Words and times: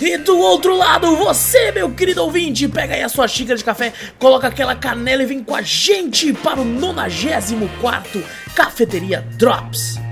E 0.00 0.16
do 0.16 0.38
outro 0.38 0.74
lado, 0.76 1.14
você, 1.14 1.70
meu 1.72 1.90
querido 1.90 2.22
ouvinte, 2.22 2.66
pega 2.66 2.94
aí 2.94 3.02
a 3.02 3.08
sua 3.08 3.28
xícara 3.28 3.58
de 3.58 3.64
café, 3.64 3.92
coloca 4.18 4.48
aquela 4.48 4.74
canela 4.74 5.22
e 5.22 5.26
vem 5.26 5.44
com 5.44 5.54
a 5.54 5.60
gente 5.60 6.32
para 6.32 6.60
o 6.60 6.64
94 6.64 8.24
Cafeteria 8.54 9.20
Drops. 9.36 10.09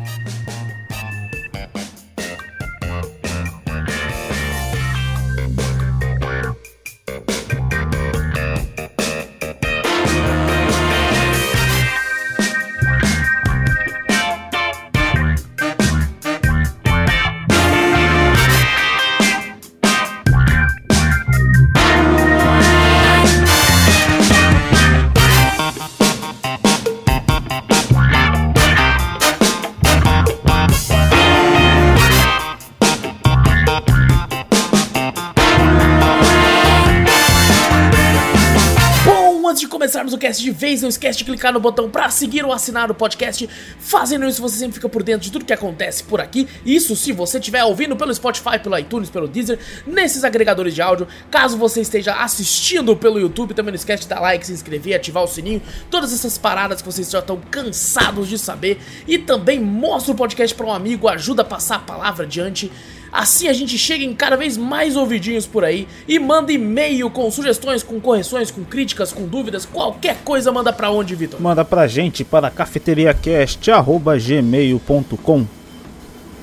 Vez, 40.59 40.83
não 40.83 40.89
esquece 40.89 41.19
de 41.19 41.25
clicar 41.25 41.53
no 41.53 41.61
botão 41.61 41.89
para 41.89 42.11
seguir 42.11 42.45
ou 42.45 42.53
assinar 42.53 42.91
o 42.91 42.95
podcast. 42.95 43.49
Fazendo 43.79 44.27
isso, 44.27 44.43
você 44.43 44.59
sempre 44.59 44.75
fica 44.75 44.89
por 44.89 45.05
dentro 45.05 45.23
de 45.23 45.31
tudo 45.31 45.45
que 45.45 45.53
acontece 45.53 46.03
por 46.03 46.21
aqui. 46.21 46.49
Isso 46.67 46.97
se 46.97 47.13
você 47.13 47.39
estiver 47.39 47.63
ouvindo 47.63 47.95
pelo 47.97 48.13
Spotify, 48.13 48.59
pelo 48.61 48.77
iTunes, 48.77 49.09
pelo 49.09 49.29
Deezer, 49.29 49.59
nesses 49.87 50.25
agregadores 50.25 50.75
de 50.75 50.83
áudio. 50.83 51.07
Caso 51.31 51.57
você 51.57 51.81
esteja 51.81 52.15
assistindo 52.15 52.97
pelo 52.97 53.21
YouTube, 53.21 53.55
também 53.55 53.71
não 53.71 53.77
esquece 53.77 54.03
de 54.03 54.09
dar 54.09 54.21
like, 54.21 54.45
se 54.45 54.53
inscrever, 54.53 54.97
ativar 54.97 55.23
o 55.23 55.29
sininho. 55.29 55.63
Todas 55.89 56.13
essas 56.13 56.37
paradas 56.37 56.83
que 56.83 56.87
vocês 56.87 57.09
já 57.09 57.21
estão 57.21 57.41
cansados 57.51 58.29
de 58.29 58.37
saber. 58.37 58.81
E 59.07 59.17
também 59.17 59.61
mostra 59.61 60.13
o 60.13 60.17
podcast 60.17 60.55
para 60.57 60.67
um 60.67 60.73
amigo, 60.73 61.09
ajuda 61.09 61.43
a 61.43 61.45
passar 61.45 61.77
a 61.77 61.81
palavra 61.81 62.25
adiante. 62.25 62.71
Assim 63.13 63.49
a 63.49 63.53
gente 63.53 63.77
chega 63.79 64.05
em 64.05 64.15
cada 64.15 64.37
vez 64.37 64.57
mais 64.57 64.97
ouvidinhos 64.97 65.47
por 65.47 65.65
aí 65.65 65.87
e 66.07 66.17
manda 66.19 66.53
e-mail 66.53 67.11
com 67.11 67.31
sugestões, 67.31 67.83
com 67.83 67.99
correções, 68.01 68.51
com 68.51 68.65
críticas, 68.65 69.13
com 69.13 69.27
dúvidas, 69.27 69.65
qualquer 69.65 70.19
coisa 70.25 70.53
manda 70.53 70.73
pra 70.73 70.91
onde, 70.91 71.15
Vitor? 71.15 71.41
Manda 71.41 71.65
pra 71.65 71.87
gente 71.87 72.25
para 72.25 72.51
cafeteriacast@gmail.com. 72.51 75.47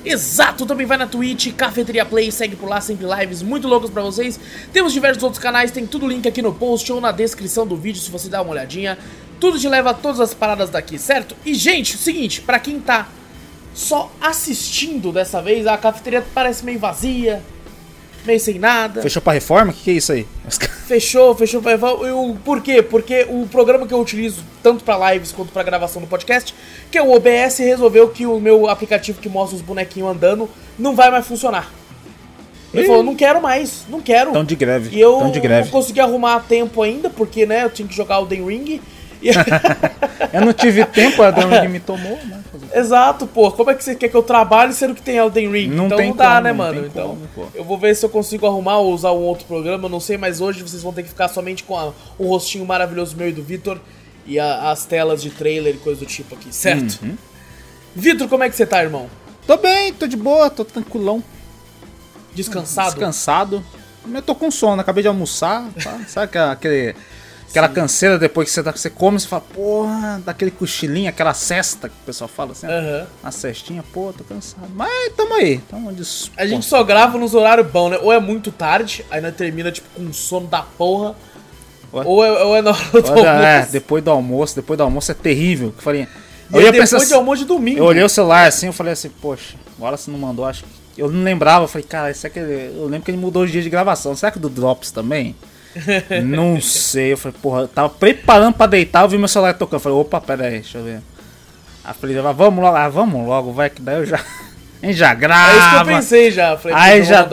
Exato, 0.05 0.65
também 0.67 0.85
vai 0.85 0.97
na 0.97 1.07
Twitch, 1.07 1.51
Cafeteria 1.53 2.05
Play, 2.05 2.31
segue 2.31 2.55
por 2.55 2.69
lá, 2.69 2.79
sempre 2.79 3.07
lives 3.07 3.41
muito 3.41 3.67
loucos 3.67 3.89
para 3.89 4.03
vocês. 4.03 4.39
Temos 4.71 4.93
diversos 4.93 5.23
outros 5.23 5.41
canais, 5.41 5.71
tem 5.71 5.87
tudo 5.87 6.07
link 6.07 6.27
aqui 6.27 6.43
no 6.43 6.53
post 6.53 6.93
ou 6.93 7.01
na 7.01 7.11
descrição 7.11 7.65
do 7.65 7.75
vídeo 7.75 7.99
se 7.99 8.11
você 8.11 8.29
dá 8.29 8.43
uma 8.43 8.51
olhadinha. 8.51 8.99
Tudo 9.39 9.59
te 9.59 9.67
leva 9.67 9.89
a 9.89 9.93
todas 9.95 10.19
as 10.19 10.31
paradas 10.31 10.69
daqui, 10.69 10.99
certo? 10.99 11.35
E 11.43 11.55
gente, 11.55 11.95
o 11.95 11.97
seguinte, 11.97 12.39
para 12.39 12.59
quem 12.59 12.79
tá 12.79 13.09
só 13.75 14.09
assistindo 14.21 15.11
dessa 15.11 15.41
vez, 15.41 15.67
a 15.67 15.77
cafeteria 15.77 16.23
parece 16.33 16.63
meio 16.63 16.79
vazia, 16.79 17.43
meio 18.25 18.39
sem 18.39 18.57
nada. 18.57 19.01
Fechou 19.01 19.21
pra 19.21 19.33
reforma? 19.33 19.71
O 19.71 19.75
que, 19.75 19.83
que, 19.83 19.91
é 19.91 19.93
isso 19.93 20.13
aí? 20.13 20.25
Fechou, 20.87 21.35
fechou 21.35 21.61
pra 21.61 21.73
reforma. 21.73 22.07
Eu, 22.07 22.37
por 22.45 22.61
quê? 22.61 22.81
Porque 22.81 23.25
o 23.27 23.47
programa 23.47 23.85
que 23.85 23.93
eu 23.93 23.99
utilizo, 23.99 24.43
tanto 24.63 24.83
pra 24.83 25.11
lives 25.11 25.31
quanto 25.31 25.51
pra 25.51 25.61
gravação 25.61 26.01
do 26.01 26.07
podcast, 26.07 26.55
que 26.89 26.97
é 26.97 27.01
o 27.01 27.11
OBS, 27.11 27.57
resolveu 27.57 28.07
que 28.09 28.25
o 28.25 28.39
meu 28.39 28.69
aplicativo 28.69 29.19
que 29.19 29.27
mostra 29.27 29.57
os 29.57 29.61
bonequinhos 29.61 30.09
andando 30.09 30.49
não 30.77 30.95
vai 30.95 31.11
mais 31.11 31.27
funcionar. 31.27 31.71
Ele 32.73 32.83
Ih. 32.83 32.87
falou, 32.87 33.03
não 33.03 33.15
quero 33.15 33.41
mais, 33.41 33.85
não 33.89 33.99
quero. 33.99 34.31
Tão 34.31 34.43
de 34.43 34.55
greve. 34.55 34.95
E 34.95 35.01
eu 35.01 35.29
de 35.31 35.39
greve. 35.39 35.65
não 35.65 35.71
consegui 35.71 35.99
arrumar 35.99 36.41
tempo 36.41 36.81
ainda, 36.81 37.09
porque, 37.09 37.45
né, 37.45 37.63
eu 37.63 37.69
tinha 37.69 37.87
que 37.87 37.95
jogar 37.95 38.19
o 38.19 38.25
Den 38.25 38.45
Ring. 38.45 38.81
Eu 40.33 40.41
não 40.41 40.53
tive 40.53 40.83
tempo, 40.85 41.21
a 41.21 41.27
Elden 41.27 41.61
Ring 41.61 41.67
me 41.69 41.79
tomou, 41.79 42.17
né? 42.25 42.43
Exato, 42.73 43.25
pô. 43.25 43.51
Como 43.51 43.71
é 43.71 43.75
que 43.75 43.83
você 43.83 43.95
quer 43.95 44.09
que 44.09 44.15
eu 44.15 44.23
trabalhe 44.23 44.73
sendo 44.73 44.93
que 44.93 45.01
tem 45.01 45.15
Elden 45.15 45.49
Ring? 45.49 45.67
Não 45.69 45.85
então 45.85 45.97
tem 45.97 46.09
não 46.09 46.15
dá, 46.15 46.35
como, 46.35 46.41
né, 46.41 46.49
não 46.49 46.57
mano? 46.57 46.85
Então 46.85 47.17
como, 47.33 47.51
eu 47.55 47.63
vou 47.63 47.77
ver 47.77 47.95
se 47.95 48.05
eu 48.05 48.09
consigo 48.09 48.45
arrumar 48.45 48.79
ou 48.79 48.93
usar 48.93 49.11
um 49.11 49.21
outro 49.21 49.45
programa, 49.45 49.85
eu 49.85 49.89
não 49.89 49.99
sei, 49.99 50.17
mas 50.17 50.41
hoje 50.41 50.61
vocês 50.61 50.83
vão 50.83 50.91
ter 50.91 51.03
que 51.03 51.09
ficar 51.09 51.29
somente 51.29 51.63
com 51.63 51.77
a, 51.77 51.93
o 52.17 52.27
rostinho 52.27 52.65
maravilhoso 52.65 53.15
meu 53.15 53.29
e 53.29 53.31
do 53.31 53.41
Vitor 53.41 53.79
e 54.25 54.39
a, 54.39 54.71
as 54.71 54.85
telas 54.85 55.21
de 55.21 55.29
trailer 55.29 55.75
e 55.75 55.77
coisa 55.77 56.01
do 56.01 56.05
tipo 56.05 56.35
aqui, 56.35 56.53
certo? 56.53 56.99
Uhum. 57.01 57.17
Vitor, 57.95 58.27
como 58.27 58.43
é 58.43 58.49
que 58.49 58.55
você 58.55 58.65
tá, 58.65 58.83
irmão? 58.83 59.09
Tô 59.47 59.55
bem, 59.57 59.93
tô 59.93 60.05
de 60.05 60.17
boa, 60.17 60.49
tô 60.49 60.65
tranquilão. 60.65 61.23
Descansado? 62.33 62.89
Descansado. 62.89 63.63
Eu 64.13 64.21
tô 64.21 64.35
com 64.35 64.51
sono, 64.51 64.81
acabei 64.81 65.01
de 65.01 65.07
almoçar, 65.07 65.65
tá? 65.81 65.99
Sabe 66.07 66.37
aquele 66.37 66.95
Aquela 67.49 67.67
Sim. 67.69 67.73
canseira 67.73 68.19
depois 68.19 68.49
que 68.49 68.53
você, 68.53 68.61
você 68.61 68.89
come, 68.89 69.19
você 69.19 69.27
fala, 69.27 69.43
porra, 69.53 70.21
daquele 70.25 70.51
cochilinho, 70.51 71.09
aquela 71.09 71.33
cesta 71.33 71.87
que 71.87 71.95
o 71.95 72.05
pessoal 72.05 72.27
fala 72.27 72.51
assim, 72.51 72.67
uhum. 72.67 73.05
a 73.23 73.31
cestinha, 73.31 73.83
pô, 73.93 74.11
tô 74.11 74.23
cansado. 74.23 74.67
Mas 74.75 75.13
tamo 75.15 75.35
aí, 75.35 75.59
tamo 75.69 75.93
disposto. 75.93 76.33
A 76.37 76.45
gente 76.45 76.65
só 76.65 76.83
grava 76.83 77.17
nos 77.17 77.33
horários 77.33 77.67
bons, 77.67 77.91
né? 77.91 77.99
Ou 78.01 78.11
é 78.11 78.19
muito 78.19 78.51
tarde, 78.51 79.05
aí 79.09 79.21
nós 79.21 79.33
termina, 79.35 79.71
tipo, 79.71 79.87
com 79.95 80.11
sono 80.11 80.47
da 80.47 80.63
porra. 80.63 81.15
Ou 81.91 82.25
é, 82.25 82.43
ou 82.43 82.55
é 82.57 82.61
na 82.61 82.71
hora 82.71 83.01
do 83.01 83.09
almoço. 83.09 83.25
É, 83.25 83.65
depois 83.71 84.03
do 84.03 84.11
almoço, 84.11 84.55
depois 84.55 84.77
do 84.77 84.83
almoço 84.83 85.11
é 85.11 85.15
terrível. 85.15 85.71
Que 85.71 85.81
falei, 85.81 86.07
eu 86.51 86.61
ia 86.61 86.71
depois 86.71 86.89
pensar, 86.89 87.05
de 87.05 87.13
almoço 87.13 87.41
de 87.43 87.47
domingo. 87.47 87.79
Eu 87.79 87.85
olhei 87.85 88.03
o 88.03 88.09
celular 88.09 88.47
assim, 88.47 88.67
eu 88.67 88.73
falei 88.73 88.93
assim, 88.93 89.09
poxa, 89.09 89.55
agora 89.77 89.95
você 89.95 90.11
não 90.11 90.19
mandou, 90.19 90.45
acho 90.45 90.63
que. 90.63 90.69
Eu 90.97 91.11
não 91.11 91.23
lembrava, 91.23 91.65
eu 91.65 91.67
falei, 91.67 91.85
cara, 91.87 92.11
isso 92.11 92.25
é 92.25 92.29
que. 92.29 92.39
Eu 92.39 92.85
lembro 92.85 93.03
que 93.03 93.11
ele 93.11 93.17
mudou 93.17 93.43
os 93.43 93.51
dias 93.51 93.63
de 93.63 93.69
gravação. 93.69 94.15
Será 94.15 94.31
que 94.31 94.39
do 94.39 94.49
Drops 94.49 94.91
também? 94.91 95.35
Não 96.23 96.59
sei. 96.61 97.13
Eu 97.13 97.17
falei, 97.17 97.37
porra, 97.41 97.61
eu 97.61 97.67
tava 97.67 97.89
preparando 97.89 98.53
pra 98.53 98.65
deitar, 98.65 99.03
eu 99.03 99.09
vi 99.09 99.17
meu 99.17 99.27
celular 99.27 99.53
tocando. 99.53 99.75
Eu 99.75 99.79
falei, 99.79 99.97
opa, 99.97 100.21
pera 100.21 100.45
aí, 100.45 100.51
deixa 100.51 100.77
eu 100.77 100.83
ver. 100.83 101.01
Aí 101.83 101.93
falei, 101.93 102.15
vamos 102.35 102.63
logo, 102.63 102.75
ah, 102.75 102.89
vamos 102.89 103.27
logo, 103.27 103.53
vai, 103.53 103.69
que 103.69 103.81
daí 103.81 103.97
eu 103.97 104.05
já. 104.05 104.19
A 104.83 104.87
gente 104.87 104.97
já 104.97 105.13
grava. 105.15 105.51
É 105.51 105.57
isso 105.57 105.69
que 105.69 105.75
eu 105.75 105.95
pensei 105.95 106.31
já. 106.31 106.57
Falei, 106.57 106.77
aí 106.77 107.03
já, 107.03 107.27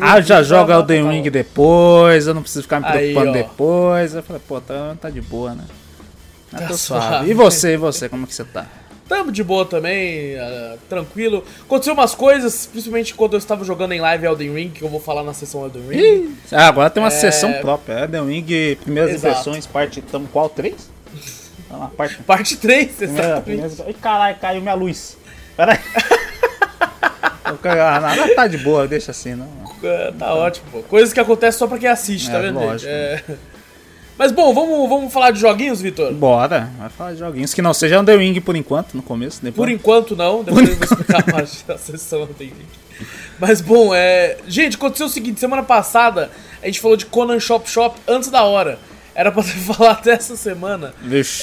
ah, 0.00 0.20
já 0.22 0.42
joga 0.42 0.78
o 0.78 0.82
The 0.82 1.02
Ring 1.02 1.28
depois, 1.28 2.26
eu 2.26 2.32
não 2.32 2.40
preciso 2.40 2.62
ficar 2.62 2.80
me 2.80 2.86
preocupando 2.86 3.36
aí, 3.36 3.42
depois. 3.42 4.14
Eu 4.14 4.22
falei, 4.22 4.40
pô, 4.46 4.60
tá, 4.60 4.96
tá 4.98 5.10
de 5.10 5.20
boa, 5.20 5.54
né? 5.54 5.64
Tá, 6.50 6.58
tá 6.58 6.74
suave. 6.74 7.06
suave. 7.06 7.30
E 7.30 7.34
você, 7.34 7.74
e 7.74 7.76
você, 7.76 8.08
como 8.08 8.24
é 8.24 8.26
que 8.26 8.34
você 8.34 8.44
tá? 8.44 8.66
Tamo 9.08 9.32
de 9.32 9.42
boa 9.42 9.64
também, 9.64 10.34
uh, 10.36 10.78
tranquilo. 10.88 11.42
Aconteceu 11.62 11.94
umas 11.94 12.14
coisas, 12.14 12.66
principalmente 12.66 13.14
quando 13.14 13.32
eu 13.32 13.38
estava 13.38 13.64
jogando 13.64 13.92
em 13.92 14.00
live 14.00 14.26
Elden 14.26 14.54
Ring, 14.54 14.68
que 14.68 14.82
eu 14.82 14.88
vou 14.88 15.00
falar 15.00 15.22
na 15.22 15.32
sessão 15.32 15.64
Elden 15.64 15.88
Ring. 15.88 16.36
Ah, 16.52 16.68
agora 16.68 16.90
tem 16.90 17.02
uma 17.02 17.08
é... 17.08 17.10
sessão 17.10 17.52
própria, 17.54 18.00
Elden 18.00 18.26
Ring, 18.26 18.76
primeiras 18.76 19.14
Exato. 19.14 19.32
impressões, 19.32 19.66
parte. 19.66 20.02
Tamo 20.02 20.28
qual? 20.28 20.50
3? 20.50 20.90
Tá 21.68 21.90
parte... 21.96 22.16
parte 22.22 22.56
3, 22.58 23.02
exatamente. 23.02 23.42
Primeira, 23.42 23.74
Ai, 23.86 23.94
caralho, 23.94 24.36
caiu 24.38 24.60
minha 24.60 24.74
luz. 24.74 25.16
Pera 25.56 25.72
aí. 25.72 25.78
ah, 27.80 28.00
nada 28.00 28.34
tá 28.34 28.46
de 28.46 28.58
boa, 28.58 28.86
deixa 28.86 29.10
assim, 29.10 29.34
não. 29.34 29.48
É, 29.82 30.12
tá, 30.12 30.34
ótimo, 30.34 30.66
pô. 30.70 30.82
Coisas 30.82 31.14
que 31.14 31.20
acontecem 31.20 31.58
só 31.58 31.66
pra 31.66 31.78
quem 31.78 31.88
assiste, 31.88 32.26
tá 32.26 32.32
é, 32.32 32.36
tá 32.36 32.40
vendo? 32.42 32.60
Lógico. 32.60 32.90
É... 32.90 33.22
Mas 34.18 34.32
bom, 34.32 34.52
vamos, 34.52 34.88
vamos 34.88 35.12
falar 35.12 35.30
de 35.30 35.38
joguinhos, 35.38 35.80
Vitor? 35.80 36.12
Bora, 36.12 36.72
vai 36.76 36.88
falar 36.88 37.12
de 37.12 37.20
joguinhos. 37.20 37.54
Que 37.54 37.62
não 37.62 37.72
seja 37.72 38.02
The 38.02 38.16
Ring 38.16 38.40
por 38.40 38.56
enquanto, 38.56 38.94
no 38.94 39.02
começo. 39.02 39.38
Depois. 39.40 39.54
Por 39.54 39.70
enquanto 39.70 40.16
não, 40.16 40.42
depois 40.42 40.68
eu 40.68 40.74
vou 40.74 40.84
explicar 40.84 41.24
mais 41.32 41.62
da 41.62 41.78
sessão 41.78 42.26
The 42.26 42.44
Ring. 42.44 42.66
Mas 43.38 43.60
bom, 43.60 43.94
é. 43.94 44.36
Gente, 44.48 44.76
aconteceu 44.76 45.06
o 45.06 45.08
seguinte: 45.08 45.38
semana 45.38 45.62
passada 45.62 46.32
a 46.60 46.66
gente 46.66 46.80
falou 46.80 46.96
de 46.96 47.06
Conan 47.06 47.38
Shop 47.38 47.70
Shop 47.70 47.96
antes 48.08 48.28
da 48.28 48.42
hora. 48.42 48.80
Era 49.14 49.30
pra 49.30 49.42
ter 49.44 49.50
falado 49.50 49.98
até 49.98 50.10
essa 50.12 50.34
semana. 50.34 50.92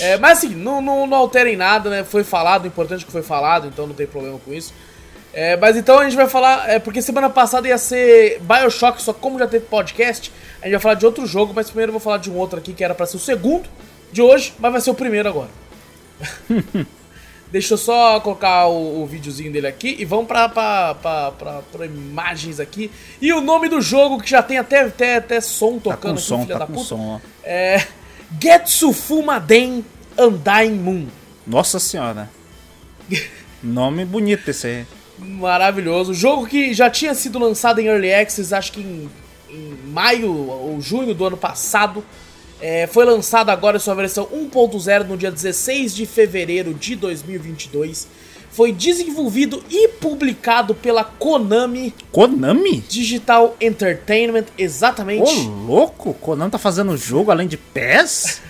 É, 0.02 0.18
mas 0.18 0.40
assim, 0.40 0.54
não, 0.54 0.82
não, 0.82 1.08
não 1.08 1.18
alterem 1.18 1.56
nada, 1.56 1.90
né? 1.90 2.04
Foi 2.04 2.26
falado, 2.26 2.66
o 2.66 2.68
importante 2.68 3.04
é 3.04 3.06
que 3.06 3.12
foi 3.12 3.24
falado, 3.24 3.68
então 3.68 3.88
não 3.88 3.96
tem 3.96 4.06
problema 4.06 4.38
com 4.44 4.54
isso. 4.54 4.74
É, 5.36 5.58
mas 5.58 5.76
então 5.76 6.00
a 6.00 6.06
gente 6.06 6.16
vai 6.16 6.30
falar, 6.30 6.70
é, 6.70 6.80
porque 6.80 7.02
semana 7.02 7.30
passada 7.30 7.68
ia 7.68 7.78
ser 7.78 8.40
Bioshock, 8.40 9.02
só 9.02 9.12
como 9.12 9.38
já 9.38 9.46
teve 9.46 9.66
podcast, 9.66 10.32
a 10.62 10.66
gente 10.66 10.72
vai 10.72 10.82
falar 10.82 10.96
de 10.96 11.06
outro 11.06 11.28
jogo, 11.28 11.52
mas 11.54 11.68
primeiro 11.68 11.90
eu 11.90 11.94
vou 11.94 12.00
falar 12.00 12.20
de 12.20 12.32
um 12.32 12.38
outro 12.38 12.58
aqui 12.58 12.74
que 12.74 12.82
era 12.82 12.96
para 12.96 13.06
ser 13.06 13.18
o 13.18 13.20
segundo 13.20 13.68
de 14.14 14.22
hoje, 14.22 14.54
mas 14.58 14.72
vai 14.72 14.80
ser 14.80 14.92
o 14.92 14.96
primeiro 14.96 15.28
agora. 15.28 15.50
Deixa 17.52 17.74
eu 17.74 17.78
só 17.78 18.20
colocar 18.22 18.68
o, 18.68 19.04
o 19.04 19.06
videozinho 19.06 19.52
dele 19.52 19.68
aqui 19.68 19.98
e 20.00 20.06
vamos 20.06 20.26
pra, 20.26 20.48
pra, 20.48 20.96
pra, 20.96 21.32
pra, 21.32 21.62
pra 21.62 21.86
imagens 21.86 22.62
aqui. 22.62 22.90
E 23.22 23.34
o 23.34 23.42
nome 23.42 23.68
do 23.68 23.82
jogo, 23.82 24.22
que 24.22 24.30
já 24.30 24.42
tem 24.42 24.58
até, 24.58 24.82
até, 24.82 25.18
até 25.18 25.42
som 25.42 25.80
tocando 25.80 25.96
tá 25.96 25.98
com 25.98 26.12
aqui, 26.14 26.22
som, 26.22 26.42
filha 26.42 26.54
tá 26.54 26.60
da 26.60 26.66
com 26.66 26.74
puta. 26.74 26.86
Som, 26.86 27.16
ó. 27.16 27.20
É. 27.44 27.86
Getsu 28.42 28.94
Fumaden 28.94 29.86
Undying 30.18 30.76
Moon. 30.76 31.08
Nossa 31.46 31.78
senhora. 31.78 32.30
Nome 33.62 34.06
bonito 34.06 34.50
esse 34.50 34.68
aí. 34.68 34.88
Maravilhoso. 35.28 36.14
Jogo 36.14 36.46
que 36.46 36.74
já 36.74 36.90
tinha 36.90 37.14
sido 37.14 37.40
lançado 37.40 37.80
em 37.80 37.88
Early 37.88 38.14
Access, 38.14 38.54
acho 38.54 38.72
que 38.72 38.82
em, 38.82 39.10
em 39.50 39.78
maio 39.92 40.32
ou 40.32 40.80
junho 40.80 41.14
do 41.14 41.26
ano 41.26 41.38
passado. 41.38 42.04
É, 42.62 42.88
foi 42.88 43.04
lançado 43.04 43.50
agora 43.50 43.78
sua 43.80 43.94
versão 43.94 44.26
1.0 44.28 45.08
no 45.08 45.18
dia 45.18 45.30
16 45.30 45.94
de 45.94 46.06
fevereiro 46.06 46.74
de 46.74 46.96
2022. 46.96 48.08
Foi 48.50 48.72
desenvolvido 48.72 49.62
e 49.70 49.90
publicado 49.90 50.74
pela 50.74 51.04
Konami. 51.04 51.94
Konami? 52.14 52.80
Digital 52.88 53.58
Entertainment, 53.60 54.46
exatamente. 54.58 55.30
Ô, 55.30 55.50
louco! 55.68 56.14
Konami 56.14 56.50
tá 56.50 56.58
fazendo 56.58 56.96
jogo 56.96 57.32
além 57.32 57.50
de 57.50 57.58
PES? 57.58 58.42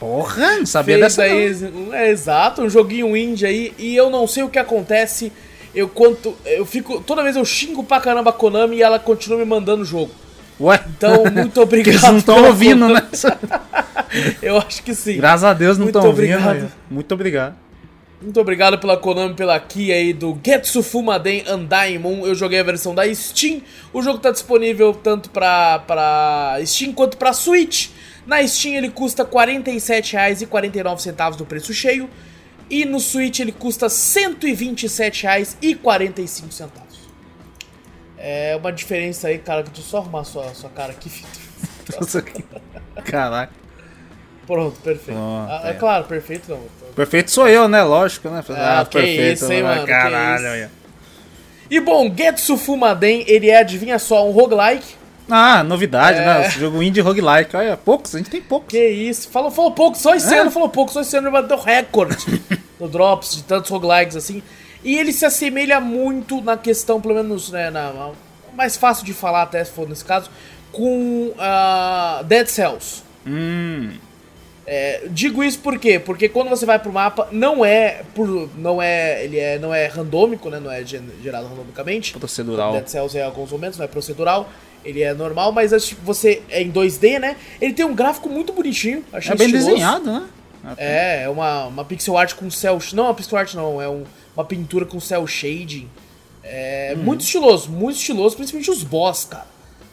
Porra, 0.00 0.58
não 0.58 0.66
sabia 0.66 0.98
Fez 0.98 1.16
dessa 1.16 1.22
aí, 1.22 1.54
não. 1.70 1.94
É, 1.94 2.10
exato, 2.10 2.60
um 2.62 2.68
joguinho 2.68 3.16
indie 3.16 3.46
aí. 3.46 3.74
E 3.78 3.94
eu 3.94 4.10
não 4.10 4.26
sei 4.26 4.42
o 4.42 4.48
que 4.48 4.58
acontece. 4.58 5.32
Eu 5.76 5.88
quanto. 5.88 6.34
Eu 6.46 6.64
fico. 6.64 7.02
Toda 7.02 7.22
vez 7.22 7.36
eu 7.36 7.44
xingo 7.44 7.84
pra 7.84 8.00
caramba 8.00 8.30
a 8.30 8.32
Konami 8.32 8.76
e 8.76 8.82
ela 8.82 8.98
continua 8.98 9.38
me 9.38 9.44
mandando 9.44 9.84
jogo. 9.84 10.10
Ué? 10.58 10.82
Então, 10.88 11.24
muito 11.30 11.60
obrigado. 11.60 11.92
Eles 11.92 12.02
não 12.02 12.16
estão 12.16 12.44
ouvindo, 12.46 12.88
né? 12.88 13.06
Eu 14.40 14.56
acho 14.56 14.82
que 14.82 14.94
sim. 14.94 15.18
Graças 15.18 15.44
a 15.44 15.52
Deus 15.52 15.76
não 15.76 15.86
estão 15.86 16.06
ouvindo. 16.06 16.48
aí. 16.48 16.64
Muito 16.90 17.12
obrigado. 17.12 17.54
Muito 18.22 18.40
obrigado 18.40 18.78
pela 18.78 18.96
Konami, 18.96 19.34
pela 19.34 19.60
key 19.60 19.92
aí 19.92 20.14
do 20.14 20.38
Getsu 20.42 20.82
Fumaden 20.82 21.44
Undying 21.46 21.98
Moon. 21.98 22.26
Eu 22.26 22.34
joguei 22.34 22.58
a 22.58 22.62
versão 22.62 22.94
da 22.94 23.14
Steam. 23.14 23.60
O 23.92 24.00
jogo 24.00 24.18
tá 24.18 24.30
disponível 24.30 24.94
tanto 24.94 25.28
pra, 25.28 25.80
pra 25.80 26.58
Steam 26.64 26.94
quanto 26.94 27.18
pra 27.18 27.34
Switch. 27.34 27.90
Na 28.26 28.44
Steam 28.48 28.74
ele 28.74 28.88
custa 28.88 29.22
R$ 29.22 29.28
47,49 29.30 31.38
no 31.38 31.44
preço 31.44 31.74
cheio. 31.74 32.08
E 32.68 32.84
no 32.84 32.98
Switch 33.00 33.38
ele 33.40 33.52
custa 33.52 33.86
R$ 33.86 33.92
127,45. 33.92 36.70
É 38.18 38.56
uma 38.56 38.72
diferença 38.72 39.28
aí, 39.28 39.38
cara, 39.38 39.62
que 39.62 39.70
tu 39.70 39.80
só 39.82 39.98
arrumar 39.98 40.24
sua, 40.24 40.52
sua 40.54 40.68
cara 40.70 40.90
aqui, 40.92 41.08
filho. 41.08 41.28
Caraca. 43.04 43.52
Pronto, 44.46 44.80
perfeito. 44.80 45.16
Pronto, 45.16 45.50
Ah, 45.50 45.60
é. 45.64 45.70
é. 45.70 45.74
claro, 45.74 46.04
perfeito 46.04 46.50
não. 46.50 46.60
Perfeito 46.94 47.30
sou 47.30 47.48
eu, 47.48 47.68
né? 47.68 47.82
Lógico, 47.82 48.28
né? 48.28 48.42
Ah, 48.50 48.86
que 48.88 49.00
isso, 49.00 49.52
hein, 49.52 49.62
né? 49.62 49.68
mano, 49.68 49.80
que 49.82 49.88
Caralho. 49.88 50.36
isso. 50.38 50.46
aí. 50.46 50.68
E 51.68 51.80
bom, 51.80 52.12
Getsu 52.16 52.56
Fumaden, 52.56 53.24
ele 53.26 53.50
é, 53.50 53.58
adivinha 53.58 53.98
só, 53.98 54.24
um 54.26 54.30
roguelike. 54.30 54.94
Ah, 55.28 55.62
novidade, 55.64 56.18
É. 56.18 56.24
né? 56.24 56.46
Esse 56.46 56.60
jogo 56.60 56.82
indie 56.82 57.00
roguelike. 57.00 57.56
Olha, 57.56 57.76
poucos, 57.76 58.14
a 58.14 58.18
gente 58.18 58.30
tem 58.30 58.40
poucos. 58.40 58.68
Que 58.68 58.88
isso, 58.88 59.28
falou, 59.28 59.50
falou 59.50 59.72
pouco, 59.72 59.98
só 59.98 60.14
esse 60.14 60.32
É. 60.32 60.38
ano 60.38 60.50
falou 60.50 60.68
pouco, 60.68 60.92
só 60.92 61.00
esse 61.00 61.16
ano 61.16 61.30
bateu 61.30 61.58
recorde 61.58 62.42
no 62.78 62.88
Drops 62.88 63.34
de 63.36 63.42
tantos 63.42 63.70
roguelikes 63.70 64.14
assim. 64.16 64.42
E 64.84 64.96
ele 64.96 65.12
se 65.12 65.24
assemelha 65.26 65.80
muito 65.80 66.40
na 66.42 66.56
questão, 66.56 67.00
pelo 67.00 67.14
menos, 67.14 67.50
né, 67.50 67.70
na, 67.70 68.10
mais 68.54 68.76
fácil 68.76 69.04
de 69.04 69.12
falar 69.12 69.42
até 69.42 69.64
se 69.64 69.72
for 69.72 69.88
nesse 69.88 70.04
caso, 70.04 70.30
com 70.70 71.32
ah, 71.38 72.22
Dead 72.24 72.46
Cells. 72.46 73.02
Hum. 73.26 73.90
É, 74.66 75.02
digo 75.10 75.44
isso 75.44 75.60
por 75.60 75.78
quê? 75.78 75.98
Porque 75.98 76.28
quando 76.28 76.48
você 76.48 76.66
vai 76.66 76.78
pro 76.78 76.92
mapa, 76.92 77.28
não 77.30 77.64
é 77.64 78.02
por. 78.14 78.50
não 78.58 78.82
é. 78.82 79.24
ele 79.24 79.38
é, 79.38 79.58
não 79.58 79.72
é 79.72 79.86
randômico, 79.86 80.50
né? 80.50 80.58
Não 80.58 80.70
é 80.70 80.84
gerado 80.84 81.46
randomicamente. 81.46 82.12
Procedural. 82.18 82.72
Dead 82.72 82.88
Cells 82.88 83.16
é 83.16 83.20
em 83.20 83.24
alguns 83.24 83.50
momentos, 83.52 83.78
não 83.78 83.84
é 83.84 83.88
procedural. 83.88 84.48
Ele 84.84 85.02
é 85.02 85.12
normal, 85.14 85.52
mas 85.52 85.72
acho 85.72 85.94
que 85.96 86.00
você 86.04 86.42
é 86.48 86.62
em 86.62 86.70
2D, 86.72 87.18
né? 87.18 87.36
Ele 87.60 87.72
tem 87.72 87.84
um 87.84 87.94
gráfico 87.94 88.28
muito 88.28 88.52
bonitinho, 88.52 89.04
achei 89.12 89.32
É 89.32 89.36
bem 89.36 89.46
estiloso. 89.46 89.70
desenhado, 89.70 90.04
né? 90.12 90.26
É, 90.76 91.22
é 91.24 91.28
uma, 91.28 91.66
uma 91.66 91.84
pixel 91.84 92.16
art 92.18 92.34
com 92.34 92.50
cel... 92.50 92.78
Não, 92.92 93.04
uma 93.04 93.14
pixel 93.14 93.38
art 93.38 93.54
não, 93.54 93.80
é 93.80 93.88
um- 93.88 94.02
uma 94.36 94.44
pintura 94.44 94.84
com 94.84 94.98
cel 95.00 95.24
shading. 95.26 95.88
É 96.42 96.92
Uhum. 96.96 97.02
muito 97.02 97.20
estiloso, 97.22 97.70
muito 97.70 97.96
estiloso, 97.96 98.36
principalmente 98.36 98.70
os 98.70 98.82
boss, 98.84 99.24
cara. 99.24 99.46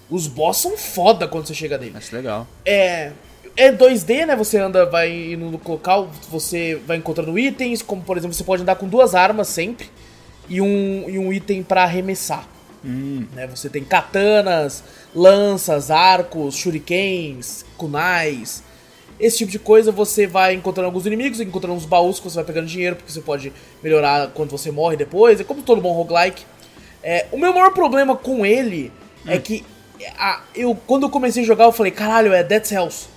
Os 0.10 0.28
boss 0.28 0.58
são 0.58 0.78
foda 0.78 1.28
quando 1.28 1.48
você 1.48 1.54
chega 1.56 1.78
nele. 1.78 1.92
Mas 1.94 2.12
legal. 2.12 2.48
É, 2.66 3.12
é 3.56 3.72
2D, 3.72 4.26
né? 4.26 4.36
Você 4.36 4.58
anda, 4.58 4.86
vai 4.86 5.34
indo 5.34 5.46
no 5.46 5.60
local, 5.66 6.10
você 6.30 6.76
vai 6.88 6.98
encontrando 6.98 7.38
itens, 7.38 7.82
como 7.82 8.02
por 8.02 8.18
exemplo, 8.18 8.34
você 8.36 8.44
pode 8.44 8.62
andar 8.62 8.76
com 8.76 8.88
duas 8.88 9.14
armas 9.16 9.48
sempre 9.48 9.90
e 10.50 10.60
um, 10.62 11.10
e 11.10 11.18
um 11.20 11.32
item 11.32 11.64
pra 11.64 11.84
arremessar. 11.84 12.48
Né? 12.84 13.48
Você 13.48 13.70
tem 13.70 13.84
katanas, 13.84 14.84
lanças, 15.16 15.90
arcos, 15.90 16.56
shurikens, 16.56 17.66
kunais. 17.78 18.62
Esse 19.20 19.38
tipo 19.38 19.52
de 19.52 19.60
coisa 19.60 19.92
você 19.92 20.28
vai 20.28 20.54
encontrando 20.54 20.88
alguns 20.88 21.06
inimigos, 21.06 21.40
encontrando 21.40 21.76
uns 21.78 21.86
baús 21.86 22.20
que 22.20 22.26
você 22.30 22.36
vai 22.36 22.44
pegando 22.44 22.68
dinheiro, 22.68 22.96
porque 22.98 23.12
você 23.12 23.22
pode 23.22 23.54
melhorar 23.82 24.32
quando 24.34 24.50
você 24.50 24.70
morre 24.72 24.98
depois. 24.98 25.40
É 25.40 25.44
como 25.46 25.62
todo 25.62 25.80
bom 25.80 25.94
roguelike. 25.94 26.44
É, 27.02 27.28
o 27.32 27.38
meu 27.38 27.54
maior 27.54 27.72
problema 27.72 28.16
com 28.18 28.46
ele 28.46 28.92
é 29.26 29.38
que 29.38 29.64
a- 30.18 30.42
eu, 30.56 30.76
quando 30.88 31.04
eu 31.04 31.10
comecei 31.10 31.44
a 31.44 31.46
jogar, 31.46 31.66
eu 31.66 31.72
falei, 31.72 31.92
caralho, 31.92 32.34
é 32.34 32.44
Dead 32.44 32.66
Cells. 32.66 33.08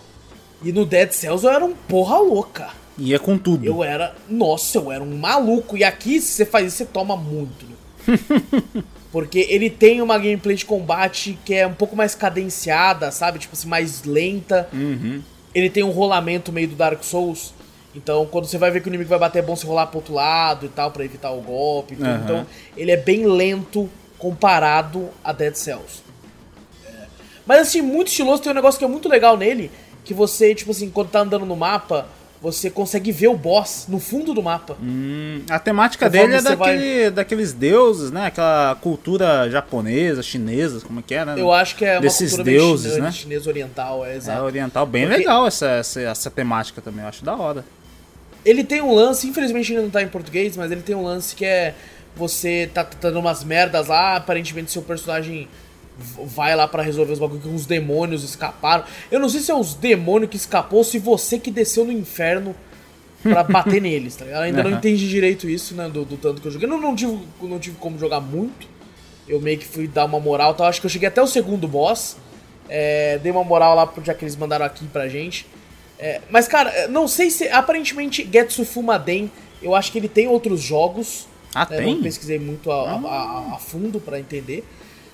E 0.62 0.72
no 0.72 0.84
Dead 0.84 1.10
Cells 1.12 1.44
eu 1.44 1.52
era 1.52 1.64
um 1.64 1.74
porra 1.74 2.18
louca. 2.18 2.70
Ia 2.98 3.18
com 3.18 3.36
tudo. 3.36 3.64
Eu 3.64 3.84
era. 3.84 4.14
Nossa, 4.28 4.78
eu 4.78 4.90
era 4.90 5.02
um 5.02 5.16
maluco. 5.16 5.76
E 5.76 5.84
aqui, 5.84 6.20
se 6.20 6.28
você 6.32 6.46
faz 6.46 6.66
isso, 6.68 6.78
você 6.78 6.86
toma 6.86 7.16
muito. 7.16 7.66
né? 7.66 8.84
Porque 9.12 9.46
ele 9.48 9.70
tem 9.70 10.02
uma 10.02 10.18
gameplay 10.18 10.56
de 10.56 10.64
combate 10.64 11.38
que 11.44 11.54
é 11.54 11.66
um 11.66 11.74
pouco 11.74 11.94
mais 11.94 12.14
cadenciada, 12.14 13.10
sabe? 13.10 13.38
Tipo 13.38 13.54
assim, 13.54 13.68
mais 13.68 14.04
lenta. 14.04 14.68
Uhum. 14.72 15.22
Ele 15.54 15.70
tem 15.70 15.82
um 15.82 15.90
rolamento 15.90 16.52
meio 16.52 16.68
do 16.68 16.74
Dark 16.74 17.02
Souls. 17.02 17.54
Então, 17.94 18.26
quando 18.26 18.46
você 18.46 18.58
vai 18.58 18.70
ver 18.70 18.82
que 18.82 18.88
o 18.88 18.90
inimigo 18.90 19.08
vai 19.08 19.18
bater, 19.18 19.38
é 19.38 19.42
bom 19.42 19.56
você 19.56 19.66
rolar 19.66 19.86
pro 19.86 19.98
outro 19.98 20.12
lado 20.12 20.66
e 20.66 20.68
tal, 20.68 20.90
pra 20.90 21.04
evitar 21.04 21.30
o 21.30 21.40
golpe. 21.40 21.96
Aham. 21.98 22.20
Então, 22.22 22.46
ele 22.76 22.90
é 22.90 22.96
bem 22.96 23.26
lento 23.26 23.88
comparado 24.18 25.08
a 25.24 25.32
Dead 25.32 25.54
Cells. 25.54 26.02
É. 26.86 27.06
Mas 27.46 27.60
assim, 27.60 27.80
muito 27.80 28.08
estiloso, 28.08 28.42
tem 28.42 28.52
um 28.52 28.54
negócio 28.54 28.78
que 28.78 28.84
é 28.84 28.88
muito 28.88 29.08
legal 29.08 29.36
nele, 29.36 29.70
que 30.06 30.14
você, 30.14 30.54
tipo 30.54 30.70
assim, 30.70 30.88
quando 30.88 31.10
tá 31.10 31.20
andando 31.20 31.44
no 31.44 31.56
mapa, 31.56 32.06
você 32.40 32.70
consegue 32.70 33.10
ver 33.10 33.28
o 33.28 33.36
boss 33.36 33.86
no 33.88 33.98
fundo 33.98 34.32
do 34.32 34.42
mapa. 34.42 34.76
Hum, 34.80 35.40
a 35.50 35.58
temática 35.58 36.06
Conforme 36.06 36.26
dele 36.28 36.38
é 36.38 36.40
você 36.50 36.54
vai- 36.56 36.74
daquele, 36.76 37.10
daqueles 37.10 37.52
deuses, 37.52 38.10
né? 38.12 38.26
Aquela 38.26 38.76
cultura 38.80 39.50
japonesa, 39.50 40.22
chinesa, 40.22 40.80
como 40.86 41.00
é 41.00 41.02
que 41.04 41.14
é, 41.14 41.24
né? 41.24 41.34
Eu 41.36 41.50
acho 41.52 41.74
que 41.76 41.84
é 41.84 41.94
uma 41.94 42.02
Desses 42.02 42.30
cultura 42.32 42.56
deuses, 42.56 42.86
chinesa, 42.92 43.02
né? 43.04 43.10
chinesa 43.12 43.50
oriental, 43.50 44.06
é 44.06 44.12
É 44.12 44.16
exato. 44.16 44.42
oriental, 44.44 44.86
bem 44.86 45.02
Porque- 45.06 45.18
legal 45.18 45.46
essa, 45.46 45.66
essa, 45.66 46.00
essa 46.00 46.30
temática 46.30 46.80
também, 46.80 47.02
eu 47.02 47.08
acho 47.08 47.24
da 47.24 47.34
hora. 47.34 47.64
Ele 48.44 48.62
tem 48.62 48.80
um 48.80 48.94
lance, 48.94 49.26
infelizmente 49.26 49.72
ainda 49.72 49.82
não 49.82 49.90
tá 49.90 50.00
em 50.02 50.08
português, 50.08 50.56
mas 50.56 50.70
ele 50.70 50.82
tem 50.82 50.94
um 50.94 51.02
lance 51.02 51.34
que 51.34 51.44
é 51.44 51.74
você 52.14 52.70
tá, 52.72 52.86
dando 53.00 53.18
umas 53.18 53.42
merdas 53.42 53.88
lá, 53.88 54.16
aparentemente 54.16 54.70
seu 54.70 54.82
personagem 54.82 55.48
vai 55.98 56.54
lá 56.54 56.68
pra 56.68 56.82
resolver 56.82 57.12
os 57.12 57.18
bagulho 57.18 57.40
que 57.40 57.48
uns 57.48 57.64
demônios 57.66 58.22
escaparam. 58.22 58.84
Eu 59.10 59.18
não 59.18 59.28
sei 59.28 59.40
se 59.40 59.50
é 59.50 59.54
os 59.54 59.74
demônios 59.74 60.30
que 60.30 60.36
escapou 60.36 60.78
ou 60.78 60.84
se 60.84 60.98
você 60.98 61.38
que 61.38 61.50
desceu 61.50 61.84
no 61.84 61.92
inferno 61.92 62.54
pra 63.22 63.42
bater 63.42 63.80
neles, 63.82 64.14
tá 64.16 64.24
ligado? 64.24 64.40
Eu 64.40 64.44
ainda 64.44 64.62
não 64.62 64.70
Aham. 64.70 64.78
entendi 64.78 65.08
direito 65.08 65.48
isso, 65.48 65.74
né, 65.74 65.88
do, 65.88 66.04
do 66.04 66.16
tanto 66.16 66.40
que 66.40 66.48
eu 66.48 66.52
joguei. 66.52 66.68
Não, 66.68 66.78
não, 66.80 66.94
tive, 66.94 67.18
não 67.42 67.58
tive 67.58 67.76
como 67.78 67.98
jogar 67.98 68.20
muito. 68.20 68.68
Eu 69.28 69.40
meio 69.40 69.58
que 69.58 69.64
fui 69.66 69.88
dar 69.88 70.04
uma 70.04 70.20
moral, 70.20 70.52
então 70.52 70.66
acho 70.66 70.80
que 70.80 70.86
eu 70.86 70.90
cheguei 70.90 71.08
até 71.08 71.20
o 71.22 71.26
segundo 71.26 71.66
boss. 71.66 72.16
É, 72.68 73.18
dei 73.22 73.32
uma 73.32 73.42
moral 73.44 73.74
lá 73.74 73.86
pro 73.86 74.04
já 74.04 74.12
que 74.14 74.24
eles 74.24 74.36
mandaram 74.36 74.64
aqui 74.66 74.84
pra 74.86 75.08
gente. 75.08 75.46
É, 75.98 76.20
mas, 76.30 76.46
cara, 76.46 76.70
é, 76.70 76.86
não 76.88 77.08
sei 77.08 77.30
se. 77.30 77.48
Aparentemente, 77.48 78.28
Getsu 78.30 78.64
Fumaden, 78.64 79.30
eu 79.62 79.74
acho 79.74 79.90
que 79.90 79.98
ele 79.98 80.08
tem 80.08 80.28
outros 80.28 80.60
jogos. 80.60 81.26
Ah, 81.54 81.66
né, 81.70 81.78
tem? 81.78 81.94
Não 81.94 82.02
pesquisei 82.02 82.38
muito 82.38 82.70
a, 82.70 82.90
a- 82.90 82.94
a- 82.94 83.54
a 83.54 83.58
fundo 83.58 83.98
pra 83.98 84.20
entender. 84.20 84.62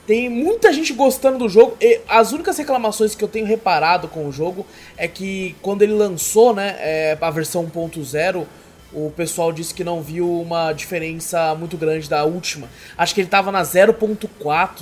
Tem 0.06 0.28
muita 0.28 0.72
gente 0.72 0.92
gostando 0.92 1.38
do 1.38 1.48
jogo. 1.48 1.76
E 1.80 2.00
as 2.08 2.32
únicas 2.32 2.58
reclamações 2.58 3.14
que 3.14 3.22
eu 3.22 3.28
tenho 3.28 3.46
reparado 3.46 4.08
com 4.08 4.26
o 4.26 4.32
jogo 4.32 4.66
é 4.96 5.06
que 5.06 5.54
quando 5.62 5.82
ele 5.82 5.92
lançou, 5.92 6.54
né, 6.54 6.76
é, 6.80 7.18
a 7.20 7.30
versão 7.30 7.64
1.0, 7.66 8.44
o 8.92 9.10
pessoal 9.10 9.52
disse 9.52 9.72
que 9.72 9.82
não 9.82 10.02
viu 10.02 10.40
uma 10.40 10.72
diferença 10.72 11.54
muito 11.54 11.76
grande 11.76 12.08
da 12.08 12.24
última. 12.24 12.68
Acho 12.96 13.14
que 13.14 13.20
ele 13.20 13.28
tava 13.28 13.50
na 13.50 13.62
0.4, 13.62 14.28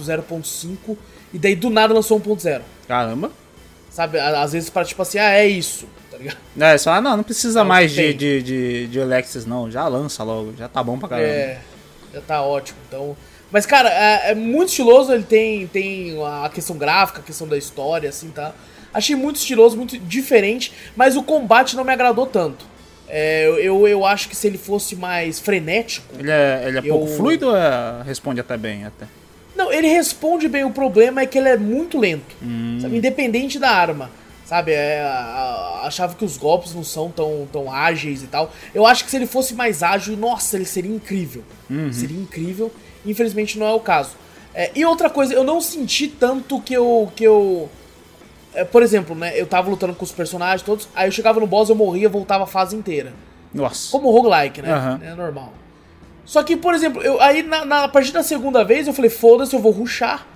0.5, 0.00 0.96
e 1.32 1.38
daí 1.38 1.54
do 1.54 1.70
nada 1.70 1.94
lançou 1.94 2.18
1.0. 2.18 2.62
Caramba. 2.88 3.30
Sabe? 3.90 4.18
Às 4.18 4.52
vezes 4.52 4.70
para 4.70 4.84
tipo 4.84 5.02
assim, 5.02 5.18
ah, 5.18 5.30
é 5.30 5.46
isso, 5.46 5.86
tá 6.10 6.16
ligado? 6.16 6.38
É, 6.58 6.78
só, 6.78 6.92
ah, 6.92 7.00
não, 7.00 7.16
não 7.18 7.24
precisa 7.24 7.60
É 7.60 7.64
mais 7.64 7.92
de, 7.92 8.14
de, 8.14 8.42
de, 8.42 8.86
de 8.86 9.00
Alexis, 9.00 9.44
não. 9.44 9.70
Já 9.70 9.86
lança 9.86 10.22
logo, 10.22 10.54
já 10.56 10.68
tá 10.68 10.82
bom 10.82 10.98
pra 10.98 11.08
caramba. 11.08 11.28
É, 11.28 11.60
já 12.12 12.20
tá 12.20 12.42
ótimo. 12.42 12.78
Então, 12.88 13.16
mas 13.50 13.66
cara, 13.66 13.88
é, 13.88 14.30
é 14.30 14.34
muito 14.34 14.68
estiloso, 14.68 15.12
ele 15.12 15.24
tem 15.24 15.66
tem 15.66 16.14
a 16.44 16.48
questão 16.48 16.76
gráfica, 16.76 17.20
a 17.20 17.22
questão 17.22 17.46
da 17.48 17.56
história 17.56 18.08
assim, 18.08 18.30
tá? 18.30 18.52
Achei 18.92 19.14
muito 19.14 19.36
estiloso, 19.36 19.76
muito 19.76 19.98
diferente, 19.98 20.72
mas 20.96 21.16
o 21.16 21.22
combate 21.22 21.76
não 21.76 21.84
me 21.84 21.92
agradou 21.92 22.26
tanto. 22.26 22.64
É, 23.08 23.44
eu, 23.60 23.88
eu, 23.88 24.04
acho 24.04 24.28
que 24.28 24.36
se 24.36 24.46
ele 24.46 24.56
fosse 24.58 24.94
mais 24.94 25.40
frenético, 25.40 26.06
Ele 26.16 26.30
é, 26.30 26.64
ele 26.66 26.78
é 26.78 26.80
Eu- 26.80 26.94
pouco 26.98 27.08
fluido 27.16 27.48
ou 27.48 27.56
é- 27.56 28.02
responde 28.04 28.40
até 28.40 28.56
bem? 28.56 28.84
Até? 28.84 29.06
Não, 29.56 29.72
ele 29.72 29.88
responde 29.88 30.48
bem. 30.48 30.64
O 30.64 30.70
problema 30.70 31.20
é 31.20 31.26
que 31.26 31.36
ele 31.36 31.48
é 31.48 31.56
muito 31.56 31.98
lento. 31.98 32.36
Hum. 32.40 32.78
sabe? 32.80 32.96
Independente 32.96 33.58
da 33.58 33.68
arma. 33.70 34.10
Sabe, 34.46 34.72
é, 34.72 35.00
achava 35.84 36.14
que 36.16 36.24
os 36.24 36.36
golpes 36.36 36.74
não 36.74 36.82
são 36.82 37.08
tão, 37.10 37.46
tão 37.52 37.72
ágeis 37.72 38.22
e 38.22 38.26
tal. 38.26 38.52
Eu 38.74 38.84
acho 38.86 39.04
que 39.04 39.10
se 39.10 39.16
ele 39.16 39.26
fosse 39.26 39.54
mais 39.54 39.82
ágil, 39.82 40.16
nossa, 40.16 40.56
ele 40.56 40.64
seria 40.64 40.90
incrível. 40.90 41.44
Seria 41.92 42.18
incrível. 42.18 42.72
Infelizmente 43.04 43.58
não 43.58 43.66
é 43.66 43.72
o 43.72 43.80
caso. 43.80 44.10
É, 44.54 44.70
e 44.74 44.84
outra 44.84 45.08
coisa, 45.08 45.32
eu 45.32 45.44
não 45.44 45.60
senti 45.60 46.08
tanto 46.08 46.60
que 46.60 46.74
eu. 46.74 47.10
Que 47.14 47.24
eu 47.24 47.68
é, 48.52 48.64
por 48.64 48.82
exemplo, 48.82 49.14
né? 49.14 49.38
Eu 49.40 49.46
tava 49.46 49.70
lutando 49.70 49.94
com 49.94 50.04
os 50.04 50.12
personagens 50.12 50.62
todos, 50.62 50.88
aí 50.94 51.06
eu 51.06 51.12
chegava 51.12 51.38
no 51.38 51.46
boss, 51.46 51.68
eu 51.68 51.76
morria, 51.76 52.08
voltava 52.08 52.44
a 52.44 52.46
fase 52.46 52.74
inteira. 52.74 53.12
Nossa. 53.54 53.90
Como 53.90 54.10
roguelike, 54.10 54.62
né? 54.62 54.72
Aham. 54.72 55.00
É 55.02 55.14
normal. 55.14 55.52
Só 56.24 56.42
que, 56.42 56.56
por 56.56 56.74
exemplo, 56.74 57.02
eu, 57.02 57.20
aí 57.20 57.42
na, 57.42 57.64
na, 57.64 57.84
a 57.84 57.88
partir 57.88 58.12
da 58.12 58.22
segunda 58.22 58.64
vez 58.64 58.86
eu 58.86 58.92
falei, 58.92 59.10
foda-se, 59.10 59.54
eu 59.54 59.60
vou 59.60 59.72
rushar. 59.72 60.26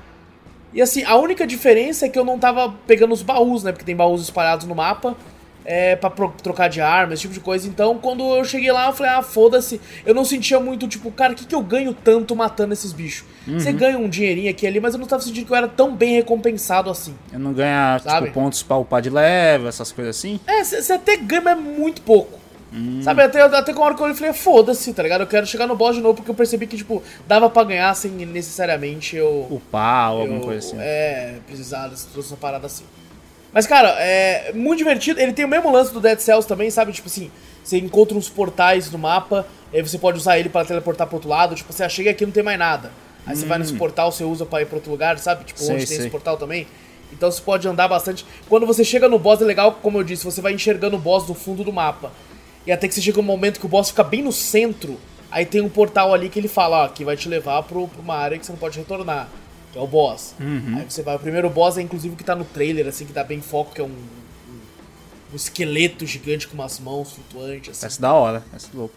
E 0.73 0.83
assim, 0.83 1.05
a 1.05 1.17
única 1.17 1.47
diferença 1.47 2.07
é 2.07 2.09
que 2.09 2.19
eu 2.19 2.25
não 2.25 2.39
tava 2.39 2.75
pegando 2.87 3.15
os 3.15 3.23
baús, 3.23 3.63
né? 3.63 3.71
Porque 3.71 3.85
tem 3.85 3.95
baús 3.95 4.23
espalhados 4.23 4.67
no 4.67 4.75
mapa. 4.75 5.17
É, 5.65 5.97
pra 5.97 6.11
trocar 6.11 6.69
de 6.69 6.81
arma, 6.81 7.15
esse 7.15 7.23
tipo 7.23 7.35
de 7.35 7.41
coisa. 7.41 7.67
Então, 7.67 7.99
quando 7.99 8.23
eu 8.37 8.45
cheguei 8.45 8.71
lá, 8.71 8.89
eu 8.89 8.93
falei, 8.93 9.13
ah, 9.13 9.23
foda-se. 9.23 9.81
Eu 10.05 10.15
não 10.15 10.25
sentia 10.25 10.61
muito, 10.61 10.87
tipo, 10.87 11.11
cara, 11.11 11.33
o 11.33 11.37
que, 11.37 11.47
que 11.47 11.55
eu 11.55 11.63
ganho 11.63 11.95
tanto 11.95 12.37
matando 12.37 12.75
esses 12.75 12.93
bichos? 12.93 13.25
Você 13.47 13.73
ganha 13.73 13.99
um 13.99 14.09
dinheirinho 14.09 14.51
aqui 14.51 14.65
e 14.65 14.69
ali, 14.69 14.81
mas 14.81 14.95
eu 14.95 15.01
não 15.01 15.07
tava 15.07 15.23
sentindo 15.23 15.47
que 15.47 15.53
eu 15.53 15.57
era 15.57 15.69
tão 15.69 15.95
bem 15.95 16.15
recompensado 16.15 16.91
assim. 16.91 17.15
Eu 17.33 17.39
não 17.39 17.53
ganhar, 17.53 18.01
Sabe? 18.01 18.27
tipo, 18.27 18.41
pontos 18.41 18.63
pra 18.63 18.77
upar 18.77 19.03
de 19.03 19.11
level, 19.11 19.69
essas 19.69 19.93
coisas 19.93 20.17
assim. 20.17 20.41
É, 20.47 20.63
você 20.63 20.93
até 20.93 21.17
ganha, 21.17 21.41
mas 21.41 21.59
é 21.59 21.61
muito 21.61 22.03
pouco. 22.03 22.45
Sabe, 23.03 23.23
até, 23.23 23.41
até 23.41 23.73
com 23.73 23.83
a 23.83 23.87
hora 23.87 23.95
que 23.95 24.01
eu 24.01 24.05
olhei, 24.05 24.17
falei, 24.17 24.33
foda-se, 24.33 24.93
tá 24.93 25.01
ligado? 25.01 25.21
Eu 25.21 25.29
quero 25.29 25.47
chegar 25.47 25.65
no 25.65 25.77
boss 25.77 25.95
de 25.95 26.03
novo, 26.03 26.17
porque 26.17 26.31
eu 26.31 26.35
percebi 26.35 26.67
que, 26.67 26.77
tipo, 26.77 27.01
dava 27.25 27.49
pra 27.49 27.63
ganhar 27.63 27.95
sem 27.95 28.11
necessariamente 28.11 29.15
eu... 29.15 29.47
Upar 29.49 30.13
ou 30.13 30.23
alguma 30.23 30.41
coisa 30.41 30.67
assim. 30.67 30.77
É, 30.81 31.37
precisar 31.47 31.87
dessa 31.87 32.37
parada 32.37 32.67
assim. 32.67 32.85
Mas, 33.55 33.69
cara, 33.69 33.95
é 34.01 34.53
muito 34.53 34.79
divertido. 34.79 35.21
Ele 35.21 35.33
tem 35.33 35.45
o 35.45 35.49
mesmo 35.49 35.71
lance 35.71 35.93
do 35.93 36.01
Dead 36.01 36.19
Cells 36.19 36.47
também, 36.47 36.71
sabe? 36.71 36.93
Tipo 36.93 37.07
assim, 37.07 37.31
você 37.63 37.79
encontra 37.79 38.19
uns 38.19 38.29
portais 38.29 38.91
no 38.91 38.99
mapa, 38.99 39.47
aí 39.73 39.81
você 39.81 39.97
pode 39.97 40.19
usar 40.19 40.39
ele 40.39 40.49
pra 40.49 40.65
teleportar 40.65 41.07
pro 41.07 41.17
outro 41.17 41.31
lado. 41.31 41.55
Tipo, 41.55 41.73
você 41.73 41.89
chega 41.89 42.11
aqui 42.11 42.25
e 42.25 42.27
não 42.27 42.33
tem 42.33 42.43
mais 42.43 42.59
nada. 42.59 42.91
Aí 43.25 43.37
você 43.37 43.47
vai 43.47 43.59
nesse 43.59 43.73
portal, 43.75 44.11
você 44.11 44.25
usa 44.25 44.45
pra 44.45 44.61
ir 44.61 44.67
pra 44.67 44.77
outro 44.77 44.91
lugar, 44.91 45.19
sabe? 45.19 45.45
Tipo, 45.45 45.63
Hum. 45.63 45.67
Sei, 45.67 45.75
onde 45.77 45.87
tem 45.87 45.97
sei. 45.97 45.99
esse 46.01 46.11
portal 46.11 46.37
também. 46.37 46.67
Então 47.13 47.31
você 47.31 47.41
pode 47.41 47.67
andar 47.69 47.87
bastante. 47.87 48.27
Quando 48.49 48.67
você 48.67 48.85
chega 48.85 49.09
no 49.09 49.21
boss, 49.21 49.41
é 49.41 49.45
legal, 49.45 49.79
como 49.81 49.99
eu 49.99 50.03
disse, 50.03 50.25
você 50.25 50.41
vai 50.41 50.53
enxergando 50.53 50.97
o 50.97 50.99
boss 50.99 51.25
do 51.25 51.33
fundo 51.33 51.63
do 51.63 51.73
mapa. 51.73 52.13
E 52.67 52.73
até 52.73 52.89
que 52.89 52.95
você 52.95 53.01
chega 53.01 53.21
um 53.21 53.23
momento 53.23 53.61
que 53.61 53.67
o 53.67 53.69
boss 53.69 53.91
fica 53.91 54.03
bem 54.03 54.21
no 54.21 54.33
centro. 54.33 54.99
Aí 55.31 55.47
tem 55.47 55.61
um 55.61 55.69
portal 55.69 56.13
ali 56.13 56.29
que 56.29 56.39
ele 56.39 56.49
fala, 56.49 56.85
ó, 56.85 56.89
que 56.89 57.05
vai 57.05 57.17
te 57.17 57.29
levar 57.29 57.63
pro, 57.63 57.87
pra 57.89 58.01
uma 58.03 58.15
área 58.17 58.39
que 58.39 58.45
você 58.45 58.53
não 58.53 58.59
pode 58.59 58.79
retornar. 58.79 59.29
Que 59.75 59.79
é 59.79 59.83
o 59.83 59.87
boss. 59.87 60.35
Uhum. 60.41 60.77
Aí 60.79 60.87
você 60.89 61.03
vai. 61.03 61.17
O 61.17 61.19
primeiro 61.19 61.51
boss 61.51 61.77
é 61.77 61.83
inclusive 61.83 62.15
o 62.15 62.17
que 62.17 62.23
tá 62.25 62.35
no 62.37 62.45
trailer, 62.45 62.87
assim, 62.87 63.05
que 63.05 63.13
dá 63.13 63.23
bem 63.25 63.41
foco, 63.43 63.75
que 63.75 63.81
é 63.81 63.85
um. 63.85 63.89
um, 63.89 65.33
um 65.33 65.37
esqueleto 65.37 66.07
gigante 66.07 66.47
com 66.49 66.55
umas 66.55 66.79
mãos 66.79 67.13
flutuantes, 67.13 67.71
assim. 67.71 67.81
Parece 67.81 68.01
da 68.01 68.13
hora, 68.13 68.43
parece 68.49 68.69
louco. 68.73 68.95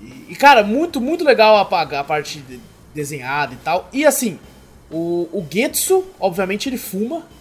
E, 0.00 0.32
e, 0.32 0.34
cara, 0.36 0.62
muito, 0.64 1.00
muito 1.00 1.24
legal 1.24 1.56
a, 1.56 1.60
a 2.00 2.04
parte 2.04 2.40
de- 2.40 2.60
desenhada 2.94 3.54
e 3.54 3.56
tal. 3.58 3.88
E 3.92 4.04
assim, 4.04 4.38
o, 4.90 5.28
o 5.32 5.46
Getsu, 5.50 6.04
obviamente, 6.20 6.68
ele 6.68 6.76
fuma. 6.78 7.22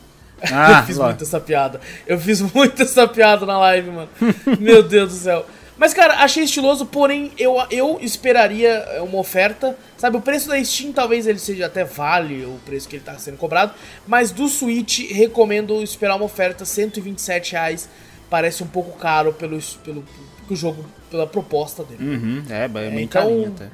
Ah, 0.52 0.80
eu 0.82 0.84
fiz 0.86 0.98
lógico. 0.98 1.04
muito 1.06 1.24
essa 1.24 1.40
piada. 1.40 1.82
Eu 2.06 2.20
fiz 2.20 2.42
muito 2.54 2.82
essa 2.84 3.08
piada 3.08 3.46
na 3.46 3.58
live, 3.58 3.90
mano. 3.90 4.10
Meu 4.60 4.84
Deus 4.84 5.10
do 5.14 5.18
céu. 5.18 5.46
Mas, 5.78 5.94
cara, 5.94 6.24
achei 6.24 6.44
estiloso, 6.44 6.86
porém, 6.86 7.32
eu, 7.38 7.58
eu 7.70 7.98
esperaria 8.02 9.04
uma 9.04 9.18
oferta. 9.20 9.78
Sabe, 9.98 10.16
o 10.18 10.22
preço 10.22 10.48
da 10.48 10.64
Steam 10.64 10.94
talvez 10.94 11.28
ele 11.28 11.38
seja 11.40 11.66
até 11.66 11.84
vale 11.84 12.46
o 12.46 12.58
preço 12.66 12.88
que 12.88 12.96
ele 12.96 13.04
tá 13.04 13.18
sendo 13.18 13.38
cobrado. 13.38 13.74
Mas 14.08 14.32
do 14.32 14.48
Switch, 14.48 15.12
recomendo 15.12 15.82
esperar 15.84 16.16
uma 16.16 16.26
oferta, 16.26 16.64
127 16.64 17.52
reais. 17.54 17.90
Parece 18.30 18.64
um 18.64 18.68
pouco 18.68 18.98
caro 18.98 19.34
pelo, 19.34 19.60
pelo, 19.84 20.04
pelo 20.48 20.56
jogo, 20.56 20.86
pela 21.12 21.28
proposta 21.28 21.84
dele. 21.84 22.04
Uhum, 22.16 22.44
é, 22.50 22.68
bem 22.68 22.90
bem 22.92 23.04
então- 23.04 23.24
carinho 23.24 23.48
até. 23.56 23.68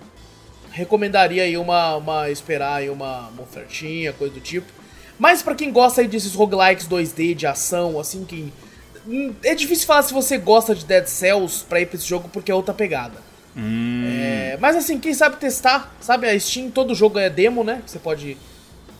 recomendaria 0.71 1.43
aí 1.43 1.57
uma, 1.57 1.95
uma 1.97 2.29
esperar 2.29 2.75
aí 2.77 2.89
uma, 2.89 3.27
uma 3.29 3.43
ofertinha, 3.43 4.11
coisa 4.13 4.33
do 4.33 4.39
tipo. 4.39 4.71
Mas 5.19 5.41
pra 5.43 5.53
quem 5.53 5.71
gosta 5.71 6.01
aí 6.01 6.07
desses 6.07 6.33
roguelikes 6.33 6.87
2D 6.87 7.35
de 7.35 7.45
ação, 7.45 7.99
assim, 7.99 8.25
que 8.25 8.51
é 9.43 9.55
difícil 9.55 9.85
falar 9.87 10.03
se 10.03 10.13
você 10.13 10.37
gosta 10.37 10.73
de 10.75 10.85
Dead 10.85 11.05
Cells 11.07 11.63
pra 11.67 11.79
ir 11.81 11.85
pra 11.87 11.95
esse 11.97 12.07
jogo 12.07 12.29
porque 12.31 12.51
é 12.51 12.55
outra 12.55 12.73
pegada. 12.73 13.15
Hum, 13.55 14.03
É, 14.05 14.57
mas 14.61 14.75
assim, 14.77 14.97
quem 14.99 15.13
sabe 15.13 15.35
testar, 15.37 15.93
sabe? 15.99 16.27
A 16.29 16.39
Steam, 16.39 16.69
todo 16.71 16.95
jogo 16.95 17.19
é 17.19 17.29
demo, 17.29 17.63
né? 17.63 17.81
Você 17.85 17.99
pode 17.99 18.37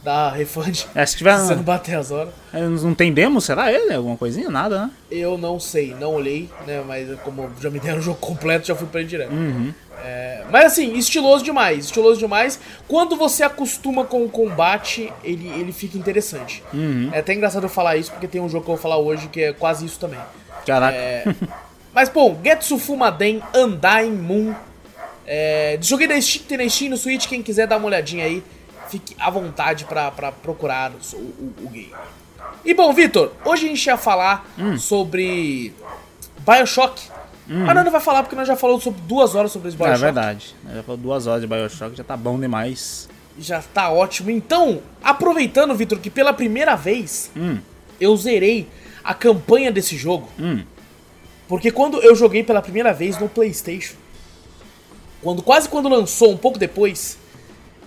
dar 0.03 0.31
refund 0.35 0.83
É, 0.95 1.05
se 1.05 1.15
tiver. 1.17 1.37
se 1.37 1.45
você 1.47 1.55
não 1.55 1.63
bater 1.63 1.95
as 1.95 2.11
horas. 2.11 2.33
Não 2.81 2.93
tem 2.93 3.13
demo, 3.13 3.39
será 3.39 3.71
ele? 3.71 3.93
Alguma 3.93 4.17
coisinha? 4.17 4.49
Nada, 4.49 4.85
né? 4.87 4.91
Eu 5.09 5.37
não 5.37 5.59
sei, 5.59 5.95
não 5.99 6.15
olhei, 6.15 6.49
né? 6.67 6.83
Mas 6.85 7.07
como 7.21 7.49
já 7.61 7.69
me 7.69 7.79
deram 7.79 7.99
o 7.99 8.01
jogo 8.01 8.17
completo, 8.19 8.67
já 8.67 8.75
fui 8.75 8.87
pra 8.87 8.99
ele 8.99 9.09
direto. 9.09 9.31
É, 10.03 10.43
mas 10.49 10.65
assim, 10.65 10.93
estiloso 10.97 11.43
demais, 11.43 11.85
estiloso 11.85 12.19
demais. 12.19 12.59
Quando 12.87 13.15
você 13.15 13.43
acostuma 13.43 14.03
com 14.03 14.25
o 14.25 14.29
combate, 14.29 15.11
ele, 15.23 15.47
ele 15.59 15.71
fica 15.71 15.97
interessante. 15.97 16.63
É 17.13 17.19
até 17.19 17.33
engraçado 17.33 17.63
eu 17.63 17.69
falar 17.69 17.97
isso, 17.97 18.11
porque 18.11 18.27
tem 18.27 18.41
um 18.41 18.49
jogo 18.49 18.65
que 18.65 18.71
eu 18.71 18.75
vou 18.75 18.81
falar 18.81 18.97
hoje 18.97 19.27
que 19.27 19.41
é 19.41 19.53
quase 19.53 19.85
isso 19.85 19.99
também. 19.99 20.19
Caraca. 20.65 20.95
É, 20.95 21.23
mas 21.93 22.09
bom, 22.09 22.39
Getsu 22.43 22.77
Fumaden 22.77 23.41
Undying 23.55 24.11
Moon. 24.11 24.55
É, 25.25 25.77
joguei 25.81 26.07
na 26.07 26.19
Steam, 26.19 26.45
tem 26.45 26.57
na 26.57 26.67
Steam 26.67 26.89
no 26.89 26.97
Switch, 26.97 27.27
quem 27.27 27.41
quiser 27.43 27.67
dar 27.67 27.77
uma 27.77 27.85
olhadinha 27.85 28.25
aí, 28.25 28.43
fique 28.89 29.15
à 29.19 29.29
vontade 29.29 29.85
pra, 29.85 30.11
pra 30.11 30.31
procurar 30.31 30.91
o, 30.91 31.17
o, 31.17 31.53
o 31.65 31.69
game. 31.69 31.93
E 32.65 32.73
bom, 32.73 32.91
Vitor, 32.93 33.31
hoje 33.45 33.65
a 33.65 33.69
gente 33.69 33.85
ia 33.85 33.97
falar 33.97 34.45
sobre 34.77 35.73
Bioshock. 36.39 37.01
Nós 37.53 37.75
não 37.85 37.91
vai 37.91 37.99
falar 38.01 38.23
porque 38.23 38.35
nós 38.35 38.47
já 38.47 38.55
falamos 38.55 38.83
sobre 38.83 39.01
duas 39.01 39.35
horas 39.35 39.51
sobre 39.51 39.67
esse 39.69 39.75
É, 39.75 39.79
Bioshock. 39.79 40.01
verdade. 40.01 40.55
Já 40.73 40.83
falou 40.83 40.97
duas 40.97 41.27
horas 41.27 41.41
de 41.41 41.47
Bioshock, 41.47 41.95
já 41.97 42.03
tá 42.03 42.15
bom 42.15 42.39
demais. 42.39 43.09
Já 43.37 43.61
tá 43.61 43.89
ótimo. 43.91 44.29
Então, 44.31 44.81
aproveitando, 45.03 45.73
Vitor, 45.75 45.99
que 45.99 46.09
pela 46.09 46.31
primeira 46.33 46.75
vez 46.75 47.29
Hum, 47.35 47.57
eu 47.99 48.15
zerei 48.15 48.67
a 49.03 49.13
campanha 49.13 49.71
desse 49.71 49.97
jogo. 49.97 50.29
hum. 50.39 50.63
Porque 51.47 51.69
quando 51.71 51.99
eu 52.01 52.15
joguei 52.15 52.43
pela 52.43 52.61
primeira 52.61 52.93
vez 52.93 53.17
no 53.19 53.27
PlayStation, 53.27 53.95
quando 55.21 55.41
quase 55.41 55.67
quando 55.67 55.89
lançou, 55.89 56.31
um 56.31 56.37
pouco 56.37 56.57
depois, 56.57 57.17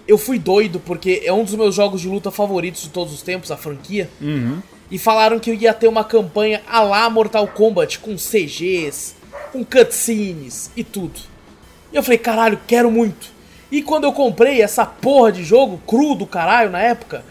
eu 0.06 0.18
fui 0.18 0.38
doido 0.38 0.78
porque 0.78 1.22
é 1.24 1.32
um 1.32 1.42
dos 1.44 1.54
meus 1.54 1.74
jogos 1.74 2.02
de 2.02 2.08
luta 2.08 2.30
favoritos 2.30 2.82
de 2.82 2.90
todos 2.90 3.12
os 3.14 3.22
tempos, 3.22 3.50
a 3.50 3.56
franquia. 3.56 4.10
Uhum. 4.20 4.58
E 4.90 4.98
falaram 4.98 5.38
que 5.40 5.50
eu 5.50 5.54
ia 5.54 5.72
ter 5.72 5.88
uma 5.88 6.04
campanha 6.04 6.62
a 6.68 6.80
lá 6.82 7.08
Mortal 7.08 7.48
Kombat, 7.48 7.98
com 8.00 8.14
CGs, 8.16 9.14
com 9.54 9.64
cutscenes 9.64 10.68
e 10.76 10.82
tudo. 10.82 11.20
E 11.92 11.96
eu 11.96 12.02
falei, 12.02 12.18
caralho, 12.18 12.58
quero 12.66 12.90
muito. 12.90 13.28
E 13.70 13.82
quando 13.82 14.02
eu 14.02 14.12
comprei 14.12 14.60
essa 14.60 14.84
porra 14.84 15.30
de 15.30 15.44
jogo, 15.44 15.80
cru 15.86 16.16
do 16.16 16.26
caralho 16.26 16.70
na 16.70 16.80
época, 16.80 17.24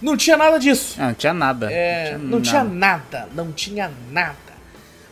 não 0.00 0.16
tinha 0.16 0.36
nada 0.36 0.58
disso. 0.58 0.96
Ah, 0.98 1.06
não 1.06 1.14
tinha 1.14 1.32
nada. 1.32 1.72
É, 1.72 2.18
não 2.18 2.42
tinha 2.42 2.64
nada, 2.64 3.28
não 3.32 3.52
tinha 3.52 3.92
nada. 4.10 4.36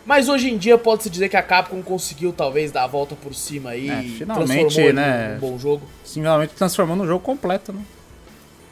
Mas 0.04 0.28
hoje 0.28 0.50
em 0.50 0.58
dia 0.58 0.76
pode-se 0.76 1.08
dizer 1.08 1.28
que 1.28 1.36
a 1.36 1.42
Capcom 1.42 1.80
conseguiu 1.82 2.32
talvez 2.32 2.72
dar 2.72 2.82
a 2.82 2.86
volta 2.88 3.14
por 3.14 3.32
cima 3.32 3.70
aí 3.70 3.88
É, 3.88 4.02
e 4.02 4.08
finalmente, 4.18 4.92
né? 4.92 5.34
num 5.34 5.38
bom 5.38 5.56
jogo. 5.58 5.86
Finalmente 6.04 6.52
transformando 6.54 7.04
o 7.04 7.06
jogo 7.06 7.20
completo, 7.20 7.72
né? 7.72 7.82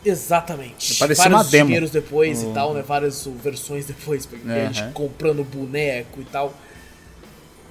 Exatamente. 0.04 0.96
Parecia 0.96 1.24
Vários 1.24 1.40
uma 1.46 1.50
demo. 1.50 1.66
dinheiros 1.66 1.90
depois 1.92 2.42
e 2.42 2.46
tal, 2.46 2.74
né? 2.74 2.82
Várias 2.82 3.24
versões 3.40 3.86
depois, 3.86 4.26
porque 4.26 4.50
a 4.50 4.72
gente 4.72 4.92
comprando 4.92 5.44
boneco 5.44 6.20
e 6.20 6.24
tal. 6.24 6.52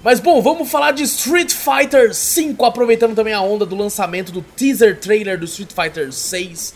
Mas 0.02 0.20
bom, 0.20 0.40
vamos 0.40 0.70
falar 0.70 0.92
de 0.92 1.02
Street 1.02 1.52
Fighter 1.52 2.12
V, 2.12 2.54
aproveitando 2.64 3.14
também 3.16 3.34
a 3.34 3.40
onda 3.40 3.66
do 3.66 3.74
lançamento 3.74 4.30
do 4.30 4.42
teaser 4.42 4.98
trailer 4.98 5.38
do 5.38 5.44
Street 5.44 5.70
Fighter 5.72 6.12
6. 6.12 6.74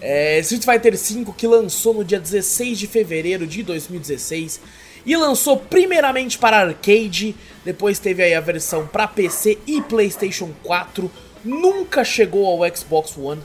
É, 0.00 0.38
Street 0.40 0.64
Fighter 0.64 0.96
V 0.96 1.32
que 1.36 1.46
lançou 1.46 1.94
no 1.94 2.04
dia 2.04 2.18
16 2.20 2.78
de 2.78 2.86
fevereiro 2.86 3.46
de 3.46 3.62
2016 3.62 4.60
e 5.04 5.16
lançou 5.16 5.56
primeiramente 5.56 6.38
para 6.38 6.58
arcade, 6.58 7.34
depois 7.64 7.98
teve 7.98 8.22
aí 8.22 8.34
a 8.34 8.40
versão 8.40 8.86
para 8.86 9.06
PC 9.08 9.58
e 9.66 9.80
PlayStation 9.80 10.50
4, 10.62 11.10
nunca 11.44 12.04
chegou 12.04 12.46
ao 12.46 12.76
Xbox 12.76 13.16
One. 13.16 13.40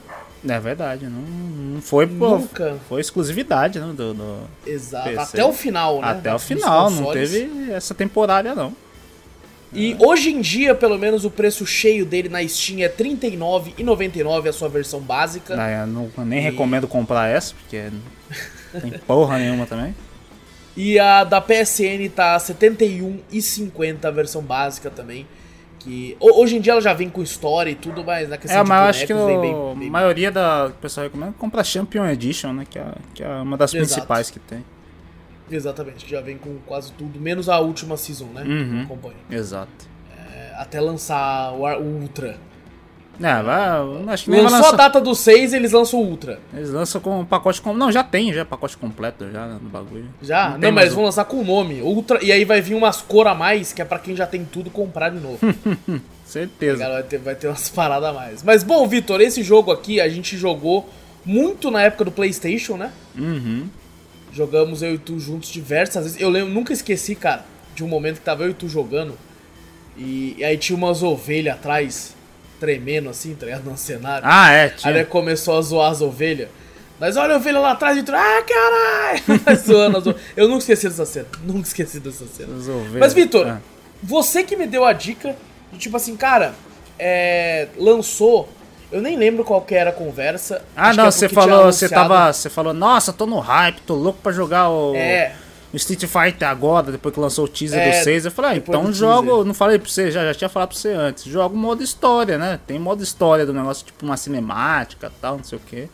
É 0.47 0.59
verdade, 0.59 1.05
não, 1.07 1.21
não 1.21 1.81
foi 1.81 2.05
pô, 2.05 2.37
Nunca. 2.37 2.77
Foi 2.87 3.01
exclusividade, 3.01 3.79
né? 3.79 3.93
Do, 3.95 4.13
do- 4.13 4.47
Exato, 4.65 5.09
PC. 5.09 5.21
até 5.21 5.45
o 5.45 5.51
final, 5.53 6.01
né? 6.01 6.09
Até 6.09 6.33
o 6.35 6.37
final, 6.39 6.91
não 6.91 7.11
teve 7.11 7.71
essa 7.71 7.95
temporária, 7.95 8.53
não. 8.53 8.75
E 9.75 9.95
hoje 9.99 10.29
em 10.29 10.39
dia, 10.41 10.73
pelo 10.73 10.97
menos, 10.97 11.25
o 11.25 11.29
preço 11.31 11.65
cheio 11.65 12.05
dele 12.05 12.29
na 12.29 12.45
Steam 12.47 12.79
é 12.79 12.83
R$ 12.87 12.93
39,99 12.97 14.47
a 14.47 14.53
sua 14.53 14.69
versão 14.69 15.01
básica. 15.01 15.55
Ah, 15.59 15.81
eu 15.81 15.87
não- 15.87 16.09
nem 16.25 16.39
E- 16.39 16.41
recomendo 16.41 16.87
comprar 16.87 17.27
essa, 17.27 17.53
porque 17.55 17.89
não 18.73 18.81
tem 18.81 18.91
porra 19.05 19.37
nenhuma 19.37 19.65
também. 19.65 19.93
E 20.77 20.97
a 20.99 21.23
da 21.23 21.39
PSN 21.41 22.09
tá 22.09 22.33
R$ 22.33 22.39
71,50 22.39 24.05
a 24.07 24.11
versão 24.11 24.41
básica 24.41 24.89
também. 24.89 25.27
Que 25.79 26.17
ho- 26.19 26.41
hoje 26.41 26.57
em 26.57 26.61
dia 26.61 26.71
ela 26.73 26.81
já 26.81 26.93
vem 26.93 27.09
com 27.09 27.21
história 27.21 27.69
e 27.69 27.75
tudo, 27.75 28.03
mas 28.03 28.27
na 28.29 28.37
questão 28.37 28.59
É, 28.59 28.63
de 28.63 28.69
mas 28.69 28.81
eu 28.81 28.89
acho 28.89 29.07
que 29.07 29.13
bonecos 29.13 29.37
o- 29.37 29.41
bem, 29.41 29.79
bem- 29.79 29.87
a 29.87 29.91
maioria 29.91 30.31
da 30.31 30.67
o 30.67 30.71
pessoal 30.71 31.03
recomenda 31.05 31.33
compra 31.37 31.63
Champion 31.63 32.05
Edition, 32.07 32.53
né? 32.53 32.65
Que 32.69 32.79
é, 32.79 32.85
que 33.13 33.23
é 33.23 33.27
uma 33.27 33.55
das 33.55 33.73
Exato. 33.73 33.91
principais 33.93 34.29
que 34.31 34.39
tem. 34.39 34.65
Exatamente, 35.49 36.05
que 36.05 36.11
já 36.11 36.21
vem 36.21 36.37
com 36.37 36.57
quase 36.65 36.91
tudo, 36.93 37.19
menos 37.19 37.49
a 37.49 37.59
última 37.59 37.97
season, 37.97 38.25
né? 38.33 38.43
Uhum. 38.43 38.81
Acompanha. 38.83 39.15
Exato. 39.29 39.87
É, 40.11 40.53
até 40.57 40.79
lançar 40.79 41.53
o, 41.53 41.65
Ultra. 41.81 42.37
É, 43.21 43.41
vai, 43.41 44.13
acho 44.13 44.25
que 44.25 44.31
Lançou 44.31 44.57
a 44.57 44.61
lançar. 44.61 44.75
data 44.75 44.99
do 44.99 45.15
6, 45.15 45.53
eles 45.53 45.71
lançam 45.71 46.01
o 46.01 46.05
Ultra. 46.05 46.39
Eles 46.53 46.69
lançam 46.69 46.99
com 46.99 47.21
um 47.21 47.25
pacote 47.25 47.61
com. 47.61 47.73
Não, 47.73 47.89
já 47.91 48.03
tem, 48.03 48.33
já 48.33 48.43
pacote 48.43 48.75
completo 48.75 49.31
já 49.31 49.47
né, 49.47 49.57
no 49.61 49.69
bagulho. 49.69 50.09
Já? 50.21 50.49
Não 50.49 50.59
Não, 50.59 50.71
mas 50.71 50.93
vão 50.93 51.05
lançar 51.05 51.23
com 51.23 51.37
o 51.37 51.43
nome. 51.43 51.81
Ultra, 51.81 52.21
e 52.21 52.31
aí 52.31 52.43
vai 52.43 52.59
vir 52.59 52.75
umas 52.75 53.01
cor 53.01 53.27
a 53.27 53.33
mais, 53.33 53.71
que 53.71 53.81
é 53.81 53.85
pra 53.85 53.99
quem 53.99 54.15
já 54.15 54.27
tem 54.27 54.43
tudo 54.43 54.69
comprar 54.69 55.09
de 55.09 55.19
novo. 55.19 55.39
Certeza. 56.25 56.79
Cara, 56.79 56.93
vai, 56.95 57.03
ter, 57.03 57.17
vai 57.19 57.35
ter 57.35 57.47
umas 57.47 57.69
paradas 57.69 58.09
a 58.09 58.13
mais. 58.13 58.43
Mas 58.43 58.63
bom, 58.63 58.85
Vitor, 58.87 59.21
esse 59.21 59.43
jogo 59.43 59.71
aqui 59.71 60.01
a 60.01 60.09
gente 60.09 60.35
jogou 60.35 60.89
muito 61.23 61.71
na 61.71 61.83
época 61.83 62.03
do 62.03 62.11
PlayStation, 62.11 62.75
né? 62.75 62.91
Uhum. 63.17 63.69
Jogamos 64.35 64.81
eu 64.81 64.93
e 64.95 64.97
tu 64.97 65.17
juntos 65.19 65.49
diversas 65.49 66.03
vezes. 66.03 66.21
Eu 66.21 66.29
lembro, 66.29 66.53
nunca 66.53 66.73
esqueci, 66.73 67.15
cara, 67.15 67.45
de 67.73 67.83
um 67.83 67.87
momento 67.87 68.15
que 68.19 68.25
tava 68.25 68.43
eu 68.43 68.49
e 68.49 68.53
tu 68.53 68.67
jogando. 68.67 69.17
E, 69.97 70.35
e 70.37 70.43
aí 70.43 70.57
tinha 70.57 70.75
umas 70.75 71.01
ovelhas 71.01 71.55
atrás, 71.55 72.15
tremendo 72.59 73.09
assim, 73.09 73.33
tá 73.33 73.45
ligado? 73.45 73.63
No 73.63 73.77
cenário. 73.77 74.27
Ah, 74.29 74.51
é, 74.51 74.63
Aí 74.65 74.69
tinha. 74.71 74.93
ele 74.93 75.05
começou 75.05 75.57
a 75.57 75.61
zoar 75.61 75.89
as 75.91 76.01
ovelhas. 76.01 76.49
Mas 76.99 77.15
olha 77.17 77.33
a 77.35 77.37
ovelha 77.37 77.59
lá 77.59 77.71
atrás 77.71 77.97
e 77.97 78.03
tu, 78.03 78.11
ah, 78.13 78.43
caralho! 78.45 79.41
Zoando 79.57 79.97
as 79.99 80.07
ovelhas. 80.07 80.27
Eu 80.35 80.47
nunca 80.47 80.59
esqueci 80.59 80.87
dessa 80.89 81.05
cena. 81.05 81.27
Nunca 81.43 81.67
esqueci 81.67 81.99
dessa 81.99 82.25
cena. 82.25 82.55
As 82.57 82.67
ovelhas. 82.67 82.99
Mas, 82.99 83.13
Vitor, 83.13 83.47
Ah. 83.47 83.61
você 84.03 84.43
que 84.43 84.55
me 84.57 84.67
deu 84.67 84.83
a 84.83 84.91
dica 84.93 85.35
de 85.71 85.77
tipo 85.79 85.95
assim, 85.95 86.15
cara, 86.17 86.53
é, 86.99 87.67
lançou. 87.77 88.49
Eu 88.91 89.01
nem 89.01 89.17
lembro 89.17 89.43
qual 89.43 89.61
que 89.61 89.75
era 89.75 89.89
a 89.89 89.93
conversa. 89.93 90.61
Ah, 90.75 90.89
acho 90.89 90.97
não, 90.97 91.07
é 91.07 91.11
você 91.11 91.29
falou, 91.29 91.65
você 91.65 91.89
tava. 91.89 92.31
Você 92.31 92.49
falou, 92.49 92.73
nossa, 92.73 93.11
tô 93.11 93.25
no 93.25 93.39
hype, 93.39 93.81
tô 93.81 93.95
louco 93.95 94.19
pra 94.21 94.31
jogar 94.31 94.69
o. 94.69 94.95
É. 94.95 95.33
o 95.73 95.75
Street 95.75 96.05
Fighter 96.05 96.47
agora, 96.47 96.91
depois 96.91 97.13
que 97.13 97.19
lançou 97.19 97.45
o 97.45 97.47
teaser 97.47 97.79
É, 97.79 97.99
do 97.99 98.03
6, 98.03 98.25
eu 98.25 98.31
falei, 98.31 98.51
ah, 98.51 98.55
então 98.57 98.93
jogo, 98.93 99.27
teaser. 99.29 99.45
não 99.45 99.53
falei 99.53 99.79
pra 99.79 99.89
você, 99.89 100.09
já, 100.11 100.23
já 100.25 100.33
tinha 100.33 100.49
falado 100.49 100.69
pra 100.69 100.77
você 100.77 100.89
antes, 100.93 101.25
joga 101.25 101.53
o 101.53 101.57
modo 101.57 101.83
história, 101.83 102.37
né? 102.37 102.59
Tem 102.65 102.79
modo 102.79 103.03
história 103.03 103.45
do 103.45 103.53
negócio, 103.53 103.85
tipo 103.85 104.05
uma 104.05 104.15
cinemática 104.17 105.07
e 105.07 105.19
tal, 105.21 105.37
não 105.37 105.43
sei 105.43 105.57
o 105.57 105.61
que. 105.61 105.89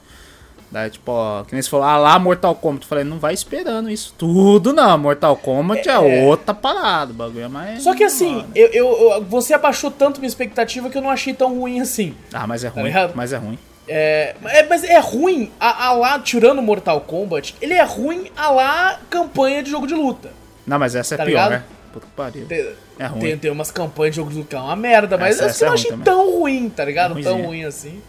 Daí, 0.71 0.89
tipo, 0.89 1.11
ó, 1.11 1.43
que 1.43 1.53
nem 1.53 1.61
você 1.61 1.69
falou, 1.69 1.85
ah 1.85 1.97
lá, 1.97 2.17
Mortal 2.17 2.55
Kombat. 2.55 2.83
Eu 2.85 2.87
falei, 2.87 3.03
não 3.03 3.19
vai 3.19 3.33
esperando 3.33 3.89
isso 3.89 4.13
tudo, 4.17 4.71
não. 4.71 4.97
Mortal 4.97 5.35
Kombat 5.35 5.87
é, 5.89 5.91
É. 5.91 6.23
outra 6.25 6.53
parada, 6.53 7.11
o 7.11 7.13
bagulho 7.13 7.43
é 7.43 7.47
mais. 7.49 7.83
Só 7.83 7.93
que 7.93 8.03
assim, 8.05 8.45
eu, 8.55 8.67
eu- 8.69 9.23
você 9.25 9.53
abaixou 9.53 9.91
tanto 9.91 10.21
minha 10.21 10.29
expectativa 10.29 10.89
que 10.89 10.97
eu 10.97 11.01
não 11.01 11.09
achei 11.09 11.33
tão 11.33 11.59
ruim 11.59 11.81
assim. 11.81 12.15
Ah, 12.33 12.47
mas 12.47 12.63
é 12.63 12.69
ruim, 12.69 12.83
ligado? 12.85 13.11
mas 13.15 13.33
é 13.33 13.37
ruim. 13.37 13.59
É, 13.87 14.35
é, 14.45 14.63
mas 14.69 14.83
é 14.85 14.97
ruim 14.99 15.51
a, 15.59 15.87
a 15.87 15.91
lá, 15.93 16.19
tirando 16.19 16.61
Mortal 16.61 17.01
Kombat, 17.01 17.55
ele 17.61 17.73
é 17.73 17.83
ruim 17.83 18.31
a 18.37 18.49
lá 18.51 18.99
campanha 19.09 19.61
de 19.61 19.69
jogo 19.69 19.85
de 19.85 19.93
luta. 19.93 20.29
Não, 20.65 20.79
mas 20.79 20.95
essa 20.95 21.15
é 21.15 21.17
Tá 21.17 21.25
pior, 21.25 21.31
ligado? 21.49 21.51
né? 21.51 21.63
Puta 21.91 22.05
que 22.05 22.11
pariu. 22.13 22.45
Tem, 22.45 22.65
É 22.97 23.05
ruim. 23.07 23.19
tem, 23.19 23.37
tem 23.37 23.51
umas 23.51 23.69
campanhas 23.71 24.13
de 24.15 24.21
jogo 24.21 24.29
de 24.31 24.37
luta 24.37 24.49
que 24.51 24.55
é 24.55 24.59
uma 24.59 24.75
merda, 24.77 25.17
mas 25.17 25.35
Essa- 25.35 25.45
essa, 25.47 25.51
essa 25.51 25.65
eu 25.65 25.67
não 25.67 25.73
é 25.73 25.75
achei 25.77 25.89
também. 25.91 26.05
tão 26.05 26.31
ruim, 26.39 26.69
tá 26.69 26.85
ligado? 26.85 27.19
É 27.19 27.21
tão 27.23 27.33
ruimzinha. 27.33 27.47
ruim 27.47 27.63
assim. 27.65 28.01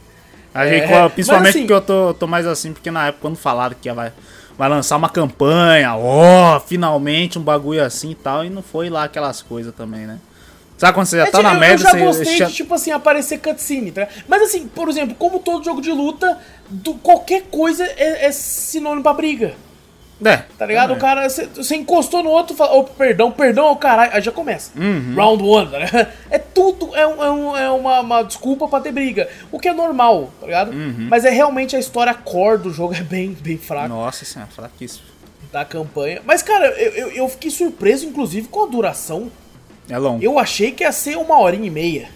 É, 0.54 1.08
principalmente 1.08 1.48
assim- 1.50 1.60
porque 1.60 1.72
eu 1.72 1.80
tô, 1.80 2.14
tô 2.14 2.26
mais 2.26 2.46
assim, 2.46 2.72
porque 2.72 2.90
na 2.90 3.06
época 3.08 3.22
quando 3.22 3.36
falaram 3.36 3.74
que 3.80 3.88
ia 3.88 3.94
vai, 3.94 4.12
vai 4.58 4.68
lançar 4.68 4.96
uma 4.96 5.08
campanha, 5.08 5.94
ó, 5.96 6.60
finalmente 6.60 7.38
um 7.38 7.42
bagulho 7.42 7.82
assim 7.84 8.10
e 8.10 8.14
tal, 8.14 8.44
e 8.44 8.50
não 8.50 8.62
foi 8.62 8.90
lá 8.90 9.04
aquelas 9.04 9.40
coisas 9.42 9.74
também, 9.74 10.06
né? 10.06 10.18
Sabe 10.76 10.94
quando 10.94 11.06
você 11.06 11.16
já 11.18 11.22
É, 11.22 11.30
tá 11.30 11.38
tipo, 11.38 11.42
na 11.48 11.54
eu, 11.54 11.60
merda, 11.60 11.74
eu 11.74 11.78
já 11.78 11.90
você 11.92 11.98
gostei 12.00 12.36
cha- 12.38 12.44
de, 12.46 12.52
tipo 12.54 12.74
assim, 12.74 12.90
aparecer 12.90 13.38
cutscene, 13.38 13.92
tá? 13.92 14.08
Mas 14.26 14.42
assim, 14.42 14.66
por 14.66 14.88
exemplo, 14.88 15.14
como 15.14 15.38
todo 15.38 15.64
jogo 15.64 15.80
de 15.80 15.92
luta, 15.92 16.36
do- 16.68 16.94
qualquer 16.94 17.42
coisa 17.50 17.84
é, 17.84 18.26
é 18.26 18.32
sinônimo 18.32 19.02
pra 19.02 19.12
briga. 19.12 19.54
É, 20.24 20.44
Tá 20.58 20.66
ligado? 20.66 20.92
é. 20.92 20.96
O 20.96 20.98
cara, 20.98 21.28
você- 21.28 21.76
encostou 21.76 22.22
no 22.22 22.30
outro, 22.30 22.54
fala, 22.56 22.74
oh, 22.76 22.84
perdão, 22.84 23.30
perdão, 23.30 23.70
oh, 23.72 23.76
caralho. 23.76 24.10
Aí 24.14 24.22
já 24.22 24.30
começa. 24.32 24.70
Uhum. 24.78 25.14
Round 25.16 25.42
one, 25.42 25.70
tá 25.70 25.78
ligado? 25.78 26.08
É 26.30 26.38
tudo, 26.38 26.94
é, 26.96 27.06
um- 27.06 27.22
é 27.24 27.30
um- 27.30 27.56
é 27.56 27.70
uma, 27.70 28.00
uma 28.00 28.22
desculpa 28.22 28.68
pra 28.68 28.80
ter 28.80 28.92
briga. 28.92 29.28
O 29.50 29.58
que 29.58 29.68
é 29.68 29.72
normal, 29.72 30.30
tá 30.40 30.46
ligado? 30.46 30.70
Uhum. 30.72 31.08
Mas 31.10 31.24
é 31.24 31.30
realmente 31.30 31.74
a 31.74 31.78
história 31.78 32.14
core 32.14 32.58
do 32.62 32.72
jogo 32.72 32.94
é 32.98 33.00
bem, 33.02 33.36
bem 33.40 33.58
fraca 33.58 33.88
Nossa 33.88 34.24
senhora, 34.24 34.50
fraquíssimo. 34.50 35.04
da 35.52 35.64
campanha. 35.64 36.22
Mas, 36.24 36.42
cara, 36.42 36.66
eu, 36.80 36.92
eu, 36.92 37.08
eu 37.12 37.28
fiquei 37.28 37.50
surpreso, 37.50 38.06
inclusive, 38.06 38.48
com 38.48 38.64
a 38.64 38.66
duração. 38.66 39.30
É 39.90 39.98
longo. 39.98 40.22
Eu 40.22 40.38
achei 40.38 40.70
que 40.70 40.84
ia 40.84 40.92
ser 40.92 41.16
uma 41.18 41.38
horinha 41.40 41.66
e 41.66 41.70
meia. 41.70 42.08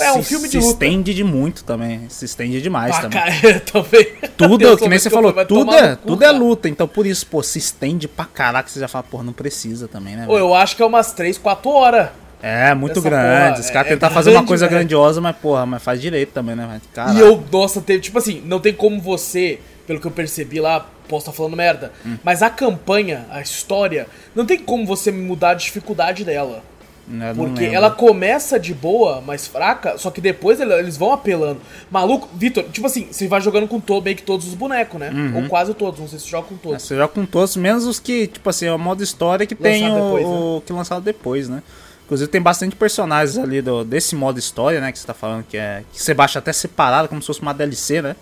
É 0.00 0.12
um 0.12 0.22
se, 0.22 0.28
filme 0.30 0.48
de 0.48 0.60
se 0.62 0.68
estende 0.68 1.12
de 1.12 1.22
muito 1.22 1.62
também. 1.62 2.06
Se 2.08 2.24
estende 2.24 2.62
demais 2.62 2.96
Ah, 2.96 3.02
também. 3.02 3.18
cara, 3.20 3.60
também. 3.72 4.06
Tudo, 4.36 4.58
Deus, 4.58 4.80
que 4.80 4.88
nem 4.88 4.98
você 4.98 5.10
falou, 5.10 5.32
tudo 5.44 5.74
é, 5.74 5.96
cu, 5.96 6.06
tudo 6.06 6.24
é 6.24 6.30
luta. 6.30 6.68
Então 6.68 6.88
por 6.88 7.06
isso, 7.06 7.26
pô, 7.26 7.42
se 7.42 7.58
estende 7.58 8.08
pra 8.08 8.24
caraca. 8.24 8.68
Você 8.68 8.80
já 8.80 8.88
fala, 8.88 9.04
pô, 9.04 9.22
não 9.22 9.32
precisa 9.34 9.86
também, 9.86 10.16
né? 10.16 10.24
Ô, 10.24 10.32
velho? 10.32 10.38
eu 10.38 10.54
acho 10.54 10.76
que 10.76 10.82
é 10.82 10.86
umas 10.86 11.12
3, 11.12 11.36
4 11.38 11.70
horas. 11.70 12.08
É, 12.42 12.74
muito 12.74 13.00
grande. 13.00 13.26
porra 13.56 13.60
Os 13.60 13.70
caras 13.70 13.86
é- 13.90 13.94
tentar 13.94 14.06
é 14.08 14.10
fazer 14.10 14.30
uma 14.30 14.44
coisa 14.44 14.66
velho. 14.66 14.78
grandiosa, 14.80 15.20
mas 15.20 15.36
porra, 15.36 15.66
mas 15.66 15.82
faz 15.82 16.00
direito 16.00 16.32
também, 16.32 16.54
né? 16.54 16.80
Caralho. 16.94 17.16
E 17.18 17.20
eu, 17.20 17.44
nossa, 17.50 17.80
teve, 17.80 18.00
tipo 18.00 18.18
assim, 18.18 18.42
não 18.44 18.60
tem 18.60 18.72
como 18.74 19.00
você, 19.00 19.58
pelo 19.86 19.98
que 20.00 20.06
eu 20.06 20.10
percebi 20.10 20.60
lá, 20.60 20.86
posso 21.08 21.24
estar 21.28 21.32
falando 21.36 21.56
merda, 21.56 21.92
Hum. 22.04 22.16
mas 22.22 22.42
a 22.42 22.50
campanha, 22.50 23.24
a 23.30 23.40
história, 23.40 24.06
não 24.34 24.44
tem 24.44 24.58
como 24.58 24.84
você 24.86 25.10
mudar 25.10 25.50
a 25.50 25.54
dificuldade 25.54 26.24
dela. 26.24 26.62
Né, 27.08 27.32
Porque 27.36 27.64
ela 27.64 27.88
começa 27.88 28.58
de 28.58 28.74
boa, 28.74 29.20
mais 29.20 29.46
fraca, 29.46 29.96
só 29.96 30.10
que 30.10 30.20
depois 30.20 30.60
ele- 30.60 30.72
eles 30.74 30.96
vão 30.96 31.12
apelando. 31.12 31.60
Maluco, 31.88 32.28
Vitor, 32.34 32.64
tipo 32.64 32.84
assim, 32.84 33.06
você 33.12 33.28
vai 33.28 33.40
jogando 33.40 33.68
com 33.68 33.78
todo, 33.78 34.02
meio 34.02 34.16
que 34.16 34.24
todos 34.24 34.44
os 34.48 34.54
bonecos, 34.54 34.98
né? 34.98 35.10
Uhum. 35.10 35.42
Ou 35.44 35.48
quase 35.48 35.72
todos, 35.72 36.00
não 36.00 36.08
sei 36.08 36.18
se 36.18 36.28
joga 36.28 36.48
com 36.48 36.56
É, 36.56 36.58
todos. 36.60 36.82
Você 36.82 36.96
joga 36.96 37.08
com 37.08 37.24
todos, 37.24 37.54
menos 37.56 37.84
os 37.86 38.00
que, 38.00 38.26
tipo 38.26 38.50
assim, 38.50 38.66
é 38.66 38.72
o 38.72 38.78
modo 38.78 39.04
história 39.04 39.46
que 39.46 39.54
tem 39.54 39.84
o, 39.88 39.94
Lançado 39.94 40.04
depois, 40.04 40.26
né? 40.26 40.34
o- 40.36 40.62
que 40.66 40.72
lançado 40.72 41.02
depois, 41.02 41.48
né? 41.48 41.62
Inclusive 42.06 42.28
tem 42.30 42.40
bastante 42.42 42.74
personagens 42.74 43.38
ali 43.38 43.62
do, 43.62 43.84
desse 43.84 44.16
modo 44.16 44.38
história, 44.40 44.80
né? 44.80 44.90
Que 44.90 44.98
você 44.98 45.06
tá 45.06 45.14
falando 45.14 45.44
que 45.44 45.56
é. 45.56 45.84
Que 45.92 46.02
você 46.02 46.12
baixa 46.12 46.40
até 46.40 46.52
separado, 46.52 47.08
como 47.08 47.20
se 47.20 47.26
fosse 47.28 47.40
uma 47.40 47.54
DLC, 47.54 48.02
né? 48.02 48.16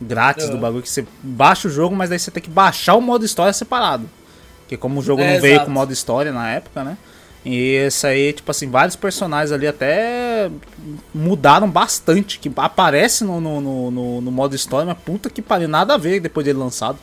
Grátis 0.00 0.46
do 0.46 0.52
Aham. 0.52 0.60
bagulho, 0.60 0.82
que 0.82 0.90
você 0.90 1.04
baixa 1.22 1.66
o 1.66 1.70
jogo, 1.70 1.96
mas 1.96 2.10
daí 2.10 2.18
você 2.18 2.30
tem 2.30 2.42
que 2.42 2.50
baixar 2.50 2.94
o 2.94 3.00
modo 3.00 3.24
história 3.24 3.52
separado. 3.54 4.08
Porque 4.60 4.76
como 4.76 5.00
o 5.00 5.02
jogo 5.02 5.22
É, 5.22 5.34
não 5.34 5.40
veio 5.40 5.54
exato. 5.54 5.66
com 5.66 5.72
modo 5.72 5.92
história 5.92 6.30
na 6.30 6.50
época, 6.50 6.84
né? 6.84 6.96
E 7.44 7.74
esse 7.74 8.06
aí, 8.06 8.32
tipo 8.32 8.50
assim, 8.50 8.68
vários 8.68 8.96
personagens 8.96 9.52
ali 9.52 9.66
até 9.66 10.50
mudaram 11.14 11.70
bastante. 11.70 12.38
Que 12.38 12.50
aparece 12.56 13.24
no, 13.24 13.40
no, 13.40 13.60
no, 13.90 14.20
no- 14.20 14.30
modo 14.30 14.54
história, 14.54 14.86
mas 14.86 14.98
puta 15.04 15.30
que 15.30 15.40
pariu, 15.40 15.68
nada 15.68 15.94
a 15.94 15.96
ver 15.98 16.20
depois 16.20 16.44
dele 16.44 16.58
lançado. 16.58 16.98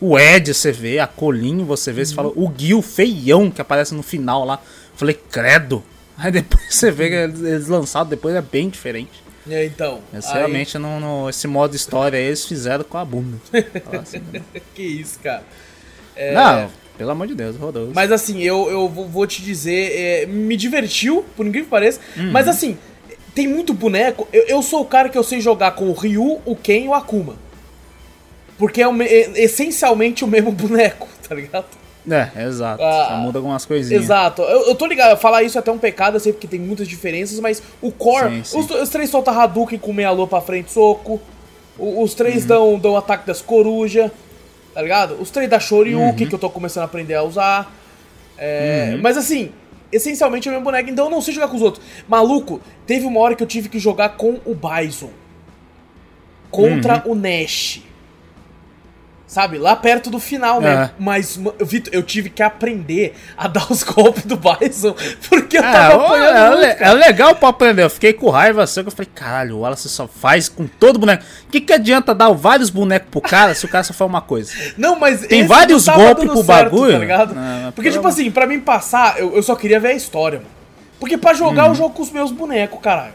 O 0.00 0.18
Ed 0.18 0.52
você 0.52 0.72
vê, 0.72 0.98
a 0.98 1.06
Colin 1.06 1.64
você 1.64 1.92
vê, 1.92 2.04
você 2.04 2.14
fala, 2.14 2.28
o 2.28 2.52
Gil 2.56 2.82
feião 2.82 3.50
que 3.50 3.60
aparece 3.60 3.94
no 3.94 4.02
final 4.02 4.44
lá. 4.44 4.60
Falei, 4.94 5.14
credo. 5.30 5.82
Aí 6.18 6.30
depois 6.32 6.74
você 6.74 6.90
vê 6.90 7.08
que 7.10 7.14
eles, 7.14 7.68
lançaram 7.68 8.06
depois 8.08 8.34
é 8.34 8.40
bem 8.40 8.68
diferente. 8.70 9.24
É, 9.48 9.64
então. 9.66 10.00
Esse, 10.14 10.28
aí- 10.28 10.38
realmente, 10.38 10.76
no, 10.78 10.98
no- 10.98 11.28
esse 11.30 11.46
modo 11.46 11.76
história 11.76 12.18
aí, 12.18 12.24
eles 12.26 12.44
fizeram 12.46 12.82
com 12.84 12.98
a 12.98 13.04
bunda. 13.04 13.36
Assim, 14.02 14.20
né? 14.32 14.42
Que 14.74 14.82
isso, 14.82 15.18
cara. 15.20 15.44
Não, 16.34 16.70
pelo 16.96 17.10
amor 17.10 17.26
de 17.26 17.34
Deus, 17.34 17.56
rodou. 17.56 17.88
É. 17.88 17.92
Mas 17.94 18.10
assim, 18.12 18.42
eu, 18.42 18.68
eu 18.70 18.88
vou 18.88 19.26
te 19.26 19.42
dizer, 19.42 19.92
é, 19.92 20.26
me 20.26 20.56
divertiu, 20.56 21.24
por 21.36 21.46
incrível 21.46 21.64
que 21.66 21.70
pareça. 21.70 22.00
Uhum. 22.16 22.30
Mas 22.32 22.48
assim, 22.48 22.76
tem 23.34 23.46
muito 23.46 23.72
boneco. 23.74 24.26
Eu, 24.32 24.44
eu 24.46 24.62
sou 24.62 24.80
o 24.80 24.84
cara 24.84 25.08
que 25.08 25.16
eu 25.18 25.22
sei 25.22 25.40
jogar 25.40 25.72
com 25.72 25.88
o 25.88 25.92
Ryu, 25.92 26.40
o 26.44 26.56
Ken 26.56 26.84
e 26.84 26.88
o 26.88 26.94
Akuma. 26.94 27.34
Porque 28.58 28.80
é, 28.80 28.88
o 28.88 29.02
é 29.02 29.32
essencialmente 29.42 30.24
o 30.24 30.26
mesmo 30.28 30.50
boneco, 30.52 31.06
tá 31.28 31.34
ligado? 31.34 31.66
É, 32.08 32.30
exato. 32.44 32.82
Ah, 32.82 33.06
Só 33.10 33.16
muda 33.16 33.38
algumas 33.40 33.66
coisinhas. 33.66 34.04
Exato. 34.04 34.40
Eu, 34.42 34.68
eu 34.68 34.74
tô 34.76 34.86
ligado, 34.86 35.18
falar 35.18 35.42
isso 35.42 35.58
é 35.58 35.60
até 35.60 35.72
um 35.72 35.78
pecado, 35.78 36.14
eu 36.16 36.20
sei 36.20 36.32
porque 36.32 36.46
tem 36.46 36.60
muitas 36.60 36.86
diferenças, 36.86 37.40
mas 37.40 37.60
o 37.82 37.90
core, 37.90 38.36
Sim, 38.36 38.44
sim. 38.44 38.58
Os, 38.60 38.70
os 38.70 38.88
três 38.88 39.10
soltam 39.10 39.38
Hadouken 39.38 39.78
com 39.78 39.92
meia 39.92 40.12
lua 40.12 40.26
pra 40.26 40.40
frente, 40.40 40.70
soco. 40.72 41.20
O- 41.76 42.02
os 42.02 42.14
três 42.14 42.42
Uhum. 42.42 42.46
dão, 42.48 42.78
dão 42.78 42.96
ataque 42.96 43.26
das 43.26 43.42
corujas, 43.42 44.10
tá 44.76 44.82
ligado? 44.82 45.14
Os 45.18 45.30
três 45.30 45.48
da 45.48 45.58
Shoryuken, 45.58 46.06
Uhum. 46.24 46.28
que 46.28 46.34
eu 46.34 46.38
tô 46.38 46.50
começando 46.50 46.82
a 46.82 46.84
aprender 46.84 47.14
a 47.14 47.22
usar. 47.22 47.72
É, 48.36 48.98
Mas 49.00 49.16
assim, 49.16 49.50
essencialmente 49.90 50.46
é 50.46 50.50
o 50.50 50.52
mesmo 50.52 50.64
boneco, 50.66 50.90
então 50.90 51.06
eu 51.06 51.10
não 51.10 51.22
sei 51.22 51.32
jogar 51.32 51.48
com 51.48 51.56
os 51.56 51.62
outros. 51.62 51.82
Maluco, 52.06 52.60
teve 52.86 53.06
uma 53.06 53.18
hora 53.20 53.34
que 53.34 53.42
eu 53.42 53.46
tive 53.46 53.70
que 53.70 53.78
jogar 53.78 54.10
com 54.10 54.38
o 54.44 54.54
Bison. 54.54 55.08
Contra 56.50 57.02
Uhum. 57.06 57.12
o 57.12 57.14
Nash. 57.14 57.80
Sabe, 59.36 59.58
lá 59.58 59.76
perto 59.76 60.08
do 60.08 60.18
final, 60.18 60.62
né? 60.62 60.84
É. 60.84 60.90
Mas, 60.98 61.36
ma- 61.36 61.52
Vitor, 61.60 61.92
eu 61.92 62.02
tive 62.02 62.30
que 62.30 62.42
aprender 62.42 63.14
a 63.36 63.46
dar 63.46 63.70
os 63.70 63.82
golpes 63.84 64.24
do 64.24 64.34
Bison, 64.38 64.94
porque 65.28 65.58
eu 65.58 65.62
É, 65.62 65.70
tava 65.72 65.96
ó, 65.98 66.06
apanhando 66.06 66.36
é, 66.62 66.66
muito, 66.68 66.82
é 66.82 66.92
legal 66.94 67.34
pra 67.36 67.50
aprender. 67.50 67.82
Eu 67.82 67.90
fiquei 67.90 68.14
com 68.14 68.30
raiva 68.30 68.62
assim, 68.62 68.80
que 68.82 68.88
eu 68.88 68.92
falei, 68.92 69.10
caralho, 69.14 69.56
o 69.56 69.60
Wallace 69.60 69.90
só 69.90 70.08
faz 70.08 70.48
com 70.48 70.66
todo 70.66 70.98
boneco. 70.98 71.22
O 71.46 71.50
que, 71.50 71.60
que 71.60 71.70
adianta 71.74 72.14
dar 72.14 72.30
vários 72.32 72.70
bonecos 72.70 73.08
pro 73.10 73.20
cara 73.20 73.54
se 73.54 73.66
o 73.66 73.68
cara 73.68 73.84
só 73.84 73.92
faz 73.92 74.08
uma 74.10 74.22
coisa? 74.22 74.50
Não, 74.78 74.98
mas 74.98 75.26
Tem 75.26 75.46
vários 75.46 75.86
golpes 75.86 76.24
pro 76.24 76.36
certo, 76.42 76.46
bagulho? 76.46 76.92
Tá 76.94 76.98
ligado? 76.98 77.34
Não, 77.34 77.72
Porque, 77.72 77.90
tipo 77.90 78.08
assim, 78.08 78.30
pra 78.30 78.46
mim 78.46 78.60
passar, 78.60 79.20
eu, 79.20 79.36
eu 79.36 79.42
só 79.42 79.54
queria 79.54 79.78
ver 79.78 79.88
a 79.88 79.94
história, 79.94 80.38
mano. 80.38 80.50
Porque 80.98 81.18
pra 81.18 81.34
jogar 81.34 81.64
Uhum. 81.64 81.68
eu 81.72 81.74
jogo 81.74 81.90
com 81.94 82.02
os 82.02 82.10
meus 82.10 82.32
bonecos, 82.32 82.80
caralho. 82.80 83.12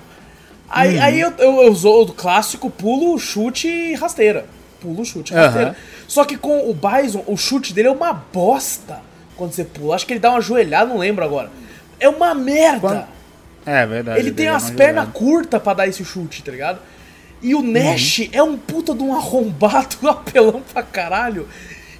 Aí, 0.69 0.99
aí 0.99 1.19
eu, 1.19 1.33
eu, 1.39 1.63
eu 1.63 1.71
uso 1.71 1.89
o 1.89 2.13
clássico 2.13 2.69
pulo, 2.69 3.17
chute 3.17 3.67
e 3.67 3.95
rasteira. 3.95 4.45
Pulo, 4.79 5.03
chute 5.03 5.33
e 5.33 5.35
rasteira. 5.35 5.75
Só 6.11 6.25
que 6.25 6.35
com 6.35 6.69
o 6.69 6.73
Bison, 6.73 7.23
o 7.25 7.37
chute 7.37 7.73
dele 7.73 7.87
é 7.87 7.91
uma 7.91 8.11
bosta. 8.11 8.99
quando 9.37 9.53
você 9.53 9.63
pula. 9.63 9.95
Acho 9.95 10.05
que 10.05 10.11
ele 10.11 10.19
dá 10.19 10.29
uma 10.31 10.41
joelhada, 10.41 10.89
não 10.89 10.97
lembro 10.97 11.23
agora. 11.23 11.49
É 12.01 12.09
uma 12.09 12.35
merda. 12.35 12.79
Quando- 12.81 13.07
É 13.65 13.85
verdade. 13.87 14.19
ele 14.19 14.31
tem 14.33 14.49
as 14.49 14.69
pernas 14.69 15.07
curtas 15.13 15.61
pra 15.63 15.73
dar 15.73 15.87
esse 15.87 16.03
chute, 16.03 16.43
tá 16.43 16.51
ligado? 16.51 16.79
E 17.41 17.55
o 17.55 17.61
Nash 17.63 18.19
Uhum. 18.19 18.29
é 18.33 18.43
um 18.43 18.57
puta 18.57 18.93
de 18.93 19.01
um 19.01 19.15
arrombado, 19.15 19.95
um 20.03 20.07
apelão 20.11 20.61
pra 20.73 20.83
caralho. 20.83 21.47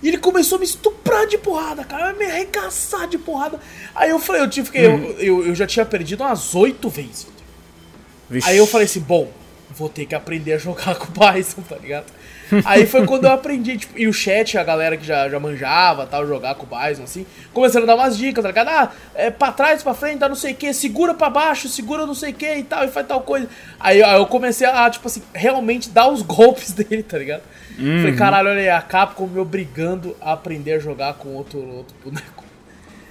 E 0.04 0.10
ele 0.10 0.18
começou 0.18 0.58
a 0.58 0.60
me 0.60 0.66
estuprar 0.66 1.26
de 1.26 1.38
porrada, 1.38 1.86
cara, 1.86 2.12
me 2.14 2.26
arregaçar 2.26 3.08
de 3.08 3.18
porrada. 3.18 3.60
Aí 3.96 4.10
eu 4.10 4.20
falei, 4.20 4.42
eu 4.42 4.50
tive 4.50 4.70
que. 4.72 4.78
eu- 4.80 4.92
Uhum. 4.96 5.16
Eu, 5.18 5.48
eu 5.48 5.56
já 5.56 5.66
tinha 5.66 5.86
perdido 5.86 6.22
umas 6.22 6.54
oito 6.54 6.90
vezes. 6.90 7.28
Vixe. 8.30 8.48
Aí 8.50 8.58
eu 8.58 8.68
falei 8.68 8.86
assim, 8.86 9.00
bom, 9.00 9.32
vou 9.72 9.88
ter 9.90 10.06
que 10.06 10.14
aprender 10.14 10.54
a 10.54 10.58
jogar 10.58 10.96
com 11.00 11.06
o 11.06 11.32
Bison, 11.34 11.62
tá 11.62 11.78
ligado? 11.78 12.06
Aí 12.66 12.86
foi 12.86 13.06
quando 13.06 13.26
eu 13.26 13.32
aprendi, 13.32 13.78
tipo, 13.78 13.98
e 13.98 14.08
o 14.08 14.14
chat, 14.14 14.58
a 14.58 14.64
galera 14.64 14.98
que 14.98 15.06
já, 15.06 15.30
já 15.30 15.40
manjava, 15.40 16.06
tal, 16.06 16.26
jogar 16.28 16.56
com 16.56 16.66
o 16.66 16.70
Bison, 16.80 17.04
assim, 17.04 17.26
começando 17.54 17.84
a 17.84 17.86
dar 17.88 17.96
umas 17.96 18.18
dicas, 18.18 18.42
tá 18.44 18.50
ligado? 18.50 18.68
Ah, 18.70 18.92
é 19.16 19.30
pra 19.32 19.52
trás, 19.52 19.82
pra 19.84 19.94
frente, 19.94 20.20
dá 20.20 20.28
não 20.30 20.36
sei 20.36 20.54
o 20.54 20.56
que, 20.56 20.74
segura 20.74 21.14
pra 21.14 21.30
baixo, 21.30 21.68
segura 21.70 22.06
não 22.06 22.14
sei 22.16 22.32
o 22.32 22.34
que 22.34 22.54
e 22.58 22.64
tal, 22.64 22.84
e 22.84 22.88
faz 22.90 23.08
tal 23.08 23.22
coisa. 23.22 23.48
Aí, 23.80 24.04
aí 24.04 24.18
eu 24.18 24.26
comecei 24.26 24.68
a, 24.68 24.90
tipo 24.90 25.08
assim, 25.08 25.22
realmente 25.34 25.90
dar 25.90 26.08
os 26.10 26.22
golpes 26.24 26.72
dele, 26.72 27.04
tá 27.04 27.18
ligado? 27.18 27.44
Falei, 27.76 28.16
caralho, 28.16 28.50
olha 28.50 28.60
aí, 28.60 28.70
a 28.70 28.82
Capcom 28.82 29.26
me 29.28 29.40
obrigando 29.40 30.16
a 30.22 30.34
aprender 30.34 30.74
a 30.74 30.80
jogar 30.80 31.14
com 31.16 31.30
outro, 31.30 31.60
outro 31.60 31.96
boneco. 32.04 32.44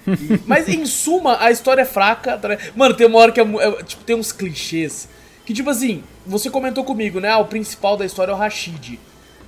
E- 0.07 0.39
mas 0.45 0.67
em 0.69 0.85
suma, 0.85 1.37
a 1.43 1.51
história 1.51 1.81
é 1.81 1.85
fraca. 1.85 2.37
tá 2.37 2.47
ligado? 2.47 2.71
Mano, 2.75 2.93
tem 2.95 3.05
uma 3.07 3.19
hora 3.19 3.31
que 3.31 3.39
é, 3.39 3.43
é, 3.43 3.83
tipo, 3.83 4.03
tem 4.03 4.15
uns 4.15 4.31
clichês. 4.31 5.09
Que 5.45 5.53
tipo 5.53 5.69
assim, 5.69 6.03
você 6.25 6.49
comentou 6.49 6.83
comigo, 6.83 7.19
né? 7.19 7.29
Ah, 7.29 7.39
o 7.39 7.45
principal 7.45 7.97
da 7.97 8.05
história 8.05 8.31
é 8.31 8.33
o 8.33 8.37
Rashid. 8.37 8.99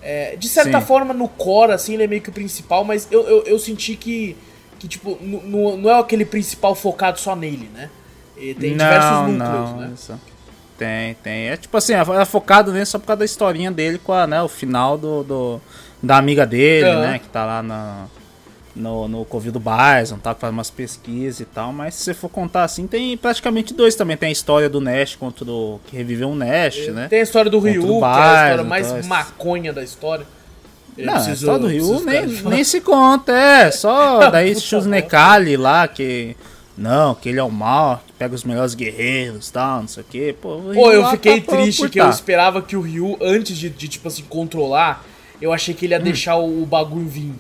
É, 0.04 0.36
de 0.36 0.50
certa 0.50 0.80
Sim. 0.82 0.86
forma, 0.86 1.14
no 1.14 1.28
core, 1.30 1.72
assim, 1.72 1.94
ele 1.94 2.04
é 2.04 2.08
meio 2.08 2.22
que 2.22 2.30
o 2.30 2.34
principal, 2.34 2.84
mas 2.84 3.08
eu, 3.10 3.22
eu, 3.28 3.44
eu 3.44 3.58
senti 3.60 3.96
que, 3.96 4.36
que 4.78 4.88
tipo, 4.88 5.18
nu- 5.22 5.78
não 5.78 5.90
é 5.90 5.98
aquele 6.00 6.26
principal 6.26 6.76
focado 6.76 7.20
só 7.20 7.36
nele, 7.36 7.70
né? 7.74 7.90
E 8.38 8.54
tem 8.54 8.76
diversos 8.76 9.10
não, 9.12 9.28
núcleos, 9.30 9.70
não, 9.70 9.78
né? 9.78 9.92
isso. 9.94 10.20
Tem, 10.78 11.14
tem. 11.16 11.48
É 11.50 11.56
tipo 11.56 11.78
assim, 11.78 11.94
é 11.94 12.26
focado 12.26 12.74
nele 12.74 12.86
só 12.86 13.00
por 13.00 13.06
causa 13.06 13.20
da 13.20 13.26
historinha 13.26 13.72
dele 13.72 13.98
com 13.98 14.12
a, 14.12 14.28
né, 14.28 14.42
o 14.42 14.50
final 14.50 14.98
do, 14.98 15.24
do- 15.24 15.62
da 16.02 16.18
amiga 16.18 16.46
dele, 16.46 16.90
né? 16.98 17.20
Que 17.20 17.30
tá 17.30 17.46
lá 17.46 17.64
na, 17.64 18.06
no, 18.06 18.10
no 18.76 19.26
Covil 19.26 19.52
do 19.52 19.60
Bison, 19.60 20.18
tá? 20.18 20.34
Faz 20.34 20.52
umas 20.52 20.70
pesquisas 20.72 21.42
e 21.42 21.46
tal. 21.46 21.72
Mas 21.72 21.96
se 21.96 22.04
você 22.06 22.14
for 22.14 22.30
contar 22.30 22.64
assim, 22.64 22.88
tem 22.88 23.16
praticamente 23.16 23.74
dois 23.74 23.96
também. 23.96 24.18
Tem 24.18 24.30
a 24.30 24.32
história 24.32 24.70
do 24.70 24.82
Nash 24.82 25.16
contra 25.16 25.46
o. 25.50 25.80
que 25.88 25.96
reviveu 25.96 26.30
um 26.30 26.36
Nash, 26.36 26.88
né? 26.90 27.08
Tem 27.10 27.20
a 27.20 27.24
história 27.24 27.52
do 27.52 27.60
Ryu, 27.60 27.84
o 27.84 28.00
que 28.00 28.06
é 28.06 28.08
a 28.08 28.44
história 28.46 28.64
mais 28.64 28.88
então, 28.92 29.04
maconha 29.10 29.72
da 29.74 29.84
história. 29.84 30.26
Eu 30.98 31.06
Não, 31.08 31.14
a 31.14 31.16
preciso- 31.18 31.36
história 31.46 31.60
do 31.60 31.68
Ryu 31.68 32.00
nem, 32.02 32.26
nem 32.28 32.64
se 32.64 32.80
conta, 32.82 33.32
é. 33.32 33.72
Só 33.72 34.20
daí 34.30 34.48
Puta 34.48 34.58
existe 34.58 34.76
os 34.76 34.86
merda. 34.88 35.06
Nekali 35.06 35.58
lá 35.58 35.88
que. 35.88 36.36
Não, 36.76 37.14
que 37.14 37.30
ele 37.30 37.38
é 37.40 37.44
o 37.44 37.52
mal, 37.52 38.02
que 38.08 38.14
pega 38.14 38.34
os 38.34 38.44
melhores 38.44 38.74
guerreiros 38.74 39.50
e 39.50 39.54
tal, 39.54 39.82
não 39.82 39.88
sei 39.88 40.02
o 40.02 40.06
que. 40.10 40.34
Pô, 40.34 40.56
o 40.56 40.74
Pô, 40.74 40.92
eu 40.92 41.02
lá 41.02 41.12
fiquei 41.12 41.40
tá 41.40 41.56
triste 41.56 41.88
que 41.88 42.00
eu 42.00 42.06
tá. 42.06 42.10
esperava 42.10 42.64
que 42.64 42.76
o 42.76 42.82
Ryu, 42.82 43.16
antes 43.22 43.56
de, 43.56 43.70
de, 43.70 43.88
tipo 43.88 44.08
assim, 44.08 44.24
controlar, 44.24 45.06
eu 45.40 45.54
achei 45.54 45.76
que 45.76 45.86
ele 45.86 45.94
ia 45.94 46.00
Hum. 46.00 46.04
deixar 46.04 46.36
o, 46.38 46.64
o 46.64 46.66
bagulho 46.66 47.08
vir. 47.08 47.32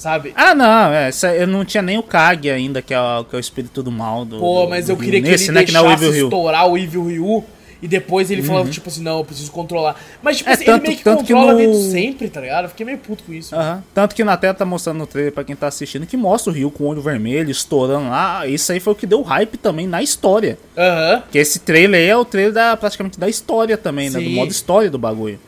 Sabe? 0.00 0.32
Ah, 0.34 0.54
não, 0.54 0.90
é, 0.94 1.08
essa- 1.08 1.34
eu 1.34 1.46
não 1.46 1.62
tinha 1.62 1.82
nem 1.82 1.98
o 1.98 2.02
Kage 2.02 2.48
ainda, 2.50 2.80
que 2.80 2.94
é 2.94 2.98
o, 2.98 3.22
que 3.22 3.36
é 3.36 3.38
o 3.38 3.40
espírito 3.40 3.82
do 3.82 3.92
mal 3.92 4.24
do. 4.24 4.38
Pô, 4.38 4.66
mas 4.66 4.86
do 4.86 4.92
eu 4.92 4.96
queria 4.96 5.20
que 5.20 5.28
Nesse, 5.28 5.44
ele 5.50 5.52
né, 5.52 5.64
que 5.64 5.76
é 5.76 5.78
o 5.78 5.82
deixasse 5.88 6.10
Ryu. 6.10 6.24
estourar 6.24 6.66
o 6.66 6.78
Evil 6.78 7.04
Ryu 7.04 7.44
e 7.82 7.86
depois 7.86 8.30
ele 8.30 8.42
falava, 8.42 8.70
tipo 8.70 8.88
assim, 8.88 9.02
não, 9.02 9.18
eu 9.18 9.24
preciso 9.26 9.50
controlar. 9.52 10.00
Mas, 10.22 10.38
tipo 10.38 10.48
É, 10.48 10.54
assim, 10.54 10.64
tanto- 10.64 10.78
ele 10.84 10.88
meio 10.88 10.96
que 10.98 11.04
tanto 11.04 11.22
que 11.24 11.34
controla 11.34 11.52
no- 11.52 11.58
desde 11.58 11.90
sempre, 11.90 12.28
tá 12.30 12.40
ligado? 12.40 12.64
Eu 12.64 12.68
fiquei 12.70 12.86
meio 12.86 12.96
puto 12.96 13.24
com 13.24 13.32
isso. 13.34 13.54
Aham. 13.54 13.84
Tanto 13.92 14.14
que 14.14 14.24
na 14.24 14.38
tela 14.38 14.54
tá 14.54 14.64
mostrando 14.64 14.96
no 14.96 15.06
trailer 15.06 15.32
pra 15.34 15.44
quem 15.44 15.54
tá 15.54 15.66
assistindo 15.66 16.06
que 16.06 16.16
mostra 16.16 16.50
o 16.50 16.54
Ryu 16.54 16.70
com 16.70 16.84
o 16.84 16.86
olho 16.86 17.02
vermelho, 17.02 17.50
estourando 17.50 18.08
lá. 18.08 18.46
Isso 18.46 18.72
aí 18.72 18.80
foi 18.80 18.94
o 18.94 18.96
que 18.96 19.06
deu 19.06 19.20
hype 19.20 19.58
também 19.58 19.86
na 19.86 20.02
história. 20.02 20.58
Aham. 20.78 21.22
Que 21.30 21.36
esse 21.36 21.58
trailer 21.58 22.00
aí 22.00 22.08
é 22.08 22.16
o 22.16 22.24
trailer 22.24 22.54
da, 22.54 22.74
praticamente 22.74 23.20
da 23.20 23.28
história 23.28 23.76
também, 23.76 24.08
né? 24.08 24.18
Do 24.18 24.24
Sim. 24.24 24.34
modo 24.34 24.50
história 24.50 24.88
do 24.90 24.98
bagulho. 24.98 25.38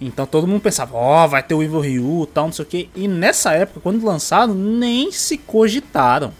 Então 0.00 0.26
todo 0.26 0.46
mundo 0.46 0.60
pensava, 0.60 0.96
ó, 0.96 1.26
vai 1.26 1.42
ter 1.42 1.54
o 1.54 1.62
Evil 1.62 1.80
Ryu 1.80 2.22
e 2.22 2.26
tal, 2.26 2.46
não 2.46 2.52
sei 2.52 2.64
o 2.64 2.68
que. 2.68 2.88
E 2.94 3.08
nessa 3.08 3.52
época, 3.52 3.80
quando 3.80 4.04
lançaram, 4.04 4.54
nem 4.54 5.10
se 5.10 5.36
cogitaram. 5.36 6.32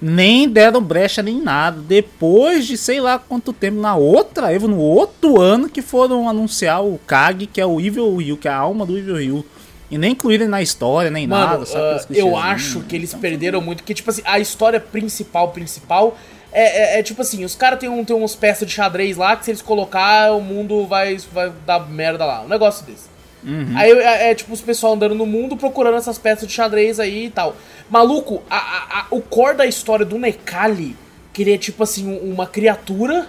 Nem 0.00 0.48
deram 0.48 0.82
brecha 0.82 1.22
nem 1.22 1.40
nada. 1.40 1.80
Depois 1.80 2.66
de 2.66 2.76
sei 2.76 3.00
lá 3.00 3.18
quanto 3.18 3.52
tempo, 3.52 3.80
na 3.80 3.96
outra 3.96 4.52
Evo, 4.52 4.68
no 4.68 4.78
outro 4.78 5.40
ano, 5.40 5.68
que 5.68 5.82
foram 5.82 6.28
anunciar 6.28 6.84
o 6.84 6.98
Kage, 7.06 7.46
que 7.46 7.60
é 7.60 7.66
o 7.66 7.80
Evil 7.80 8.14
Ryu, 8.16 8.36
que 8.36 8.46
é 8.46 8.50
a 8.50 8.56
alma 8.56 8.84
do 8.86 8.96
Evil 8.96 9.16
Ryu. 9.16 9.44
E 9.90 9.96
nem 9.96 10.12
incluíram 10.12 10.44
ele 10.44 10.50
na 10.50 10.60
história, 10.60 11.10
nem 11.10 11.26
Mano, 11.26 11.46
nada. 11.46 11.66
sabe? 11.66 12.00
Aqueles 12.00 12.22
eu 12.22 12.36
acho 12.36 12.80
que 12.80 12.96
eles 12.96 13.14
perderam 13.14 13.60
muito, 13.60 13.84
que, 13.84 13.94
tipo 13.94 14.10
assim, 14.10 14.22
a 14.24 14.38
história 14.38 14.80
principal, 14.80 15.48
principal, 15.48 16.16
é, 16.62 16.96
é- 16.96 17.00
é 17.00 17.02
tipo 17.02 17.20
assim, 17.22 17.44
os 17.44 17.54
caras 17.54 17.78
têm 17.78 17.88
um, 17.88 18.04
tem 18.04 18.16
uns 18.16 18.34
peças 18.34 18.66
de 18.66 18.74
xadrez 18.74 19.16
lá 19.16 19.36
que 19.36 19.44
se 19.44 19.50
eles 19.50 19.62
colocar, 19.62 20.32
o 20.32 20.40
mundo 20.40 20.86
vai, 20.86 21.16
vai 21.32 21.52
dar 21.66 21.80
merda 21.88 22.24
lá. 22.24 22.42
Um 22.42 22.48
negócio 22.48 22.84
desse. 22.86 23.14
Uhum. 23.44 23.74
Aí 23.76 23.90
é, 23.92 24.30
é, 24.30 24.34
tipo 24.34 24.52
os 24.52 24.60
pessoal 24.60 24.94
andando 24.94 25.14
no 25.14 25.26
mundo 25.26 25.56
procurando 25.56 25.96
essas 25.96 26.18
peças 26.18 26.48
de 26.48 26.52
xadrez 26.54 26.98
aí 26.98 27.26
e 27.26 27.30
tal. 27.30 27.54
Maluco, 27.88 28.42
a- 28.50 28.56
a- 28.56 29.00
a- 29.00 29.06
o 29.10 29.20
core 29.20 29.56
da 29.56 29.66
história 29.66 30.04
do 30.04 30.18
Nekali, 30.18 30.96
que 31.32 31.42
ele 31.42 31.54
é 31.54 31.58
tipo 31.58 31.82
assim, 31.82 32.08
um- 32.08 32.32
uma 32.32 32.46
criatura 32.46 33.26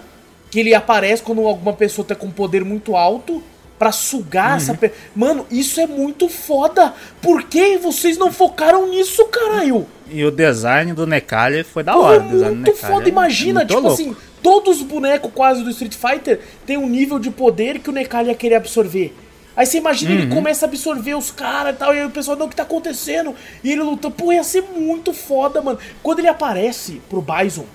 que 0.50 0.60
ele 0.60 0.74
aparece 0.74 1.22
quando 1.22 1.46
alguma 1.46 1.74
pessoa 1.74 2.08
tá 2.08 2.16
com 2.16 2.28
um 2.28 2.32
poder 2.32 2.64
muito 2.66 2.96
alto 2.96 3.44
pra 3.78 3.92
sugar 3.92 4.58
essa 4.58 4.72
Uhum. 4.72 4.78
pe... 4.78 4.92
Mano, 5.16 5.46
isso 5.52 5.80
é 5.80 5.86
muito 5.88 6.28
foda. 6.30 6.94
Por 7.22 7.44
que 7.44 7.78
vocês 7.78 8.18
não 8.18 8.32
focaram 8.32 8.88
nisso, 8.90 9.26
caralho? 9.28 9.86
E 10.10 10.24
o 10.26 10.32
design 10.32 10.94
do 10.94 11.06
Nekali 11.06 11.64
foi 11.64 11.84
da 11.84 11.96
hora. 11.98 12.24
o 12.24 12.30
design 12.30 12.56
do 12.56 12.62
muito 12.62 12.76
foda. 12.78 13.06
é- 13.06 13.10
Imagina, 13.10 13.62
é 13.62 13.66
muito 13.66 13.68
tipo 13.76 13.82
louco. 13.88 13.94
assim, 14.02 14.16
todos 14.42 14.78
os 14.78 14.84
bonecos 14.84 15.32
quase 15.34 15.64
do 15.64 15.70
Street 15.70 15.94
Fighter 15.96 16.40
tem 16.66 16.78
um 16.78 16.88
nível 16.90 17.20
de 17.20 17.30
poder 17.30 17.80
que 17.80 17.90
o 17.90 17.94
Nekali 17.94 18.30
ia 18.30 18.36
querer 18.36 18.56
absorver. 18.56 19.14
Aí 19.56 19.66
você 19.66 19.78
imagina, 19.80 20.12
Uhum. 20.12 20.18
ele 20.20 20.28
começa 20.36 20.66
a 20.66 20.70
absorver 20.70 21.16
os 21.16 21.32
caras 21.32 21.74
e 21.76 21.78
tal, 21.78 21.94
e 21.94 22.00
aí 22.00 22.06
o 22.06 22.12
pessoal, 22.12 22.38
não, 22.38 22.46
o 22.46 22.50
que 22.50 22.56
tá 22.56 22.62
acontecendo? 22.64 23.34
E 23.64 23.72
ele 23.72 23.82
luta, 23.82 24.10
pô, 24.10 24.32
ia 24.32 24.44
ser 24.44 24.62
muito 24.62 25.12
foda, 25.14 25.62
mano. 25.62 25.80
Quando 26.04 26.20
ele 26.20 26.28
aparece 26.28 27.02
pro 27.10 27.22
Bison, 27.24 27.66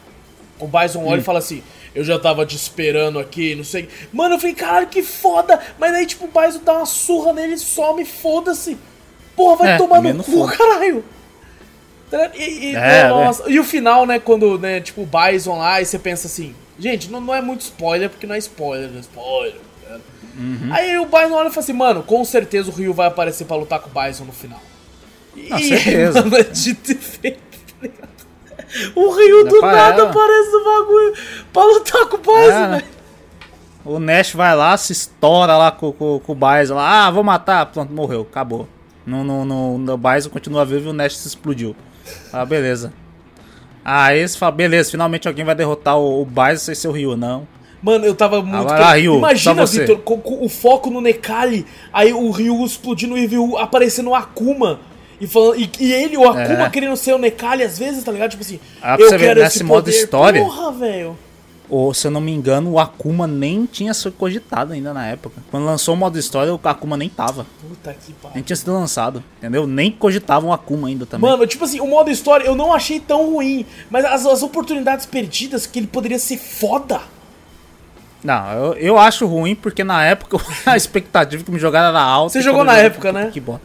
o 0.60 0.66
Bison 0.68 1.00
Hum. 1.00 1.06
olha 1.08 1.20
e 1.20 1.24
fala 1.24 1.40
assim, 1.40 1.60
eu 1.94 2.02
já 2.04 2.18
tava 2.18 2.44
te 2.46 2.56
esperando 2.56 3.18
aqui, 3.18 3.54
não 3.54 3.64
sei. 3.64 3.88
Mano, 4.12 4.34
eu 4.34 4.38
falei, 4.38 4.54
caralho, 4.54 4.86
que 4.86 5.02
foda! 5.02 5.58
Mas 5.78 5.92
aí, 5.94 6.06
tipo, 6.06 6.24
o 6.24 6.28
Bison 6.28 6.60
dá 6.64 6.74
uma 6.74 6.86
surra 6.86 7.32
nele, 7.32 7.56
some, 7.58 8.04
foda-se. 8.04 8.76
Porra, 9.36 9.56
vai 9.56 9.72
É, 9.72 9.76
tomar 9.78 10.00
no 10.02 10.22
cu, 10.24 10.30
foda. 10.30 10.56
caralho. 10.56 11.04
Tá 12.10 12.30
E, 12.34 12.72
e- 12.72 12.74
É, 12.74 13.08
nossa, 13.08 13.50
e 13.50 13.58
o 13.58 13.64
final, 13.64 14.04
né, 14.06 14.18
quando, 14.18 14.58
né, 14.58 14.80
tipo, 14.80 15.02
o 15.02 15.06
Bison 15.08 15.56
lá, 15.58 15.80
e 15.80 15.86
você 15.86 15.98
pensa 15.98 16.26
assim, 16.26 16.54
gente, 16.78 17.10
não, 17.10 17.20
não 17.20 17.34
é 17.34 17.40
muito 17.40 17.62
spoiler, 17.62 18.10
porque 18.10 18.26
não 18.26 18.34
é 18.34 18.38
spoiler, 18.38 18.90
não 18.90 18.98
é 18.98 19.00
spoiler. 19.00 19.60
Uhum. 20.34 20.68
Aí 20.72 20.96
o 20.98 21.04
Bison 21.04 21.32
olha 21.34 21.48
e 21.48 21.50
fala 21.50 21.62
assim, 21.62 21.72
mano, 21.74 22.02
com 22.02 22.24
certeza 22.24 22.70
o 22.70 22.72
Ryu 22.74 22.94
vai 22.94 23.06
aparecer 23.06 23.44
pra 23.44 23.56
lutar 23.56 23.80
com 23.80 23.90
o 23.90 24.02
Bison 24.02 24.24
no 24.24 24.32
final. 24.32 24.60
E, 25.36 25.48
Com 25.48 25.58
certeza. 25.60 26.22
mano, 26.22 26.36
é 26.36 26.42
dito 26.42 26.92
e 26.92 26.94
feito, 26.94 27.38
tá 27.38 27.74
ligado? 27.82 28.08
O 28.94 29.10
Ryu 29.10 29.44
do 29.44 29.58
Pra 29.60 29.72
nada 29.72 30.00
ela. 30.02 30.10
aparece 30.10 30.50
no 30.52 30.64
bagulho 30.64 31.12
pra 31.52 31.64
lutar 31.64 32.06
com 32.06 32.16
o 32.16 32.18
Bison, 32.18 32.34
É, 32.52 32.68
velho. 32.68 32.84
O 33.84 33.98
Nash 33.98 34.32
vai 34.32 34.54
lá, 34.54 34.76
se 34.76 34.92
estoura 34.92 35.56
lá 35.56 35.70
com, 35.72 35.90
com, 35.92 36.20
com 36.20 36.32
o 36.32 36.34
Bison 36.36 36.74
lá. 36.76 37.06
Ah, 37.06 37.10
vou 37.10 37.24
matar. 37.24 37.66
Pronto, 37.66 37.92
morreu, 37.92 38.22
acabou. 38.30 38.68
No, 39.04 39.24
no, 39.24 39.44
no, 39.44 39.78
no 39.78 39.96
Bison 39.98 40.30
continua 40.30 40.64
vivo 40.64 40.86
e 40.86 40.90
o 40.90 40.92
Nash 40.92 41.16
se 41.16 41.26
explodiu. 41.28 41.74
Ah, 42.32 42.44
beleza. 42.44 42.92
Aí 43.84 44.26
você 44.26 44.38
fala, 44.38 44.52
beleza, 44.52 44.90
finalmente 44.92 45.26
alguém 45.26 45.44
vai 45.44 45.54
derrotar 45.56 45.98
o, 45.98 46.22
o 46.22 46.24
Bison 46.24 46.56
sem 46.58 46.74
ser 46.74 46.88
o 46.88 46.92
Ryu, 46.92 47.16
não. 47.16 47.46
Mano, 47.82 48.04
eu 48.04 48.14
tava 48.14 48.40
muito. 48.40 48.54
Agora, 48.56 48.92
que- 48.94 49.00
Ryu, 49.00 49.14
Imagina. 49.16 49.66
Vitor, 49.66 50.00
o 50.06 50.48
foco 50.48 50.88
no 50.88 51.00
Nekali, 51.00 51.66
aí 51.92 52.12
o 52.12 52.30
Ryu 52.30 52.64
explodindo 52.64 53.18
e 53.18 53.36
o 53.36 53.58
aparecendo 53.58 54.10
o 54.10 54.14
Akuma. 54.14 54.78
E, 55.22 55.26
falando, 55.28 55.54
e, 55.60 55.70
e 55.78 55.92
ele, 55.92 56.16
o 56.16 56.24
Akuma, 56.28 56.66
É. 56.66 56.70
querendo 56.70 56.96
ser 56.96 57.12
o 57.14 57.18
Nekali 57.18 57.62
às 57.62 57.78
vezes, 57.78 58.02
tá 58.02 58.10
ligado? 58.10 58.30
Tipo 58.32 58.42
assim, 58.42 58.58
Ah, 58.82 58.96
pra 58.96 59.04
eu 59.04 59.08
você 59.08 59.16
ver, 59.18 59.26
quero 59.28 59.40
nesse 59.40 59.56
esse 59.58 59.64
modo 59.64 59.84
poder. 59.84 59.96
história- 59.96 60.42
Porra, 60.42 60.72
velho. 60.72 61.16
Ou, 61.70 61.94
se 61.94 62.06
eu 62.06 62.10
não 62.10 62.20
me 62.20 62.32
engano, 62.32 62.72
o 62.72 62.78
Akuma 62.78 63.26
nem 63.26 63.64
tinha 63.64 63.94
sido 63.94 64.12
cogitado 64.12 64.72
ainda 64.74 64.92
na 64.92 65.06
época. 65.06 65.40
Quando 65.50 65.64
lançou 65.64 65.94
o 65.94 65.96
modo 65.96 66.18
história, 66.18 66.52
o 66.52 66.60
Akuma 66.64 66.96
nem 66.96 67.08
tava. 67.08 67.46
Puta 67.66 67.94
que 67.94 68.12
pariu. 68.14 68.34
Nem 68.34 68.42
tinha 68.44 68.56
sido 68.56 68.72
lançado, 68.74 69.22
entendeu? 69.38 69.64
Nem 69.66 69.90
cogitavam 69.92 70.50
o 70.50 70.52
Akuma 70.52 70.88
ainda 70.88 71.06
também. 71.06 71.30
Mano, 71.30 71.46
tipo 71.46 71.64
assim, 71.64 71.80
o 71.80 71.86
modo 71.86 72.10
história 72.10 72.44
eu 72.44 72.54
não 72.56 72.74
achei 72.74 72.98
tão 73.00 73.30
ruim, 73.30 73.64
mas 73.88 74.04
as, 74.04 74.26
as 74.26 74.42
oportunidades 74.42 75.06
perdidas 75.06 75.64
que 75.66 75.78
ele 75.78 75.86
poderia 75.86 76.18
ser 76.18 76.36
foda. 76.36 77.00
Não, 78.22 78.52
eu, 78.52 78.74
eu 78.74 78.98
acho 78.98 79.26
ruim 79.26 79.54
porque 79.54 79.82
na 79.82 80.04
época 80.04 80.38
a 80.66 80.76
expectativa 80.76 81.42
que 81.42 81.50
me 81.50 81.58
jogaram 81.58 81.88
era 81.88 82.00
alta. 82.02 82.32
Você 82.34 82.42
jogou 82.42 82.64
na 82.64 82.76
época, 82.76 83.12
né? 83.12 83.30
Que 83.32 83.40
bom. 83.40 83.58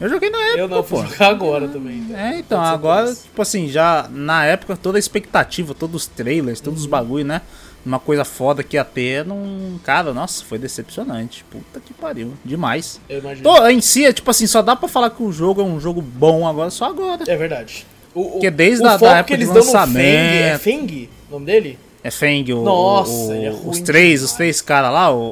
Eu 0.00 0.08
joguei 0.08 0.30
na 0.30 0.38
época, 0.38 0.58
Eu 0.60 0.68
não, 0.68 0.82
pô. 0.82 0.96
vou 0.96 1.06
jogar 1.06 1.28
agora 1.28 1.68
também. 1.68 2.06
É, 2.14 2.38
então, 2.38 2.58
ser 2.64 2.68
por 2.70 2.74
agora, 2.74 3.14
tipo 3.14 3.42
assim, 3.42 3.68
já 3.68 4.08
na 4.10 4.44
época 4.46 4.76
toda 4.76 4.96
a 4.96 5.00
expectativa, 5.00 5.74
todos 5.74 6.02
os 6.02 6.06
trailers, 6.06 6.60
todos 6.60 6.80
os 6.80 6.84
Uhum. 6.86 6.90
bagulho, 6.90 7.24
né? 7.24 7.42
uma 7.84 7.98
coisa 7.98 8.26
foda 8.26 8.62
que 8.62 8.76
ia 8.76 8.84
ter, 8.84 9.24
num. 9.24 9.78
Cara, 9.82 10.12
nossa, 10.12 10.44
foi 10.44 10.58
decepcionante. 10.58 11.42
Puta 11.50 11.80
que 11.80 11.94
pariu. 11.94 12.34
Demais. 12.44 13.00
Eu 13.08 13.20
imagino. 13.20 13.42
Tô, 13.42 13.66
em 13.68 13.80
si, 13.80 14.04
é, 14.04 14.12
tipo 14.12 14.30
assim, 14.30 14.46
só 14.46 14.60
dá 14.60 14.76
pra 14.76 14.86
falar 14.86 15.08
que 15.08 15.22
o 15.22 15.32
jogo 15.32 15.62
é 15.62 15.64
um 15.64 15.80
jogo 15.80 16.02
bom 16.02 16.46
agora, 16.46 16.68
só 16.68 16.84
agora. 16.84 17.24
É 17.26 17.36
verdade. 17.38 17.86
O, 18.14 18.32
Porque 18.32 18.50
desde 18.50 18.84
o 18.84 18.86
a 18.86 18.98
da 18.98 19.10
época 19.16 19.24
que 19.24 19.32
eles 19.32 19.48
de 19.48 19.54
dão 19.54 19.64
no 19.64 19.70
Feng, 19.70 19.98
é 19.98 20.52
lançamento- 20.52 20.60
Feng 20.60 21.08
o 21.30 21.32
nome 21.32 21.46
dele? 21.46 21.78
É 22.02 22.10
Feng, 22.10 22.50
o, 22.54 22.62
Nossa, 22.62 23.12
o- 23.12 23.32
é 23.32 23.48
ruim 23.50 23.60
os 23.68 23.80
três, 23.80 24.06
demais. 24.20 24.22
os 24.22 24.32
três 24.32 24.62
caras 24.62 24.90
lá, 24.90 25.12
o- 25.12 25.30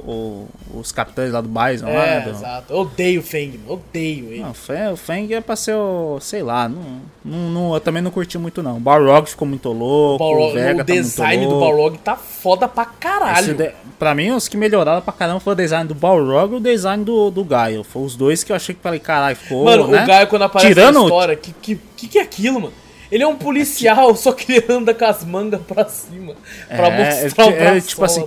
o- 0.74 0.78
os 0.78 0.92
capitães 0.92 1.32
lá 1.32 1.40
do 1.40 1.48
Bison 1.48 1.86
lá, 1.86 1.92
É, 2.06 2.18
né, 2.18 2.20
do- 2.20 2.30
exato. 2.30 2.72
Eu 2.74 2.80
odeio 2.80 3.20
o 3.20 3.22
Feng. 3.22 3.58
Odeio 3.66 4.26
ele. 4.32 4.40
Não, 4.40 4.50
o 4.50 4.96
Feng, 4.96 5.26
o 5.32 5.34
é 5.34 5.40
pra 5.40 5.56
ser 5.56 5.74
o. 5.74 6.18
sei 6.20 6.42
lá, 6.42 6.68
não, 6.68 6.82
não, 7.24 7.38
não- 7.50 7.74
eu 7.74 7.80
também 7.80 8.02
não 8.02 8.10
curti 8.10 8.36
muito 8.36 8.62
não. 8.62 8.76
O 8.76 8.80
Balrog 8.80 9.26
ficou 9.30 9.48
muito 9.48 9.70
louco, 9.72 10.22
o, 10.22 10.28
Balrog- 10.28 10.52
Vega 10.54 10.82
o 10.82 10.84
tá 10.84 10.92
design 10.92 11.46
muito 11.46 11.54
do. 11.54 11.60
Balrog 11.60 11.98
tá 11.98 12.16
foda 12.16 12.68
pra 12.68 12.84
caralho. 12.84 13.54
De- 13.54 13.72
Pra 13.98 14.14
mim, 14.14 14.30
os 14.30 14.46
que 14.46 14.56
melhoraram 14.56 15.00
pra 15.02 15.12
caramba 15.12 15.40
foi 15.40 15.54
o 15.54 15.56
design 15.56 15.88
do 15.88 15.94
Balrog 15.94 16.52
e 16.52 16.56
o 16.56 16.60
design 16.60 17.02
do, 17.02 17.30
do 17.32 17.42
Gaio. 17.42 17.82
Foi 17.82 18.02
os 18.02 18.14
dois 18.14 18.44
que 18.44 18.52
eu 18.52 18.56
achei 18.56 18.72
que 18.74 18.80
falei, 18.80 19.00
caralho, 19.00 19.34
ficou. 19.34 19.64
Mano, 19.64 19.88
né? 19.88 20.04
o 20.04 20.06
Gaio 20.06 20.26
quando 20.28 20.42
aparece 20.42 20.68
Tirando- 20.72 20.98
na 21.00 21.04
história, 21.04 21.34
que, 21.34 21.50
que, 21.52 21.80
que 21.96 22.06
que 22.08 22.18
é 22.18 22.22
aquilo, 22.22 22.60
mano? 22.60 22.72
Ele 23.10 23.22
é 23.22 23.26
um 23.26 23.36
policial, 23.36 24.14
só 24.16 24.32
que 24.32 24.52
ele 24.52 24.72
anda 24.72 24.92
com 24.92 25.04
as 25.04 25.24
mangas 25.24 25.60
pra 25.62 25.84
cima. 25.86 26.34
Pra 26.68 26.88
É, 26.88 27.22
mostrar 27.24 27.44
é, 27.44 27.48
o 27.48 27.50
braço. 27.56 27.76
é, 27.76 27.80
tipo 27.80 28.04
assim, 28.04 28.26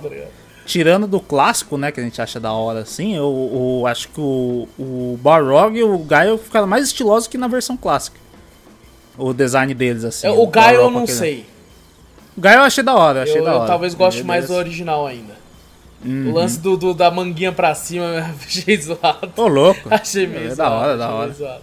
Tirando 0.64 1.06
do 1.08 1.18
clássico, 1.20 1.76
né, 1.76 1.90
que 1.90 1.98
a 1.98 2.02
gente 2.04 2.22
acha 2.22 2.38
da 2.38 2.52
hora 2.52 2.80
assim, 2.80 3.16
eu, 3.16 3.80
eu 3.80 3.86
acho 3.86 4.08
que 4.08 4.20
o, 4.20 4.68
o 4.78 5.18
Balrog 5.20 5.76
e 5.76 5.82
o 5.82 5.98
Gaio 5.98 6.38
ficaram 6.38 6.66
mais 6.68 6.86
estilosos 6.86 7.26
que 7.28 7.36
na 7.36 7.48
versão 7.48 7.76
clássica. 7.76 8.16
O 9.18 9.32
design 9.34 9.74
deles, 9.74 10.04
assim. 10.04 10.28
o 10.28 10.46
Gaio 10.46 10.82
eu 10.82 10.90
não 10.90 11.02
aquele- 11.02 11.18
sei. 11.18 11.46
O 12.36 12.40
Gaio 12.40 12.58
eu 12.60 12.62
achei 12.62 12.82
da 12.84 12.94
hora, 12.94 13.18
eu 13.18 13.22
achei 13.24 13.38
Eu, 13.40 13.44
da 13.44 13.50
eu 13.50 13.56
hora. 13.58 13.66
talvez 13.66 13.94
goste 13.94 14.20
Ele- 14.20 14.28
mais 14.28 14.46
do 14.46 14.54
original 14.54 15.06
ainda. 15.06 15.34
Uhum. 16.04 16.30
O 16.30 16.34
lance 16.34 16.58
do, 16.58 16.76
do- 16.76 16.94
da 16.94 17.10
manguinha 17.10 17.52
pra 17.52 17.74
cima 17.74 18.04
eu 18.06 18.24
achei 18.46 18.76
zoado. 18.80 19.32
Ô, 19.36 19.46
louco. 19.48 19.80
Achei 19.90 20.26
meio 20.28 20.46
É 20.46 20.54
zoado. 20.54 20.56
da 20.56 20.70
hora, 20.70 20.96
da 20.96 21.10
hora. 21.10 21.32
zoado. 21.32 21.62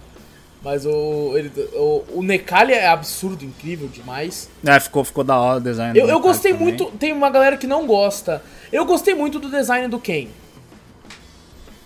Mas 0.62 0.84
o, 0.84 1.32
ele, 1.36 1.50
o, 1.74 2.04
o 2.16 2.22
Necalha 2.22 2.74
é 2.74 2.86
absurdo, 2.86 3.44
incrível 3.44 3.88
demais. 3.88 4.48
É, 4.64 4.78
ficou, 4.78 5.02
ficou 5.04 5.24
da 5.24 5.38
hora 5.38 5.58
o 5.58 5.62
design. 5.62 5.98
Eu, 5.98 6.06
do 6.06 6.12
eu 6.12 6.20
gostei 6.20 6.52
também. 6.52 6.68
muito. 6.68 6.86
Tem 6.98 7.12
uma 7.12 7.30
galera 7.30 7.56
que 7.56 7.66
não 7.66 7.86
gosta. 7.86 8.42
Eu 8.70 8.84
gostei 8.84 9.14
muito 9.14 9.38
do 9.38 9.50
design 9.50 9.88
do 9.88 9.98
Ken. 9.98 10.28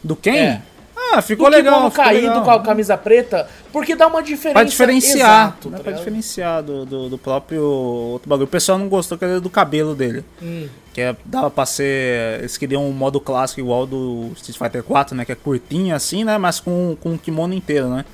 Do 0.02 0.16
quem? 0.16 0.38
É. 0.38 0.62
Ah, 0.96 1.22
ficou 1.22 1.50
do 1.50 1.56
legal. 1.56 1.90
ficou 1.90 2.04
caído 2.04 2.26
legal. 2.26 2.44
com 2.44 2.50
a 2.50 2.60
camisa 2.60 2.96
preta, 2.96 3.48
porque 3.72 3.94
dá 3.94 4.06
uma 4.06 4.22
diferença. 4.22 4.54
Pra 4.54 4.64
diferenciar, 4.64 5.48
exato, 5.48 5.70
né, 5.70 5.76
tá 5.76 5.82
pra 5.82 5.92
ligado? 5.92 6.04
diferenciar 6.04 6.62
do, 6.62 6.84
do, 6.84 7.08
do 7.10 7.18
próprio 7.18 7.62
outro 7.62 8.28
bagulho. 8.28 8.46
O 8.46 8.50
pessoal 8.50 8.78
não 8.78 8.88
gostou 8.88 9.16
que 9.16 9.24
era 9.24 9.40
do 9.40 9.50
cabelo 9.50 9.94
dele. 9.94 10.24
Hum. 10.42 10.68
Que 10.92 11.00
é, 11.00 11.16
dava 11.24 11.50
pra 11.50 11.66
ser. 11.66 12.40
Eles 12.40 12.56
queriam 12.56 12.86
um 12.86 12.92
modo 12.92 13.20
clássico 13.20 13.60
igual 13.60 13.86
do 13.86 14.30
Street 14.36 14.58
Fighter 14.58 14.82
4, 14.82 15.16
né? 15.16 15.24
Que 15.24 15.32
é 15.32 15.34
curtinho 15.34 15.94
assim, 15.94 16.24
né? 16.24 16.38
Mas 16.38 16.60
com, 16.60 16.96
com 17.00 17.14
o 17.14 17.18
kimono 17.18 17.54
inteiro, 17.54 17.88
né? 17.88 18.04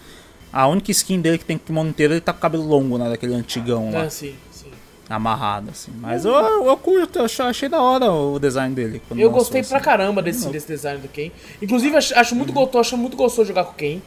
A 0.53 0.67
única 0.67 0.91
skin 0.91 1.21
dele 1.21 1.39
que 1.39 1.45
tem 1.45 1.57
kimono 1.59 1.91
inteiro, 1.91 2.13
ele 2.15 2.21
tá 2.21 2.33
com 2.33 2.39
o 2.39 2.43
cabelo 2.43 2.67
longo, 2.67 2.99
né? 2.99 3.09
Daquele 3.09 3.35
antigão 3.35 3.91
lá. 3.93 4.05
É, 4.05 4.11
sim, 4.11 4.35
sim. 4.51 4.67
Amarrado, 5.09 5.71
assim. 5.71 5.93
Mas 6.01 6.25
eu, 6.25 6.33
eu 6.35 6.77
curto, 6.77 7.19
eu 7.21 7.25
achei- 7.49 7.69
da 7.69 7.81
hora 7.81 8.11
o 8.11 8.39
design 8.39 8.75
dele. 8.75 9.01
Eu 9.11 9.17
lançou, 9.17 9.31
gostei 9.33 9.63
pra 9.63 9.77
assim. 9.79 9.85
caramba 9.85 10.23
desse, 10.23 10.49
desse 10.49 10.67
design 10.67 11.01
do 11.01 11.09
Ken. 11.09 11.31
Inclusive, 11.63 11.97
acho, 11.97 12.15
acho 12.19 12.35
muito 12.35 12.53
gostoso, 12.53 12.79
acho 12.81 12.97
muito 12.97 13.17
gostoso 13.17 13.47
jogar 13.49 13.65
com 13.65 13.73
o 13.73 13.75
Ken. 13.75 14.01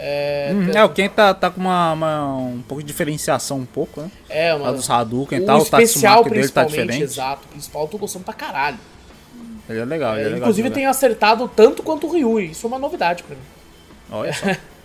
É, 0.00 0.52
Hum, 0.54 0.70
é, 0.72 0.84
o 0.84 0.88
Ken 0.90 1.08
tá, 1.08 1.34
tá 1.34 1.50
com 1.50 1.60
uma, 1.60 1.92
uma- 1.92 2.36
um 2.36 2.62
pouco 2.68 2.82
de 2.82 2.86
diferenciação, 2.86 3.58
um 3.58 3.66
pouco, 3.66 4.00
né? 4.00 4.10
é 4.28 4.54
uma. 4.54 4.72
dos 4.72 4.88
Hadouken 4.88 5.38
e 5.38 5.42
O 5.42 5.46
tal, 5.46 5.58
o 5.58 5.62
especial, 5.62 6.22
dele 6.24 6.48
tá 6.48 6.62
diferente. 6.64 7.02
exato. 7.02 7.42
O 7.46 7.48
principal 7.48 7.82
eu 7.82 7.88
tô 7.88 7.98
gostando 7.98 8.24
pra 8.24 8.32
caralho. 8.34 8.78
Ele 9.68 9.80
é 9.80 9.84
legal, 9.84 10.12
ele 10.14 10.20
É, 10.20 10.22
é 10.22 10.24
legal. 10.26 10.40
inclusive, 10.40 10.70
tem 10.70 10.86
acertado 10.86 11.46
tanto 11.54 11.82
quanto 11.82 12.06
o 12.06 12.12
Ryu. 12.12 12.38
Isso 12.40 12.64
é 12.66 12.68
uma 12.68 12.78
novidade 12.78 13.22
pra 13.24 13.34
mim. 13.36 13.42
Olha 14.10 14.32
só. 14.32 14.46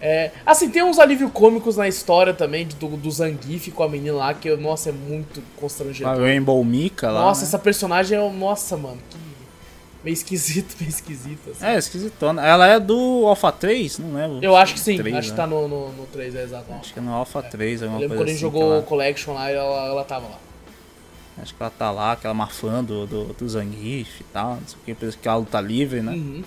É, 0.00 0.30
assim, 0.44 0.68
tem 0.68 0.82
uns 0.82 0.98
alívios 0.98 1.30
cômicos 1.32 1.76
na 1.76 1.88
história 1.88 2.34
também 2.34 2.66
do, 2.66 2.88
do 2.96 3.10
Zangief 3.10 3.70
com 3.70 3.82
a 3.82 3.88
menina 3.88 4.16
lá, 4.16 4.34
que, 4.34 4.54
nossa, 4.56 4.90
é 4.90 4.92
muito 4.92 5.40
A 5.40 5.60
constrangedor. 5.60 6.18
Rainbow 6.18 6.62
Mika 6.62 7.10
lá. 7.10 7.20
Nossa, 7.22 7.40
né? 7.42 7.46
essa 7.46 7.58
personagem 7.58 8.18
é. 8.18 8.30
Nossa, 8.30 8.76
mano, 8.76 8.98
que. 9.10 9.16
Meio 10.04 10.12
esquisito, 10.12 10.76
meio 10.78 10.90
esquisito. 10.90 11.50
Assim. 11.50 11.64
É, 11.64 11.78
esquisitona. 11.78 12.46
Ela 12.46 12.68
é 12.68 12.78
do 12.78 13.24
Alpha 13.26 13.50
3? 13.50 13.98
Não 13.98 14.14
lembro. 14.14 14.38
Eu 14.44 14.54
acho 14.54 14.74
que 14.74 14.80
sim, 14.80 14.96
3, 14.96 15.16
acho 15.16 15.28
que 15.28 15.36
né? 15.36 15.36
tá 15.36 15.46
no, 15.48 15.66
no, 15.66 15.92
no 15.92 16.06
3, 16.06 16.34
é 16.36 16.42
exato. 16.44 16.72
Acho 16.74 16.92
que 16.92 16.98
é 17.00 17.02
no 17.02 17.12
Alpha 17.12 17.42
3, 17.42 17.82
Eu 17.82 17.88
alguma 17.88 18.00
lembro 18.02 18.16
coisa 18.16 18.22
quando 18.22 18.28
a 18.28 18.32
gente 18.32 18.36
assim, 18.36 18.40
jogou 18.40 18.62
que 18.62 18.68
o 18.68 18.72
ela- 18.74 18.82
Collection 18.82 19.34
lá, 19.34 19.50
ela, 19.50 19.86
ela 19.86 20.04
tava 20.04 20.26
lá. 20.28 20.38
Acho 21.42 21.54
que 21.54 21.62
ela 21.62 21.70
tá 21.76 21.90
lá, 21.90 22.12
aquela 22.12 22.32
má 22.34 22.46
fã 22.46 22.84
do, 22.84 23.06
do, 23.06 23.24
do 23.32 23.48
Zangief 23.48 24.20
e 24.20 24.24
tal, 24.32 24.54
não 24.54 24.62
sei 24.66 24.94
o 24.94 24.96
que, 24.96 25.16
que 25.18 25.28
ela 25.28 25.38
luta 25.38 25.60
livre, 25.60 26.00
né? 26.00 26.12
Uhum. 26.12 26.44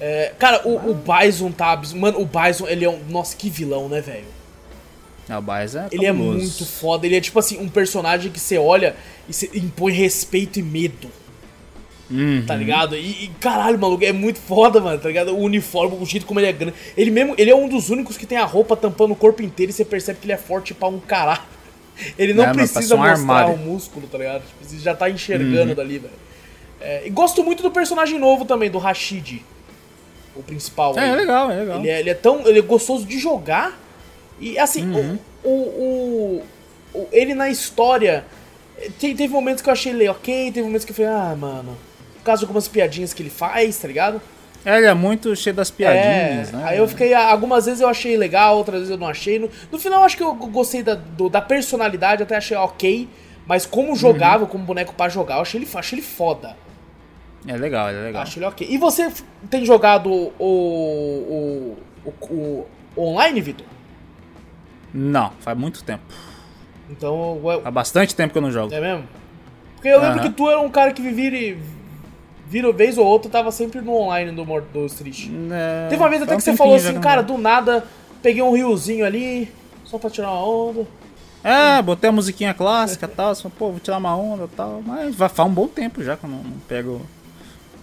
É, 0.00 0.32
cara, 0.38 0.66
o, 0.66 0.90
o 0.90 0.94
Bison 0.94 1.50
tá. 1.50 1.80
Mano, 1.94 2.20
o 2.20 2.26
Bison, 2.26 2.66
ele 2.68 2.84
é 2.84 2.88
um. 2.88 3.00
Nossa, 3.08 3.36
que 3.36 3.50
vilão, 3.50 3.88
né, 3.88 4.00
velho? 4.00 4.38
A 5.28 5.40
Baez 5.40 5.74
é 5.74 5.88
Ele 5.92 6.06
é 6.06 6.12
muito 6.12 6.64
foda. 6.64 7.06
Ele 7.06 7.16
é 7.16 7.20
tipo 7.20 7.38
assim, 7.38 7.58
um 7.60 7.68
personagem 7.68 8.32
que 8.32 8.40
você 8.40 8.56
olha 8.56 8.96
e 9.28 9.32
você 9.32 9.50
impõe 9.54 9.92
respeito 9.92 10.58
e 10.58 10.62
medo. 10.62 11.08
Uhum. 12.10 12.42
Tá 12.46 12.56
ligado? 12.56 12.96
E, 12.96 13.24
e, 13.24 13.30
caralho, 13.38 13.78
maluco, 13.78 14.02
é 14.02 14.12
muito 14.12 14.38
foda, 14.38 14.80
mano, 14.80 14.98
tá 14.98 15.08
ligado? 15.08 15.34
O 15.34 15.40
uniforme, 15.40 15.98
o 16.00 16.06
jeito 16.06 16.24
como 16.24 16.40
ele 16.40 16.46
é 16.46 16.52
grande. 16.52 16.74
Ele 16.96 17.10
mesmo, 17.10 17.34
ele 17.36 17.50
é 17.50 17.54
um 17.54 17.68
dos 17.68 17.90
únicos 17.90 18.16
que 18.16 18.24
tem 18.24 18.38
a 18.38 18.46
roupa 18.46 18.74
tampando 18.74 19.12
o 19.12 19.16
corpo 19.16 19.42
inteiro 19.42 19.70
e 19.70 19.72
você 19.74 19.84
percebe 19.84 20.18
que 20.18 20.24
ele 20.24 20.32
é 20.32 20.38
forte 20.38 20.72
pra 20.72 20.88
um 20.88 20.98
caralho. 20.98 21.42
Ele 22.16 22.32
não 22.32 22.44
mas 22.44 22.70
precisa 22.70 22.94
um 22.94 22.98
mostrar 22.98 23.18
armário. 23.18 23.54
o 23.54 23.58
músculo, 23.58 24.06
tá 24.06 24.16
ligado? 24.18 24.42
Tipo, 24.42 24.64
Você 24.64 24.78
já 24.78 24.94
tá 24.94 25.10
enxergando 25.10 25.74
dali, 25.74 25.98
velho. 25.98 26.14
É, 26.80 27.04
e 27.04 27.10
gosto 27.10 27.42
muito 27.42 27.60
do 27.60 27.72
personagem 27.72 28.20
novo 28.20 28.44
também, 28.44 28.70
do 28.70 28.78
Rashid. 28.78 29.44
O 30.38 30.42
principal. 30.42 30.96
É, 30.96 31.00
aí. 31.02 31.10
é 31.10 31.14
legal, 31.16 31.50
é 31.50 31.54
legal. 31.56 31.78
Ele 31.80 31.88
é, 31.90 32.00
ele 32.00 32.10
é 32.10 32.14
tão. 32.14 32.46
Ele 32.46 32.60
é 32.60 32.62
gostoso 32.62 33.04
de 33.04 33.18
jogar. 33.18 33.78
E 34.40 34.58
assim, 34.58 34.88
Uhum. 34.88 35.18
o, 35.42 35.48
o, 35.50 36.42
o- 36.94 36.98
o- 37.00 37.08
Ele 37.12 37.34
na 37.34 37.50
história. 37.50 38.24
te- 38.98 39.14
teve 39.14 39.28
momentos 39.28 39.60
que 39.62 39.68
eu 39.68 39.72
achei 39.72 39.92
ele 39.92 40.08
ok, 40.08 40.52
teve 40.52 40.62
momentos 40.64 40.84
que 40.84 40.92
eu 40.92 40.96
falei, 40.96 41.10
ah, 41.10 41.34
mano. 41.36 41.76
Por 42.18 42.22
causa 42.22 42.40
de 42.40 42.44
algumas 42.44 42.68
piadinhas 42.68 43.12
que 43.12 43.22
ele 43.22 43.30
faz, 43.30 43.76
tá 43.78 43.88
ligado? 43.88 44.22
É, 44.64 44.76
ele 44.76 44.86
é 44.86 44.94
muito 44.94 45.34
cheio 45.34 45.54
das 45.56 45.70
piadinhas, 45.70 46.48
É, 46.50 46.56
né? 46.56 46.62
Aí 46.64 46.78
eu 46.78 46.86
fiquei. 46.86 47.12
Algumas 47.14 47.66
vezes 47.66 47.80
eu 47.80 47.88
achei 47.88 48.16
legal, 48.16 48.56
outras 48.56 48.78
vezes 48.80 48.90
eu 48.90 48.98
não 48.98 49.08
achei. 49.08 49.38
No, 49.40 49.50
no 49.72 49.78
final 49.78 50.00
eu 50.00 50.04
acho 50.04 50.16
que 50.16 50.22
eu 50.22 50.34
gostei 50.34 50.82
da, 50.84 50.94
do- 50.94 51.28
da 51.28 51.40
personalidade, 51.40 52.22
até 52.22 52.36
achei 52.36 52.56
ok. 52.56 53.08
Mas 53.46 53.64
como 53.66 53.96
jogável, 53.96 54.46
como 54.46 54.62
boneco 54.64 54.92
pra 54.94 55.08
jogar, 55.08 55.36
eu 55.36 55.40
achei 55.42 55.58
ele, 55.60 55.68
achei 55.74 55.98
ele 55.98 56.06
foda. 56.06 56.54
É 57.48 57.56
legal, 57.56 57.88
é 57.88 57.92
legal. 57.92 58.22
Acho 58.22 58.38
ele 58.38 58.44
ok. 58.46 58.66
E 58.70 58.76
você 58.78 59.10
tem 59.50 59.64
jogado 59.64 60.10
o. 60.12 60.32
o, 60.38 61.76
o, 62.04 62.10
o- 62.34 62.66
online, 62.96 63.40
Vitor? 63.40 63.66
Não, 64.92 65.32
faz 65.40 65.56
muito 65.56 65.82
tempo. 65.82 66.02
Então, 66.90 67.40
ué, 67.42 67.60
Faz 67.60 67.74
bastante 67.74 68.14
tempo 68.14 68.32
que 68.32 68.38
eu 68.38 68.42
não 68.42 68.50
jogo. 68.50 68.72
é 68.74 68.80
mesmo? 68.80 69.04
Porque 69.74 69.88
eu 69.88 70.00
lembro 70.00 70.18
Aham. 70.20 70.28
que 70.28 70.34
tu 70.34 70.48
era 70.48 70.60
um 70.60 70.70
cara 70.70 70.92
que 70.92 71.00
vivia. 71.02 71.56
Vira 72.46 72.72
vez 72.72 72.96
ou 72.96 73.06
outra, 73.06 73.30
tava 73.30 73.52
sempre 73.52 73.80
no 73.80 73.92
online 73.92 74.32
do, 74.32 74.42
do 74.72 74.86
Street. 74.86 75.28
É, 75.52 75.88
Teve 75.90 76.02
uma 76.02 76.08
vez 76.08 76.22
até 76.22 76.32
faz 76.32 76.44
que 76.44 76.50
você 76.50 76.56
falou 76.56 76.74
assim, 76.76 76.94
eu 76.94 77.00
cara, 77.00 77.22
do 77.22 77.36
nada, 77.36 77.84
peguei 78.22 78.42
um 78.42 78.52
riozinho 78.54 79.04
ali, 79.04 79.52
só 79.84 79.98
pra 79.98 80.08
tirar 80.08 80.30
uma 80.32 80.44
onda. 80.46 80.86
É, 81.44 81.80
botei 81.82 82.08
a 82.08 82.12
musiquinha 82.12 82.54
clássica 82.54 83.04
e 83.06 83.08
tal. 83.08 83.34
Só, 83.34 83.48
pô, 83.50 83.70
vou 83.70 83.80
tirar 83.80 83.98
uma 83.98 84.16
onda 84.16 84.44
e 84.44 84.48
tal. 84.56 84.82
Mas 84.84 85.14
vai 85.14 85.28
faz 85.28 85.48
um 85.48 85.52
bom 85.52 85.68
tempo 85.68 86.02
já 86.02 86.16
que 86.16 86.24
eu 86.24 86.30
não, 86.30 86.38
não 86.42 86.58
pego 86.66 87.02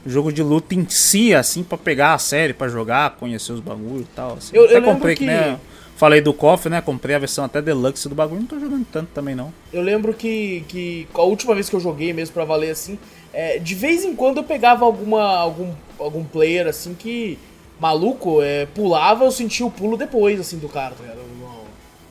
jogo 0.06 0.32
de 0.32 0.44
luta 0.44 0.76
em 0.76 0.88
si, 0.90 1.34
assim, 1.34 1.64
pra 1.64 1.78
pegar 1.78 2.14
a 2.14 2.18
série, 2.18 2.54
pra 2.54 2.68
jogar, 2.68 3.12
conhecer 3.18 3.52
os 3.54 3.60
bagulhos 3.60 4.02
e 4.04 4.16
tal. 4.16 4.34
Assim. 4.34 4.56
Eu- 4.56 4.64
eu 4.64 4.68
até 4.68 4.76
lembro 4.76 4.92
comprei, 4.94 5.16
que- 5.16 5.26
né? 5.26 5.58
Falei 5.98 6.20
do 6.20 6.34
KOF, 6.34 6.68
né? 6.70 6.82
Comprei 6.82 7.16
a 7.16 7.20
versão 7.20 7.46
até 7.46 7.62
deluxe 7.62 8.10
do 8.10 8.16
bagulho. 8.16 8.42
Não 8.42 8.48
tô 8.48 8.60
jogando 8.60 8.86
tanto 8.92 9.08
também, 9.14 9.34
não. 9.34 9.54
Eu 9.72 9.82
lembro 9.82 10.14
que, 10.14 10.66
que 10.68 11.08
a 11.14 11.22
última 11.22 11.54
vez 11.56 11.70
que 11.70 11.76
eu 11.76 11.80
joguei 11.80 12.12
mesmo 12.12 12.34
pra 12.34 12.44
valer 12.44 12.72
assim, 12.72 13.00
é, 13.34 13.58
de 13.60 13.74
vez 13.74 14.04
em 14.04 14.14
quando 14.14 14.38
eu 14.38 14.44
pegava 14.44 14.84
alguma, 14.84 15.24
algum, 15.38 15.72
algum 15.98 16.24
player 16.26 16.68
assim 16.68 16.94
que 16.94 17.40
maluco 17.80 18.42
é, 18.42 18.66
pulava, 18.66 19.24
eu 19.26 19.32
sentia 19.32 19.66
o 19.66 19.72
pulo 19.72 19.96
depois 19.98 20.38
assim 20.40 20.58
do 20.58 20.68
cara, 20.68 20.96
tá 20.96 21.02
ligado? 21.04 21.20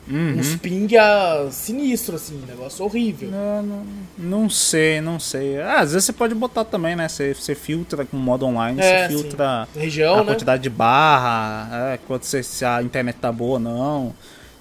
Um- 0.09 0.14
Uhum. 0.35 0.38
Uns 0.38 0.57
ping 0.57 0.97
ah, 0.99 1.49
sinistro 1.51 2.17
assim, 2.17 2.43
negócio 2.47 2.85
horrível. 2.85 3.31
Não, 3.31 3.62
não, 3.62 3.87
não 4.19 4.51
sei, 4.51 5.01
não 5.01 5.19
sei. 5.19 5.61
Ah, 5.61 5.81
às 5.81 5.93
vezes 5.93 6.05
você 6.05 6.12
pode 6.12 6.35
botar 6.35 6.64
também, 6.64 6.95
né? 6.95 7.09
Você, 7.09 7.33
você 7.35 7.55
filtra 7.55 8.05
com 8.05 8.17
modo 8.19 8.45
online, 8.45 8.81
É, 8.81 9.09
você 9.09 9.14
filtra 9.17 9.67
Região, 9.75 10.14
a 10.17 10.19
né? 10.19 10.25
quantidade 10.25 10.62
de 10.62 10.69
barra, 10.71 11.93
é, 11.95 11.99
quanto 12.07 12.27
você, 12.27 12.43
se 12.43 12.64
a 12.64 12.83
internet 12.83 13.17
tá 13.17 13.33
boa 13.33 13.55
ou 13.55 13.59
não. 13.59 14.14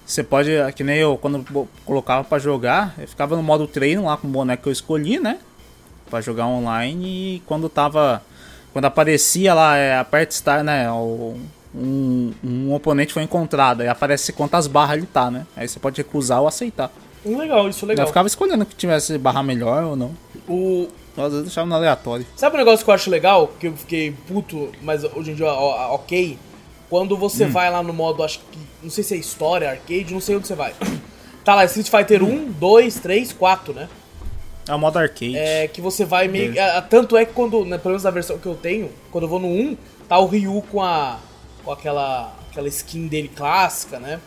Você 0.06 0.22
pode, 0.22 0.50
que 0.76 0.84
nem 0.84 0.98
eu, 0.98 1.16
quando 1.18 1.44
colocava 1.84 2.24
pra 2.24 2.38
jogar, 2.38 2.94
eu 2.98 3.06
ficava 3.08 3.36
no 3.36 3.42
modo 3.42 3.66
treino 3.66 4.04
lá 4.04 4.16
com 4.16 4.26
o 4.28 4.30
boneco 4.30 4.62
que 4.64 4.68
eu 4.68 4.72
escolhi, 4.72 5.18
né? 5.18 5.38
Pra 6.10 6.20
jogar 6.20 6.46
online 6.46 7.36
e 7.36 7.42
quando 7.46 7.68
tava. 7.68 8.22
Quando 8.72 8.86
aparecia 8.86 9.54
lá, 9.54 9.76
é, 9.76 9.96
aperte 9.98 10.32
estar, 10.34 10.64
né? 10.64 10.90
O, 10.90 11.36
um, 11.74 12.32
um 12.42 12.72
oponente 12.72 13.12
foi 13.12 13.22
encontrado, 13.22 13.80
aí 13.80 13.88
aparece 13.88 14.32
quantas 14.32 14.66
barras 14.66 14.98
ele 14.98 15.06
tá, 15.06 15.30
né? 15.30 15.46
Aí 15.56 15.66
você 15.66 15.78
pode 15.80 15.96
recusar 15.96 16.40
ou 16.40 16.46
aceitar. 16.46 16.90
Legal, 17.24 17.68
isso 17.68 17.84
é 17.84 17.88
legal. 17.88 18.04
Eu 18.04 18.08
ficava 18.08 18.28
escolhendo 18.28 18.66
que 18.66 18.76
tivesse 18.76 19.16
barra 19.18 19.42
melhor 19.42 19.84
ou 19.84 19.96
não. 19.96 20.14
O... 20.48 20.88
Às 21.16 21.30
vezes 21.30 21.42
deixava 21.42 21.66
no 21.66 21.74
aleatório. 21.74 22.26
Sabe 22.36 22.56
um 22.56 22.58
negócio 22.58 22.84
que 22.84 22.90
eu 22.90 22.94
acho 22.94 23.08
legal? 23.08 23.52
Que 23.58 23.68
eu 23.68 23.76
fiquei 23.76 24.12
puto, 24.26 24.72
mas 24.82 25.04
hoje 25.04 25.30
em 25.30 25.34
dia 25.34 25.46
ó, 25.46 25.94
ok. 25.94 26.38
Quando 26.90 27.16
você 27.16 27.46
vai 27.46 27.70
lá 27.70 27.82
no 27.82 27.92
modo, 27.92 28.22
acho 28.22 28.40
que. 28.40 28.58
Não 28.82 28.90
sei 28.90 29.02
se 29.02 29.14
é 29.14 29.16
história, 29.16 29.70
arcade, 29.70 30.12
não 30.12 30.20
sei 30.20 30.36
onde 30.36 30.46
você 30.46 30.54
vai. 30.54 30.74
Tá 31.44 31.54
lá, 31.54 31.64
Street 31.64 31.88
Fighter 31.88 32.22
1, 32.22 32.52
2, 32.52 33.00
3, 33.00 33.32
4, 33.32 33.74
né? 33.74 33.88
É 34.66 34.74
o 34.74 34.78
modo 34.78 34.98
arcade. 34.98 35.36
É 35.36 35.68
que 35.68 35.80
você 35.80 36.04
vai 36.04 36.26
meio. 36.26 36.58
é, 36.58 36.80
tanto 36.80 37.16
é 37.16 37.24
que 37.24 37.32
quando, 37.32 37.64
né, 37.64 37.76
pelo 37.78 37.90
menos 37.90 38.02
na 38.02 38.10
versão 38.10 38.38
que 38.38 38.46
eu 38.46 38.54
tenho, 38.54 38.90
quando 39.10 39.24
eu 39.24 39.28
vou 39.28 39.38
no 39.38 39.48
1, 39.48 39.76
tá 40.08 40.18
o 40.18 40.26
Ryu 40.26 40.62
com 40.70 40.82
a. 40.82 41.18
com 41.64 41.72
aquela. 41.72 42.34
aquela 42.50 42.68
skin 42.68 43.06
dele 43.06 43.30
clássica, 43.34 43.98
né? 43.98 44.20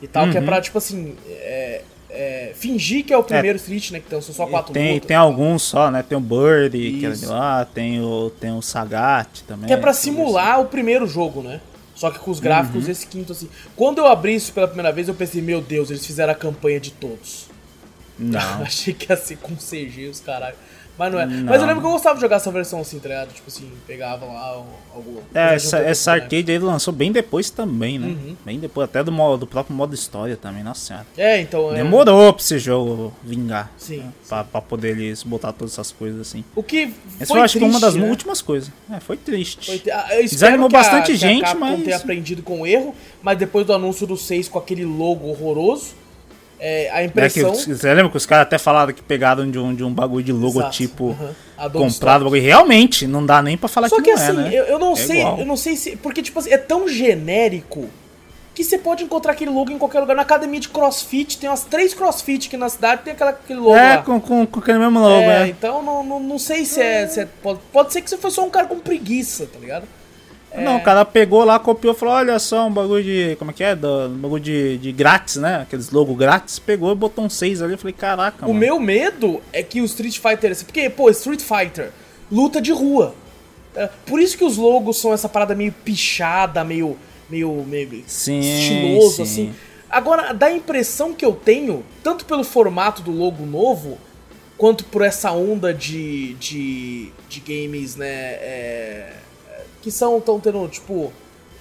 E 0.00 0.08
tal, 0.08 0.28
que 0.30 0.36
é 0.36 0.40
pra, 0.40 0.60
tipo 0.60 0.78
assim. 0.78 1.16
É, 1.28 1.82
é, 2.10 2.52
fingir 2.54 3.04
que 3.04 3.12
é 3.12 3.16
o 3.16 3.22
primeiro 3.22 3.56
Street, 3.56 3.90
né? 3.90 3.98
Que 3.98 4.06
então, 4.06 4.20
são 4.20 4.34
só 4.34 4.46
quatro 4.46 4.72
tem, 4.72 4.94
lutas. 4.94 5.08
tem 5.08 5.16
alguns 5.16 5.62
só, 5.62 5.90
né? 5.90 6.02
Tem 6.02 6.18
o 6.18 6.20
Birdie, 6.20 6.98
que 6.98 7.06
é 7.06 7.10
de 7.10 7.24
lá, 7.24 7.64
tem 7.64 8.02
o, 8.02 8.30
tem 8.38 8.52
o 8.52 8.60
Sagat 8.60 9.42
também. 9.44 9.66
Que 9.66 9.72
é 9.72 9.76
pra 9.78 9.94
simular 9.94 10.60
o 10.60 10.66
primeiro 10.66 11.06
jogo, 11.06 11.40
né? 11.42 11.60
Só 11.94 12.10
que 12.10 12.18
com 12.18 12.30
os 12.30 12.40
gráficos 12.40 12.88
esse 12.88 13.06
quinto, 13.06 13.32
assim. 13.32 13.48
Quando 13.76 13.98
eu 13.98 14.06
abri 14.06 14.34
isso 14.34 14.52
pela 14.52 14.66
primeira 14.66 14.92
vez, 14.92 15.08
eu 15.08 15.14
pensei, 15.14 15.40
meu 15.40 15.60
Deus, 15.60 15.90
eles 15.90 16.04
fizeram 16.04 16.32
a 16.32 16.36
campanha 16.36 16.80
de 16.80 16.90
todos. 16.90 17.48
Não. 18.18 18.40
Achei 18.62 18.92
que 18.92 19.10
ia 19.10 19.16
ser 19.16 19.36
com 19.38 19.54
CG, 19.54 20.08
os 20.10 20.20
caralho. 20.20 20.56
Mas 20.98 21.10
não 21.12 21.18
é. 21.20 21.26
Não. 21.26 21.44
Mas 21.44 21.60
eu 21.60 21.66
lembro 21.66 21.80
que 21.80 21.86
eu 21.86 21.92
gostava 21.92 22.16
de 22.16 22.20
jogar 22.20 22.36
essa 22.36 22.50
versão 22.50 22.80
assim, 22.80 22.98
tá 22.98 23.08
ligado? 23.08 23.32
Tipo 23.32 23.48
assim, 23.48 23.70
pegava 23.86 24.26
lá 24.26 24.62
algum. 24.94 25.16
É, 25.34 25.54
essa, 25.54 25.78
essa 25.78 26.12
arcade 26.12 26.52
aí 26.52 26.58
lançou 26.58 26.92
bem 26.92 27.10
depois 27.10 27.48
também, 27.50 27.98
né? 27.98 28.08
Uhum. 28.08 28.36
Bem 28.44 28.58
depois, 28.60 28.84
até 28.88 29.02
do, 29.02 29.10
modo, 29.10 29.38
do 29.40 29.46
próprio 29.46 29.74
modo 29.74 29.94
história 29.94 30.36
também, 30.36 30.62
nossa 30.62 30.84
senhora. 30.86 31.06
É, 31.16 31.40
então. 31.40 31.72
É... 31.72 31.76
Demorou 31.76 32.32
pra 32.34 32.42
esse 32.42 32.58
jogo 32.58 33.12
vingar. 33.24 33.72
Sim, 33.78 33.98
né? 33.98 34.12
Pra, 34.28 34.44
pra 34.44 34.60
poder 34.60 34.90
eles 34.90 35.22
botar 35.22 35.52
todas 35.52 35.72
essas 35.72 35.90
coisas 35.90 36.20
assim. 36.20 36.44
O 36.54 36.62
que. 36.62 36.92
Essa 37.18 37.26
foi 37.26 37.38
eu 37.38 37.42
acho 37.42 37.58
que 37.58 37.64
é 37.64 37.66
uma 37.66 37.80
das 37.80 37.94
né? 37.94 38.08
últimas 38.08 38.42
coisas. 38.42 38.70
É, 38.90 39.00
foi 39.00 39.16
triste. 39.16 39.66
Foi- 39.66 39.92
ah, 39.92 40.08
eu 40.14 40.20
espero 40.24 40.28
Desanimou 40.30 40.68
que 40.68 40.76
a- 40.76 40.78
bastante 40.78 41.06
que 41.06 41.12
a 41.12 41.16
gente, 41.16 41.42
Capcom 41.42 41.58
mas- 41.60 41.84
tenha 41.84 41.96
aprendido 41.96 42.42
com 42.42 42.60
o 42.60 42.66
erro, 42.66 42.94
mas 43.22 43.38
depois 43.38 43.66
do 43.66 43.72
anúncio 43.72 44.06
do 44.06 44.16
6 44.16 44.46
com 44.46 44.58
aquele 44.58 44.84
logo 44.84 45.26
horroroso, 45.28 45.94
é, 46.64 46.90
a 46.90 46.98
É 46.98 47.00
que, 47.02 47.06
impressão. 47.08 47.52
você 47.54 47.92
lembra 47.94 48.08
que 48.10 48.16
os 48.16 48.24
caras 48.24 48.42
até 48.46 48.56
falaram 48.56 48.92
que 48.92 49.02
pegaram 49.02 49.50
de 49.50 49.58
um, 49.58 49.74
de 49.74 49.82
um 49.82 49.92
bagulho 49.92 50.24
de 50.24 50.32
logotipo. 50.32 51.16
Adobe 51.58 51.84
comprado, 51.92 52.24
bagulho. 52.24 52.40
Realmente, 52.42 53.06
não 53.06 53.24
dá 53.26 53.42
nem 53.42 53.56
pra 53.58 53.68
falar 53.68 53.88
Só 53.88 53.96
que, 53.96 54.02
que 54.02 54.10
não 54.10 54.16
assim, 54.16 54.30
é, 54.30 54.32
né? 54.34 54.50
eu, 54.54 54.64
eu 54.64 54.78
não 54.78 54.92
É 54.92 54.96
sei, 54.96 55.20
igual. 55.20 55.38
eu 55.40 55.44
não 55.46 55.56
sei 55.56 55.74
se. 55.76 55.96
Porque, 55.96 56.22
tipo 56.22 56.38
assim, 56.38 56.50
é 56.50 56.58
tão 56.58 56.86
genérico 56.88 57.88
que 58.54 58.62
você 58.62 58.76
pode 58.76 59.02
encontrar 59.02 59.32
aquele 59.32 59.50
logo 59.50 59.72
em 59.72 59.78
qualquer 59.78 60.00
lugar. 60.00 60.14
Na 60.14 60.22
academia 60.22 60.60
de 60.60 60.68
crossfit, 60.68 61.38
tem 61.38 61.48
umas 61.48 61.64
três 61.64 61.94
crossfit 61.94 62.48
aqui 62.48 62.56
na 62.56 62.68
cidade, 62.68 63.02
tem 63.02 63.12
aquela, 63.14 63.30
aquele 63.30 63.58
logo 63.60 63.74
É, 63.76 63.96
lá. 63.96 64.02
com, 64.02 64.20
com, 64.20 64.46
com 64.46 64.60
aquele 64.60 64.78
mesmo 64.78 65.00
logo, 65.00 65.22
É, 65.22 65.44
é. 65.44 65.48
então 65.48 65.82
não, 65.82 66.04
não, 66.04 66.20
não 66.20 66.38
sei 66.38 66.64
se 66.64 66.80
é. 66.80 67.06
Se 67.08 67.20
é- 67.20 67.28
pode, 67.42 67.60
pode 67.72 67.92
ser 67.92 68.02
que 68.02 68.10
você 68.10 68.18
foi 68.18 68.30
só 68.30 68.44
um 68.44 68.50
cara 68.50 68.66
com 68.66 68.78
preguiça, 68.78 69.46
tá 69.46 69.58
ligado? 69.58 69.84
Não, 70.56 70.76
o 70.76 70.82
cara 70.82 71.04
pegou 71.04 71.44
lá, 71.44 71.58
copiou 71.58 71.94
falou, 71.94 72.14
olha 72.14 72.38
só, 72.38 72.66
um 72.66 72.72
bagulho 72.72 73.02
de. 73.02 73.36
Como 73.36 73.50
é 73.50 73.54
que 73.54 73.64
é? 73.64 73.74
Do, 73.74 74.06
um 74.08 74.18
bagulho 74.18 74.42
de, 74.42 74.76
de 74.78 74.92
grátis, 74.92 75.36
né? 75.36 75.62
Aqueles 75.62 75.90
logo 75.90 76.14
grátis, 76.14 76.58
pegou 76.58 76.92
e 76.92 76.94
botou 76.94 77.24
um 77.24 77.30
6 77.30 77.62
ali. 77.62 77.72
Eu 77.72 77.78
falei, 77.78 77.94
caraca, 77.94 78.44
O 78.44 78.48
mano. 78.48 78.60
meu 78.60 78.78
medo 78.78 79.40
é 79.52 79.62
que 79.62 79.80
o 79.80 79.84
Street 79.84 80.18
Fighter. 80.18 80.54
Porque, 80.64 80.90
pô, 80.90 81.08
Street 81.10 81.40
Fighter, 81.40 81.90
luta 82.30 82.60
de 82.60 82.72
rua. 82.72 83.14
É, 83.74 83.88
por 84.04 84.20
isso 84.20 84.36
que 84.36 84.44
os 84.44 84.58
logos 84.58 85.00
são 85.00 85.12
essa 85.14 85.28
parada 85.28 85.54
meio 85.54 85.72
pichada, 85.72 86.62
meio. 86.62 86.98
meio. 87.30 87.64
meio 87.66 88.04
Sim, 88.06 88.40
estiloso, 88.40 89.16
sim. 89.16 89.22
assim. 89.22 89.54
Agora, 89.88 90.32
dá 90.32 90.46
a 90.46 90.52
impressão 90.52 91.14
que 91.14 91.24
eu 91.24 91.32
tenho, 91.32 91.84
tanto 92.02 92.24
pelo 92.24 92.44
formato 92.44 93.02
do 93.02 93.10
logo 93.10 93.44
novo, 93.46 93.98
quanto 94.58 94.84
por 94.84 95.02
essa 95.02 95.32
onda 95.32 95.72
de. 95.72 96.34
de, 96.34 97.08
de 97.28 97.40
games, 97.40 97.96
né? 97.96 98.06
é, 98.06 99.12
que 99.82 99.90
são 99.90 100.20
tão 100.20 100.40
tendo, 100.40 100.66
tipo, 100.68 101.12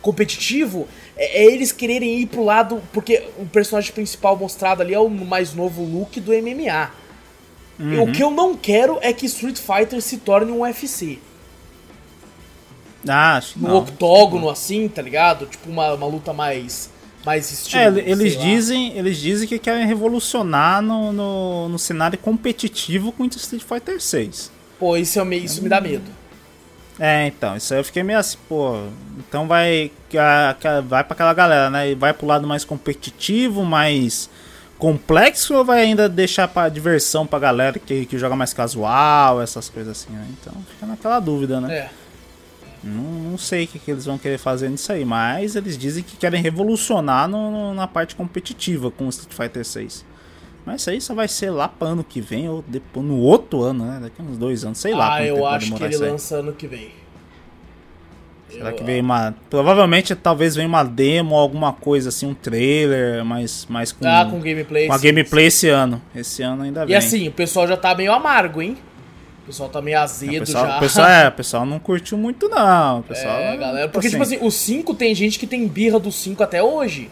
competitivo, 0.01 0.87
é, 1.17 1.43
é 1.43 1.45
eles 1.45 1.71
quererem 1.71 2.19
ir 2.19 2.27
pro 2.27 2.43
lado. 2.43 2.81
Porque 2.93 3.23
o 3.37 3.45
personagem 3.45 3.91
principal 3.91 4.37
mostrado 4.37 4.81
ali 4.81 4.93
é 4.93 4.99
o 4.99 5.09
mais 5.09 5.53
novo 5.53 5.83
look 5.83 6.19
do 6.21 6.31
MMA. 6.31 6.91
Uhum. 7.79 8.03
O 8.03 8.11
que 8.11 8.21
eu 8.23 8.31
não 8.31 8.55
quero 8.55 8.99
é 9.01 9.11
que 9.11 9.25
Street 9.25 9.57
Fighter 9.57 10.01
se 10.01 10.17
torne 10.17 10.51
um 10.51 10.61
UFC. 10.61 11.17
Ah, 13.07 13.37
acho 13.37 13.57
No 13.57 13.69
não. 13.69 13.77
octógono, 13.77 14.49
assim, 14.49 14.87
tá 14.87 15.01
ligado? 15.01 15.47
Tipo, 15.47 15.69
uma, 15.69 15.93
uma 15.93 16.05
luta 16.05 16.31
mais. 16.31 16.91
mais 17.25 17.51
estilo. 17.51 17.99
É, 17.99 18.09
eles 18.09 18.39
dizem, 18.39 18.95
eles 18.95 19.17
dizem 19.17 19.47
que 19.47 19.57
querem 19.57 19.87
revolucionar 19.87 20.81
no, 20.83 21.11
no, 21.11 21.69
no 21.69 21.79
cenário 21.79 22.19
competitivo 22.19 23.11
com 23.11 23.25
Street 23.25 23.63
Fighter 23.63 23.99
6. 23.99 24.51
Pô, 24.79 24.95
isso, 24.95 25.19
é 25.19 25.25
meio, 25.25 25.45
isso 25.45 25.61
me 25.63 25.69
dá 25.69 25.81
medo. 25.81 26.20
É, 27.03 27.25
então, 27.25 27.55
isso 27.57 27.73
aí 27.73 27.79
eu 27.79 27.83
fiquei 27.83 28.03
meio 28.03 28.19
assim, 28.19 28.37
pô. 28.47 28.79
Então 29.17 29.47
vai, 29.47 29.91
vai 30.87 31.03
pra 31.03 31.13
aquela 31.13 31.33
galera, 31.33 31.67
né? 31.67 31.89
E 31.89 31.95
vai 31.95 32.13
pro 32.13 32.27
lado 32.27 32.47
mais 32.47 32.63
competitivo, 32.63 33.65
mais 33.65 34.29
complexo, 34.77 35.55
ou 35.55 35.65
vai 35.65 35.81
ainda 35.81 36.07
deixar 36.07 36.47
pra 36.47 36.69
diversão 36.69 37.25
pra 37.25 37.39
galera 37.39 37.79
que, 37.79 38.05
que 38.05 38.17
joga 38.19 38.35
mais 38.35 38.53
casual, 38.53 39.41
essas 39.41 39.67
coisas 39.67 39.97
assim, 40.03 40.13
né? 40.13 40.27
Então 40.39 40.53
fica 40.69 40.85
naquela 40.85 41.19
dúvida, 41.19 41.59
né? 41.59 41.75
É. 41.75 41.89
Não, 42.83 43.03
não 43.31 43.37
sei 43.37 43.63
o 43.63 43.67
que, 43.67 43.79
que 43.79 43.89
eles 43.91 44.05
vão 44.05 44.17
querer 44.19 44.37
fazer 44.37 44.69
nisso 44.69 44.91
aí, 44.91 45.03
mas 45.03 45.55
eles 45.55 45.77
dizem 45.77 46.03
que 46.03 46.15
querem 46.17 46.41
revolucionar 46.41 47.27
no- 47.27 47.49
no- 47.51 47.73
na 47.73 47.87
parte 47.87 48.15
competitiva 48.15 48.89
com 48.91 49.05
o 49.05 49.09
Street 49.09 49.33
Fighter 49.33 49.65
6. 49.65 50.03
Mas 50.65 50.81
isso 50.81 50.89
aí 50.91 51.01
só 51.01 51.13
vai 51.15 51.27
ser 51.27 51.49
lá 51.49 51.67
para 51.67 51.87
ano 51.89 52.03
que 52.03 52.21
vem 52.21 52.47
ou 52.47 52.63
depois, 52.67 53.05
no 53.05 53.17
outro 53.17 53.61
ano, 53.63 53.85
né? 53.85 53.99
Daqui 54.01 54.21
uns 54.21 54.37
dois 54.37 54.63
anos, 54.63 54.77
sei 54.77 54.93
lá. 54.93 55.15
ah, 55.15 55.25
eu 55.25 55.45
acho 55.45 55.73
que 55.73 55.83
ele 55.83 55.97
lança 55.97 56.35
ano 56.37 56.53
que 56.53 56.67
vem. 56.67 56.89
Será 58.49 58.69
Eu- 58.69 58.75
que 58.75 58.83
vem 58.83 58.99
uma. 59.01 59.33
Provavelmente 59.49 60.13
talvez 60.13 60.55
venha 60.55 60.67
uma 60.67 60.83
demo, 60.83 61.35
alguma 61.35 61.71
coisa 61.71 62.09
assim, 62.09 62.25
um 62.25 62.33
trailer, 62.33 63.23
mas, 63.23 63.65
mas 63.69 63.91
com, 63.91 64.05
Ah, 64.05 64.27
com 64.29 64.39
gameplay. 64.39 64.87
com 64.87 64.93
a 64.93 64.99
sim. 64.99 65.07
gameplay 65.07 65.45
esse 65.45 65.69
ano. 65.69 66.01
Esse 66.13 66.43
ano 66.43 66.63
ainda 66.63 66.85
vem. 66.85 66.93
E 66.93 66.95
assim, 66.97 67.27
o 67.27 67.31
pessoal 67.31 67.65
já 67.67 67.77
tá 67.77 67.95
meio 67.95 68.11
amargo, 68.11 68.61
hein? 68.61 68.77
O 69.43 69.45
pessoal 69.47 69.69
tá 69.69 69.81
meio 69.81 69.97
o 69.97 70.01
azedo 70.01 70.39
pessoal, 70.45 70.67
já. 70.67 70.77
o 70.77 70.79
pessoal, 70.79 71.07
é, 71.07 71.27
o 71.27 71.31
pessoal 71.31 71.65
não 71.65 71.79
curtiu 71.79 72.17
muito, 72.17 72.47
não. 72.49 72.99
O 72.99 73.03
pessoal, 73.03 73.35
É, 73.39 73.57
galera. 73.57 73.89
Porque, 73.89 74.09
tipo 74.09 74.21
assim, 74.21 74.37
o 74.41 74.51
5 74.51 74.93
tem 74.93 75.15
gente 75.15 75.39
que 75.39 75.47
tem 75.47 75.67
birra 75.67 75.97
do 75.99 76.11
5 76.11 76.43
até 76.43 76.61
hoje. 76.61 77.09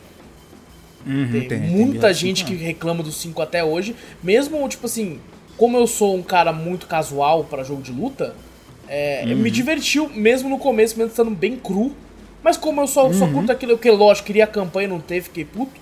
Uhum, 1.10 1.30
Tem, 1.32 1.42
tem- 1.42 1.48
tem 1.48 1.60
muita 1.70 1.94
birra 2.02 2.14
gente 2.14 2.44
que 2.46 2.54
reclama 2.56 3.02
do 3.04 3.12
5 3.12 3.42
até 3.42 3.64
hoje. 3.64 3.96
Mesmo, 4.24 4.68
tipo 4.70 4.86
assim, 4.86 5.20
como 5.58 5.78
eu 5.78 5.88
sou 5.88 6.16
um 6.16 6.22
cara 6.24 6.52
muito 6.54 6.88
casual 6.88 7.44
pra 7.44 7.64
jogo 7.64 7.82
de 7.82 7.92
luta, 7.92 8.36
é, 8.88 9.24
Uhum. 9.28 9.36
me 9.38 9.52
divertiu, 9.52 10.10
mesmo 10.10 10.50
no 10.50 10.58
começo, 10.58 10.98
mesmo 10.98 11.10
estando 11.12 11.32
bem 11.32 11.56
cru. 11.56 11.94
Mas 12.44 12.56
como 12.56 12.80
eu 12.82 12.88
só, 12.88 13.12
só 13.12 13.26
Uhum. 13.26 13.34
curto 13.34 13.52
aquilo, 13.52 13.78
que 13.78 13.92
lógico, 13.92 14.28
queria 14.28 14.46
a 14.46 14.48
campanha, 14.48 14.88
não 14.88 15.00
teve, 15.02 15.24
fiquei 15.26 15.44
puto 15.46 15.74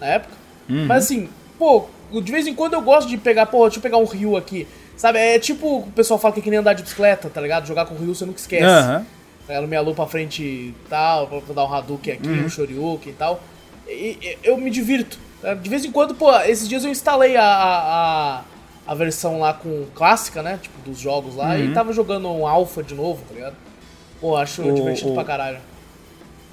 na 0.00 0.06
época. 0.06 0.34
Uhum. 0.68 0.86
Mas 0.86 1.04
assim, 1.04 1.28
pô, 1.58 1.84
de 2.22 2.32
vez 2.32 2.46
em 2.46 2.54
quando 2.54 2.72
eu 2.74 2.80
gosto 2.80 3.08
de 3.08 3.18
pegar, 3.18 3.46
pô, 3.46 3.64
deixa 3.64 3.78
eu 3.78 3.82
pegar 3.82 3.98
um 3.98 4.04
Ryu 4.04 4.36
aqui. 4.36 4.66
Sabe, 4.96 5.18
é 5.18 5.38
tipo, 5.38 5.80
o 5.80 5.92
pessoal 5.94 6.18
fala 6.18 6.32
que 6.32 6.40
é 6.40 6.42
que 6.42 6.48
nem 6.48 6.58
andar 6.58 6.72
de 6.72 6.82
bicicleta, 6.82 7.28
tá 7.28 7.38
ligado? 7.38 7.66
Jogar 7.66 7.84
com 7.84 7.94
o 7.94 7.98
Ryu 7.98 8.14
você 8.14 8.24
nunca 8.24 8.40
esquece. 8.40 8.64
Aham. 8.64 9.04
Ela 9.48 9.66
me 9.66 9.76
alou 9.76 9.94
pra 9.94 10.06
frente 10.06 10.42
e 10.42 10.74
tal, 10.88 11.26
pra 11.28 11.54
dar 11.54 11.66
um 11.66 11.72
Hadouken 11.72 12.14
aqui, 12.14 12.26
Uhum. 12.28 12.46
um 12.46 12.48
Shoryuken 12.48 13.12
e 13.12 13.14
tal. 13.14 13.40
E, 13.88 14.38
eu 14.42 14.56
me 14.56 14.70
divirto. 14.70 15.18
tá? 15.40 15.54
De 15.54 15.68
vez 15.68 15.84
em 15.84 15.92
quando, 15.92 16.14
pô, 16.14 16.34
esses 16.40 16.68
dias 16.68 16.84
eu 16.84 16.90
instalei 16.90 17.36
a, 17.36 17.44
a, 17.44 18.42
a, 18.86 18.94
versão 18.94 19.38
lá 19.40 19.52
com 19.54 19.86
clássica, 19.94 20.42
né? 20.42 20.58
Tipo, 20.60 20.88
dos 20.88 20.98
jogos 20.98 21.36
lá, 21.36 21.58
e 21.58 21.72
tava 21.72 21.92
jogando 21.92 22.28
um 22.28 22.46
alpha 22.46 22.82
de 22.82 22.94
novo, 22.94 23.22
tá 23.28 23.34
ligado? 23.34 23.56
Pô, 24.20 24.36
acho 24.36 24.62
Uhum. 24.62 24.72
O- 24.72 24.74
divertido 24.74 25.10
o- 25.10 25.14
pra 25.14 25.24
caralho. 25.24 25.58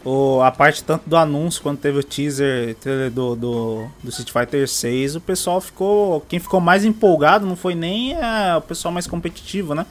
O, 0.05 0.41
a 0.41 0.51
parte 0.51 0.83
tanto 0.83 1.09
do 1.09 1.15
anúncio 1.15 1.61
quando 1.61 1.77
teve 1.79 1.97
o 1.99 2.03
teaser 2.03 2.75
do, 3.13 3.35
do, 3.37 3.87
do 4.03 4.09
Street 4.09 4.31
Fighter 4.31 4.67
6, 4.67 5.15
o 5.15 5.21
pessoal 5.21 5.61
ficou. 5.61 6.19
Quem 6.27 6.39
ficou 6.39 6.59
mais 6.59 6.84
empolgado 6.84 7.45
não 7.45 7.55
foi 7.55 7.73
nem 7.73 8.13
é, 8.13 8.53
o 8.57 8.61
pessoal 8.61 8.93
mais 8.93 9.07
competitivo, 9.07 9.73
né? 9.73 9.86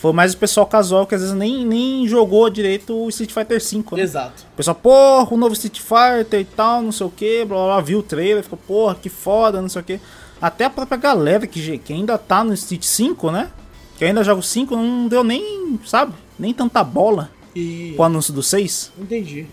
Foi 0.00 0.14
mais 0.14 0.32
o 0.32 0.38
pessoal 0.38 0.64
casual 0.66 1.06
que 1.06 1.14
às 1.14 1.20
vezes 1.20 1.36
nem, 1.36 1.62
nem 1.66 2.08
jogou 2.08 2.48
direito 2.48 2.94
o 2.96 3.06
Street 3.10 3.32
Fighter 3.32 3.60
5. 3.62 3.96
Né? 3.96 4.02
Exato. 4.02 4.46
O 4.54 4.56
pessoal, 4.56 4.74
porra, 4.74 5.34
o 5.34 5.36
novo 5.36 5.52
Street 5.52 5.78
Fighter 5.78 6.40
e 6.40 6.44
tal, 6.44 6.80
não 6.80 6.90
sei 6.90 7.06
o 7.06 7.10
que, 7.10 7.44
blá 7.44 7.56
blá, 7.58 7.66
blá, 7.66 7.80
viu 7.82 7.98
o 7.98 8.02
trailer, 8.02 8.42
ficou, 8.42 8.58
porra, 8.66 8.94
que 8.94 9.10
foda, 9.10 9.60
não 9.60 9.68
sei 9.68 9.82
o 9.82 9.84
que. 9.84 10.00
Até 10.40 10.64
a 10.64 10.70
própria 10.70 10.96
galera 10.96 11.46
que, 11.46 11.76
que 11.78 11.92
ainda 11.92 12.16
tá 12.16 12.42
no 12.42 12.54
Street 12.54 12.82
5, 12.82 13.30
né? 13.30 13.50
Que 13.98 14.06
ainda 14.06 14.24
joga 14.24 14.40
o 14.40 14.42
5, 14.42 14.74
não 14.74 15.06
deu 15.06 15.22
nem, 15.22 15.78
sabe, 15.84 16.14
nem 16.38 16.54
tanta 16.54 16.82
bola 16.82 17.30
E. 17.54 17.92
com 17.94 18.02
o 18.02 18.06
anúncio 18.06 18.32
do 18.32 18.42
6. 18.42 18.92
Entendi. 18.98 19.44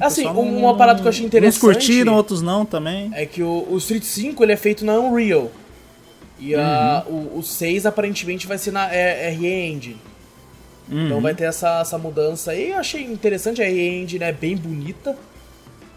Assim, 0.00 0.24
não- 0.24 0.40
uma 0.40 0.74
parada 0.74 1.02
que 1.02 1.06
eu 1.06 1.10
achei 1.10 1.26
interessante. 1.26 1.56
Uns 1.56 1.60
curtiram, 1.60 2.14
outros 2.14 2.40
não 2.40 2.64
também. 2.64 3.10
É 3.12 3.26
que 3.26 3.42
o, 3.42 3.66
o 3.70 3.76
Street 3.76 4.04
5 4.04 4.42
ele 4.42 4.52
é 4.52 4.56
feito 4.56 4.82
na 4.82 4.98
Unreal. 4.98 5.50
E 6.44 6.54
a, 6.56 7.04
Uhum. 7.06 7.14
o, 7.34 7.38
o 7.38 7.42
6 7.42 7.86
aparentemente 7.86 8.46
vai 8.46 8.58
ser 8.58 8.72
na 8.72 8.92
é, 8.92 9.28
RE 9.30 9.46
Engine. 9.46 9.96
Então 10.90 11.16
Uhum. 11.16 11.22
vai 11.22 11.34
ter 11.34 11.44
essa, 11.44 11.80
essa 11.80 11.96
mudança 11.96 12.50
aí. 12.50 12.70
Eu 12.70 12.78
achei 12.78 13.04
interessante, 13.04 13.62
a 13.62 13.64
RE 13.64 14.02
Engine 14.02 14.24
é 14.24 14.32
bem 14.32 14.56
bonita. 14.56 15.16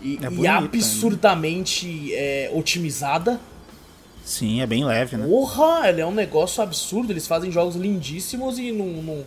E, 0.02 0.20
É 0.22 0.28
e 0.28 0.30
bonita, 0.30 0.58
absurdamente 0.58 2.14
é, 2.14 2.52
otimizada. 2.54 3.40
Sim, 4.24 4.62
é 4.62 4.68
bem 4.68 4.84
leve, 4.86 5.18
né? 5.18 5.26
Porra, 5.26 5.90
ele 5.90 6.02
é 6.02 6.06
um 6.06 6.14
negócio 6.14 6.62
absurdo. 6.62 7.12
Eles 7.12 7.28
fazem 7.28 7.52
jogos 7.52 7.76
lindíssimos 7.76 8.58
e 8.60 8.72
não, 8.72 8.86
não, 8.88 9.24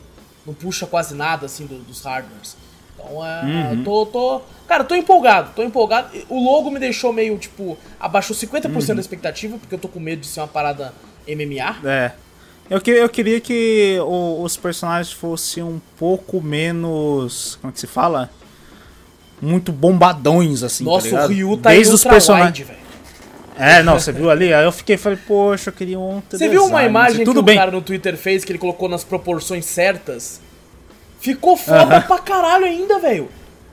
não 0.46 0.54
puxa 0.54 0.86
quase 0.86 1.14
nada 1.14 1.46
assim 1.46 1.66
do, 1.66 1.78
dos 1.78 2.00
hardwares. 2.02 2.56
Então 2.94 3.24
é. 3.24 3.72
Uhum. 3.72 3.84
Tô, 3.84 4.06
tô. 4.06 4.40
Cara, 4.66 4.84
tô 4.84 4.94
empolgado, 4.94 5.52
tô 5.54 5.62
empolgado. 5.62 6.10
O 6.28 6.42
logo 6.42 6.70
me 6.70 6.78
deixou 6.80 7.12
meio, 7.12 7.36
tipo, 7.38 7.76
abaixou 7.98 8.36
50% 8.36 8.66
uhum. 8.88 8.94
da 8.96 9.00
expectativa, 9.00 9.56
porque 9.58 9.74
eu 9.74 9.78
tô 9.78 9.88
com 9.88 10.00
medo 10.00 10.20
de 10.20 10.26
ser 10.26 10.40
uma 10.40 10.48
parada 10.48 10.92
MMA. 11.34 11.88
É. 11.88 12.12
Eu, 12.70 12.80
que, 12.80 12.90
eu 12.90 13.08
queria 13.08 13.40
que 13.40 13.98
o, 14.00 14.42
os 14.42 14.56
personagens 14.56 15.10
fossem 15.12 15.62
um 15.62 15.80
pouco 15.98 16.40
menos. 16.40 17.56
Como 17.60 17.70
é 17.70 17.72
que 17.72 17.80
se 17.80 17.86
fala? 17.86 18.30
Muito 19.40 19.72
bombadões, 19.72 20.62
assim. 20.62 20.84
Tá 20.84 20.90
Nossa, 20.90 21.10
tá 21.10 21.24
o 21.24 21.28
Ryu 21.28 21.56
tá 21.56 21.70
Desde 21.70 21.94
os 21.94 22.04
personagens. 22.04 22.66
velho. 22.66 22.78
É, 23.58 23.82
não, 23.82 23.98
você 23.98 24.12
viu 24.12 24.30
ali? 24.30 24.52
Aí 24.54 24.64
eu 24.64 24.70
fiquei 24.70 24.96
falei, 24.96 25.18
poxa, 25.26 25.70
eu 25.70 25.72
queria 25.72 25.98
um. 25.98 26.22
Você 26.30 26.48
viu 26.48 26.64
uma 26.64 26.84
imagem 26.84 27.24
tudo 27.24 27.40
que 27.40 27.46
bem. 27.46 27.56
o 27.56 27.58
cara 27.58 27.70
no 27.72 27.82
Twitter 27.82 28.16
fez 28.16 28.44
que 28.44 28.52
ele 28.52 28.58
colocou 28.58 28.88
nas 28.88 29.02
proporções 29.02 29.64
certas? 29.64 30.40
Ficou 31.18 31.56
foda 31.56 31.96
uh 31.96 32.00
-huh. 32.00 32.06
pra 32.06 32.18
caralho 32.18 32.64
ainda, 32.64 33.00
velho. 33.00 33.28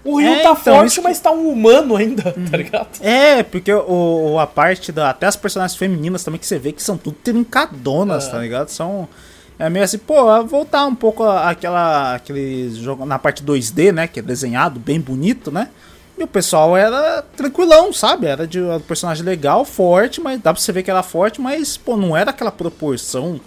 O 0.05 0.17
Ryu 0.17 0.29
é, 0.29 0.35
tá 0.35 0.51
então, 0.51 0.55
forte, 0.55 1.01
mas 1.01 1.19
tá 1.19 1.31
um 1.31 1.49
humano 1.49 1.95
ainda, 1.95 2.31
uhum. 2.37 2.45
tá 2.45 2.57
ligado? 2.57 2.87
É, 3.01 3.41
porque 3.41 3.73
o, 3.73 4.37
a 4.39 4.45
parte 4.45 4.91
da. 4.91 5.09
Até 5.09 5.25
as 5.25 5.35
personagens 5.35 5.75
femininas 5.75 6.23
também 6.23 6.39
que 6.39 6.45
você 6.45 6.59
vê 6.59 6.71
que 6.71 6.83
são 6.83 6.95
tudo 6.95 7.17
trincadonas, 7.23 8.27
é. 8.27 8.31
tá 8.31 8.37
ligado? 8.37 8.69
São. 8.69 9.09
É 9.57 9.67
meio 9.67 9.83
assim, 9.83 9.97
pô, 9.97 10.43
voltar 10.43 10.85
um 10.85 10.93
pouco 10.93 11.23
aquela. 11.23 12.13
aquele 12.13 12.69
jogo 12.75 13.03
na 13.03 13.17
parte 13.17 13.43
2D, 13.43 13.91
né? 13.91 14.07
Que 14.07 14.19
é 14.19 14.23
desenhado, 14.23 14.79
bem 14.79 14.99
bonito, 14.99 15.51
né? 15.51 15.69
E 16.17 16.23
o 16.23 16.27
pessoal 16.27 16.77
era 16.77 17.23
tranquilão, 17.35 17.91
sabe? 17.91 18.27
Era 18.27 18.47
de 18.47 18.61
um 18.61 18.79
personagem 18.79 19.25
legal, 19.25 19.65
forte, 19.65 20.21
mas 20.21 20.39
dá 20.39 20.53
pra 20.53 20.61
você 20.61 20.71
ver 20.71 20.83
que 20.83 20.91
era 20.91 21.03
forte, 21.03 21.41
mas, 21.41 21.77
pô, 21.77 21.97
não 21.97 22.15
era 22.15 22.29
aquela 22.29 22.51
proporção 22.51 23.41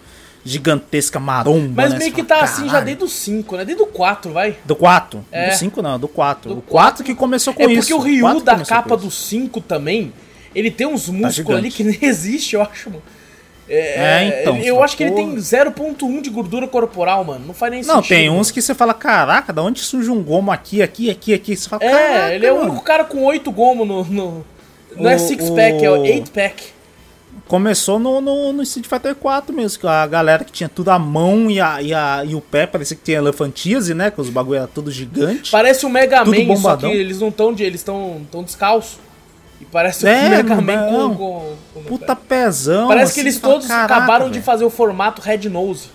gigantesca 0.45 1.19
maromba. 1.21 1.83
Mas 1.83 1.93
né? 1.93 1.99
meio 1.99 2.13
que 2.13 2.23
tá 2.23 2.41
assim 2.41 2.69
já 2.69 2.81
desde 2.81 3.05
o 3.05 3.09
5, 3.09 3.57
né? 3.57 3.65
Desde 3.65 3.83
o 3.83 3.87
4, 3.87 4.33
vai. 4.33 4.57
Do 4.65 4.77
4? 4.77 5.25
É. 5.31 5.51
Do 5.51 5.57
5 5.57 5.83
não, 5.83 5.99
do 5.99 6.09
4. 6.09 6.55
Do 6.55 6.59
o 6.59 6.63
4 6.63 7.05
que 7.05 7.15
começou 7.15 7.53
com 7.53 7.63
é 7.63 7.67
isso. 7.67 7.73
É 7.73 7.81
porque 7.81 7.95
o 7.95 7.99
Ryu 7.99 8.41
da 8.41 8.59
capa 8.65 8.97
do 8.97 9.11
5 9.11 9.61
também, 9.61 10.13
ele 10.55 10.71
tem 10.71 10.87
uns 10.87 11.07
tá 11.07 11.13
músculos 11.13 11.53
tá 11.53 11.57
ali 11.57 11.71
que 11.71 11.85
nem 11.85 11.99
existe, 12.03 12.55
eu 12.55 12.63
acho, 12.63 12.91
mano. 12.91 13.03
É, 13.71 14.25
é, 14.25 14.41
então. 14.41 14.57
Eu 14.57 14.83
acho 14.83 14.97
que 14.97 15.03
ele 15.03 15.13
tem 15.13 15.37
0.1 15.37 16.23
de 16.23 16.31
gordura 16.31 16.67
corporal, 16.67 17.23
mano. 17.23 17.47
Não 17.47 17.55
faz 17.55 17.71
nem 17.71 17.83
não, 17.83 17.97
sentido. 17.97 18.01
Não, 18.01 18.09
tem 18.09 18.31
uns 18.31 18.51
que 18.51 18.63
você 18.63 18.75
fala, 18.75 18.95
caraca, 18.95 19.53
da 19.53 19.63
onde 19.63 19.81
surge 19.81 20.11
um 20.11 20.23
gomo 20.23 20.51
aqui, 20.51 20.81
aqui, 20.81 21.11
aqui, 21.11 21.35
aqui? 21.35 21.55
Você 21.55 21.69
fala, 21.69 21.85
é, 21.85 22.35
ele 22.35 22.47
é 22.47 22.53
o 22.53 22.63
único 22.63 22.83
cara 22.83 23.05
com 23.05 23.25
8 23.25 23.51
gomos 23.53 23.87
no, 23.87 24.05
no. 24.05 24.47
Não 24.97 25.11
é 25.11 25.19
six 25.19 25.51
pack, 25.51 25.83
o... 25.83 25.85
é 25.85 25.91
o 25.91 26.01
8 26.01 26.31
pack. 26.31 26.78
Começou 27.49 27.99
no, 27.99 28.21
no, 28.21 28.53
no 28.53 28.63
Street 28.63 28.87
Fighter 28.87 29.15
4 29.15 29.57
mesmo, 29.57 29.81
que 29.81 29.87
a 29.87 30.07
galera 30.07 30.45
que 30.45 30.53
tinha 30.53 30.69
tudo 30.69 30.91
a 30.91 30.99
mão 30.99 31.51
e, 31.51 31.59
a, 31.59 31.81
e, 31.81 31.95
a, 31.95 32.23
e 32.25 32.35
o 32.35 32.41
pé, 32.43 32.67
parecia 32.67 32.95
que 32.95 33.03
tinha 33.03 33.17
elefantíase, 33.17 33.95
né? 33.95 34.11
Que 34.11 34.21
os 34.21 34.29
bagulho 34.29 34.59
era 34.59 34.67
tudo 34.67 34.91
gigante. 34.91 35.51
Parece 35.51 35.87
o 35.87 35.89
Mega 35.89 36.25
Man, 36.27 36.45
bombadão. 36.45 36.91
só 36.91 36.95
que 36.95 37.01
eles 37.01 37.19
não 37.21 37.29
estão 37.29 37.51
eles 37.59 37.81
estão 37.81 38.21
tão 38.31 38.43
descalços. 38.43 38.99
E 39.61 39.65
parece 39.65 40.07
é, 40.07 40.27
o 40.27 40.31
Mega 40.31 40.61
Man 40.61 40.89
com, 40.89 41.17
com, 41.17 41.57
com, 41.75 41.83
Puta 41.85 42.15
pezão. 42.15 42.87
Parece 42.87 43.13
assim, 43.13 43.15
que 43.15 43.21
eles 43.21 43.41
todos 43.41 43.67
caraca, 43.67 43.97
acabaram 43.97 44.27
véio. 44.27 44.35
de 44.35 44.43
fazer 44.43 44.65
o 44.65 44.71
formato 44.71 45.23
Red 45.23 45.49
Nose. 45.49 45.89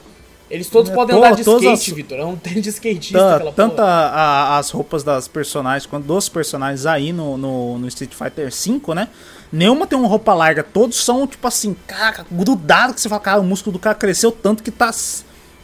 Eles 0.54 0.70
todos 0.70 0.92
é, 0.92 0.94
podem 0.94 1.18
andar 1.18 1.34
de 1.34 1.42
skate, 1.42 1.68
as... 1.68 1.88
Vitor. 1.88 2.20
É 2.20 2.24
um 2.24 2.36
tênis 2.36 2.62
de 2.62 2.70
skatista 2.70 3.18
tá, 3.18 3.36
aquela 3.38 3.52
Tanto 3.54 3.82
a, 3.82 3.86
a, 3.86 4.58
as 4.60 4.70
roupas 4.70 5.04
das 5.04 5.28
personagens 5.28 5.88
quanto 5.88 6.06
dos 6.06 6.30
personagens 6.30 6.86
aí 6.86 7.12
no, 7.12 7.36
no, 7.40 7.80
no 7.80 7.88
Street 7.88 8.14
Fighter 8.14 8.52
V, 8.52 8.94
né? 8.94 9.08
Nenhuma 9.52 9.88
tem 9.88 9.98
uma 9.98 10.08
roupa 10.08 10.32
larga, 10.32 10.62
todos 10.62 11.04
são, 11.04 11.26
tipo 11.26 11.48
assim, 11.48 11.76
cara, 11.88 12.24
grudado 12.30 12.94
que 12.94 13.02
você 13.02 13.10
fala, 13.10 13.20
cara, 13.22 13.42
o 13.42 13.44
músculo 13.44 13.74
do 13.74 13.80
cara 13.80 13.96
cresceu 13.96 14.32
tanto 14.32 14.62
que 14.62 14.70
tá. 14.70 14.92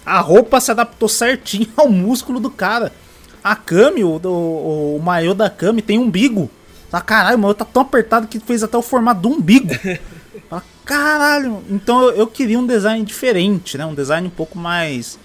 A 0.04 0.20
roupa 0.22 0.60
se 0.60 0.72
adaptou 0.72 1.08
certinho 1.08 1.68
ao 1.78 1.88
músculo 1.88 2.40
do 2.40 2.50
cara. 2.50 2.92
A 3.44 3.56
Kami, 3.56 4.04
o, 4.04 4.20
o, 4.24 4.96
o 4.96 5.00
maiô 5.04 5.36
da 5.36 5.52
Kami 5.52 5.84
tem 5.84 6.00
umbigo. 6.00 6.50
Fala, 6.90 7.04
caralho, 7.04 7.38
o 7.38 7.42
maiô 7.42 7.54
tá 7.54 7.64
tão 7.64 7.84
apertado 7.84 8.28
que 8.28 8.40
fez 8.40 8.64
até 8.64 8.76
o 8.76 8.82
formato 8.82 9.22
do 9.22 9.30
umbigo. 9.30 9.70
Caralho. 10.90 11.62
Então 11.70 12.02
eu, 12.02 12.16
eu, 12.16 12.28
queria 12.28 12.58
um 12.58 12.66
design 12.66 13.06
diferente, 13.06 13.78
né? 13.78 13.86
Um 13.86 13.94
design 13.94 14.28
um 14.28 14.32
pouco 14.32 14.58
mais. 14.58 15.20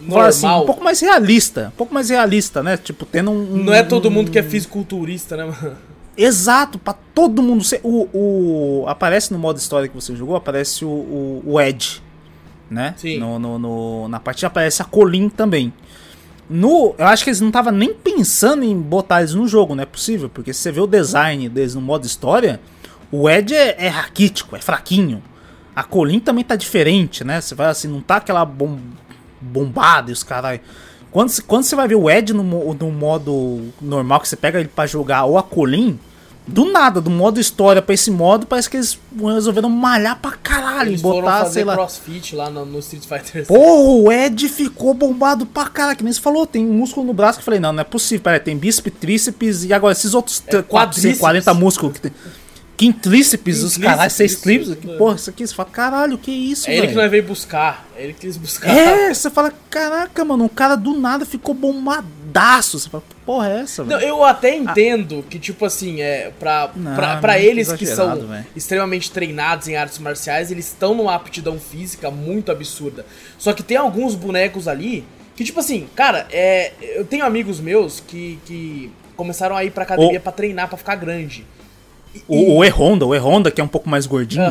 Normal. 0.00 0.28
Assim, 0.28 0.46
um 0.46 0.66
pouco 0.66 0.84
mais 0.84 1.00
realista. 1.00 1.72
Um 1.74 1.76
pouco 1.76 1.92
mais 1.92 2.10
realista, 2.10 2.62
né? 2.62 2.76
Tipo, 2.76 3.04
tendo 3.04 3.32
um. 3.32 3.64
Não 3.64 3.74
é 3.74 3.82
todo 3.82 4.08
mundo 4.08 4.30
que 4.30 4.38
é 4.38 4.42
fisiculturista, 4.44 5.36
né, 5.36 5.46
mano? 5.46 5.76
Exato, 6.16 6.78
para 6.78 6.94
todo 7.12 7.42
mundo 7.42 7.64
ser. 7.64 7.80
O, 7.82 8.08
o, 8.14 8.84
aparece 8.86 9.32
no 9.32 9.38
modo 9.38 9.58
história 9.58 9.88
que 9.88 9.94
você 9.96 10.14
jogou, 10.14 10.36
aparece 10.36 10.84
o, 10.84 10.88
o, 10.88 11.42
o 11.44 11.60
Ed, 11.60 12.00
né? 12.70 12.94
Sim. 12.96 13.18
No, 13.18 13.36
no, 13.40 13.58
no, 13.58 14.08
na 14.08 14.20
partida 14.20 14.46
aparece 14.46 14.80
a 14.80 14.84
Colin 14.84 15.28
também. 15.28 15.72
No, 16.48 16.94
eu 16.96 17.06
acho 17.06 17.24
que 17.24 17.30
eles 17.30 17.40
não 17.40 17.48
estavam 17.48 17.72
nem 17.72 17.92
pensando 17.92 18.62
em 18.62 18.80
botar 18.80 19.22
eles 19.22 19.34
no 19.34 19.48
jogo, 19.48 19.74
não 19.74 19.82
é 19.82 19.86
possível, 19.86 20.28
porque 20.28 20.52
se 20.52 20.60
você 20.60 20.70
vê 20.70 20.80
o 20.80 20.86
design 20.86 21.48
deles 21.48 21.74
no 21.74 21.80
modo 21.80 22.06
história, 22.06 22.60
o 23.16 23.30
Ed 23.30 23.54
é, 23.54 23.76
é 23.78 23.88
raquítico, 23.88 24.56
é 24.56 24.60
fraquinho. 24.60 25.22
A 25.74 25.84
Colin 25.84 26.18
também 26.18 26.42
tá 26.42 26.56
diferente, 26.56 27.22
né? 27.22 27.40
Você 27.40 27.54
vai 27.54 27.68
assim, 27.68 27.86
não 27.86 28.00
tá 28.00 28.16
aquela 28.16 28.44
bom, 28.44 28.76
bombada 29.40 30.10
e 30.10 30.12
os 30.12 30.24
caras. 30.24 30.58
Quando, 31.12 31.32
quando 31.44 31.62
você 31.62 31.76
vai 31.76 31.86
ver 31.86 31.94
o 31.94 32.10
Ed 32.10 32.32
no, 32.32 32.42
no 32.42 32.90
modo 32.90 33.72
normal, 33.80 34.20
que 34.20 34.28
você 34.28 34.34
pega 34.34 34.58
ele 34.58 34.68
para 34.68 34.86
jogar, 34.86 35.24
ou 35.26 35.38
a 35.38 35.44
Colin, 35.44 35.96
do 36.44 36.64
nada, 36.64 37.00
do 37.00 37.08
modo 37.08 37.38
história 37.38 37.80
pra 37.80 37.94
esse 37.94 38.10
modo, 38.10 38.46
parece 38.46 38.68
que 38.68 38.76
eles 38.76 38.98
resolveram 39.16 39.70
malhar 39.70 40.18
pra 40.20 40.32
caralho. 40.32 40.90
Eles 40.90 41.00
botar, 41.00 41.46
sei 41.46 41.62
lá. 41.62 41.74
crossfit 41.74 42.34
lá 42.34 42.50
no, 42.50 42.66
no 42.66 42.80
Street 42.80 43.04
Fighter. 43.04 43.46
Porra, 43.46 44.02
o 44.02 44.10
Ed 44.10 44.48
ficou 44.48 44.92
bombado 44.92 45.46
pra 45.46 45.66
caralho. 45.66 45.96
Que 45.96 46.02
nem 46.02 46.12
você 46.12 46.20
falou, 46.20 46.46
tem 46.46 46.66
músculo 46.66 47.06
no 47.06 47.14
braço 47.14 47.38
que 47.38 47.42
eu 47.42 47.44
falei, 47.44 47.60
não, 47.60 47.72
não 47.72 47.80
é 47.80 47.84
possível. 47.84 48.24
Peraí, 48.24 48.40
tem 48.40 48.56
bíceps, 48.56 48.92
tríceps 49.00 49.64
e 49.64 49.72
agora 49.72 49.92
esses 49.92 50.14
outros 50.14 50.42
é, 50.48 50.62
40 50.62 51.54
músculos 51.54 51.94
que 51.94 52.00
tem. 52.00 52.12
Quintríceps, 52.76 53.62
os 53.62 53.76
caras, 53.76 54.12
seis 54.12 54.34
clipes. 54.34 54.74
Porra, 54.98 55.16
isso 55.16 55.30
aqui, 55.30 55.46
você 55.46 55.54
fala, 55.54 55.68
caralho, 55.70 56.18
que 56.18 56.30
isso, 56.30 56.68
É 56.68 56.76
ele 56.76 56.88
que 56.88 56.94
nós 56.94 57.10
veio 57.10 57.22
buscar. 57.22 57.86
É 57.96 58.02
ele 58.02 58.12
que 58.12 58.20
quis 58.20 58.36
buscar. 58.36 58.68
É, 58.68 59.14
você 59.14 59.30
fala, 59.30 59.52
caraca, 59.70 60.24
mano, 60.24 60.44
um 60.44 60.48
cara 60.48 60.74
do 60.74 60.98
nada 60.98 61.24
ficou 61.24 61.54
bombadaço. 61.54 62.78
Você 62.78 62.88
fala, 62.88 63.04
que 63.08 63.14
porra 63.24 63.48
é 63.48 63.60
essa, 63.60 63.84
velho? 63.84 64.00
Eu 64.00 64.24
até 64.24 64.56
entendo 64.56 65.22
ah. 65.24 65.30
que, 65.30 65.38
tipo 65.38 65.64
assim, 65.64 66.00
é, 66.00 66.32
pra, 66.38 66.70
não, 66.74 66.96
pra, 66.96 67.16
pra 67.18 67.38
eles 67.38 67.72
que 67.72 67.86
são 67.86 68.26
véio. 68.26 68.46
extremamente 68.56 69.10
treinados 69.10 69.68
em 69.68 69.76
artes 69.76 69.98
marciais, 69.98 70.50
eles 70.50 70.66
estão 70.66 70.94
numa 70.94 71.14
aptidão 71.14 71.58
física 71.60 72.10
muito 72.10 72.50
absurda. 72.50 73.06
Só 73.38 73.52
que 73.52 73.62
tem 73.62 73.76
alguns 73.76 74.16
bonecos 74.16 74.66
ali 74.66 75.04
que, 75.36 75.44
tipo 75.44 75.60
assim, 75.60 75.88
cara, 75.94 76.26
é, 76.32 76.72
eu 76.80 77.04
tenho 77.04 77.24
amigos 77.24 77.60
meus 77.60 78.00
que, 78.00 78.38
que 78.44 78.90
começaram 79.16 79.56
a 79.56 79.64
ir 79.64 79.70
pra 79.70 79.84
academia 79.84 80.18
o... 80.18 80.22
pra 80.22 80.32
treinar, 80.32 80.68
pra 80.68 80.76
ficar 80.76 80.96
grande. 80.96 81.46
O, 82.28 82.58
o 82.58 82.64
E-Honda, 82.64 83.06
o 83.06 83.14
E-Honda, 83.14 83.50
que 83.50 83.60
é 83.60 83.64
um 83.64 83.68
pouco 83.68 83.88
mais 83.88 84.06
gordinho, 84.06 84.44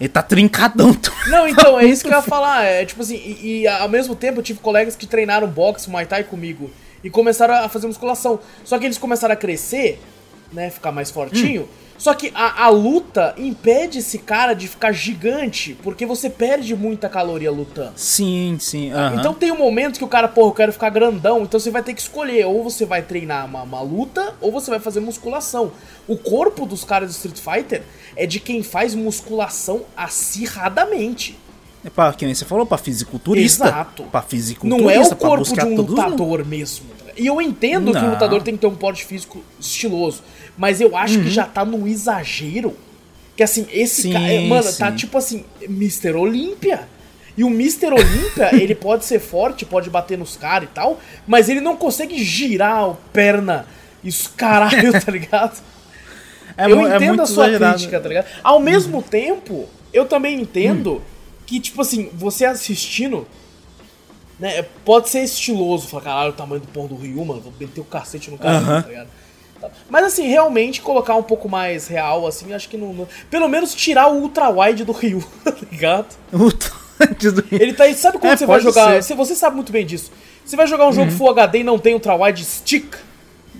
ele 0.00 0.08
tá 0.08 0.22
trincadão. 0.22 0.96
Não, 1.28 1.46
então, 1.48 1.78
é 1.78 1.84
isso 1.84 2.02
que 2.02 2.08
eu 2.08 2.16
ia 2.16 2.22
falar. 2.22 2.64
É 2.64 2.84
tipo 2.84 3.02
assim, 3.02 3.16
e, 3.16 3.62
e, 3.62 3.66
ao 3.66 3.88
mesmo 3.88 4.14
tempo 4.14 4.40
eu 4.40 4.42
tive 4.42 4.58
colegas 4.60 4.96
que 4.96 5.06
treinaram 5.06 5.46
boxe, 5.46 5.88
Muay 5.88 6.06
Thai 6.06 6.24
comigo 6.24 6.70
e 7.02 7.10
começaram 7.10 7.54
a 7.54 7.68
fazer 7.68 7.86
musculação. 7.86 8.40
Só 8.64 8.78
que 8.78 8.86
eles 8.86 8.98
começaram 8.98 9.34
a 9.34 9.36
crescer, 9.36 10.00
né, 10.54 10.70
ficar 10.70 10.92
mais 10.92 11.10
fortinho. 11.10 11.62
Hum. 11.62 11.84
Só 11.96 12.12
que 12.12 12.32
a, 12.34 12.64
a, 12.64 12.68
luta 12.68 13.34
impede 13.38 14.00
esse 14.00 14.18
cara 14.18 14.52
de 14.52 14.66
ficar 14.66 14.92
gigante, 14.92 15.76
porque 15.82 16.04
você 16.04 16.28
perde 16.28 16.74
muita 16.74 17.08
caloria 17.08 17.50
lutando. 17.50 17.92
Sim, 17.96 18.56
sim. 18.60 18.90
Então 19.18 19.32
tem 19.32 19.52
um 19.52 19.58
momento 19.58 19.98
que 19.98 20.04
o 20.04 20.08
cara, 20.08 20.26
porra, 20.26 20.48
eu 20.48 20.54
quero 20.54 20.72
ficar 20.72 20.90
grandão, 20.90 21.42
então 21.42 21.58
você 21.58 21.70
vai 21.70 21.82
ter 21.82 21.94
que 21.94 22.00
escolher. 22.00 22.46
Ou 22.46 22.64
você 22.64 22.84
vai 22.84 23.00
treinar 23.00 23.46
uma, 23.46 23.62
uma 23.62 23.80
luta, 23.80 24.34
ou 24.40 24.50
você 24.50 24.70
vai 24.70 24.80
fazer 24.80 25.00
musculação. 25.00 25.72
O 26.08 26.16
corpo 26.16 26.66
dos 26.66 26.84
caras 26.84 27.10
do 27.10 27.12
Street 27.12 27.38
Fighter 27.38 27.82
é 28.16 28.26
de 28.26 28.40
quem 28.40 28.62
faz 28.62 28.94
musculação 28.94 29.82
acirradamente. 29.96 31.38
É 31.84 31.90
pra, 31.90 32.12
que 32.12 32.24
nem 32.24 32.34
você 32.34 32.44
falou, 32.44 32.66
pra 32.66 32.78
fisiculturista. 32.78 33.66
Exato. 33.66 34.02
Pra 34.04 34.22
fisiculturista. 34.22 34.82
Não 34.82 34.90
é 34.90 35.00
o 35.00 35.16
corpo 35.16 35.44
de 35.44 35.64
um 35.64 35.76
lutador 35.76 36.44
mesmo. 36.44 36.86
E 37.16 37.26
eu 37.26 37.40
entendo 37.40 37.92
Não. 37.92 38.00
que 38.00 38.06
o 38.06 38.10
lutador 38.10 38.42
tem 38.42 38.54
que 38.54 38.60
ter 38.60 38.66
um 38.66 38.74
porte 38.74 39.04
físico 39.04 39.42
estiloso. 39.60 40.22
Mas 40.56 40.80
eu 40.80 40.96
acho 40.96 41.18
uhum. 41.18 41.24
que 41.24 41.30
já 41.30 41.44
tá 41.44 41.64
no 41.64 41.86
exagero. 41.86 42.76
Que 43.36 43.42
assim, 43.42 43.66
esse 43.72 44.12
cara. 44.12 44.40
Mano, 44.42 44.62
tá 44.62 44.70
sim. 44.72 44.78
tá 44.78 44.92
tipo 44.92 45.18
assim, 45.18 45.44
Mr. 45.62 46.12
Olímpia. 46.12 46.88
E 47.36 47.42
o 47.42 47.48
Mr. 47.48 47.86
Olímpia, 47.86 48.54
ele 48.54 48.74
pode 48.74 49.04
ser 49.04 49.18
forte, 49.18 49.64
pode 49.64 49.90
bater 49.90 50.16
nos 50.16 50.36
caras 50.36 50.68
e 50.68 50.72
tal, 50.72 51.00
mas 51.26 51.48
ele 51.48 51.60
não 51.60 51.76
consegue 51.76 52.22
girar 52.22 52.84
a 52.84 52.94
perna 53.12 53.66
e 54.04 54.08
os 54.08 54.28
caralho, 54.28 54.92
tá 54.92 55.10
ligado? 55.12 55.60
É, 56.56 56.70
eu 56.70 56.86
é 56.86 56.96
entendo 56.96 57.22
a 57.22 57.26
sua 57.26 57.48
exagerado. 57.48 57.74
crítica, 57.74 58.00
tá 58.00 58.08
ligado? 58.08 58.26
Ao 58.42 58.60
mesmo 58.60 59.02
tempo, 59.02 59.68
eu 59.92 60.04
também 60.04 60.40
entendo 60.40 60.94
hum. 60.94 61.00
que, 61.44 61.58
tipo 61.58 61.82
assim, 61.82 62.08
você 62.14 62.44
assistindo, 62.44 63.26
né, 64.38 64.62
pode 64.84 65.08
ser 65.08 65.24
estiloso, 65.24 65.88
falar, 65.88 66.04
caralho, 66.04 66.30
o 66.30 66.34
tamanho 66.34 66.60
do 66.60 66.68
pão 66.68 66.86
do 66.86 66.94
Ryu, 66.94 67.24
mano, 67.24 67.40
vou 67.40 67.52
meter 67.58 67.80
o 67.80 67.84
cacete 67.84 68.30
no 68.30 68.38
cara, 68.38 68.82
tá 68.82 68.88
ligado? 68.88 69.08
Tal. 69.68 69.72
Mas 69.90 70.04
assim, 70.04 70.26
realmente 70.28 70.80
colocar 70.80 71.14
um 71.16 71.22
pouco 71.22 71.48
mais 71.48 71.86
real, 71.88 72.26
assim, 72.26 72.52
acho 72.52 72.68
que 72.68 72.76
não. 72.76 72.92
não- 72.92 73.08
pelo 73.30 73.48
menos 73.48 73.74
tirar 73.74 74.08
o 74.08 74.16
ultra 74.20 74.48
wide 74.48 74.84
do 74.84 74.92
Ryu, 74.92 75.22
tá 75.44 75.54
ligado? 75.70 76.06
Do- 76.32 77.44
Ele 77.50 77.72
tá 77.74 77.84
aí. 77.84 77.94
Sabe 77.94 78.18
quando 78.18 78.32
É, 78.32 78.36
você 78.36 78.46
vai 78.46 78.60
jogar. 78.60 79.02
ser. 79.02 79.12
Uhum. 79.14 79.18
Você, 79.18 79.34
sabe 79.34 79.56
muito 79.56 79.72
bem 79.72 79.84
disso. 79.84 80.12
Você 80.44 80.54
vai 80.56 80.66
jogar 80.66 80.86
um 80.88 80.92
jogo 80.92 81.10
Full 81.10 81.28
HD 81.30 81.58
e 81.60 81.64
não 81.64 81.78
tem 81.78 81.92
ultra 81.94 82.14
wide 82.14 82.44
stick. 82.44 82.94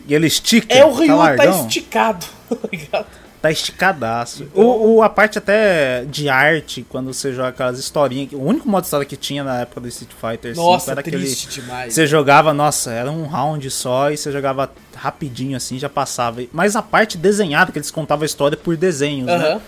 E 0.07 0.15
ele 0.15 0.27
estica. 0.29 0.73
É 0.73 0.85
o 0.85 0.93
Ryu 0.93 1.09
tá, 1.09 1.15
largão. 1.17 1.67
esticado, 1.67 2.25
tá 2.49 2.57
ligado? 2.71 3.07
Tá 3.45 3.51
esticadaço. 3.51 4.47
O, 4.55 4.95
o- 4.97 5.03
a 5.03 5.09
parte 5.11 5.37
até 5.37 6.03
de 6.07 6.31
arte, 6.31 6.83
quando 6.89 7.13
você 7.13 7.31
joga 7.31 7.49
aquelas 7.49 7.79
historinhas. 7.79 8.33
O 8.33 8.41
único 8.41 8.67
modo 8.67 8.81
de 8.81 8.87
história 8.87 9.05
que 9.05 9.17
tinha 9.19 9.45
na 9.45 9.61
época 9.61 9.83
do 9.83 9.89
Street 9.89 10.13
Fighter 10.19 10.55
V 10.55 10.57
Nossa, 10.61 10.93
era 10.93 11.01
aquele. 11.01 11.19
triste 11.19 11.61
demais. 11.61 11.93
Você 11.93 12.07
jogava, 12.07 12.55
nossa, 12.55 12.91
era 12.91 13.11
um 13.13 13.27
round 13.27 13.71
só 13.71 14.11
e 14.11 14.17
você 14.17 14.33
jogava 14.33 14.73
rapidinho 14.95 15.59
assim, 15.59 15.79
já 15.79 15.91
passava. 15.91 16.41
Mas 16.55 16.75
a 16.75 16.81
parte 16.81 17.19
desenhada, 17.19 17.71
que 17.71 17.77
eles 17.79 17.91
contavam 17.91 18.23
a 18.23 18.27
história 18.27 18.57
por 18.57 18.79
desenhos, 18.79 19.27
né? 19.27 19.35
Aham. 19.35 19.61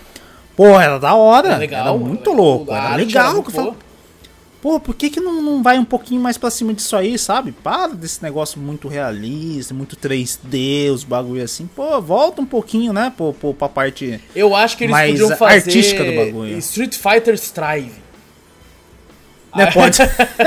Pô, 0.55 0.79
era 0.79 0.97
da 0.97 1.13
hora. 1.13 1.49
Era 1.49 1.57
legal, 1.57 1.81
era 1.81 1.93
muito 1.95 2.31
legal. 2.31 2.35
louco. 2.45 2.71
Era 2.73 2.95
legal. 2.95 3.25
era 3.35 3.43
que 3.43 3.51
muito 3.57 3.57
eu. 3.59 3.77
Pô, 4.67 4.81
por 4.81 4.95
que, 4.95 5.09
que 5.09 5.21
não, 5.21 5.41
não 5.41 5.63
vai 5.63 5.79
um 5.79 5.85
pouquinho 5.85 6.19
mais 6.19 6.37
pra 6.37 6.51
cima 6.51 6.73
disso 6.73 6.93
aí, 6.97 7.17
sabe? 7.17 7.53
Para 7.53 7.93
desse 7.93 8.21
negócio 8.21 8.59
muito 8.59 8.89
realista, 8.89 9.73
muito 9.73 9.95
3D, 9.95 10.91
os 10.91 11.05
bagulho 11.05 11.41
assim. 11.41 11.69
Pô, 11.73 12.01
volta 12.01 12.41
um 12.41 12.45
pouquinho, 12.45 12.91
né? 12.91 13.13
Pô, 13.15 13.31
pô, 13.31 13.53
pra 13.53 13.69
parte. 13.69 14.19
Eu 14.35 14.53
acho 14.53 14.75
que 14.75 14.83
eles 14.83 14.91
mais 14.91 15.11
podiam 15.11 15.37
fazer 15.37 15.53
artística 15.53 16.03
do 16.03 16.13
bagulho. 16.13 16.57
Street 16.57 16.97
Fighter 16.97 17.35
Strive. 17.35 17.93
Né, 19.55 19.71
pode. 19.71 19.99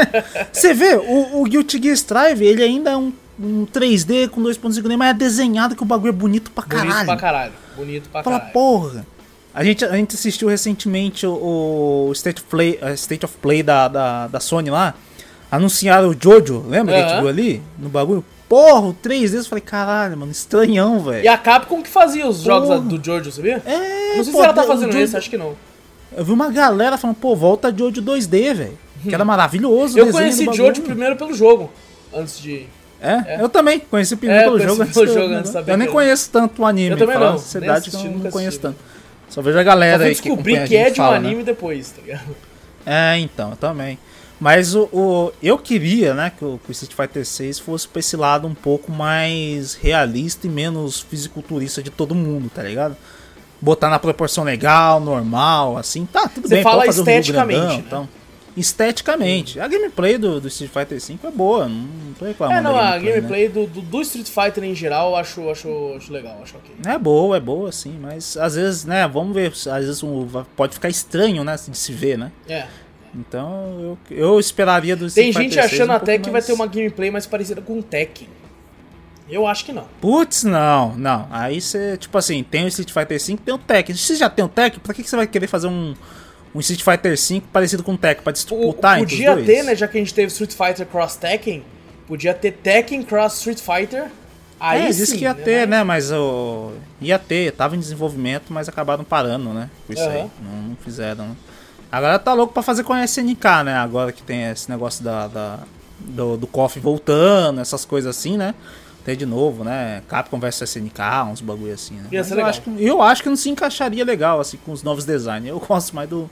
Você 0.53 0.75
vê, 0.75 0.97
o, 0.97 1.41
o 1.41 1.45
Guilty 1.45 1.83
Gear 1.83 1.95
Strive, 1.95 2.45
ele 2.45 2.63
ainda 2.63 2.91
é 2.91 2.97
um, 2.99 3.15
um 3.41 3.65
3D 3.65 4.29
com 4.29 4.43
2.5D, 4.43 4.99
mas 4.99 5.13
é 5.13 5.15
desenhado 5.15 5.75
que 5.75 5.83
o 5.83 5.87
bagulho 5.87 6.11
é 6.11 6.13
bonito 6.13 6.51
pra 6.51 6.63
caralho. 6.63 6.91
Bonito 6.91 7.07
pra 7.07 7.17
caralho. 7.17 7.53
Bonito 7.75 8.11
pra 8.11 8.23
Fala, 8.23 8.37
caralho. 8.37 8.53
porra. 8.53 9.07
A 9.55 9.65
gente, 9.65 9.85
a 9.85 9.93
gente 9.97 10.15
assistiu 10.15 10.49
recentemente 10.49 11.27
o, 11.27 12.07
o 12.09 12.13
State 12.13 12.41
of 12.41 12.49
Play, 12.49 12.79
eh, 12.81 12.93
State 12.95 13.25
of 13.25 13.37
Play 13.39 13.63
da, 13.63 13.89
da, 13.89 14.27
da 14.29 14.41
Sony 14.41 14.71
lá. 14.71 14.95
Anunciaram 15.51 16.09
o 16.11 16.17
Jojo, 16.19 16.65
lembra 16.69 16.95
que 16.95 17.01
a 17.01 17.09
gente 17.09 17.19
viu 17.21 17.29
ali? 17.29 17.63
No 17.79 17.89
bagulho. 17.89 18.25
Porra, 18.49 18.87
o 18.89 18.95
3D, 18.95 19.35
eu 19.39 19.45
falei, 19.45 19.63
caralho, 19.63 20.17
mano, 20.17 20.31
estranhão, 20.31 21.01
velho. 21.01 21.25
E 21.25 21.29
a 21.29 21.37
Capcom 21.39 21.83
que 21.83 21.89
fazia 21.89 22.27
os 22.29 22.39
jogos 22.43 22.69
Porra. 22.69 22.81
do 22.81 23.05
Jojo, 23.05 23.33
sabia? 23.33 23.61
É, 23.67 24.17
não 24.17 24.25
sei 24.25 24.33
pô, 24.33 24.39
se 24.39 24.45
ela 24.45 24.53
tá 24.55 24.63
fazendo 24.65 24.93
Jojo- 24.93 25.05
isso, 25.05 25.17
acho 25.17 25.31
que 25.31 25.37
não. 25.37 25.55
Eu 26.17 26.25
vi 26.25 26.33
uma 26.33 26.51
galera 26.51 26.97
falando, 26.99 27.17
pô, 27.17 27.35
volta 27.35 27.75
Jojo 27.77 28.01
2D, 28.03 28.55
velho. 28.55 28.79
Que 29.03 29.15
era 29.15 29.25
maravilhoso. 29.25 29.97
o 29.97 29.99
Eu 30.01 30.11
conheci. 30.13 30.45
Jojo 30.53 30.83
primeiro 30.83 31.17
pelo 31.17 31.33
jogo, 31.35 31.71
antes 32.15 32.39
de... 32.41 32.67
É, 33.03 33.43
eu 33.43 33.49
também 33.49 33.81
conheci 33.81 34.15
primeiro 34.15 34.43
É, 34.43 34.45
pelo 34.45 34.57
conheci 34.59 34.69
jogo. 34.71 34.83
antes 34.83 34.95
pelo 34.95 35.07
do- 35.07 35.15
jogo 35.15 35.35
antes 35.35 35.51
saber 35.53 35.73
eu 35.73 35.79
nem 35.79 35.87
eu- 35.87 35.93
conheço 35.93 36.29
tanto 36.31 36.63
o 36.63 36.67
anime. 36.67 36.91
Eu 36.91 36.99
também 36.99 37.19
não, 37.19 37.39
Verdade 37.39 37.89
assisti, 37.89 38.05
eu 38.07 38.13
nunca 38.13 38.25
não 38.25 38.31
conheço 38.31 38.61
tanto. 38.61 38.77
Só 39.31 39.41
vejo 39.41 39.59
a 39.59 39.63
galera 39.63 40.05
aí 40.05 40.15
que 40.15 40.29
descobrir 40.29 40.59
a 40.59 40.67
que 40.67 40.77
é 40.77 40.91
de 40.91 41.01
um 41.01 41.05
fala, 41.05 41.19
né? 41.19 41.29
anime 41.29 41.43
depois, 41.45 41.91
tá 41.91 42.03
ligado? 42.03 42.37
É, 42.85 43.17
então, 43.19 43.51
eu 43.51 43.57
também. 43.57 43.99
Mas 44.41 44.75
o, 44.75 44.85
o- 44.93 45.33
eu 45.43 45.57
queria, 45.59 46.15
né, 46.15 46.33
que 46.37 46.45
o, 46.45 46.59
que 46.65 46.71
o 46.71 46.73
Street 46.73 46.95
Fighter 46.95 47.25
6 47.27 47.59
fosse 47.59 47.87
pra 47.87 48.01
esse 48.01 48.17
lado 48.17 48.47
um 48.49 48.55
pouco 48.55 48.91
mais 48.91 49.75
realista 49.75 50.47
e 50.47 50.51
menos 50.51 51.01
fisiculturista 51.01 51.83
de 51.83 51.91
todo 51.91 52.15
mundo, 52.15 52.51
tá 52.53 52.63
ligado? 52.63 52.97
Botar 53.61 53.91
na 53.91 53.99
proporção 53.99 54.43
legal, 54.43 54.99
normal, 54.99 55.77
assim, 55.77 56.07
tá, 56.07 56.27
tudo 56.27 56.49
Você 56.49 56.55
bem. 56.55 56.63
fala 56.63 56.79
o 56.79 56.81
Ryu 56.81 56.91
esteticamente, 57.01 57.59
grandão, 57.61 57.77
né? 57.77 57.85
então. 57.87 58.09
Esteticamente. 58.57 59.61
A 59.61 59.69
gameplay 59.69 60.19
do, 60.19 60.41
do 60.41 60.49
Street 60.49 60.71
Fighter 60.73 61.01
5 61.01 61.27
é 61.27 61.31
boa, 61.31 61.69
não, 61.69 61.77
não 61.77 62.13
tô 62.19 62.25
reclamando. 62.25 62.59
É, 62.59 62.63
não, 62.63 62.75
da 62.75 62.95
a 62.95 62.99
né? 62.99 63.13
gameplay 63.13 63.49
do, 63.49 63.67
do, 63.67 63.81
do 63.81 64.01
Street 64.03 64.29
Fighter 64.29 64.65
em 64.65 64.75
geral 64.75 65.11
eu 65.11 65.17
acho, 65.17 65.49
acho, 65.51 65.95
acho 65.97 66.13
legal, 66.13 66.39
acho 66.43 66.57
ok. 66.57 66.75
É 66.87 66.99
boa, 66.99 67.37
é 67.37 67.41
boa, 67.41 67.71
sim, 67.73 67.99
mas 68.01 68.37
às 68.37 68.55
vezes, 68.55 68.85
né, 68.85 69.07
vamos 69.09 69.35
ver, 69.35 69.53
às 69.53 69.85
vezes 69.85 70.03
um- 70.03 70.27
pode 70.57 70.75
ficar 70.75 70.89
estranho, 70.89 71.45
né, 71.45 71.57
de 71.57 71.77
se 71.77 71.93
ver, 71.93 72.19
né? 72.19 72.33
É. 72.49 72.67
Então 73.15 73.97
eu, 74.11 74.17
eu 74.17 74.41
esperaria 74.41 74.95
do 74.95 75.11
Tem 75.11 75.31
Street 75.31 75.33
gente 75.33 75.55
Fighter 75.55 75.69
6 75.69 75.73
achando 75.81 75.91
um 75.91 75.97
até 75.97 76.17
que 76.19 76.25
vai 76.25 76.33
mais- 76.33 76.47
ter 76.47 76.53
uma 76.53 76.67
gameplay 76.67 77.11
mais 77.11 77.27
parecida 77.27 77.61
com 77.61 77.79
o 77.79 77.83
Tekken. 77.83 78.29
Eu 79.29 79.47
acho 79.47 79.65
que 79.65 79.73
não. 79.73 79.85
Putz, 80.01 80.43
não, 80.43 80.95
não. 80.97 81.29
Aí 81.31 81.61
você, 81.61 81.97
tipo 81.97 82.17
assim, 82.19 82.43
tem 82.43 82.65
o 82.65 82.69
Street 82.69 82.91
Fighter 82.91 83.21
5, 83.21 83.43
tem 83.45 83.55
o 83.55 83.59
Tekken. 83.59 83.95
Se 83.95 84.03
você 84.03 84.17
já 84.17 84.29
tem 84.29 84.45
o 84.45 84.49
Tekken, 84.49 84.81
pra 84.81 84.93
que 84.93 85.05
você 85.05 85.15
vai 85.15 85.27
querer 85.27 85.47
fazer 85.47 85.69
um, 85.69 85.95
um 86.55 86.61
Street 86.61 86.83
Fighter 86.83 87.17
5 87.19 87.49
parecido 87.53 87.83
com 87.83 87.95
o 87.95 87.99
Tekken? 87.99 88.23
Pra 88.25 88.31
O, 88.31 88.35
disputar 88.35 89.01
entre 89.01 89.15
os 89.15 89.21
podia 89.21 89.45
ter, 89.45 89.63
né, 89.65 89.75
já 89.77 89.87
que 89.89 89.97
a 89.99 90.01
gente 90.01 90.13
teve 90.15 90.29
Street 90.29 90.53
Fighter 90.53 90.87
Cross 90.87 91.17
Tekken, 91.17 91.63
podia 92.07 92.35
ter 92.35 92.53
Tekken 92.53 93.03
Cross 93.03 93.39
Street 93.39 93.59
Fighter. 93.61 94.11
Aí 94.59 94.87
é, 94.87 94.91
disse 94.91 95.17
que 95.17 95.25
ia 95.25 95.33
né, 95.33 95.43
ter, 95.43 95.67
né? 95.67 95.83
Mas 95.83 96.13
o. 96.13 96.73
Ia 97.01 97.19
ter, 97.19 97.53
tava 97.53 97.77
em 97.77 97.81
desenvolvimento, 97.81 98.53
mas 98.53 98.69
acabaram 98.69 99.03
parando, 99.03 99.55
né? 99.55 99.71
Com 99.87 99.93
isso 99.95 100.03
aí. 100.03 100.19
Aham. 100.19 100.31
Não, 100.43 100.63
não 100.69 100.77
fizeram, 100.77 101.29
né? 101.29 101.37
Agora 101.91 102.19
tá 102.19 102.35
louco 102.35 102.53
pra 102.53 102.63
fazer 102.63 102.85
com 102.85 102.93
a 102.93 103.03
SNK, 103.05 103.45
né? 103.65 103.75
Agora 103.75 104.13
que 104.13 104.23
tem 104.23 104.45
esse 104.51 104.69
negócio 104.71 105.03
da, 105.03 105.27
da- 105.29 105.59
do, 105.99 106.37
do 106.37 106.47
KOF 106.47 106.79
voltando, 106.79 107.61
essas 107.61 107.85
coisas 107.85 108.15
assim, 108.17 108.37
né? 108.37 108.55
Tem 109.11 109.17
de 109.17 109.27
novo, 109.27 109.65
né? 109.65 110.05
Capcom 110.07 110.39
vs 110.39 110.61
SNK, 110.71 111.01
uns 111.33 111.41
bagulho 111.41 111.75
assim, 111.75 111.95
né? 111.95 112.05
Ia 112.13 112.23
ser 112.23 112.35
eu, 112.35 112.37
legal. 112.37 112.51
acho 112.51 112.61
que, 112.63 112.71
eu 112.87 113.03
acho 113.03 113.23
que 113.25 113.29
não 113.29 113.35
se 113.35 113.51
encaixaria 113.51 114.05
legal, 114.05 114.39
assim, 114.39 114.57
com 114.65 114.71
os 114.71 114.85
novos 114.85 115.05
designs. 115.05 115.49
Eu 115.49 115.59
gosto 115.59 115.97
mais 115.97 116.09
do, 116.09 116.31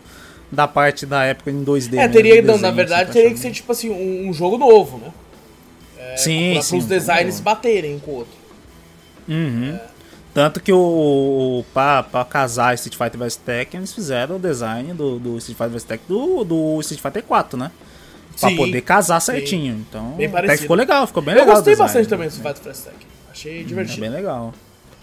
da 0.49 0.69
parte 0.69 1.05
da 1.05 1.25
época 1.25 1.51
em 1.51 1.65
2D. 1.65 1.95
É, 1.95 1.97
mesmo, 1.97 2.13
teria, 2.13 2.35
não, 2.41 2.47
na 2.53 2.53
desenho, 2.53 2.75
verdade 2.77 3.11
teria 3.11 3.31
que 3.33 3.39
ser 3.41 3.51
tipo 3.51 3.73
assim, 3.73 3.91
um, 3.91 4.29
um 4.29 4.33
jogo 4.33 4.57
novo, 4.57 4.97
né? 4.99 5.13
sim, 6.17 6.53
Pra, 6.53 6.63
sim. 6.63 6.77
pros 6.77 6.87
designs 6.87 7.41
baterem 7.41 7.97
um 7.97 7.99
com 7.99 8.13
o 8.13 8.15
outro. 8.15 8.33
Uhum. 9.29 9.77
Tanto 10.33 10.61
que 10.61 10.73
o, 10.73 10.79
o 10.79 11.65
pra, 11.75 12.05
pra 12.05 12.25
casar 12.25 12.75
Street 12.77 12.97
Fighter 12.97 13.19
vs 13.19 13.35
Tekken, 13.35 13.81
eles 13.81 13.93
fizeram 13.93 14.37
o 14.37 14.39
design 14.39 14.93
do, 14.95 15.19
do 15.19 15.37
Street 15.39 15.59
Fighter 15.59 15.73
vs 15.73 15.83
Tekken 15.83 16.07
do, 16.07 16.45
do 16.45 16.81
Street 16.81 17.03
Fighter 17.03 17.25
4, 17.25 17.59
né? 17.59 17.73
Pra 18.41 18.51
Sim, 18.51 18.57
poder 18.57 18.81
casar 18.83 19.21
certinho. 19.21 19.85
Então, 19.89 20.11
Bem 20.13 20.27
até 20.33 20.57
ficou 20.57 20.77
legal, 20.77 21.07
ficou 21.07 21.23
bem 21.23 21.35
Eu 21.35 21.41
legal. 21.41 21.55
o 21.55 21.57
gostei 21.57 21.73
design. 21.75 21.89
bastante 21.89 22.09
também 22.09 22.29
do 22.29 22.31
Street 22.33 22.57
Fighter 22.57 22.73
Tekken. 22.75 23.09
Achei 23.33 23.61
É 23.61 23.65
divertido. 23.65 24.01
bem 24.01 24.11
legal. 24.11 24.55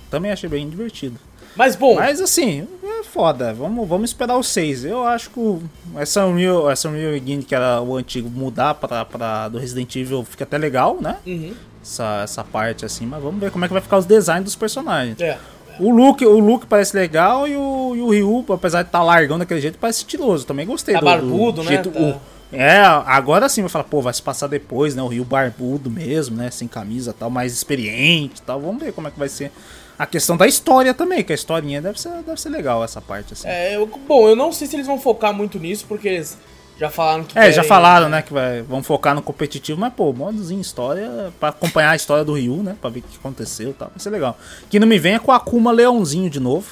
Também 0.09 0.31
achei 0.31 0.49
bem 0.49 0.69
divertido. 0.69 1.17
Mas 1.55 1.75
bom, 1.75 1.95
Mas 1.95 2.19
assim, 2.21 2.67
é 2.83 3.03
foda. 3.03 3.53
Vamos, 3.53 3.87
vamos 3.87 4.09
esperar 4.09 4.35
o 4.37 4.43
6. 4.43 4.85
Eu 4.85 5.05
acho 5.05 5.29
que 5.29 5.57
essa 5.97 6.25
Unreal, 6.25 6.69
essa 6.69 6.89
Unreal 6.89 7.15
Engine, 7.15 7.43
que 7.43 7.55
era 7.55 7.81
o 7.81 7.95
antigo, 7.95 8.29
mudar 8.29 8.73
pra, 8.75 9.03
pra 9.05 9.47
do 9.49 9.57
Resident 9.57 9.95
Evil 9.95 10.23
fica 10.23 10.43
até 10.43 10.57
legal, 10.57 10.97
né? 11.01 11.17
uhum, 11.25 11.53
Essa, 11.81 12.21
essa 12.23 12.43
parte 12.43 12.83
assim, 12.85 13.05
mas 13.05 13.21
vamos 13.23 13.39
ver 13.39 13.51
como 13.51 13.63
é 13.63 13.67
que 13.67 13.73
vai 13.73 13.81
ficar 13.81 13.97
os 13.97 14.05
designs 14.05 14.43
dos 14.45 14.55
personagens. 14.55 15.19
é. 15.19 15.37
O 15.77 15.89
look, 15.91 16.25
o 16.25 16.39
look 16.39 16.65
parece 16.67 16.95
legal 16.95 17.45
e 17.45 17.55
o, 17.57 17.93
e 17.97 18.01
o 18.01 18.09
Ryu, 18.09 18.45
apesar 18.53 18.81
de 18.83 18.87
estar 18.87 19.03
largão 19.03 19.37
daquele 19.37 19.59
jeito, 19.59 19.77
parece 19.77 19.99
estiloso. 19.99 20.45
Também 20.45 20.65
gostei 20.65 20.93
Tá 20.93 21.01
do, 21.01 21.05
barbudo, 21.05 21.61
do 21.61 21.63
né? 21.63 21.67
jeito- 21.71 21.91
Tá- 21.91 21.99
o- 21.99 22.21
é, 22.51 22.79
agora 22.79 23.49
sim 23.49 23.61
vai 23.61 23.69
falar, 23.69 23.83
pô, 23.85 24.01
vai 24.01 24.13
se 24.13 24.21
passar 24.21 24.47
depois, 24.47 24.95
né? 24.95 25.01
O 25.01 25.07
Ryu 25.07 25.25
barbudo 25.25 25.89
mesmo, 25.89 26.35
né? 26.37 26.49
Sem 26.51 26.67
camisa 26.67 27.13
tal, 27.17 27.29
mais 27.29 27.53
experiente 27.53 28.39
e 28.39 28.41
tal. 28.41 28.59
Vamos 28.61 28.81
ver 28.81 28.93
como 28.93 29.07
é 29.07 29.11
que 29.11 29.19
vai 29.19 29.29
ser 29.29 29.51
a 29.97 30.05
questão 30.05 30.35
da 30.37 30.45
história 30.47 30.93
também, 30.93 31.23
que 31.23 31.31
a 31.31 31.35
historinha 31.35 31.81
deve 31.81 31.99
ser, 31.99 32.11
deve 32.25 32.39
ser 32.39 32.49
legal 32.49 32.83
essa 32.83 33.01
parte, 33.01 33.33
assim. 33.33 33.47
É, 33.47 33.73
É, 33.73 33.75
eu- 33.77 33.87
bom, 34.07 34.27
eu 34.27 34.35
não 34.35 34.51
sei 34.51 34.67
se 34.67 34.75
eles 34.75 34.87
vão 34.87 34.99
focar 34.99 35.33
muito 35.33 35.57
nisso, 35.59 35.85
porque 35.87 36.07
eles 36.07 36.37
já 36.77 36.89
falaram 36.89 37.23
que. 37.23 37.33
já 37.33 37.41
querem- 37.41 37.63
falaram, 37.63 38.09
né, 38.09 38.21
que 38.21 38.33
vai, 38.33 38.61
vão 38.61 38.83
focar 38.83 39.15
no 39.15 39.21
competitivo, 39.21 39.79
mas, 39.79 39.93
pô, 39.93 40.11
modozinho 40.11 40.59
história, 40.61 41.31
pra 41.39 41.49
acompanhar 41.49 41.91
a 41.91 41.95
história 41.95 42.25
do 42.25 42.33
Ryu, 42.33 42.61
né? 42.61 42.75
Pra 42.81 42.89
ver 42.89 42.99
o 42.99 43.03
que 43.03 43.17
aconteceu 43.17 43.69
e 43.69 43.73
tal, 43.73 43.87
vai 43.89 43.99
ser 43.99 44.09
legal. 44.09 44.37
Que 44.69 44.79
não 44.79 44.87
me 44.87 44.99
venha 44.99 45.19
com 45.19 45.31
a 45.31 45.37
Akuma 45.37 45.71
Leãozinho 45.71 46.29
de 46.29 46.39
novo. 46.41 46.67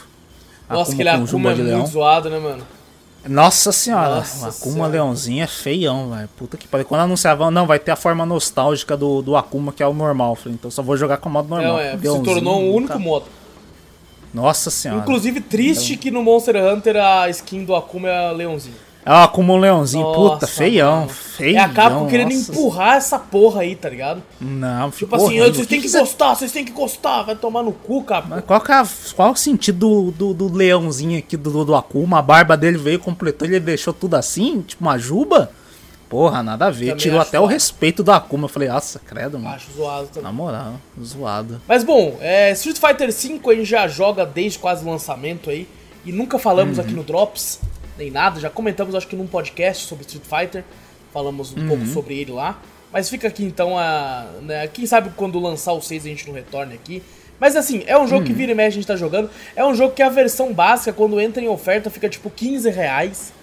Nossa, 0.69 0.91
aquele 0.91 1.09
com 1.09 1.24
Akuma 1.24 1.51
é 1.51 1.55
muito 1.55 1.89
zoado, 1.91 2.30
né, 2.30 2.39
mano? 2.39 2.63
Nossa 3.26 3.71
senhora, 3.71 4.15
Nossa 4.17 4.45
o 4.45 4.49
Akuma 4.49 4.74
senhora. 4.74 4.91
Leãozinho 4.91 5.43
é 5.43 5.47
feião, 5.47 6.09
velho. 6.11 6.30
Puta 6.38 6.57
que 6.57 6.67
pariu. 6.67 6.86
Quando 6.86 7.01
anunciavam, 7.01 7.49
não, 7.49 7.65
vai 7.65 7.80
ter 7.80 7.91
a 7.91 7.95
forma 7.95 8.26
nostálgica 8.26 8.97
do, 8.97 9.21
do 9.21 9.36
Akuma, 9.36 9.71
que 9.71 9.82
é 9.82 9.88
o 9.88 9.93
normal. 9.93 10.36
Falei, 10.36 10.55
então 10.55 10.69
só 10.69 10.82
vou 10.82 10.97
jogar 10.97 11.17
com 11.17 11.30
o 11.30 11.32
modo 11.32 11.47
normal. 11.47 11.74
Não, 11.74 11.80
é, 11.80 11.91
se 11.91 11.97
Leãozinho, 12.03 12.26
tornou 12.26 12.61
um 12.61 12.74
único 12.74 12.93
tá- 12.93 12.99
modo. 12.99 13.26
Nossa 14.34 14.69
senhora. 14.69 15.01
Inclusive, 15.01 15.39
triste 15.41 15.95
que 15.95 16.09
no 16.09 16.24
Monster 16.24 16.55
Hunter 16.55 16.97
a 16.97 17.30
skin 17.30 17.63
do 17.63 17.76
Akuma 17.76 18.09
é 18.09 18.28
a 18.28 18.32
Leãozinho. 18.32 18.76
É 19.06 19.10
o 19.12 19.16
Akuma 19.16 19.58
Leãozinho, 19.60 20.06
puta, 20.14 20.34
Nossa, 20.36 20.47
feião, 20.47 20.95
mano. 21.01 21.10
feião. 21.10 21.62
É 21.62 21.66
a 21.66 21.70
Capcom 21.70 22.08
querendo 22.08 22.32
nossa. 22.34 22.51
empurrar 22.51 22.95
essa 22.95 23.20
porra 23.20 23.62
aí, 23.62 23.76
tá 23.76 23.89
ligado? 23.89 24.24
Não, 24.39 24.91
Tipo 24.91 25.16
assim, 25.18 25.26
horrível. 25.26 25.54
vocês 25.54 25.68
têm 25.68 25.82
que 25.82 25.89
gostar, 25.91 26.36
vocês 26.36 26.51
têm 26.54 26.64
que 26.64 26.72
gostar, 26.72 27.24
vai 27.24 27.36
tomar 27.36 27.64
no 27.64 27.74
cu, 27.74 28.01
Capcom. 28.04 28.30
Mas 28.36 28.45
Qual, 28.45 28.62
é 28.62 28.84
qual 29.16 29.32
o 29.32 29.36
sentido 29.36 30.12
do, 30.12 30.34
do, 30.34 30.47
do 30.49 30.56
leãozinho 30.56 31.20
aqui 31.20 31.36
do, 31.36 31.66
do 31.66 31.76
Akuma? 31.76 32.20
A 32.20 32.22
barba 32.22 32.56
dele 32.56 32.78
veio, 32.78 32.97
completou, 32.97 33.45
ele 33.45 33.60
deixou 33.60 33.93
tudo 33.93 34.16
assim, 34.16 34.62
tipo 34.62 34.82
uma 34.84 34.97
juba? 34.97 35.51
Porra, 36.08 36.43
nada 36.43 36.68
a 36.68 36.70
ver. 36.70 36.89
Também 36.89 36.97
Tirou 36.97 37.20
até 37.20 37.39
o 37.39 37.41
zoado. 37.41 37.54
respeito 37.54 38.04
do 38.04 38.12
Akuma. 38.12 38.45
Eu 38.45 38.49
falei, 38.49 38.70
nossa, 38.70 38.99
credo, 38.99 39.39
mano. 39.39 39.56
Acho 39.56 39.72
zoado 39.76 40.08
também. 40.08 40.24
Na 40.24 40.32
moral, 40.32 40.74
zoado. 41.04 41.60
Mas 41.68 41.84
bom, 41.84 42.18
é, 42.22 42.51
Street 42.51 42.78
Fighter 42.78 43.12
V 43.12 43.41
a 43.51 43.56
gente 43.56 43.66
já 43.66 43.88
joga 43.88 44.24
desde 44.26 44.60
quase 44.60 44.86
o 44.86 44.89
lançamento 44.89 45.49
aí. 45.49 45.68
E 46.06 46.12
nunca 46.12 46.38
falamos 46.38 46.78
Uhum. 46.78 46.84
aqui 46.84 46.93
no 46.93 47.04
Drops, 47.04 47.60
nem 47.98 48.10
nada. 48.12 48.39
Já 48.39 48.50
comentamos, 48.50 48.96
acho 48.96 49.08
que 49.08 49.16
num 49.16 49.28
podcast 49.28 49.86
sobre 49.86 50.06
Street 50.06 50.24
Fighter. 50.26 50.64
Falamos 51.14 51.54
um 51.56 51.62
Uhum. 51.62 51.68
pouco 51.68 51.86
sobre 51.86 52.20
ele 52.20 52.32
lá. 52.32 52.60
Mas 52.91 53.10
fica 53.10 53.28
aqui 53.28 53.44
então 53.44 53.78
a. 53.78 54.28
Né, 54.41 54.68
quem 54.68 54.86
sabe 54.86 55.12
quando 55.16 55.39
lançar 55.39 55.74
o 55.74 55.82
6 55.82 56.06
a 56.06 56.10
gente 56.10 56.28
não 56.28 56.34
retorne 56.34 56.74
aqui. 56.76 57.02
Mas 57.39 57.56
assim, 57.56 57.84
é 57.88 57.98
um 57.98 58.08
jogo 58.08 58.26
que 58.26 58.32
vira 58.34 58.52
e 58.52 58.56
mexe 58.56 58.70
a 58.78 58.82
gente 58.82 58.88
tá 58.88 58.96
jogando. 58.96 59.30
É 59.56 59.66
um 59.66 59.76
jogo 59.76 59.94
que 59.94 60.02
a 60.02 60.10
versão 60.10 60.54
básica, 60.54 60.94
quando 60.94 61.20
entra 61.20 61.41
em 61.41 61.48
oferta, 61.48 61.89
fica 61.89 62.08
tipo 62.08 62.30
15 62.30 62.70
reais. 62.70 63.34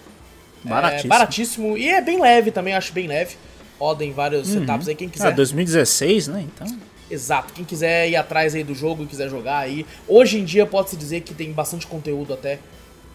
Baratíssimo. 0.64 1.06
É 1.06 1.08
baratíssimo. 1.08 1.78
E 1.78 1.88
é 1.88 2.00
bem 2.00 2.20
leve 2.20 2.50
também, 2.50 2.74
acho 2.74 2.92
bem 2.92 3.06
leve. 3.06 3.36
Roda 3.78 4.04
em 4.04 4.12
vários 4.12 4.48
setups 4.48 4.88
aí, 4.88 4.94
quem 4.94 5.08
quiser. 5.08 5.28
Ah, 5.28 5.30
2016, 5.30 6.28
né? 6.28 6.44
Então. 6.54 6.66
Exato, 7.10 7.52
quem 7.52 7.64
quiser 7.64 8.08
ir 8.08 8.14
atrás 8.16 8.54
aí 8.54 8.62
do 8.62 8.74
jogo 8.74 9.02
e 9.02 9.06
quiser 9.06 9.28
jogar 9.28 9.58
aí. 9.58 9.84
Hoje 10.06 10.38
em 10.38 10.44
dia 10.44 10.64
pode-se 10.64 10.96
dizer 10.96 11.22
que 11.22 11.34
tem 11.34 11.50
bastante 11.52 11.86
conteúdo 11.86 12.32
até 12.32 12.58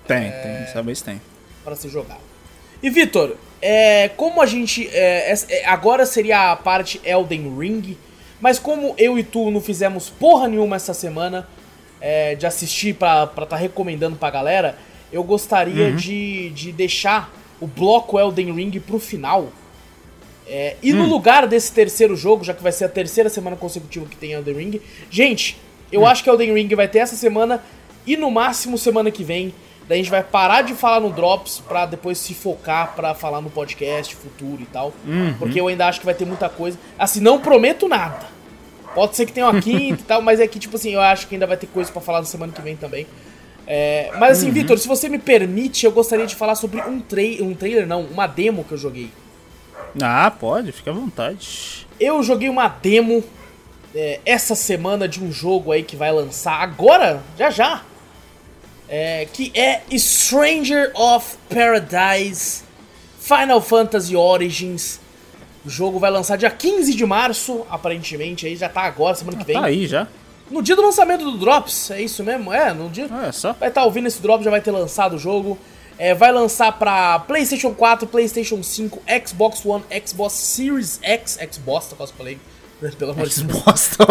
Tem, 0.07 0.31
tem. 0.31 0.51
Dessa 0.59 0.81
vez 0.81 1.01
tem. 1.01 1.21
para 1.63 1.75
ser 1.75 1.89
jogado. 1.89 2.21
E 2.81 2.89
Vitor, 2.89 3.35
é, 3.61 4.09
como 4.09 4.41
a 4.41 4.45
gente. 4.45 4.87
é, 4.91 5.33
é, 5.49 5.65
agora 5.65 6.05
seria 6.05 6.51
a 6.51 6.55
parte 6.55 7.01
Elden 7.03 7.57
Ring, 7.57 7.97
mas 8.39 8.59
como 8.59 8.93
eu 8.97 9.17
e 9.17 9.23
tu 9.23 9.49
não 9.49 9.61
fizemos 9.61 10.09
porra 10.09 10.47
nenhuma 10.47 10.75
essa 10.75 10.93
semana 10.93 11.47
é, 11.99 12.35
de 12.35 12.45
assistir 12.45 12.93
pra 12.95 13.23
estar 13.23 13.45
tá 13.45 13.55
recomendando 13.55 14.15
pra 14.15 14.29
galera, 14.29 14.77
eu 15.11 15.23
gostaria 15.23 15.91
de, 15.93 16.49
de 16.51 16.71
deixar 16.71 17.33
o 17.59 17.65
bloco 17.65 18.19
Elden 18.19 18.53
Ring 18.53 18.79
pro 18.79 18.99
final. 18.99 19.51
É, 20.47 20.75
e 20.83 20.93
no 20.93 21.05
lugar 21.07 21.47
desse 21.47 21.71
terceiro 21.71 22.15
jogo, 22.15 22.43
já 22.43 22.53
que 22.53 22.61
vai 22.61 22.71
ser 22.71 22.85
a 22.85 22.89
terceira 22.89 23.29
semana 23.29 23.55
consecutiva 23.55 24.05
que 24.05 24.15
tem 24.15 24.33
Elden 24.33 24.55
Ring, 24.55 24.81
gente, 25.09 25.57
eu 25.91 26.05
acho 26.05 26.23
que 26.23 26.29
Elden 26.29 26.53
Ring 26.53 26.67
vai 26.75 26.87
ter 26.87 26.99
essa 26.99 27.15
semana 27.15 27.63
e 28.05 28.15
no 28.15 28.29
máximo 28.29 28.77
semana 28.77 29.09
que 29.09 29.23
vem. 29.23 29.53
Daí 29.87 29.99
a 29.99 30.01
gente 30.01 30.11
vai 30.11 30.23
parar 30.23 30.63
de 30.63 30.73
falar 30.73 30.99
no 30.99 31.11
Drops 31.11 31.61
pra 31.67 31.85
depois 31.85 32.17
se 32.17 32.33
focar 32.33 32.93
pra 32.95 33.13
falar 33.13 33.41
no 33.41 33.49
podcast 33.49 34.15
futuro 34.15 34.61
e 34.61 34.65
tal. 34.65 34.93
Porque 35.37 35.59
eu 35.61 35.67
ainda 35.67 35.87
acho 35.87 35.99
que 35.99 36.05
vai 36.05 36.15
ter 36.15 36.25
muita 36.25 36.49
coisa. 36.49 36.77
Assim, 36.97 37.19
não 37.19 37.39
prometo 37.39 37.87
nada. 37.87 38.25
Pode 38.95 39.15
ser 39.15 39.25
que 39.25 39.33
tenha 39.33 39.47
uma 39.47 39.59
quinta 39.61 40.01
e 40.01 40.05
tal, 40.05 40.21
mas 40.21 40.39
é 40.39 40.47
que, 40.47 40.57
tipo 40.57 40.75
assim, 40.75 40.91
eu 40.91 41.01
acho 41.01 41.27
que 41.27 41.35
ainda 41.35 41.45
vai 41.45 41.57
ter 41.57 41.67
coisa 41.67 41.91
pra 41.91 42.01
falar 42.01 42.19
na 42.19 42.25
semana 42.25 42.51
que 42.51 42.61
vem 42.61 42.75
também. 42.75 43.05
É, 43.67 44.11
mas 44.19 44.37
assim, 44.37 44.51
Vitor, 44.51 44.77
se 44.77 44.87
você 44.87 45.09
me 45.09 45.17
permite, 45.17 45.85
eu 45.85 45.91
gostaria 45.91 46.25
de 46.25 46.35
falar 46.35 46.55
sobre 46.55 46.81
um, 46.81 46.99
trai 46.99 47.39
um 47.41 47.53
trailer, 47.53 47.87
não, 47.87 48.01
uma 48.01 48.27
demo 48.27 48.63
que 48.63 48.73
eu 48.73 48.77
joguei. 48.77 49.11
Ah, 50.01 50.31
pode, 50.31 50.71
fica 50.71 50.91
à 50.91 50.93
vontade. 50.93 51.87
Eu 51.99 52.21
joguei 52.21 52.49
uma 52.49 52.67
demo 52.67 53.23
é, 53.93 54.19
essa 54.25 54.55
semana 54.55 55.07
de 55.07 55.23
um 55.23 55.31
jogo 55.31 55.71
aí 55.71 55.83
que 55.83 55.95
vai 55.95 56.11
lançar 56.11 56.61
agora, 56.61 57.23
já 57.37 57.49
já. 57.49 57.81
É, 58.87 59.27
que 59.31 59.51
é 59.55 59.81
Stranger 59.91 60.91
of 60.93 61.37
Paradise 61.49 62.63
Final 63.19 63.59
Fantasy 63.59 64.15
Origins. 64.15 64.99
O 65.65 65.69
jogo 65.69 65.97
vai 65.97 66.11
lançar 66.11 66.37
dia 66.37 66.51
15 66.51 66.93
de 66.93 67.05
março, 67.05 67.65
aparentemente, 67.69 68.45
aí 68.45 68.55
já 68.55 68.69
tá 68.69 68.81
agora, 68.81 69.15
semana 69.15 69.37
que 69.37 69.43
vem. 69.43 69.55
Tá 69.55 69.65
aí 69.65 69.87
já. 69.87 70.07
No 70.49 70.61
dia 70.61 70.75
do 70.75 70.83
lançamento 70.83 71.23
do 71.25 71.37
Drops, 71.39 71.89
é 71.89 72.01
isso 72.01 72.23
mesmo? 72.23 72.53
É, 72.53 72.71
no 72.71 72.87
dia. 72.87 73.07
Olha 73.11 73.31
só. 73.31 73.53
Vai 73.53 73.69
estar 73.69 73.83
ouvindo 73.83 74.07
esse 74.07 74.21
drop, 74.21 74.43
já 74.43 74.51
vai 74.51 74.61
ter 74.61 74.69
lançado 74.69 75.15
o 75.15 75.17
jogo. 75.17 75.57
É, 75.97 76.13
vai 76.13 76.31
lançar 76.31 76.71
pra 76.73 77.17
PlayStation 77.19 77.73
4, 77.73 78.05
PlayStation 78.07 78.61
5, 78.61 79.01
Xbox 79.25 79.65
One, 79.65 79.83
Xbox 80.05 80.33
Series 80.33 80.99
X, 81.01 81.39
Xbox, 81.51 81.87
tá 81.87 81.95
quase 81.95 82.13
falei. 82.13 82.37
Pelo 82.91 83.11
amor 83.11 83.27
de 83.27 83.43
Deus. 83.43 83.63
Bosta. 83.63 84.05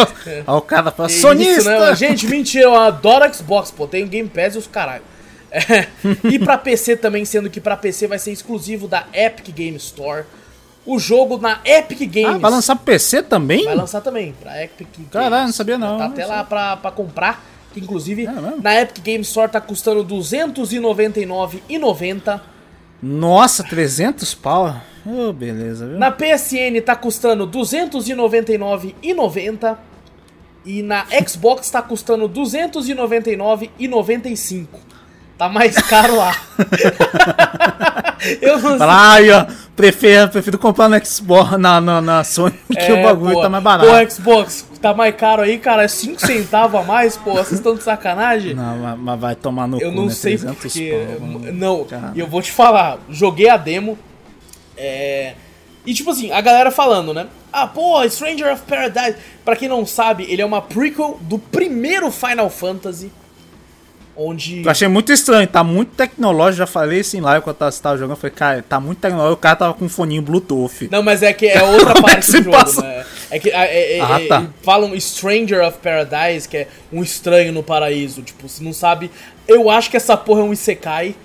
Olha 0.46 0.58
o 0.58 0.62
cara 0.62 0.90
fala, 0.90 1.08
Que 1.08 1.14
sonista! 1.14 1.60
Isso, 1.60 1.68
né? 1.68 1.94
Gente, 1.94 2.26
mentira, 2.26 2.64
eu 2.64 2.74
adoro 2.74 3.32
Xbox, 3.34 3.70
pô. 3.70 3.86
Tem 3.86 4.04
o 4.04 4.08
Game 4.08 4.28
Pass 4.28 4.54
e 4.54 4.58
os 4.58 4.66
caralho. 4.66 5.02
É, 5.50 5.86
e 6.24 6.38
pra 6.38 6.58
PC 6.58 6.96
também, 6.96 7.24
sendo 7.24 7.48
que 7.48 7.60
pra 7.60 7.76
PC 7.76 8.08
vai 8.08 8.18
ser 8.18 8.32
exclusivo 8.32 8.88
da 8.88 9.04
Epic 9.12 9.54
Game 9.54 9.76
Store. 9.76 10.24
O 10.84 10.98
jogo 10.98 11.38
na 11.38 11.60
Epic 11.64 12.00
Games. 12.12 12.36
Ah, 12.36 12.38
vai 12.38 12.50
lançar 12.50 12.74
pro 12.74 12.86
PC 12.86 13.22
também? 13.22 13.64
Vai 13.64 13.76
lançar 13.76 14.00
também, 14.00 14.32
pra 14.32 14.60
Epic 14.62 14.88
Games. 14.96 15.10
Caralho, 15.12 15.46
não 15.46 15.52
sabia 15.52 15.78
não. 15.78 15.96
Tá 15.96 16.06
até 16.06 16.26
lá 16.26 16.42
pra, 16.42 16.76
pra 16.76 16.90
comprar. 16.90 17.44
Que 17.72 17.78
inclusive 17.80 18.26
É 18.26 18.30
na 18.62 18.80
Epic 18.80 19.04
Games 19.04 19.28
Store 19.28 19.50
tá 19.50 19.60
custando 19.60 20.02
R$ 20.02 20.08
299,90. 20.08 22.40
Nossa, 23.02 23.64
300 23.64 24.34
pau. 24.34 24.76
Ô, 25.06 25.32
beleza, 25.32 25.86
viu? 25.86 25.98
Na 25.98 26.10
PSN 26.10 26.80
tá 26.84 26.96
custando 26.96 27.44
R$ 27.44 27.50
299,90. 27.50 29.76
E 30.64 30.82
na 30.82 31.04
Xbox 31.28 31.70
tá 31.70 31.82
custando 31.82 32.26
R$ 32.26 32.32
299,95. 32.32 34.66
Tá 35.36 35.48
mais 35.48 35.76
caro 35.76 36.16
lá. 36.16 36.32
Eu 38.40 38.60
não 38.60 38.78
sei. 38.78 39.32
Ó, 39.32 39.46
prefiro, 39.74 40.28
prefiro 40.28 40.58
comprar 40.58 40.88
no 40.88 41.04
Xbox, 41.04 41.58
na, 41.58 41.80
na, 41.80 42.00
na 42.00 42.24
Sony, 42.24 42.54
que 42.68 42.92
o 42.92 43.02
bagulho 43.02 43.32
É, 43.32 43.34
pô, 43.34 43.42
tá 43.42 43.48
mais 43.48 43.64
barato. 43.64 43.88
Pô, 43.88 44.10
Xbox, 44.10 44.66
tá 44.80 44.94
mais 44.94 45.14
caro 45.16 45.42
aí, 45.42 45.58
cara. 45.58 45.84
É 45.84 45.88
5 45.88 46.20
centavos 46.20 46.80
a 46.80 46.82
mais, 46.82 47.16
pô. 47.16 47.32
Vocês 47.32 47.52
estão 47.52 47.74
de 47.74 47.82
sacanagem? 47.82 48.54
Não, 48.54 48.78
mas, 48.78 48.98
mas 48.98 49.20
vai 49.20 49.34
tomar 49.34 49.66
no 49.66 49.80
Eu 49.80 49.90
cu, 49.90 49.96
não 49.96 50.06
né? 50.06 50.12
sei 50.12 50.38
300 50.38 50.58
porque. 50.58 51.16
pau. 51.18 51.28
Não, 51.52 51.86
e 52.14 52.20
eu 52.20 52.26
vou 52.26 52.42
te 52.42 52.52
falar, 52.52 52.98
joguei 53.08 53.48
a 53.48 53.56
demo. 53.56 53.98
É. 54.76 55.34
E 55.86 55.92
tipo 55.92 56.10
assim, 56.10 56.30
a 56.32 56.40
galera 56.40 56.70
falando, 56.70 57.12
né? 57.12 57.26
Ah, 57.52 57.66
pô, 57.66 58.02
Stranger 58.08 58.52
of 58.52 58.62
Paradise. 58.62 59.16
Pra 59.44 59.54
quem 59.54 59.68
não 59.68 59.84
sabe, 59.84 60.24
ele 60.28 60.40
é 60.42 60.46
uma 60.46 60.62
prequel 60.62 61.18
do 61.20 61.38
primeiro 61.38 62.10
Final 62.10 62.48
Fantasy. 62.48 63.12
Onde. 64.16 64.62
Eu 64.64 64.70
achei 64.70 64.86
muito 64.86 65.12
estranho, 65.12 65.46
tá 65.46 65.64
muito 65.64 65.90
tecnológico, 65.96 66.58
já 66.58 66.66
falei 66.66 67.00
isso 67.00 67.16
em 67.16 67.20
live 67.20 67.42
quando 67.42 67.56
eu 67.60 67.72
tava 67.72 67.96
jogando, 67.96 68.12
eu 68.12 68.16
falei, 68.16 68.34
cara, 68.36 68.64
tá 68.68 68.78
muito 68.78 68.98
tecnológico, 69.00 69.34
o 69.34 69.42
cara 69.42 69.56
tava 69.56 69.74
com 69.74 69.84
um 69.86 69.88
foninho 69.88 70.22
Bluetooth. 70.22 70.88
Não, 70.90 71.02
mas 71.02 71.22
é 71.22 71.32
que 71.32 71.46
é 71.48 71.62
outra 71.62 71.90
é 71.98 72.00
parte 72.00 72.26
que 72.26 72.38
do 72.38 72.44
jogo, 72.44 72.56
passa? 72.56 72.82
né? 72.82 73.04
É 73.30 73.38
que 73.40 73.50
ah, 73.52 73.64
é- 73.64 73.96
é- 73.96 74.00
Ah, 74.00 74.20
é- 74.22 74.26
tá. 74.28 74.46
falam 74.62 74.98
Stranger 75.00 75.66
of 75.66 75.78
Paradise, 75.78 76.48
que 76.48 76.58
é 76.58 76.68
um 76.92 77.02
estranho 77.02 77.52
no 77.52 77.62
paraíso. 77.62 78.22
Tipo, 78.22 78.48
se 78.48 78.62
não 78.62 78.72
sabe. 78.72 79.10
Eu 79.48 79.68
acho 79.68 79.90
que 79.90 79.96
essa 79.96 80.16
porra 80.16 80.40
é 80.40 80.44
um 80.44 80.52
Isekai. 80.52 81.16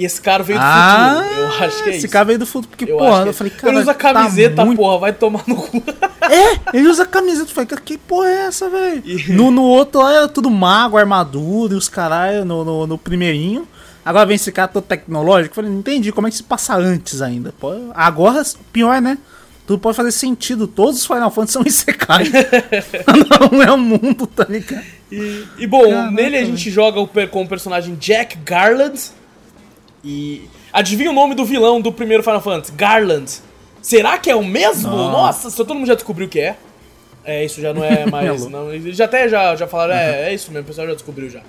E 0.00 0.04
esse 0.06 0.20
cara 0.20 0.42
veio 0.42 0.58
do 0.58 0.64
Ah, 0.64 1.22
futuro. 1.22 1.40
Eu 1.40 1.48
acho 1.66 1.82
que 1.82 1.88
é 1.90 1.92
esse 1.92 1.98
isso. 2.06 2.08
cara 2.08 2.24
veio 2.24 2.38
do 2.38 2.46
futuro, 2.46 2.68
porque, 2.70 2.90
Eu 2.90 2.96
porra, 2.96 3.22
que 3.22 3.26
eu 3.28 3.30
é- 3.30 3.32
falei, 3.34 3.52
cara, 3.52 3.72
Ele 3.72 3.80
usa 3.82 3.94
tá 3.94 4.12
camiseta, 4.14 4.64
muito- 4.64 4.78
porra, 4.78 4.98
vai 4.98 5.12
tomar 5.12 5.42
no 5.46 5.56
cu. 5.56 5.82
É, 6.30 6.76
ele 6.78 6.86
usa 6.88 7.04
camiseta, 7.04 7.50
eu 7.50 7.54
falei, 7.54 7.66
cara, 7.66 7.82
que 7.82 7.98
porra 7.98 8.28
é 8.28 8.40
essa, 8.46 8.68
velho? 8.70 9.02
E- 9.04 9.32
No, 9.34 9.50
no 9.50 9.62
outro 9.62 10.00
lá 10.00 10.12
era 10.14 10.28
tudo 10.28 10.48
mago, 10.50 10.96
armadura 10.96 11.74
e 11.74 11.76
os 11.76 11.88
caralho, 11.88 12.44
no, 12.44 12.64
no, 12.64 12.86
no 12.86 12.96
primeirinho. 12.98 13.66
Agora 14.04 14.24
vem 14.24 14.36
esse 14.36 14.50
cara 14.50 14.68
todo 14.68 14.84
tecnológico, 14.84 15.50
eu 15.52 15.56
falei, 15.56 15.70
não 15.70 15.80
entendi, 15.80 16.10
como 16.12 16.26
é 16.26 16.30
que 16.30 16.36
se 16.36 16.42
passa 16.42 16.74
antes 16.76 17.20
ainda? 17.20 17.52
Pô, 17.60 17.72
agora, 17.94 18.42
pior, 18.72 19.00
né? 19.02 19.18
Tudo 19.66 19.78
pode 19.80 19.96
fazer 19.96 20.10
sentido, 20.12 20.66
todos 20.66 21.00
os 21.00 21.06
Final 21.06 21.30
Fantasy 21.30 21.52
são 21.52 21.62
Isekai. 21.66 22.24
não 23.52 23.62
é 23.62 23.70
o 23.70 23.76
mundo, 23.78 24.26
tá 24.26 24.46
ligado? 24.48 24.82
E, 25.12 25.44
e, 25.58 25.66
bom, 25.66 25.82
Caraca, 25.90 26.10
nele 26.12 26.36
a 26.36 26.40
velho. 26.40 26.46
gente 26.56 26.70
joga 26.70 27.00
o 27.00 27.06
com 27.28 27.42
o 27.42 27.48
personagem 27.48 27.94
Jack 27.96 28.38
Garland. 28.38 28.98
E. 30.04 30.48
Adivinha 30.72 31.10
o 31.10 31.14
nome 31.14 31.34
do 31.34 31.44
vilão 31.44 31.80
do 31.80 31.92
primeiro 31.92 32.22
Final 32.22 32.40
Fantasy? 32.40 32.72
Garland. 32.72 33.30
Será 33.82 34.18
que 34.18 34.30
é 34.30 34.36
o 34.36 34.44
mesmo? 34.44 34.90
Nossa. 34.90 35.12
Nossa, 35.12 35.50
se 35.50 35.56
todo 35.56 35.74
mundo 35.74 35.86
já 35.86 35.94
descobriu 35.94 36.28
que 36.28 36.40
é. 36.40 36.56
É, 37.24 37.44
isso 37.44 37.60
já 37.60 37.72
não 37.74 37.84
é 37.84 38.06
mais. 38.10 38.46
não, 38.46 38.72
eles 38.72 38.96
já 38.96 39.04
até 39.04 39.28
já, 39.28 39.54
já 39.56 39.66
falaram, 39.66 39.94
é, 39.94 40.30
é 40.30 40.34
isso 40.34 40.50
mesmo, 40.50 40.64
o 40.64 40.66
pessoal 40.68 40.86
já 40.86 40.94
descobriu 40.94 41.28
já. 41.30 41.42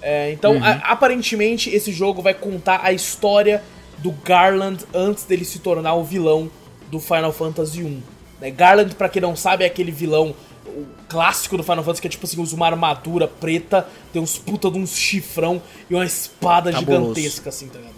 É, 0.00 0.32
então, 0.32 0.54
Uhum. 0.56 0.64
a- 0.64 0.80
aparentemente, 0.92 1.70
esse 1.70 1.92
jogo 1.92 2.20
vai 2.22 2.34
contar 2.34 2.80
a 2.82 2.92
história 2.92 3.62
do 3.98 4.10
Garland 4.10 4.84
antes 4.92 5.24
dele 5.24 5.44
se 5.44 5.60
tornar 5.60 5.94
o 5.94 6.02
vilão 6.02 6.50
do 6.90 6.98
Final 6.98 7.32
Fantasy 7.32 7.82
1. 7.84 8.00
né? 8.40 8.50
Garland, 8.50 8.94
pra 8.96 9.08
quem 9.08 9.22
não 9.22 9.36
sabe, 9.36 9.62
é 9.62 9.66
aquele 9.68 9.92
vilão 9.92 10.34
o 10.76 10.86
clássico 11.08 11.56
do 11.56 11.62
Final 11.62 11.82
Fantasy 11.84 12.00
que 12.00 12.06
é 12.08 12.10
tipo 12.10 12.26
assim, 12.26 12.40
usa 12.40 12.54
uma 12.56 12.66
armadura 12.66 13.28
preta, 13.28 13.86
tem 14.12 14.20
uns 14.20 14.38
puta 14.38 14.70
de 14.70 14.78
uns 14.78 14.96
chifrão 14.96 15.62
e 15.88 15.94
uma 15.94 16.04
espada 16.04 16.72
Cabuloso. 16.72 17.14
gigantesca, 17.14 17.48
assim, 17.50 17.68
tá 17.68 17.78
ligado? 17.78 17.94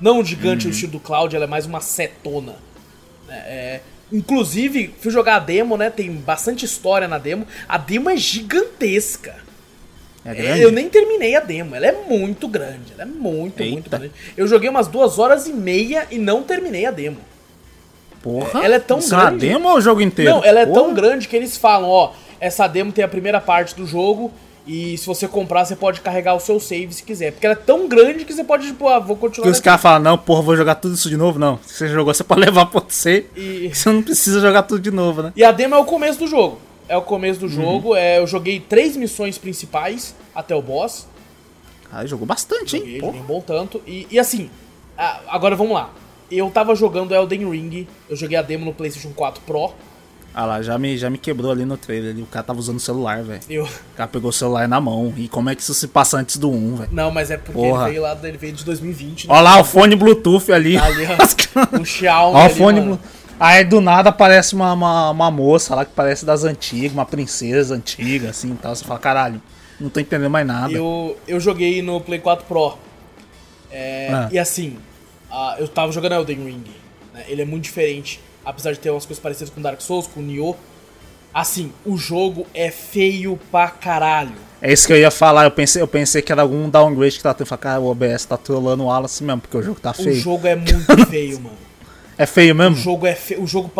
Não 0.00 0.22
gigante 0.24 0.66
no 0.66 0.72
estilo 0.72 0.92
do 0.92 1.00
Cloud, 1.00 1.34
ela 1.34 1.44
é 1.44 1.48
mais 1.48 1.64
uma 1.66 1.80
setona. 1.80 2.56
né? 3.26 3.36
É, 3.46 3.80
inclusive, 4.12 4.94
fui 5.00 5.10
jogar 5.10 5.36
a 5.36 5.38
demo, 5.38 5.76
né? 5.76 5.88
Tem 5.90 6.10
bastante 6.12 6.64
história 6.64 7.08
na 7.08 7.18
demo. 7.18 7.46
A 7.68 7.78
demo 7.78 8.10
é 8.10 8.16
gigantesca. 8.16 9.36
É 10.24 10.30
É, 10.30 10.34
grande? 10.34 10.62
Eu 10.62 10.72
nem 10.72 10.88
terminei 10.90 11.36
a 11.36 11.40
demo, 11.40 11.74
ela 11.74 11.86
é 11.86 11.92
muito 11.92 12.48
grande, 12.48 12.92
ela 12.92 13.02
é 13.02 13.06
muito, 13.06 13.62
muito 13.62 13.86
Eita. 13.86 13.98
grande. 13.98 14.12
Eu 14.36 14.46
joguei 14.48 14.68
umas 14.68 14.88
duas 14.88 15.18
horas 15.18 15.46
e 15.46 15.52
meia 15.52 16.06
e 16.10 16.18
não 16.18 16.42
terminei 16.42 16.84
a 16.84 16.90
demo. 16.90 17.18
Porra, 18.26 18.64
Ela 18.64 18.74
é 18.74 18.78
tão 18.80 18.98
isso 18.98 19.14
é 19.14 19.18
grande. 19.18 19.38
demo 19.46 19.68
ou 19.68 19.76
o 19.76 19.80
jogo 19.80 20.00
inteiro? 20.00 20.30
Não, 20.32 20.44
ela 20.44 20.60
é 20.60 20.66
Porra. 20.66 20.80
tão 20.80 20.94
grande 20.94 21.28
que 21.28 21.36
eles 21.36 21.56
falam, 21.56 21.88
ó, 21.88 22.10
essa 22.40 22.66
demo 22.66 22.90
tem 22.90 23.04
a 23.04 23.08
primeira 23.08 23.40
parte 23.40 23.74
do 23.76 23.86
jogo 23.86 24.32
e 24.66 24.98
se 24.98 25.06
você 25.06 25.28
comprar 25.28 25.64
você 25.64 25.76
pode 25.76 26.00
carregar 26.00 26.34
o 26.34 26.40
seu 26.40 26.58
save 26.58 26.92
se 26.92 27.04
quiser. 27.04 27.30
Porque 27.30 27.46
ela 27.46 27.52
é 27.54 27.58
tão 27.64 27.86
grande 27.86 28.24
que 28.24 28.32
você 28.32 28.42
pode, 28.42 28.66
tipo, 28.66 28.88
ah, 28.88 28.98
vou 28.98 29.14
continuar. 29.16 29.44
Que 29.46 29.52
os 29.52 29.60
caras 29.60 29.80
falam, 29.80 30.00
não, 30.00 30.18
porra, 30.18 30.42
vou 30.42 30.56
jogar 30.56 30.74
tudo 30.74 30.94
isso 30.96 31.08
de 31.08 31.16
novo. 31.16 31.38
Não, 31.38 31.58
se 31.64 31.74
você 31.74 31.88
jogou, 31.88 32.12
você 32.12 32.24
pode 32.24 32.40
levar 32.40 32.66
pra 32.66 32.80
você. 32.80 33.26
E- 33.36 33.70
Você 33.72 33.90
não 33.92 34.02
precisa 34.02 34.40
jogar 34.40 34.64
tudo 34.64 34.80
de 34.80 34.90
novo, 34.90 35.22
né? 35.22 35.32
E 35.36 35.44
a 35.44 35.52
demo 35.52 35.76
é 35.76 35.78
o 35.78 35.84
começo 35.84 36.18
do 36.18 36.26
jogo. 36.26 36.58
É 36.88 36.96
o 36.96 37.02
começo 37.02 37.40
Uhum. 37.42 37.46
do 37.46 37.52
jogo. 37.54 37.94
É, 37.94 38.18
eu 38.18 38.26
joguei 38.26 38.58
três 38.58 38.96
missões 38.96 39.38
principais 39.38 40.16
até 40.34 40.52
o 40.54 40.60
boss. 40.62 41.06
Ah, 41.92 42.04
jogou 42.04 42.26
bastante, 42.26 42.74
hein? 42.76 42.82
Joguei, 42.82 42.98
Porra. 43.00 43.12
joguei 43.12 43.22
um 43.22 43.26
bom 43.36 43.40
tanto. 43.40 43.80
E, 43.86 44.06
e 44.10 44.18
assim, 44.18 44.50
agora 45.28 45.54
vamos 45.54 45.74
lá. 45.74 45.90
Eu 46.30 46.50
tava 46.50 46.74
jogando 46.74 47.14
Elden 47.14 47.48
Ring, 47.50 47.86
eu 48.08 48.16
joguei 48.16 48.36
a 48.36 48.42
demo 48.42 48.64
no 48.64 48.72
PlayStation 48.72 49.12
4 49.14 49.42
Pro. 49.46 49.72
Ah 50.34 50.44
lá, 50.44 50.60
já 50.60 50.76
me, 50.76 50.98
já 50.98 51.08
me 51.08 51.16
quebrou 51.16 51.50
ali 51.50 51.64
no 51.64 51.78
trailer. 51.78 52.10
ali, 52.10 52.22
O 52.22 52.26
cara 52.26 52.42
tava 52.44 52.58
usando 52.58 52.76
o 52.76 52.80
celular, 52.80 53.22
velho. 53.22 53.40
Eu... 53.48 53.64
O 53.64 53.96
cara 53.96 54.06
pegou 54.08 54.28
o 54.28 54.32
celular 54.32 54.68
na 54.68 54.78
mão. 54.78 55.14
E 55.16 55.28
como 55.28 55.48
é 55.48 55.54
que 55.54 55.62
isso 55.62 55.72
se 55.72 55.88
passa 55.88 56.18
antes 56.18 56.36
do 56.36 56.50
1, 56.50 56.76
velho? 56.76 56.90
Não, 56.92 57.10
mas 57.10 57.30
é 57.30 57.38
porque 57.38 57.52
Porra. 57.58 57.84
ele 57.84 57.90
veio 57.92 58.02
lá, 58.02 58.18
ele 58.22 58.36
veio 58.36 58.52
de 58.52 58.62
2020. 58.62 59.28
né? 59.28 59.32
Olha 59.34 59.40
lá 59.42 59.60
o 59.60 59.64
fone 59.64 59.96
Bluetooth 59.96 60.52
ali. 60.52 60.76
Tá 60.78 60.84
ali, 60.84 61.04
ó. 61.06 61.76
O 61.80 61.84
Xiaomi. 61.86 62.36
Ó 62.36 62.46
o 62.46 62.50
fone. 62.50 62.80
Bluetooth. 62.82 63.08
Aí 63.40 63.64
do 63.64 63.80
nada 63.80 64.10
aparece 64.10 64.54
uma, 64.54 64.74
uma, 64.74 65.10
uma 65.10 65.30
moça 65.30 65.74
lá 65.74 65.84
que 65.86 65.92
parece 65.94 66.26
das 66.26 66.44
antigas, 66.44 66.92
uma 66.92 67.06
princesa 67.06 67.74
antiga, 67.74 68.28
assim 68.28 68.50
e 68.52 68.56
tal. 68.56 68.74
Você 68.76 68.84
fala, 68.84 68.98
caralho, 69.00 69.40
não 69.80 69.88
tô 69.88 70.00
entendendo 70.00 70.30
mais 70.30 70.46
nada. 70.46 70.70
Eu, 70.72 71.16
eu 71.26 71.40
joguei 71.40 71.80
no 71.80 71.98
Play 72.00 72.18
4 72.18 72.44
Pro. 72.46 72.76
É, 73.70 74.08
Ah. 74.12 74.28
E 74.30 74.38
assim, 74.38 74.76
ah, 75.38 75.56
eu 75.58 75.68
tava 75.68 75.92
jogando 75.92 76.12
Elden 76.12 76.44
Ring. 76.44 76.64
né? 77.12 77.24
Ele 77.28 77.42
é 77.42 77.44
muito 77.44 77.64
diferente. 77.64 78.20
Apesar 78.44 78.72
de 78.72 78.78
ter 78.78 78.90
umas 78.90 79.04
coisas 79.04 79.20
parecidas 79.22 79.50
com 79.50 79.60
Dark 79.60 79.80
Souls, 79.80 80.06
com 80.06 80.20
Nioh. 80.20 80.56
Assim, 81.34 81.72
o 81.84 81.96
jogo 81.98 82.46
é 82.54 82.70
feio 82.70 83.38
pra 83.50 83.68
caralho. 83.68 84.32
É 84.62 84.72
isso 84.72 84.86
que 84.86 84.92
eu 84.92 84.96
ia 84.96 85.10
falar. 85.10 85.44
Eu 85.44 85.50
pensei, 85.50 85.82
eu 85.82 85.86
pensei 85.88 86.22
que 86.22 86.32
era 86.32 86.40
algum 86.42 86.68
downgrade 86.70 87.16
que 87.18 87.22
tá 87.22 87.34
tendo. 87.34 87.46
Cara, 87.58 87.78
o 87.80 87.90
OBS 87.90 88.24
tá 88.24 88.36
trolando 88.38 88.84
o 88.84 88.86
Wallace 88.86 89.22
mesmo, 89.22 89.40
porque 89.42 89.56
o 89.58 89.62
jogo 89.62 89.78
tá 89.80 89.90
O 89.90 89.94
feio. 89.94 90.14
jogo 90.16 90.46
é 90.46 90.54
muito 90.56 91.06
feio, 91.08 91.40
mano. 91.40 91.56
É 92.16 92.24
feio 92.24 92.54
O 92.54 92.56
mesmo? 92.56 92.76
jogo 92.76 93.06
é 93.06 93.14
feio. 93.14 93.42
O 93.42 93.46
jogo. 93.46 93.70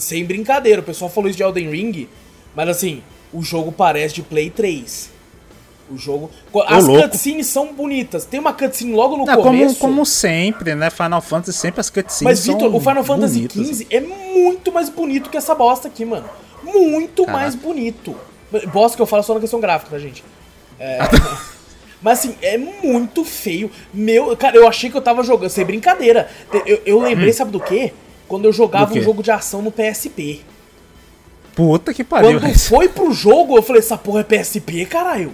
Sem 0.00 0.24
brincadeira, 0.24 0.80
o 0.80 0.84
pessoal 0.84 1.08
falou 1.10 1.30
isso 1.30 1.36
de 1.36 1.44
Elden 1.44 1.70
Ring. 1.70 2.08
Mas 2.56 2.68
assim, 2.68 3.02
o 3.32 3.42
jogo 3.42 3.70
parece 3.70 4.14
de 4.16 4.22
Play 4.22 4.50
3. 4.50 5.10
O 5.90 5.98
jogo. 5.98 6.30
As 6.66 6.86
cutscenes 6.86 7.46
são 7.46 7.74
bonitas. 7.74 8.24
Tem 8.24 8.40
uma 8.40 8.52
cutscene 8.54 8.92
logo 8.92 9.16
no 9.18 9.26
como, 9.26 9.42
começo. 9.42 9.78
como 9.78 10.06
sempre, 10.06 10.74
né? 10.74 10.88
Final 10.88 11.20
Fantasy 11.20 11.58
sempre 11.58 11.80
as 11.80 11.90
cutscenes 11.90 12.22
Mas, 12.22 12.38
são 12.40 12.54
Vitor, 12.54 12.74
o 12.74 12.80
Final 12.80 13.04
Fantasy. 13.04 13.48
XV 13.50 13.86
é 13.90 14.00
muito 14.00 14.72
mais 14.72 14.88
bonito 14.88 15.28
que 15.28 15.36
essa 15.36 15.54
bosta 15.54 15.88
aqui, 15.88 16.04
mano. 16.04 16.24
Muito 16.62 17.24
Caraca. 17.24 17.38
mais 17.42 17.54
bonito. 17.54 18.16
Bosta 18.72 18.96
que 18.96 19.02
eu 19.02 19.06
falo 19.06 19.22
só 19.22 19.34
na 19.34 19.40
questão 19.40 19.60
gráfica, 19.60 19.90
tá, 19.90 19.98
gente? 19.98 20.24
É... 20.78 20.98
Mas 22.00 22.18
assim, 22.18 22.34
é 22.42 22.58
muito 22.58 23.24
feio. 23.24 23.70
Meu, 23.92 24.36
cara, 24.36 24.56
eu 24.56 24.66
achei 24.68 24.90
que 24.90 24.96
eu 24.96 25.00
tava 25.02 25.22
jogando, 25.22 25.50
sem 25.50 25.64
brincadeira. 25.64 26.28
Eu, 26.66 26.80
eu 26.84 27.00
lembrei, 27.00 27.32
sabe 27.32 27.50
do 27.50 27.60
quê? 27.60 27.92
Quando 28.28 28.44
eu 28.46 28.52
jogava 28.52 28.94
Hum. 28.94 28.98
Um 28.98 29.02
jogo 29.02 29.22
de 29.22 29.30
ação 29.30 29.62
no 29.62 29.70
PSP. 29.72 30.40
Puta 31.54 31.94
que 31.94 32.02
pariu. 32.04 32.40
Quando 32.40 32.58
foi 32.58 32.88
pro 32.88 33.12
jogo, 33.12 33.56
eu 33.56 33.62
falei, 33.62 33.80
essa 33.80 33.96
porra 33.96 34.20
é 34.20 34.24
PSP, 34.24 34.84
caralho. 34.86 35.32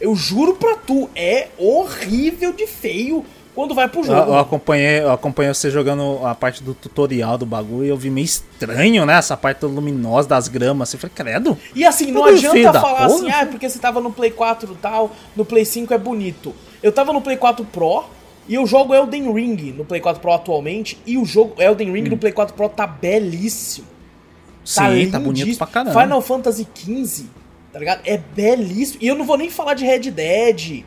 Eu 0.00 0.14
juro 0.14 0.54
pra 0.54 0.76
tu, 0.76 1.08
é 1.14 1.48
horrível 1.58 2.52
de 2.52 2.66
feio 2.66 3.24
quando 3.54 3.74
vai 3.74 3.88
pro 3.88 4.00
Eu, 4.00 4.04
jogo. 4.04 4.32
eu 4.32 4.38
acompanhei, 4.38 5.00
eu 5.00 5.10
acompanhei 5.10 5.54
você 5.54 5.70
jogando 5.70 6.20
a 6.26 6.34
parte 6.34 6.62
do 6.62 6.74
tutorial 6.74 7.38
do 7.38 7.46
bagulho 7.46 7.86
e 7.86 7.88
eu 7.88 7.96
vi 7.96 8.10
meio 8.10 8.26
estranho, 8.26 9.06
né? 9.06 9.14
Essa 9.14 9.34
parte 9.36 9.64
luminosa 9.64 10.28
das 10.28 10.46
gramas. 10.46 10.90
Assim, 10.90 10.96
eu 10.98 11.00
falei, 11.00 11.14
credo. 11.14 11.58
E 11.74 11.82
assim, 11.84 12.12
não 12.12 12.24
adianta 12.26 12.78
falar 12.78 13.06
assim, 13.06 13.30
ah, 13.30 13.40
é 13.40 13.46
porque 13.46 13.68
você 13.68 13.78
tava 13.78 13.98
no 14.00 14.12
Play 14.12 14.30
4 14.30 14.70
e 14.70 14.76
tal, 14.76 15.10
no 15.34 15.44
Play 15.44 15.64
5 15.64 15.94
é 15.94 15.98
bonito. 15.98 16.54
Eu 16.82 16.92
tava 16.92 17.14
no 17.14 17.22
Play 17.22 17.38
4 17.38 17.64
Pro 17.64 18.04
e 18.46 18.54
eu 18.54 18.66
jogo 18.66 18.94
Elden 18.94 19.32
Ring 19.32 19.72
no 19.72 19.86
Play 19.86 20.02
4 20.02 20.20
Pro 20.20 20.32
atualmente 20.32 20.98
e 21.06 21.16
o 21.16 21.24
jogo 21.24 21.54
Elden 21.58 21.90
Ring 21.92 22.10
no 22.10 22.18
Play 22.18 22.32
4 22.32 22.54
Pro 22.54 22.68
tá 22.68 22.86
belíssimo. 22.86 23.86
Sim, 24.62 25.10
tá 25.10 25.18
bonito 25.18 25.56
pra 25.56 25.66
caramba. 25.66 26.02
Final 26.02 26.20
Fantasy 26.20 26.66
XV, 26.74 27.26
tá 27.76 27.80
ligado? 27.80 28.00
É 28.06 28.16
belíssimo. 28.16 29.00
E 29.02 29.06
eu 29.06 29.14
não 29.14 29.26
vou 29.26 29.36
nem 29.36 29.50
falar 29.50 29.74
de 29.74 29.84
Red 29.84 30.10
Dead, 30.10 30.82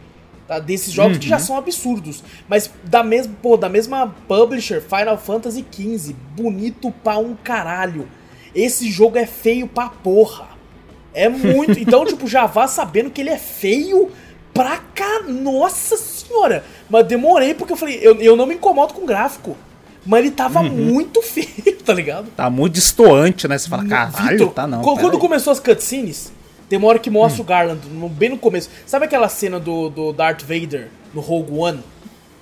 tá? 0.47 0.57
Desses 0.57 0.91
jogos 0.91 1.19
que 1.19 1.25
Uhum. 1.25 1.29
já 1.29 1.37
são 1.37 1.55
absurdos. 1.55 2.23
Mas 2.47 2.67
da 2.83 3.03
mesma, 3.03 3.35
pô, 3.43 3.55
da 3.55 3.69
mesma 3.69 4.07
publisher, 4.27 4.81
Final 4.81 5.15
Fantasy 5.19 5.63
XV, 5.71 6.15
bonito 6.35 6.91
pra 7.03 7.19
um 7.19 7.35
caralho. 7.35 8.07
Esse 8.55 8.89
jogo 8.89 9.19
é 9.19 9.27
feio 9.27 9.67
pra 9.67 9.89
porra. 9.89 10.47
É 11.13 11.29
muito. 11.29 11.77
Então, 11.79 12.03
tipo, 12.05 12.27
já 12.27 12.47
vá 12.47 12.67
sabendo 12.67 13.11
que 13.11 13.21
ele 13.21 13.29
é 13.29 13.37
feio 13.37 14.11
pra 14.51 14.77
cá. 14.95 15.21
Nossa 15.27 15.95
senhora! 15.95 16.63
Mas 16.89 17.05
demorei 17.05 17.53
porque 17.53 17.73
eu 17.73 17.77
falei, 17.77 17.99
eu, 18.01 18.15
eu 18.19 18.35
não 18.35 18.47
me 18.47 18.55
incomodo 18.55 18.95
com 18.95 19.05
gráfico. 19.05 19.55
Mas 20.03 20.21
ele 20.21 20.31
tava 20.31 20.61
Uhum. 20.61 20.69
muito 20.71 21.21
feio, 21.25 21.75
tá 21.85 21.93
ligado? 21.93 22.31
Tá 22.35 22.49
muito 22.49 22.73
distoante, 22.73 23.47
né? 23.47 23.59
Você 23.59 23.69
fala, 23.69 23.85
caralho, 23.85 24.29
Vitor, 24.39 24.51
tá 24.53 24.65
não. 24.65 24.81
Quando, 24.81 24.95
pera 24.95 25.07
quando 25.07 25.13
aí." 25.15 25.19
começou 25.19 25.51
as 25.53 25.59
cutscenes, 25.59 26.31
tem 26.69 26.77
uma 26.79 26.87
hora 26.87 26.99
que 26.99 27.09
mostra 27.09 27.41
o 27.41 27.45
Garland, 27.45 27.81
no- 27.89 28.07
bem 28.07 28.29
no 28.29 28.37
começo. 28.37 28.69
Sabe 28.85 29.05
aquela 29.05 29.27
cena 29.27 29.59
do, 29.59 29.89
do 29.89 30.13
Darth 30.13 30.41
Vader 30.43 30.87
no 31.13 31.19
Rogue 31.19 31.51
One? 31.57 31.83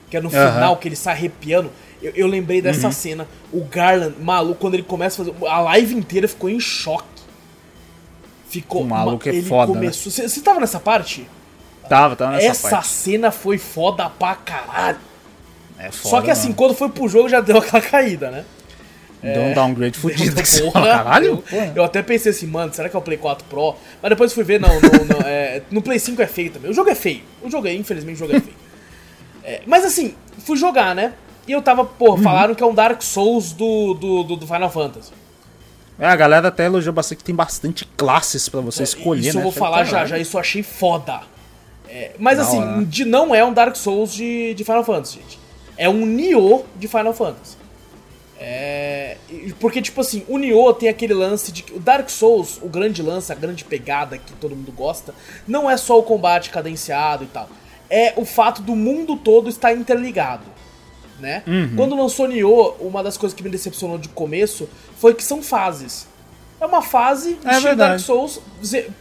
Que 0.09 0.17
é 0.17 0.21
no 0.21 0.28
Aham. 0.30 0.53
final, 0.53 0.78
que 0.78 0.88
ele 0.88 0.95
sai 0.95 1.13
arrepiando. 1.15 1.71
Eu, 2.01 2.11
eu 2.15 2.28
lembrei 2.28 2.61
dessa 2.61 2.91
cena. 2.91 3.28
O 3.51 3.63
Garland, 3.65 4.15
maluco, 4.21 4.59
quando 4.59 4.73
ele 4.75 4.84
começa 4.84 5.21
a 5.21 5.25
fazer. 5.25 5.45
A 5.47 5.59
live 5.61 5.95
inteira 5.95 6.28
ficou 6.28 6.49
em 6.49 6.59
choque. 6.59 7.03
Ficou. 8.49 8.84
O 8.84 8.88
maluco 8.88 9.25
ma- 9.28 9.32
é 9.34 9.36
ele 9.36 9.47
foda, 9.47 9.71
né? 9.73 9.80
começou. 9.80 10.11
Você 10.11 10.41
tava 10.41 10.59
nessa 10.59 10.80
parte? 10.80 11.28
Tava, 11.89 12.15
tava 12.15 12.34
nessa 12.34 12.45
Essa 12.47 12.69
parte. 12.69 12.88
cena 12.89 13.32
foi 13.32 13.57
foda 13.57 14.09
pra 14.09 14.36
caralho. 14.36 14.97
É 15.80 15.91
foda, 15.91 16.09
Só 16.09 16.21
que 16.21 16.32
assim, 16.32 16.47
mano. 16.49 16.55
quando 16.55 16.73
foi 16.73 16.89
pro 16.89 17.07
jogo 17.07 17.30
já 17.30 17.39
deu 17.39 17.57
aquela 17.57 17.82
caída, 17.84 18.32
né? 18.32 18.45
Deu 19.22 19.41
um 19.41 19.53
downgrade 19.53 19.97
fudido. 19.99 20.45
você 20.45 20.61
Porra, 20.63 20.86
caralho, 20.86 21.26
eu, 21.26 21.38
porra. 21.38 21.74
eu 21.76 21.84
até 21.84 22.01
pensei 22.03 22.32
assim, 22.32 22.45
mano, 22.47 22.72
será 22.74 22.88
que 22.88 22.95
é 22.95 22.99
o 22.99 23.01
Play 23.01 23.18
4 23.18 23.45
Pro? 23.49 23.76
Mas 24.01 24.09
depois 24.09 24.32
fui 24.34 24.43
ver, 24.43 24.59
não, 24.59 24.70
não, 24.70 25.05
não, 25.20 25.22
é, 25.28 25.61
no 25.72 25.82
Play 25.82 25.97
5 25.99 26.22
é 26.22 26.28
feio 26.28 26.51
também. 26.51 26.70
O 26.70 26.74
jogo 26.74 26.89
é 26.89 26.95
feio. 26.95 27.22
O 27.41 27.49
jogo 27.49 27.68
é, 27.68 27.74
infelizmente, 27.74 28.15
o 28.15 28.20
jogo 28.20 28.36
é 28.36 28.39
feio. 28.39 28.55
É, 29.43 29.61
mas 29.65 29.84
assim, 29.86 30.13
fui 30.45 30.57
jogar, 30.57 30.93
né? 30.93 31.13
E 31.47 31.51
eu 31.51 31.61
tava, 31.61 31.86
pô, 31.86 32.11
Uhum. 32.11 32.18
falaram 32.24 32.53
que 32.53 32.61
é 32.61 32.65
um 32.65 32.74
Dark 32.74 33.01
Souls 33.01 33.53
do, 33.53 33.93
do, 33.93 34.24
do, 34.24 34.36
do 34.36 34.45
Final 34.47 34.70
Fantasy. 34.70 35.11
É, 35.99 36.05
a 36.05 36.15
galera 36.15 36.49
até 36.49 36.65
elogiou 36.65 36.93
bastante 36.93 37.18
que 37.20 37.24
tem 37.24 37.34
bastante 37.34 37.86
classes 37.97 38.47
pra 38.47 38.61
você 38.61 38.84
escolher, 38.84 39.22
isso 39.30 39.38
né? 39.38 39.39
eu 39.39 39.43
vou 39.43 39.51
falar 39.51 39.84
já, 39.84 40.05
já, 40.05 40.20
isso 40.20 40.36
eu 40.38 40.41
achei 40.41 40.61
foda. 40.61 41.22
É, 41.89 42.11
mas 42.20 42.38
Da 42.38 42.43
assim, 42.43 42.84
de, 42.84 43.03
não 43.05 43.34
é 43.34 43.43
um 43.43 43.51
Dark 43.53 43.76
Souls 43.76 44.13
de, 44.13 44.53
de 44.53 44.63
Final 44.63 44.84
Fantasy, 44.84 45.15
gente. 45.20 45.39
É 45.78 45.88
um 45.89 46.05
Nioh 46.05 46.65
de 46.76 46.88
Final 46.88 47.13
Fantasy. 47.13 47.55
É, 48.40 49.18
porque, 49.60 49.82
tipo 49.82 50.00
assim, 50.00 50.24
o 50.28 50.38
Nioh 50.38 50.74
tem 50.74 50.90
aquele 50.90 51.14
lance 51.14 51.52
de 51.52 51.64
que 51.64 51.74
o 51.74 51.80
Dark 51.80 52.08
Souls, 52.10 52.60
o 52.62 52.70
grande 52.70 53.02
lance, 53.02 53.32
a 53.32 53.36
grande 53.36 53.64
pegada 53.66 54.18
que 54.18 54.34
todo 54.34 54.56
mundo 54.56 54.72
gosta, 54.72 55.14
não 55.48 55.70
é 55.70 55.76
só 55.76 55.98
o 55.98 56.04
combate 56.04 56.50
cadenciado 56.52 57.24
e 57.24 57.28
tal. 57.28 57.50
É 57.90 58.14
o 58.16 58.26
fato 58.26 58.62
do 58.62 58.76
mundo 58.76 59.16
todo 59.16 59.50
estar 59.50 59.74
interligado, 59.74 60.44
né? 61.20 61.42
Uhum. 61.48 61.74
Quando 61.76 61.96
lançou 61.96 62.28
Nioh, 62.28 62.76
uma 62.80 63.02
das 63.02 63.18
coisas 63.18 63.36
que 63.36 63.44
me 63.44 63.50
decepcionou 63.50 63.98
de 63.98 64.10
começo 64.10 64.70
foi 64.98 65.16
que 65.16 65.24
são 65.24 65.42
fases. 65.42 66.08
É 66.60 66.66
uma 66.66 66.82
fase, 66.82 67.38
É. 67.46 67.76
Dark 67.76 68.00
Souls, 68.00 68.40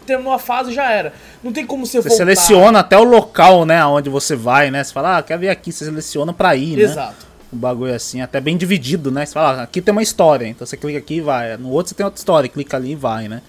terminou 0.07 0.33
a 0.33 0.39
fase 0.39 0.73
já 0.73 0.91
era. 0.91 1.13
Não 1.43 1.53
tem 1.53 1.67
como 1.67 1.87
você, 1.87 2.03
Você 2.03 2.09
voltar. 2.09 2.17
seleciona 2.25 2.81
até 2.81 2.99
o 2.99 3.05
local, 3.05 3.65
né, 3.65 3.81
aonde 3.81 4.11
você 4.11 4.37
vai, 4.37 4.71
né? 4.71 4.85
Você 4.85 4.93
fala, 4.93 5.19
ah, 5.19 5.23
quer 5.23 5.39
vir 5.39 5.49
aqui, 5.49 5.73
você 5.73 5.85
seleciona 5.87 6.33
pra 6.35 6.55
ir, 6.55 6.77
né? 6.77 6.83
Exato. 6.83 7.27
O 7.57 7.59
bagulho 7.59 7.91
é 7.91 7.95
assim, 7.97 8.21
até 8.21 8.39
bem 8.41 8.57
dividido, 8.57 9.11
né? 9.11 9.25
Você 9.25 9.33
fala, 9.33 9.61
ah, 9.61 9.63
aqui 9.63 9.81
tem 9.81 9.91
uma 9.93 10.03
história, 10.03 10.47
então 10.47 10.67
você 10.67 10.77
clica 10.77 10.99
aqui 10.99 11.15
e 11.15 11.21
vai. 11.21 11.57
No 11.57 11.71
outro 11.71 11.89
você 11.89 11.95
tem 11.95 12.05
outra 12.05 12.19
história, 12.19 12.49
clica 12.49 12.77
ali 12.77 12.93
e 12.93 12.95
vai, 12.95 13.29
né? 13.29 13.41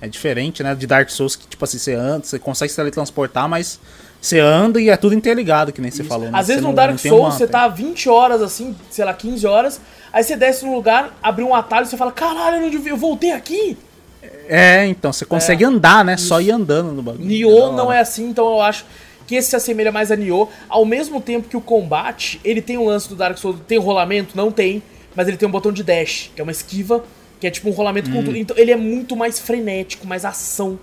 É 0.00 0.08
diferente, 0.08 0.62
né? 0.62 0.74
De 0.74 0.86
Dark 0.86 1.10
Souls, 1.10 1.36
que 1.36 1.46
tipo 1.46 1.62
assim, 1.62 1.76
você 1.78 1.92
anda, 1.94 2.24
você 2.24 2.38
consegue 2.38 2.70
se 2.70 2.76
teletransportar, 2.76 3.46
mas 3.48 3.78
você 4.18 4.38
anda 4.38 4.80
e 4.80 4.88
é 4.88 4.96
tudo 4.96 5.14
interligado, 5.14 5.72
que 5.72 5.80
nem 5.82 5.90
você 5.90 6.02
falou. 6.02 6.30
né? 6.30 6.38
Às 6.38 6.46
vezes 6.48 6.62
Você 6.62 6.66
no 6.66 6.68
não- 6.68 6.74
Dark 6.74 6.98
Souls 6.98 7.34
você 7.34 7.46
tá 7.46 7.68
20 7.68 8.08
horas 8.08 8.40
assim, 8.40 8.74
sei 8.90 9.04
lá, 9.04 9.12
15 9.12 9.46
horas, 9.46 9.78
aí 10.10 10.24
você 10.24 10.36
desce 10.36 10.64
num 10.64 10.74
lugar, 10.74 11.18
abre 11.22 11.44
um 11.44 11.54
atalho 11.54 11.84
e 11.84 11.88
você 11.88 11.96
fala, 11.98 12.12
caralho, 12.12 12.64
eu, 12.72 12.86
eu 12.86 12.96
voltei 12.96 13.32
aqui. 13.32 13.76
É, 14.48 14.86
então, 14.86 15.12
você 15.12 15.24
consegue 15.24 15.64
andar, 15.64 16.04
né? 16.04 16.16
Só 16.16 16.40
ir 16.40 16.50
andando 16.50 16.92
no 16.92 17.02
bagulho. 17.02 17.24
Nioh 17.24 17.70
da 17.70 17.76
não 17.76 17.92
é 17.92 18.00
assim, 18.00 18.28
então 18.28 18.46
eu 18.46 18.60
acho 18.60 18.84
que 19.30 19.36
esse 19.36 19.50
se 19.50 19.54
assemelha 19.54 19.92
mais 19.92 20.10
a 20.10 20.16
Nioh. 20.16 20.48
Ao 20.68 20.84
mesmo 20.84 21.20
tempo 21.20 21.48
que 21.48 21.56
o 21.56 21.60
combate, 21.60 22.40
ele 22.42 22.60
tem 22.60 22.76
um 22.76 22.86
lance 22.86 23.08
do 23.08 23.14
Dark 23.14 23.38
Souls, 23.38 23.60
tem 23.68 23.78
rolamento? 23.78 24.36
Não 24.36 24.50
tem, 24.50 24.82
mas 25.14 25.28
ele 25.28 25.36
tem 25.36 25.48
um 25.48 25.52
botão 25.52 25.70
de 25.70 25.84
dash, 25.84 26.32
que 26.34 26.40
é 26.40 26.42
uma 26.42 26.50
esquiva, 26.50 27.04
que 27.38 27.46
é 27.46 27.50
tipo 27.50 27.68
um 27.68 27.72
rolamento 27.72 28.10
Hum. 28.10 28.14
com 28.14 28.24
tudo. 28.24 28.36
Então 28.36 28.56
ele 28.58 28.72
é 28.72 28.76
muito 28.76 29.14
mais 29.14 29.38
frenético, 29.38 30.04
mais 30.04 30.24
ação 30.24 30.80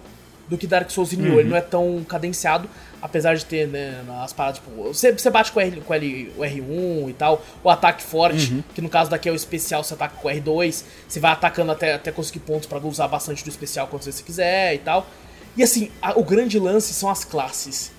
do 0.48 0.58
que 0.58 0.66
Dark 0.66 0.90
Souls 0.90 1.12
e 1.12 1.18
Nioh. 1.18 1.34
Uhum. 1.34 1.40
Ele 1.42 1.50
não 1.50 1.58
é 1.58 1.62
tão 1.62 2.06
cadenciado, 2.08 2.70
apesar 3.02 3.36
de 3.36 3.44
ter 3.44 3.68
né, 3.68 4.02
as 4.24 4.32
paradas, 4.32 4.60
tipo, 4.62 4.72
você, 4.82 5.12
você 5.12 5.30
bate 5.30 5.52
com, 5.52 5.60
o 5.60 5.62
R, 5.62 5.82
com 5.82 5.92
o 5.92 5.94
L, 5.94 6.32
o 6.38 6.42
R1 6.42 7.10
e 7.10 7.14
tal, 7.14 7.46
o 7.62 7.70
ataque 7.70 8.02
forte, 8.02 8.54
Uhum. 8.54 8.64
que 8.74 8.80
no 8.82 8.88
caso 8.88 9.10
daqui 9.12 9.28
é 9.28 9.32
o 9.34 9.36
especial, 9.36 9.84
você 9.84 9.94
ataca 9.94 10.16
com 10.16 10.26
o 10.30 10.32
R2, 10.32 10.86
você 11.06 11.20
vai 11.20 11.34
atacando 11.34 11.74
até, 11.74 11.96
até 11.96 12.14
conseguir 12.14 12.40
pontos 12.40 12.66
pra 12.66 12.80
usar 12.80 13.10
bastante 13.10 13.44
do 13.44 13.50
especial 13.50 13.88
quando 13.88 14.04
você 14.04 14.24
quiser 14.24 14.74
e 14.74 14.78
tal. 14.78 15.06
E 15.58 15.64
assim, 15.64 15.92
a- 16.02 16.18
o 16.18 16.24
grande 16.24 16.58
lance 16.58 16.94
são 16.94 17.10
as 17.10 17.26
classes. 17.26 17.92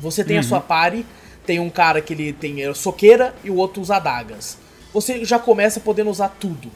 Você 0.00 0.24
tem 0.24 0.38
a 0.38 0.42
sua 0.42 0.60
party, 0.60 1.04
tem 1.46 1.58
um 1.60 1.70
cara 1.70 2.00
que 2.00 2.12
ele 2.12 2.32
tem 2.32 2.62
eh, 2.62 2.72
soqueira 2.74 3.34
e 3.44 3.50
o 3.50 3.56
outro 3.56 3.82
usa 3.82 3.96
adagas. 3.96 4.56
Você 4.92 5.24
já 5.24 5.38
começa 5.38 5.78
podendo 5.80 6.10
usar 6.10 6.28
tudo. 6.40 6.70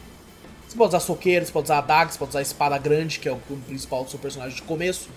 Você 0.68 0.76
pode 0.76 0.88
usar 0.88 1.00
soqueira, 1.00 1.44
você 1.44 1.52
pode 1.52 1.64
usar 1.64 1.78
adaga, 1.78 2.10
você 2.12 2.18
pode 2.18 2.30
usar 2.30 2.42
espada 2.42 2.76
grande, 2.78 3.18
que 3.18 3.28
é 3.28 3.32
o 3.32 3.36
principal 3.66 4.04
do 4.04 4.10
seu 4.10 4.18
personagem 4.18 4.56
de 4.56 4.62
começo. 4.62 5.08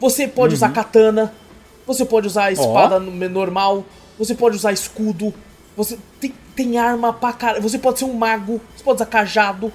Você 0.00 0.28
pode 0.28 0.54
usar 0.54 0.70
katana, 0.70 1.32
você 1.86 2.04
pode 2.04 2.26
usar 2.26 2.52
espada 2.52 2.98
no- 3.00 3.28
normal, 3.28 3.84
você 4.18 4.34
pode 4.34 4.56
usar 4.56 4.72
escudo, 4.72 5.32
você 5.76 5.98
tem, 6.20 6.32
tem 6.54 6.78
arma 6.78 7.12
pra 7.12 7.32
caralho. 7.32 7.62
Você 7.62 7.78
pode 7.78 7.98
ser 7.98 8.04
um 8.04 8.12
mago, 8.14 8.60
você 8.76 8.84
pode 8.84 8.96
usar 8.96 9.06
cajado. 9.06 9.72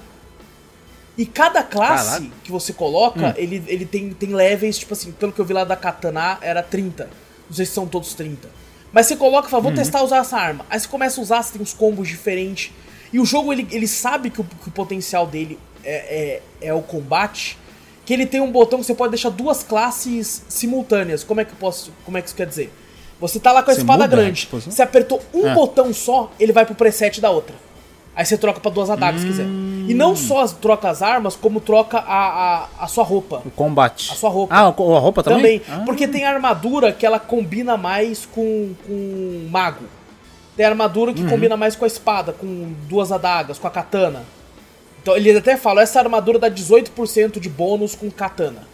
E 1.18 1.26
cada 1.28 1.62
classe 1.64 2.12
Caralho. 2.12 2.32
que 2.44 2.52
você 2.52 2.74
coloca, 2.74 3.28
Hum. 3.30 3.34
ele, 3.36 3.64
ele 3.68 3.86
tem, 3.86 4.12
tem 4.14 4.30
levels, 4.34 4.78
tipo 4.80 4.94
assim, 4.94 5.12
pelo 5.12 5.32
que 5.32 5.40
eu 5.40 5.46
vi 5.46 5.54
lá 5.54 5.64
da 5.64 5.76
Katana, 5.76 6.40
era 6.42 6.64
30. 6.64 7.08
Não 7.54 7.58
sei 7.58 7.66
se 7.68 7.74
são 7.74 7.86
todos 7.88 8.16
30. 8.16 8.50
Mas 8.92 9.06
você 9.06 9.16
coloca 9.16 9.48
e 9.48 9.52
fala, 9.52 9.62
vou 9.62 9.72
Uhum. 9.72 9.78
testar 9.78 10.02
usar 10.04 10.18
essa 10.18 10.38
arma. 10.38 10.66
Aí 10.70 10.80
você 10.80 10.88
começa 10.88 11.22
a 11.22 11.24
usar, 11.24 11.44
você 11.44 11.54
tem 11.54 11.62
uns 11.62 11.72
combos 11.74 12.08
diferentes. 12.08 12.72
E 13.12 13.20
o 13.20 13.26
jogo, 13.26 13.54
ele, 13.54 13.68
ele 13.72 13.88
sabe 13.88 14.30
que 14.32 14.42
o, 14.42 14.44
que 14.44 14.68
o 14.70 14.72
potencial 14.72 15.28
dele 15.28 15.60
é, 15.84 16.42
é, 16.62 16.68
é 16.70 16.74
o 16.74 16.82
combate. 16.82 17.58
Que 18.06 18.14
ele 18.14 18.26
tem 18.26 18.42
um 18.42 18.52
botão 18.52 18.80
que 18.80 18.86
você 18.86 18.96
pode 18.96 19.12
deixar 19.12 19.30
duas 19.30 19.62
classes 19.64 20.44
simultâneas. 20.50 21.24
Como 21.24 21.40
é 21.42 21.46
que 21.46 21.56
posso. 21.56 21.94
Como 22.04 22.18
é 22.18 22.22
que 22.22 22.28
isso 22.28 22.36
quer 22.36 22.48
dizer? 22.48 22.72
Você 23.20 23.40
tá 23.40 23.52
lá 23.52 23.62
com 23.64 23.70
a 23.72 23.74
Você 23.76 23.82
espada 23.82 24.08
grande. 24.08 24.50
Você 24.52 24.82
apertou 24.82 25.22
um 25.34 25.48
É. 25.48 25.54
botão 25.54 25.94
só, 25.94 26.32
ele 26.40 26.52
vai 26.52 26.66
pro 26.66 26.76
preset 26.76 27.22
da 27.22 27.30
outra. 27.30 27.56
Aí 28.16 28.26
você 28.26 28.38
troca 28.38 28.60
pra 28.60 28.70
duas 28.72 28.90
adagas 28.92 29.22
se 29.22 29.28
quiser. 29.28 29.46
E 29.46 29.94
não 29.94 30.16
só 30.16 30.42
as- 30.42 30.54
troca 30.54 30.88
as 30.90 31.02
armas, 31.02 31.36
como 31.36 31.60
troca 31.60 31.98
a, 31.98 32.64
a, 32.64 32.68
a 32.82 32.88
sua 32.88 33.04
roupa. 33.04 33.42
O 33.46 33.50
combate. 33.52 34.12
A 34.12 34.16
sua 34.16 34.30
roupa. 34.30 34.54
Ah, 34.56 34.60
a 34.68 34.70
roupa 35.00 35.24
também? 35.24 35.60
Também. 35.60 35.82
Ah. 35.82 35.84
Porque 35.86 36.08
tem 36.08 36.24
armadura 36.24 36.92
que 36.94 37.06
ela 37.06 37.20
combina 37.20 37.76
mais 37.76 38.26
com, 38.26 38.74
com 38.86 39.48
mago. 39.50 39.86
Tem 40.56 40.66
armadura 40.66 41.10
Uhum. 41.12 41.16
que 41.18 41.28
combina 41.28 41.58
mais 41.58 41.76
com 41.76 41.84
a 41.86 41.88
espada, 41.88 42.32
com 42.32 42.74
duas 42.88 43.12
adagas, 43.12 43.58
com 43.58 43.68
a 43.68 43.72
katana. 43.72 44.24
Então 45.02 45.18
ele 45.18 45.36
até 45.36 45.58
fala, 45.58 45.82
essa 45.82 46.00
armadura 46.00 46.38
dá 46.38 46.50
18% 46.52 47.40
de 47.40 47.50
bônus 47.50 47.96
com 47.96 48.10
katana. 48.12 48.68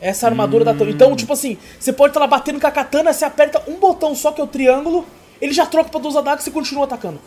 Essa 0.00 0.26
armadura 0.26 0.64
dá... 0.64 0.72
Hum. 0.72 0.88
Então, 0.88 1.14
tipo 1.14 1.32
assim, 1.32 1.56
você 1.78 1.92
pode 1.92 2.10
estar 2.10 2.18
lá 2.20 2.26
batendo 2.26 2.60
com 2.60 2.66
a 2.66 2.70
katana, 2.72 3.12
você 3.12 3.24
aperta 3.24 3.62
um 3.68 3.76
botão 3.78 4.14
só, 4.16 4.32
que 4.32 4.40
é 4.40 4.44
o 4.44 4.48
triângulo, 4.48 5.06
ele 5.40 5.52
já 5.52 5.64
troca 5.64 5.88
pra 5.90 6.00
duas 6.00 6.16
adagas 6.16 6.44
e 6.46 6.50
continua 6.50 6.84
atacando. 6.84 7.20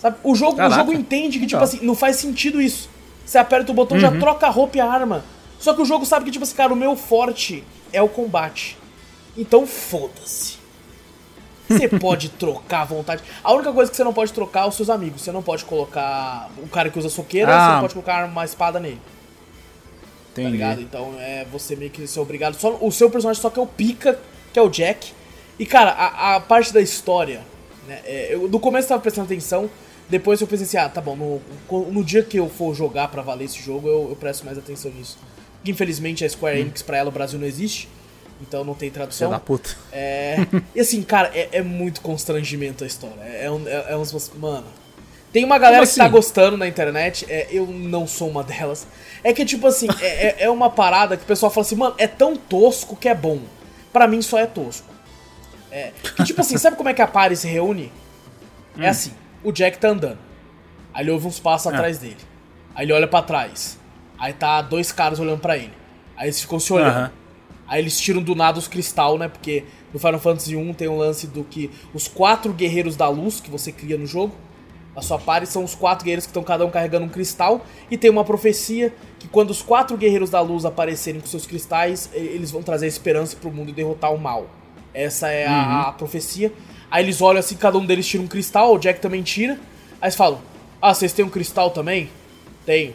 Sabe? 0.00 0.16
O 0.22 0.34
jogo, 0.34 0.60
o 0.62 0.70
jogo 0.70 0.92
entende 0.92 1.38
que, 1.38 1.46
tipo 1.46 1.60
Legal. 1.60 1.76
assim, 1.76 1.84
não 1.84 1.94
faz 1.94 2.16
sentido 2.16 2.60
isso. 2.60 2.88
Você 3.26 3.36
aperta 3.38 3.70
o 3.72 3.74
botão, 3.74 3.98
já 3.98 4.10
troca 4.18 4.46
a 4.46 4.50
roupa 4.50 4.76
e 4.78 4.80
a 4.80 4.90
arma. 4.90 5.24
Só 5.58 5.74
que 5.74 5.82
o 5.82 5.84
jogo 5.84 6.06
sabe 6.06 6.24
que, 6.24 6.30
tipo 6.30 6.44
assim, 6.44 6.54
cara, 6.54 6.72
o 6.72 6.76
meu 6.76 6.94
forte 6.96 7.64
é 7.92 8.00
o 8.00 8.08
combate. 8.08 8.76
Então 9.36 9.66
foda-se. 9.66 10.56
Você 11.68 11.88
pode 11.98 12.28
trocar 12.30 12.82
à 12.82 12.84
vontade. 12.84 13.22
A 13.42 13.52
única 13.52 13.72
coisa 13.72 13.90
que 13.90 13.96
você 13.96 14.04
não 14.04 14.12
pode 14.14 14.32
trocar 14.32 14.64
é 14.64 14.68
os 14.68 14.74
seus 14.76 14.88
amigos. 14.88 15.20
Você 15.22 15.32
não 15.32 15.42
pode 15.42 15.64
colocar 15.64 16.48
o 16.62 16.68
cara 16.68 16.88
que 16.90 16.98
usa 16.98 17.08
soqueira, 17.08 17.54
Ah. 17.54 17.60
você 17.66 17.72
não 17.72 17.80
pode 17.80 17.94
colocar 17.94 18.24
uma 18.24 18.44
espada 18.44 18.78
nele, 18.80 19.00
tá 20.34 20.40
Entendi. 20.40 20.52
ligado? 20.52 20.80
Então 20.80 21.14
é 21.18 21.44
você 21.50 21.74
meio 21.76 21.90
que 21.90 22.06
ser 22.06 22.20
obrigado. 22.20 22.54
Só, 22.54 22.78
o 22.80 22.90
seu 22.92 23.10
personagem 23.10 23.42
só 23.42 23.50
que 23.50 23.58
é 23.58 23.62
o 23.62 23.66
pica, 23.66 24.18
que 24.52 24.58
é 24.58 24.62
o 24.62 24.68
Jack. 24.70 25.12
E 25.58 25.66
cara, 25.66 25.90
a, 25.90 26.36
a 26.36 26.40
parte 26.40 26.72
da 26.72 26.80
história, 26.80 27.42
né? 27.86 28.00
é, 28.04 28.28
eu, 28.34 28.48
no 28.48 28.60
começo 28.60 28.86
eu 28.86 28.90
tava 28.90 29.02
prestando 29.02 29.26
atenção, 29.26 29.68
depois 30.08 30.40
eu 30.40 30.46
pensei 30.46 30.64
assim, 30.66 30.76
ah, 30.78 30.88
tá 30.88 31.00
bom, 31.00 31.14
no, 31.16 31.90
no 31.90 32.04
dia 32.04 32.22
que 32.22 32.36
eu 32.38 32.48
for 32.48 32.74
jogar 32.74 33.08
pra 33.08 33.22
valer 33.22 33.44
esse 33.44 33.60
jogo, 33.62 33.88
eu, 33.88 34.08
eu 34.10 34.16
presto 34.16 34.44
mais 34.44 34.56
atenção 34.58 34.90
nisso. 34.90 35.18
Porque, 35.56 35.70
infelizmente 35.70 36.24
a 36.24 36.28
Square 36.28 36.60
Enix 36.60 36.82
pra 36.82 36.96
ela 36.98 37.08
o 37.08 37.12
Brasil 37.12 37.38
não 37.38 37.46
existe, 37.46 37.88
então 38.40 38.64
não 38.64 38.74
tem 38.74 38.88
Filha 38.88 39.00
tradução. 39.00 39.30
da 39.30 39.38
puta. 39.40 39.70
É. 39.92 40.36
E 40.74 40.80
assim, 40.80 41.02
cara, 41.02 41.30
é, 41.34 41.48
é 41.52 41.62
muito 41.62 42.00
constrangimento 42.00 42.84
a 42.84 42.86
história. 42.86 43.20
É, 43.22 43.46
é, 43.46 43.50
um, 43.50 43.66
é, 43.68 43.86
é 43.92 43.96
uns. 43.96 44.30
Mano. 44.36 44.66
Tem 45.32 45.44
uma 45.44 45.58
galera 45.58 45.80
Como 45.82 45.90
que 45.92 45.98
tá 45.98 46.04
assim? 46.04 46.12
gostando 46.12 46.56
na 46.56 46.66
internet, 46.66 47.26
é, 47.28 47.48
eu 47.50 47.66
não 47.66 48.06
sou 48.06 48.30
uma 48.30 48.42
delas. 48.42 48.86
É 49.22 49.32
que, 49.34 49.44
tipo 49.44 49.66
assim, 49.66 49.86
é, 50.00 50.06
é- 50.06 50.36
é 50.44 50.50
uma 50.50 50.70
parada 50.70 51.16
que 51.18 51.22
o 51.24 51.26
pessoal 51.26 51.52
fala 51.52 51.66
assim, 51.66 51.74
mano, 51.76 51.94
é 51.98 52.06
tão 52.06 52.34
tosco 52.34 52.96
que 52.96 53.08
é 53.08 53.14
bom. 53.14 53.40
Pra 53.92 54.06
mim 54.08 54.22
só 54.22 54.38
é 54.38 54.46
tosco. 54.46 54.86
É. 55.70 55.92
Que, 56.16 56.24
tipo 56.24 56.40
assim, 56.40 56.56
sabe 56.56 56.76
como 56.76 56.88
é 56.88 56.94
que 56.94 57.02
a 57.02 57.06
party 57.06 57.36
se 57.36 57.46
reúne? 57.48 57.92
Hum. 58.76 58.82
É 58.82 58.88
assim, 58.88 59.12
o 59.42 59.52
Jack 59.52 59.78
tá 59.78 59.88
andando. 59.88 60.18
Aí 60.92 61.04
ele 61.04 61.10
ouve 61.10 61.26
uns 61.26 61.38
passos 61.38 61.66
Ah. 61.68 61.74
atrás 61.74 61.98
dele. 61.98 62.16
Aí 62.74 62.84
ele 62.84 62.92
olha 62.92 63.06
pra 63.06 63.22
trás. 63.22 63.78
Aí 64.18 64.32
tá 64.32 64.60
dois 64.62 64.90
caras 64.92 65.18
olhando 65.20 65.40
pra 65.40 65.56
ele. 65.56 65.72
Aí 66.16 66.26
eles 66.26 66.40
ficam 66.40 66.58
se 66.58 66.72
olhando. 66.72 66.90
Aham. 66.96 67.12
Aí 67.66 67.80
eles 67.82 68.00
tiram 68.00 68.22
do 68.22 68.34
nada 68.34 68.58
os 68.58 68.66
cristal, 68.66 69.18
né? 69.18 69.28
Porque 69.28 69.64
no 69.92 69.98
Final 70.00 70.18
Fantasy 70.18 70.56
1 70.56 70.72
tem 70.74 70.88
um 70.88 70.96
lance 70.96 71.26
do 71.26 71.44
que 71.44 71.70
os 71.92 72.08
quatro 72.08 72.52
guerreiros 72.52 72.96
da 72.96 73.08
luz 73.08 73.40
que 73.40 73.50
você 73.50 73.70
cria 73.70 73.98
no 73.98 74.06
jogo, 74.06 74.34
a 74.96 75.02
sua 75.02 75.18
party 75.18 75.46
são 75.46 75.62
os 75.62 75.74
quatro 75.74 76.04
guerreiros 76.04 76.24
que 76.24 76.30
estão 76.30 76.42
cada 76.42 76.64
um 76.66 76.70
carregando 76.70 77.04
um 77.04 77.08
cristal, 77.08 77.64
e 77.90 77.96
tem 77.98 78.10
uma 78.10 78.24
profecia 78.24 78.92
que 79.18 79.28
quando 79.28 79.50
os 79.50 79.62
quatro 79.62 79.96
guerreiros 79.96 80.30
da 80.30 80.40
luz 80.40 80.64
aparecerem 80.64 81.20
com 81.20 81.26
seus 81.26 81.46
cristais, 81.46 82.10
eles 82.14 82.50
vão 82.50 82.62
trazer 82.62 82.86
esperança 82.86 83.36
pro 83.36 83.50
mundo 83.52 83.68
e 83.68 83.72
derrotar 83.72 84.12
o 84.12 84.18
mal. 84.18 84.46
Essa 84.94 85.28
é 85.28 85.46
a, 85.46 85.82
a 85.88 85.92
profecia. 85.92 86.52
Aí 86.90 87.04
eles 87.04 87.20
olham 87.20 87.40
assim, 87.40 87.56
cada 87.56 87.76
um 87.78 87.84
deles 87.84 88.06
tira 88.06 88.22
um 88.22 88.26
cristal, 88.26 88.74
o 88.74 88.78
Jack 88.78 89.00
também 89.00 89.22
tira. 89.22 89.54
Aí 90.00 90.06
eles 90.08 90.16
falam: 90.16 90.40
Ah, 90.80 90.94
vocês 90.94 91.12
têm 91.12 91.24
um 91.24 91.28
cristal 91.30 91.70
também? 91.70 92.10
Tenho. 92.64 92.94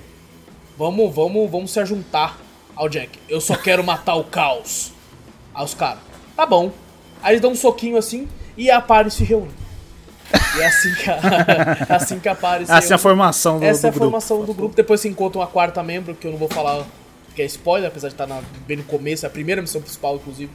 Vamos, 0.78 1.14
vamos, 1.14 1.50
vamos 1.52 1.72
se 1.72 1.86
juntar 1.86 2.40
ao 2.76 2.90
Jack. 2.90 3.20
Eu 3.30 3.40
só 3.40 3.56
quero 3.56 3.84
matar 3.84 4.16
o 4.16 4.24
caos. 4.24 4.92
Aí 5.54 5.64
os 5.64 5.74
caras, 5.76 6.00
tá 6.36 6.46
bom. 6.46 6.72
Aí 7.22 7.34
eles 7.34 7.42
dão 7.42 7.52
um 7.52 7.56
soquinho 7.56 7.98
assim 7.98 8.28
e 8.58 8.72
a 8.72 8.82
party 8.82 9.12
se 9.12 9.24
reúne. 9.24 9.52
E 10.58 10.62
é 10.62 10.66
assim 10.68 10.94
que 10.96 11.10
a, 11.10 11.14
é 11.90 11.94
assim 11.94 12.20
que 12.20 12.28
a 12.28 12.34
party 12.34 12.66
se 12.66 12.72
Essa 12.72 12.94
é 12.94 12.96
a 12.96 12.98
formação 12.98 13.60
do, 13.60 13.66
Essa 13.66 13.82
do 13.82 13.86
é 13.86 13.90
a 13.90 13.92
grupo. 13.92 14.06
formação 14.06 14.44
do 14.46 14.54
grupo. 14.54 14.76
Depois 14.76 15.00
você 15.00 15.10
encontra 15.10 15.40
uma 15.40 15.48
quarta 15.48 15.84
membro, 15.84 16.16
que 16.16 16.26
eu 16.26 16.32
não 16.32 16.40
vou 16.40 16.50
falar 16.50 16.84
que 17.36 17.42
é 17.42 17.46
spoiler, 17.46 17.88
apesar 17.90 18.08
de 18.08 18.16
estar 18.16 18.26
na- 18.28 18.42
bem 18.66 18.78
no 18.78 18.84
começo. 18.84 19.26
É 19.26 19.28
a 19.28 19.30
primeira 19.32 19.62
missão 19.62 19.80
principal, 19.82 20.16
inclusive, 20.16 20.52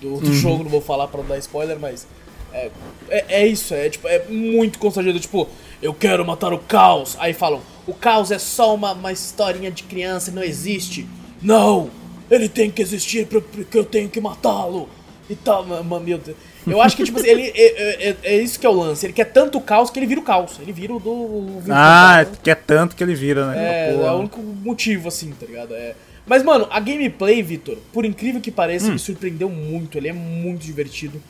do, 0.00 0.08
Uhum. 0.08 0.20
do 0.20 0.32
jogo. 0.34 0.62
Não 0.64 0.70
vou 0.70 0.80
falar 0.82 1.08
pra 1.08 1.20
não 1.22 1.28
dar 1.28 1.38
spoiler, 1.38 1.78
mas... 1.78 2.06
É, 2.52 2.70
é, 3.08 3.24
é 3.42 3.46
isso, 3.46 3.74
é, 3.74 3.88
tipo, 3.88 4.06
é 4.08 4.24
muito 4.28 4.78
constrangedor. 4.78 5.20
Tipo, 5.20 5.48
eu 5.82 5.92
quero 5.94 6.24
matar 6.26 6.52
o 6.52 6.58
caos. 6.58 7.16
Aí 7.20 7.32
falam, 7.32 7.60
o 7.86 7.94
caos 7.94 8.30
é 8.30 8.38
só 8.38 8.74
uma, 8.74 8.92
uma 8.92 9.12
historinha 9.12 9.70
de 9.70 9.82
criança, 9.84 10.30
não 10.30 10.42
existe. 10.42 11.06
Não! 11.42 11.90
Ele 12.30 12.48
tem 12.48 12.70
que 12.70 12.82
existir 12.82 13.26
porque 13.26 13.78
eu 13.78 13.84
tenho 13.84 14.08
que 14.08 14.20
matá-lo. 14.20 14.88
E 15.30 15.34
tal, 15.36 15.64
ma- 15.64 16.00
meu 16.00 16.16
Deus. 16.18 16.36
Eu 16.66 16.80
acho 16.80 16.96
que, 16.96 17.04
tipo 17.04 17.18
assim, 17.18 17.28
ele, 17.28 17.52
é, 17.54 18.08
é- 18.10 18.16
é 18.22 18.36
isso 18.42 18.58
que 18.58 18.66
é 18.66 18.68
o 18.68 18.72
lance. 18.72 19.04
Ele 19.06 19.12
quer 19.12 19.26
tanto 19.26 19.60
caos 19.60 19.90
que 19.90 19.98
ele 19.98 20.06
vira 20.06 20.20
o 20.20 20.24
caos. 20.24 20.58
Ele 20.60 20.72
vira 20.72 20.92
o 20.94 20.98
do. 20.98 21.10
o 21.10 21.62
Ah, 21.70 22.22
Vincent, 22.24 22.40
que 22.42 22.50
é 22.50 22.54
tanto 22.54 22.96
que 22.96 23.02
ele 23.02 23.14
vira, 23.14 23.46
né? 23.50 23.90
é, 23.90 23.92
Pô. 23.94 24.06
é 24.06 24.10
o 24.12 24.16
único 24.20 24.40
motivo, 24.40 25.08
assim, 25.08 25.30
tá 25.38 25.44
ligado? 25.46 25.74
É. 25.74 25.94
Mas, 26.26 26.42
mano, 26.42 26.66
a 26.70 26.80
gameplay, 26.80 27.42
Vitor, 27.42 27.76
por 27.92 28.04
incrível 28.06 28.40
que 28.40 28.50
pareça, 28.50 28.88
Hum. 28.88 28.92
me 28.92 28.98
surpreendeu 28.98 29.48
muito. 29.50 29.96
Ele 29.98 30.08
é 30.08 30.12
muito 30.12 30.62
divertido. 30.62 31.22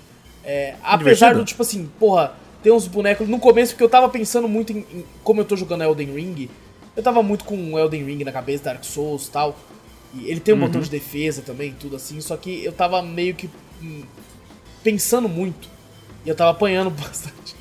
É, 0.51 0.75
apesar 0.83 1.35
do, 1.35 1.45
tipo 1.45 1.61
assim, 1.61 1.91
porra, 2.01 2.33
tem 2.63 2.73
uns 2.73 2.87
bonecos. 2.87 3.29
No 3.29 3.39
começo, 3.39 3.73
porque 3.73 3.85
eu 3.85 3.89
tava 3.89 4.09
pensando 4.09 4.49
muito 4.49 4.73
em, 4.73 4.79
em 4.91 5.05
como 5.23 5.43
eu 5.43 5.45
tô 5.45 5.55
jogando 5.57 5.85
Elden 5.85 6.15
Ring. 6.15 6.49
Eu 6.97 7.03
tava 7.03 7.23
muito 7.23 7.45
com 7.45 7.79
Elden 7.79 8.03
Ring 8.05 8.25
na 8.25 8.33
cabeça, 8.33 8.65
Dark 8.65 8.83
Souls 8.83 9.27
e 9.27 9.31
tal. 9.31 9.55
E 10.15 10.27
ele 10.31 10.41
tem 10.41 10.55
um 10.55 10.59
Uhum. 10.59 10.65
botão 10.67 10.81
de 10.81 10.89
defesa 10.89 11.43
também, 11.43 11.75
tudo 11.79 11.97
assim. 11.97 12.19
Só 12.23 12.35
que 12.37 12.65
eu 12.65 12.73
tava 12.73 13.03
meio 13.03 13.35
que 13.35 13.51
hum, 13.83 14.03
pensando 14.83 15.29
muito. 15.29 15.69
E 16.25 16.29
eu 16.31 16.35
tava 16.35 16.51
apanhando 16.53 16.89
bastante. 16.99 17.55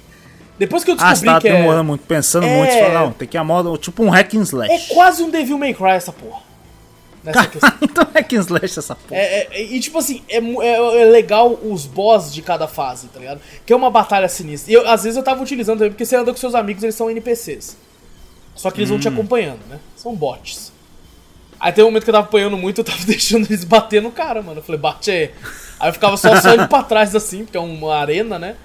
Depois 0.57 0.83
que 0.83 0.89
eu 0.89 0.95
Ah, 0.97 1.11
descobri 1.11 1.25
tava 1.27 1.41
que 1.41 1.47
é, 1.49 1.83
muito, 1.83 2.01
pensando 2.07 2.45
É. 2.47 2.57
muito. 2.57 2.71
Você 2.71 2.79
falou, 2.79 2.93
não, 2.93 3.11
tem 3.11 3.27
que 3.27 3.35
ir 3.35 3.39
a 3.39 3.43
moda, 3.43 3.77
tipo 3.77 4.01
um 4.01 4.09
hack 4.09 4.33
and 4.33 4.39
é 4.39 4.43
slash. 4.43 4.87
quase 4.93 5.21
um 5.21 5.29
Devil 5.29 5.57
May 5.57 5.73
Cry 5.73 5.91
essa 5.91 6.11
porra. 6.13 6.46
Nessa 7.27 7.47
questão. 7.47 7.71
então 7.81 8.07
hack 8.13 8.33
and 8.33 8.39
slash 8.39 8.79
essa 8.79 8.95
porra. 8.95 9.19
É, 9.19 9.47
é- 9.51 9.61
e 9.63 9.79
tipo 9.79 9.97
assim, 9.97 10.23
é, 10.29 10.37
é- 10.37 11.01
é 11.01 11.05
legal 11.05 11.51
os 11.63 11.85
boss 11.85 12.33
de 12.33 12.41
cada 12.41 12.67
fase, 12.67 13.07
tá 13.07 13.19
ligado? 13.19 13.41
Que 13.65 13.73
é 13.73 13.75
uma 13.75 13.89
batalha 13.91 14.27
sinistra. 14.29 14.71
E 14.71 14.75
eu, 14.75 14.87
às 14.89 15.03
vezes 15.03 15.17
eu 15.17 15.23
tava 15.23 15.41
utilizando 15.43 15.77
também, 15.79 15.91
porque 15.91 16.05
você 16.05 16.15
anda 16.15 16.31
com 16.31 16.37
seus 16.37 16.55
amigos, 16.55 16.83
eles 16.83 16.95
são 16.95 17.09
NPCs. 17.11 17.77
Só 18.55 18.71
que 18.71 18.79
eles 18.79 18.89
vão 18.89 18.99
te 18.99 19.07
acompanhando, 19.07 19.59
né? 19.69 19.79
São 19.95 20.15
bots. 20.15 20.71
Aí 21.59 21.71
tem 21.71 21.83
um 21.83 21.87
momento 21.87 22.03
que 22.03 22.09
eu 22.09 22.13
tava 22.13 22.25
apanhando 22.27 22.57
muito, 22.57 22.81
eu 22.81 22.85
tava 22.85 23.03
deixando 23.05 23.45
eles 23.47 23.63
bater 23.63 24.01
no 24.01 24.11
cara, 24.11 24.41
mano. 24.41 24.59
Eu 24.59 24.63
falei, 24.63 24.79
bate 24.79 25.11
aí. 25.11 25.31
Aí 25.79 25.89
eu 25.89 25.93
ficava 25.93 26.17
só, 26.17 26.35
só 26.41 26.53
indo 26.55 26.67
pra 26.67 26.81
trás 26.83 27.15
assim, 27.15 27.43
porque 27.45 27.57
é 27.57 27.59
uma 27.59 27.95
arena, 27.95 28.39
né? 28.39 28.55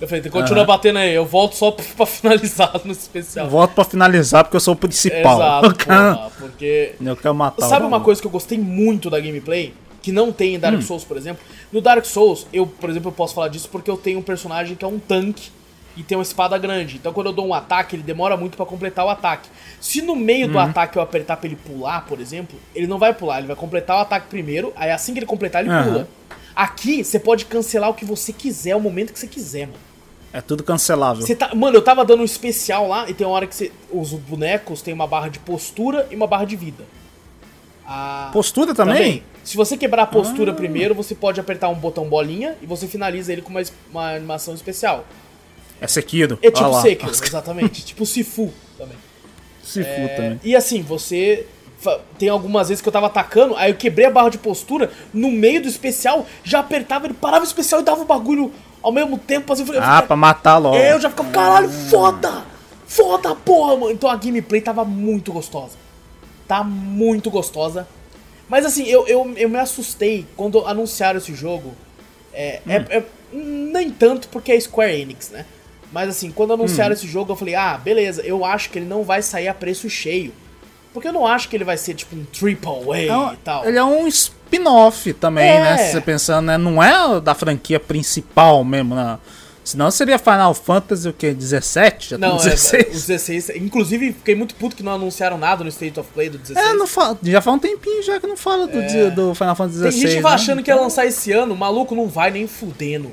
Eu 0.00 0.08
falei, 0.08 0.22
continua 0.28 0.58
Aham. 0.62 0.66
batendo 0.66 0.98
aí, 0.98 1.14
eu 1.14 1.24
volto 1.24 1.54
só 1.54 1.70
pra, 1.70 1.84
pra 1.96 2.06
finalizar 2.06 2.80
no 2.84 2.92
especial. 2.92 3.48
Volto 3.48 3.72
pra 3.74 3.84
finalizar 3.84 4.44
porque 4.44 4.56
eu 4.56 4.60
sou 4.60 4.74
o 4.74 4.76
principal. 4.76 5.36
Exato, 5.36 5.66
Eu 5.66 5.74
quero- 5.76 6.14
porra, 6.16 6.30
porque 6.38 6.94
Eu 7.00 7.16
quero 7.16 7.34
matar 7.34 7.68
Sabe 7.68 7.86
uma 7.86 8.00
coisa 8.00 8.20
que 8.20 8.26
eu 8.26 8.30
gostei 8.30 8.58
muito 8.58 9.08
da 9.08 9.20
gameplay? 9.20 9.72
Que 10.02 10.12
não 10.12 10.30
tem 10.32 10.54
em 10.56 10.58
Dark 10.58 10.82
Souls, 10.82 11.02
por 11.04 11.16
exemplo? 11.16 11.42
No 11.72 11.80
Dark 11.80 12.04
Souls, 12.04 12.46
eu, 12.52 12.66
por 12.66 12.90
exemplo, 12.90 13.08
eu 13.08 13.12
posso 13.12 13.34
falar 13.34 13.48
disso 13.48 13.68
porque 13.72 13.90
eu 13.90 13.96
tenho 13.96 14.18
um 14.18 14.22
personagem 14.22 14.76
que 14.76 14.84
é 14.84 14.88
um 14.88 14.98
tanque 14.98 15.50
e 15.96 16.02
tem 16.02 16.18
uma 16.18 16.22
espada 16.22 16.58
grande. 16.58 16.96
Então 16.96 17.12
quando 17.12 17.28
eu 17.28 17.32
dou 17.32 17.46
um 17.46 17.54
ataque, 17.54 17.96
ele 17.96 18.02
demora 18.02 18.36
muito 18.36 18.56
pra 18.56 18.66
completar 18.66 19.06
o 19.06 19.08
ataque. 19.08 19.48
Se 19.80 20.02
no 20.02 20.14
meio 20.16 20.46
do 20.48 20.58
ataque 20.58 20.98
eu 20.98 21.02
apertar 21.02 21.36
pra 21.38 21.46
ele 21.46 21.56
pular, 21.56 22.04
por 22.04 22.20
exemplo, 22.20 22.58
ele 22.74 22.86
não 22.86 22.98
vai 22.98 23.14
pular, 23.14 23.38
ele 23.38 23.46
vai 23.46 23.56
completar 23.56 23.96
o 23.96 24.00
ataque 24.00 24.26
primeiro, 24.28 24.72
aí 24.76 24.90
assim 24.90 25.12
que 25.14 25.20
ele 25.20 25.26
completar, 25.26 25.62
ele 25.62 25.72
Aham. 25.72 25.84
pula. 25.84 26.08
Aqui, 26.54 27.02
você 27.04 27.18
pode 27.18 27.44
cancelar 27.46 27.90
o 27.90 27.94
que 27.94 28.04
você 28.04 28.32
quiser, 28.32 28.76
o 28.76 28.80
momento 28.80 29.12
que 29.12 29.18
você 29.18 29.26
quiser, 29.26 29.66
mano. 29.66 29.78
É 30.32 30.40
tudo 30.40 30.62
cancelável. 30.64 31.24
Tá, 31.36 31.54
mano, 31.54 31.76
eu 31.76 31.82
tava 31.82 32.04
dando 32.04 32.20
um 32.20 32.24
especial 32.24 32.88
lá 32.88 33.08
e 33.08 33.14
tem 33.14 33.26
uma 33.26 33.34
hora 33.36 33.46
que 33.46 33.54
você, 33.54 33.70
os 33.92 34.12
bonecos 34.12 34.82
têm 34.82 34.92
uma 34.92 35.06
barra 35.06 35.28
de 35.28 35.38
postura 35.38 36.06
e 36.10 36.16
uma 36.16 36.26
barra 36.26 36.44
de 36.44 36.56
vida. 36.56 36.84
A- 37.86 38.30
Postura 38.32 38.74
também? 38.74 39.22
Se 39.44 39.56
você 39.56 39.76
quebrar 39.76 40.04
a 40.04 40.06
postura 40.06 40.52
Ah. 40.52 40.54
primeiro, 40.54 40.94
você 40.94 41.14
pode 41.14 41.38
apertar 41.38 41.68
um 41.68 41.74
botão 41.74 42.08
bolinha 42.08 42.56
e 42.62 42.66
você 42.66 42.86
finaliza 42.88 43.32
ele 43.32 43.42
com 43.42 43.50
uma, 43.50 43.62
uma 43.90 44.14
animação 44.14 44.54
especial. 44.54 45.04
É 45.80 45.86
Sekiro. 45.86 46.38
É 46.40 46.50
tipo 46.50 46.68
lá. 46.68 46.80
Sekiro, 46.80 47.10
exatamente. 47.22 47.84
tipo 47.84 48.06
Sifu 48.06 48.52
também. 48.78 48.96
Se 49.62 49.82
é, 49.82 50.08
também. 50.08 50.40
E 50.42 50.56
assim, 50.56 50.82
você. 50.82 51.46
Tem 52.18 52.28
algumas 52.28 52.68
vezes 52.68 52.82
que 52.82 52.88
eu 52.88 52.92
tava 52.92 53.06
atacando, 53.06 53.56
aí 53.56 53.70
eu 53.70 53.76
quebrei 53.76 54.06
a 54.06 54.10
barra 54.10 54.30
de 54.30 54.38
postura, 54.38 54.90
no 55.12 55.30
meio 55.30 55.62
do 55.62 55.68
especial, 55.68 56.26
já 56.42 56.60
apertava, 56.60 57.06
ele 57.06 57.14
parava 57.14 57.44
o 57.44 57.46
especial 57.46 57.80
e 57.80 57.84
dava 57.84 58.02
o 58.02 58.06
bagulho 58.06 58.52
ao 58.82 58.92
mesmo 58.92 59.18
tempo. 59.18 59.52
Assim, 59.52 59.64
eu 59.72 59.82
ah, 59.82 60.02
pra 60.02 60.16
matar 60.16 60.58
logo. 60.58 60.76
É, 60.76 60.92
eu 60.92 61.00
já 61.00 61.10
ficava, 61.10 61.30
caralho, 61.30 61.68
foda! 61.68 62.44
Foda, 62.86 63.34
porra, 63.34 63.76
mano. 63.76 63.92
Então 63.92 64.08
a 64.08 64.16
gameplay 64.16 64.60
tava 64.60 64.84
muito 64.84 65.32
gostosa. 65.32 65.76
Tá 66.46 66.62
muito 66.62 67.30
gostosa. 67.30 67.88
Mas 68.48 68.64
assim, 68.64 68.84
eu, 68.84 69.06
eu, 69.08 69.32
eu 69.36 69.48
me 69.48 69.58
assustei 69.58 70.26
quando 70.36 70.64
anunciaram 70.66 71.18
esse 71.18 71.34
jogo. 71.34 71.74
É, 72.32 72.60
hum. 72.66 72.70
é, 72.70 72.98
é, 72.98 73.04
nem 73.32 73.90
tanto 73.90 74.28
porque 74.28 74.52
é 74.52 74.60
Square 74.60 75.00
Enix, 75.00 75.30
né? 75.30 75.46
Mas 75.90 76.08
assim, 76.08 76.30
quando 76.30 76.52
anunciaram 76.52 76.90
hum. 76.90 76.94
esse 76.94 77.06
jogo, 77.06 77.32
eu 77.32 77.36
falei, 77.36 77.54
ah, 77.54 77.78
beleza, 77.78 78.22
eu 78.22 78.44
acho 78.44 78.70
que 78.70 78.78
ele 78.78 78.86
não 78.86 79.02
vai 79.02 79.22
sair 79.22 79.48
a 79.48 79.54
preço 79.54 79.88
cheio. 79.88 80.32
Porque 80.94 81.08
eu 81.08 81.12
não 81.12 81.26
acho 81.26 81.48
que 81.48 81.56
ele 81.56 81.64
vai 81.64 81.76
ser 81.76 81.94
tipo 81.94 82.14
um 82.14 82.24
triple 82.24 82.70
A 82.92 83.30
é 83.30 83.34
e 83.34 83.36
tal. 83.38 83.66
Ele 83.66 83.76
é 83.76 83.84
um 83.84 84.06
spin-off 84.06 85.12
também, 85.14 85.50
é. 85.50 85.60
né? 85.60 85.76
Se 85.78 85.92
você 85.92 86.00
pensando, 86.00 86.46
né? 86.46 86.56
Não 86.56 86.80
é 86.80 87.20
da 87.20 87.34
franquia 87.34 87.80
principal 87.80 88.62
mesmo, 88.62 88.94
né? 88.94 89.18
Senão 89.64 89.90
seria 89.90 90.18
Final 90.18 90.54
Fantasy 90.54 91.08
o 91.08 91.12
que? 91.12 91.32
17? 91.32 92.10
Já 92.10 92.18
não, 92.18 92.36
16? 92.36 92.72
É, 92.72 92.90
os 92.90 93.06
16. 93.06 93.48
Inclusive, 93.56 94.12
fiquei 94.12 94.36
muito 94.36 94.54
puto 94.54 94.76
que 94.76 94.84
não 94.84 94.92
anunciaram 94.92 95.36
nada 95.36 95.64
no 95.64 95.70
State 95.70 95.98
of 95.98 96.08
Play 96.12 96.28
do 96.28 96.38
16. 96.38 96.64
É, 96.64 96.74
não 96.74 96.86
fala, 96.86 97.18
já 97.22 97.40
faz 97.40 97.56
um 97.56 97.58
tempinho 97.58 98.02
já 98.02 98.20
que 98.20 98.26
não 98.26 98.36
fala 98.36 98.68
do, 98.68 98.78
é. 98.78 99.10
do 99.10 99.34
Final 99.34 99.56
Fantasy 99.56 99.78
16. 99.80 100.02
Tem 100.02 100.12
gente 100.12 100.22
né? 100.22 100.30
achando 100.30 100.62
que 100.62 100.70
ia 100.70 100.76
lançar 100.76 101.06
esse 101.06 101.32
ano, 101.32 101.54
o 101.54 101.56
maluco 101.56 101.94
não 101.94 102.06
vai 102.06 102.30
nem 102.30 102.46
fudendo. 102.46 103.10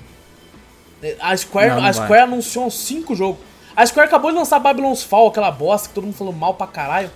A 1.20 1.36
Square, 1.36 1.70
não, 1.70 1.82
não 1.82 1.86
a 1.86 1.94
Square 1.94 2.22
anunciou 2.24 2.70
5 2.70 3.16
jogos. 3.16 3.40
A 3.76 3.84
Square 3.86 4.08
acabou 4.08 4.30
de 4.30 4.38
lançar 4.38 4.60
Babylon's 4.60 5.02
Fall, 5.02 5.30
aquela 5.30 5.50
bosta 5.50 5.88
que 5.88 5.96
todo 5.96 6.04
mundo 6.04 6.16
falou 6.16 6.34
mal 6.34 6.54
pra 6.54 6.68
caralho. 6.68 7.10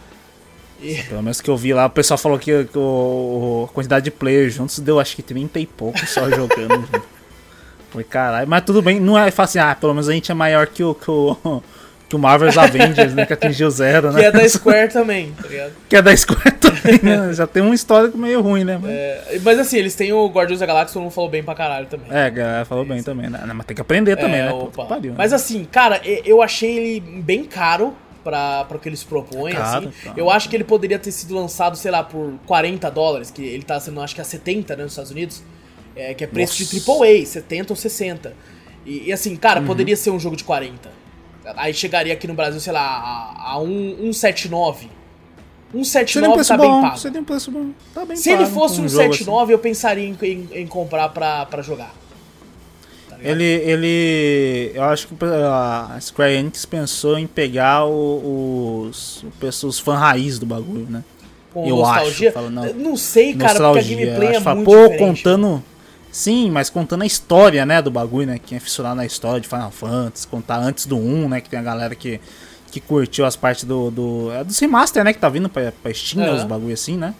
E... 0.81 0.95
Pelo 1.03 1.23
menos 1.23 1.41
que 1.41 1.49
eu 1.49 1.57
vi 1.57 1.73
lá, 1.73 1.85
o 1.85 1.89
pessoal 1.89 2.17
falou 2.17 2.37
que, 2.37 2.65
que 2.65 2.77
o, 2.77 3.67
a 3.69 3.73
quantidade 3.73 4.05
de 4.05 4.11
players 4.11 4.53
juntos 4.53 4.79
deu 4.79 4.99
acho 4.99 5.15
que 5.15 5.23
30 5.23 5.59
e 5.59 5.65
pouco 5.65 6.05
só 6.05 6.29
jogando. 6.29 6.87
Foi 7.89 8.03
caralho, 8.03 8.47
mas 8.47 8.61
tudo 8.63 8.81
bem, 8.81 8.99
não 8.99 9.17
é 9.17 9.31
fácil 9.31 9.61
assim, 9.61 9.71
ah, 9.71 9.73
pelo 9.73 9.93
menos 9.93 10.09
a 10.09 10.11
gente 10.11 10.29
é 10.29 10.35
maior 10.35 10.67
que 10.67 10.83
o, 10.83 10.93
que 10.93 11.09
o, 11.09 11.63
que 12.09 12.15
o 12.15 12.19
Marvel's 12.19 12.57
Avengers, 12.57 13.13
né, 13.13 13.25
que 13.25 13.31
atingiu 13.31 13.71
zero, 13.71 14.11
né? 14.11 14.19
Que 14.19 14.25
é 14.25 14.31
da 14.33 14.43
Square 14.49 14.91
também, 14.91 15.31
tá 15.31 15.47
ligado? 15.47 15.73
Que 15.87 15.95
é 15.95 16.01
da 16.01 16.15
Square 16.15 16.57
também, 16.59 16.99
né? 17.01 17.33
Já 17.33 17.47
tem 17.47 17.63
um 17.63 17.73
histórico 17.73 18.17
meio 18.17 18.41
ruim, 18.41 18.65
né? 18.65 18.77
Mas... 18.81 18.91
É, 18.91 19.39
mas 19.41 19.59
assim, 19.59 19.77
eles 19.77 19.95
têm 19.95 20.11
o 20.11 20.27
Guardiões 20.27 20.59
da 20.59 20.65
Galáxia, 20.65 20.93
todo 20.95 21.03
mundo 21.03 21.13
falou 21.13 21.29
bem 21.29 21.41
pra 21.41 21.55
caralho 21.55 21.85
também. 21.85 22.07
É, 22.11 22.29
galera 22.29 22.65
falou 22.65 22.83
é 22.83 22.87
bem 22.87 23.01
também, 23.01 23.29
né? 23.29 23.39
Mas 23.53 23.65
tem 23.65 23.75
que 23.75 23.81
aprender 23.81 24.17
também, 24.17 24.41
é, 24.41 24.51
né? 24.51 24.67
Pariu, 24.89 25.11
né? 25.11 25.17
Mas 25.17 25.31
assim, 25.31 25.63
cara, 25.63 26.01
eu 26.03 26.41
achei 26.41 26.77
ele 26.77 27.21
bem 27.21 27.45
caro 27.45 27.95
para 28.25 28.67
o 28.71 28.79
que 28.79 28.89
eles 28.89 29.03
propõem, 29.03 29.53
é 29.53 29.57
assim. 29.57 29.91
Tá. 30.03 30.13
Eu 30.17 30.31
acho 30.31 30.49
que 30.49 30.55
ele 30.55 30.63
poderia 30.63 30.97
ter 30.97 31.11
sido 31.11 31.35
lançado, 31.35 31.77
sei 31.77 31.91
lá, 31.91 32.03
por 32.03 32.33
40 32.47 32.89
dólares, 32.89 33.29
que 33.29 33.43
ele 33.43 33.63
tá 33.63 33.79
sendo, 33.79 34.01
acho 34.01 34.15
que 34.15 34.21
a 34.21 34.23
70, 34.23 34.75
né, 34.75 34.83
nos 34.83 34.93
Estados 34.93 35.11
Unidos. 35.11 35.43
É, 35.95 36.13
que 36.13 36.25
é 36.25 36.27
preço 36.27 36.61
Nossa. 36.61 37.01
de 37.01 37.19
AAA, 37.21 37.25
70 37.25 37.71
ou 37.71 37.77
60. 37.77 38.33
E, 38.85 39.07
e 39.07 39.13
assim, 39.13 39.33
cara, 39.37 39.61
uhum. 39.61 39.67
poderia 39.67 39.95
ser 39.95 40.09
um 40.09 40.19
jogo 40.19 40.35
de 40.35 40.43
40. 40.43 40.91
Aí 41.55 41.73
chegaria 41.73 42.11
aqui 42.11 42.27
no 42.27 42.33
Brasil, 42.33 42.59
sei 42.59 42.73
lá, 42.73 42.81
a, 42.81 43.51
a 43.51 43.59
um, 43.59 44.11
179. 44.11 44.89
179 45.71 46.43
tá 46.43 46.57
bem 46.57 46.81
pago. 46.81 46.97
Seria 46.97 47.21
um 47.21 47.23
preço 47.23 47.51
bom. 47.51 47.69
Tá 47.93 48.05
bem 48.05 48.17
Se 48.17 48.29
pago, 48.29 48.43
ele 48.43 48.51
fosse 48.51 48.81
um 48.81 48.89
79, 48.89 49.43
assim. 49.43 49.51
eu 49.51 49.59
pensaria 49.59 50.05
em, 50.05 50.17
em, 50.21 50.49
em, 50.51 50.67
comprar 50.67 51.09
pra, 51.09 51.45
pra 51.45 51.61
jogar. 51.61 51.93
Tá 53.15 53.29
ele, 53.29 53.43
ele. 53.43 54.71
Eu 54.73 54.83
acho 54.83 55.07
que 55.07 55.15
a 55.23 55.97
Square 55.99 56.33
Enix 56.33 56.65
pensou 56.65 57.17
em 57.17 57.27
pegar 57.27 57.85
os, 57.85 59.23
os, 59.41 59.63
os 59.63 59.79
fãs 59.79 59.99
raiz 59.99 60.39
do 60.39 60.45
bagulho, 60.45 60.87
né? 60.89 61.03
Com 61.53 61.65
eu 61.65 61.77
nostalgia. 61.77 62.29
acho. 62.29 62.33
Falo, 62.33 62.49
não, 62.49 62.73
não 62.73 62.97
sei, 62.97 63.33
cara, 63.33 63.53
nostalgia. 63.53 63.81
porque 63.81 64.03
a 64.03 64.05
gameplay 64.05 64.35
é 64.37 64.41
falo, 64.41 64.55
muito 64.57 64.71
Pô, 64.71 64.97
contando 64.97 65.63
Sim, 66.15 66.49
mas 66.49 66.69
contando 66.69 67.01
a 67.01 67.05
história, 67.05 67.65
né, 67.65 67.81
do 67.81 67.91
bagulho, 67.91 68.25
né? 68.25 68.39
Quem 68.39 68.55
é 68.55 68.59
fissurado 68.61 68.95
na 68.95 69.05
história 69.05 69.41
de 69.41 69.49
Final 69.49 69.69
Fantasy, 69.69 70.25
contar 70.25 70.59
antes 70.59 70.85
do 70.85 70.95
1, 70.95 71.27
né? 71.27 71.41
Que 71.41 71.49
tem 71.49 71.59
a 71.59 71.61
galera 71.61 71.93
que, 71.93 72.21
que 72.71 72.79
curtiu 72.79 73.25
as 73.25 73.35
partes 73.35 73.65
do. 73.65 73.91
do 73.91 74.31
é 74.31 74.41
dos 74.41 74.57
remaster, 74.57 75.03
né? 75.03 75.11
Que 75.11 75.19
tá 75.19 75.27
vindo 75.27 75.49
pra, 75.49 75.73
pra 75.73 75.93
Steam, 75.93 76.25
uhum. 76.25 76.37
os 76.37 76.45
bagulho 76.45 76.73
assim, 76.73 76.95
né? 76.95 77.13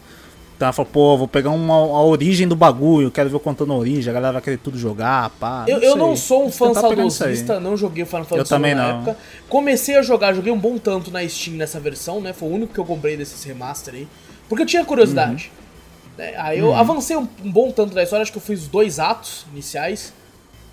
Então 0.56 0.66
ela 0.66 0.72
falou, 0.72 0.90
pô, 0.90 1.18
vou 1.18 1.28
pegar 1.28 1.50
uma, 1.50 1.74
a 1.74 2.02
origem 2.02 2.48
do 2.48 2.56
bagulho, 2.56 3.10
quero 3.10 3.28
ver 3.28 3.34
eu 3.34 3.40
contando 3.40 3.74
a 3.74 3.76
origem, 3.76 4.10
a 4.10 4.14
galera 4.14 4.32
vai 4.32 4.42
querer 4.42 4.56
tudo 4.56 4.78
jogar, 4.78 5.28
pá. 5.38 5.66
Eu 5.68 5.78
não, 5.78 5.86
eu 5.86 5.96
não 5.96 6.16
sou 6.16 6.46
um 6.46 6.50
fã 6.50 6.72
saudosista, 6.72 7.60
não 7.60 7.76
joguei 7.76 8.04
o 8.04 8.06
Final 8.06 8.24
Fantasy 8.24 8.40
eu 8.40 8.56
também 8.56 8.74
na 8.74 8.88
não. 8.88 9.00
época. 9.00 9.18
Comecei 9.50 9.96
a 9.96 10.02
jogar, 10.02 10.32
joguei 10.32 10.50
um 10.50 10.58
bom 10.58 10.78
tanto 10.78 11.10
na 11.10 11.28
Steam 11.28 11.58
nessa 11.58 11.78
versão, 11.78 12.22
né? 12.22 12.32
Foi 12.32 12.48
o 12.48 12.52
único 12.52 12.72
que 12.72 12.80
eu 12.80 12.86
comprei 12.86 13.18
desses 13.18 13.44
remaster 13.44 13.94
aí. 13.94 14.08
Porque 14.48 14.62
eu 14.62 14.66
tinha 14.66 14.82
curiosidade. 14.82 15.52
Uhum. 15.54 16.12
Né? 16.24 16.34
Aí 16.38 16.58
eu 16.58 16.68
hum. 16.70 16.74
avancei 16.74 17.16
um, 17.18 17.28
um, 17.44 17.52
bom 17.52 17.70
tanto 17.70 17.94
da 17.94 18.02
história, 18.02 18.22
acho 18.22 18.32
que 18.32 18.38
eu 18.38 18.42
fiz 18.42 18.62
os 18.62 18.68
dois 18.68 18.98
atos 18.98 19.44
iniciais 19.52 20.14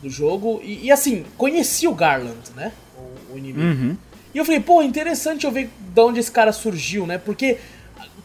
do 0.01 0.09
jogo. 0.09 0.61
E, 0.63 0.86
e 0.86 0.91
assim, 0.93 1.25
conheci 1.38 1.89
o 1.89 1.93
Garland, 1.93 2.39
né? 2.55 2.71
O, 2.97 3.34
o 3.34 3.38
inimigo. 3.38 3.59
Uhum. 3.59 3.97
E 4.34 4.38
eu 4.38 4.45
falei, 4.45 4.61
pô, 4.61 4.81
interessante 4.81 5.45
eu 5.45 5.51
ver 5.51 5.69
de 5.77 6.01
onde 6.01 6.21
esse 6.21 6.31
cara 6.31 6.53
surgiu, 6.53 7.05
né? 7.05 7.17
Porque 7.17 7.57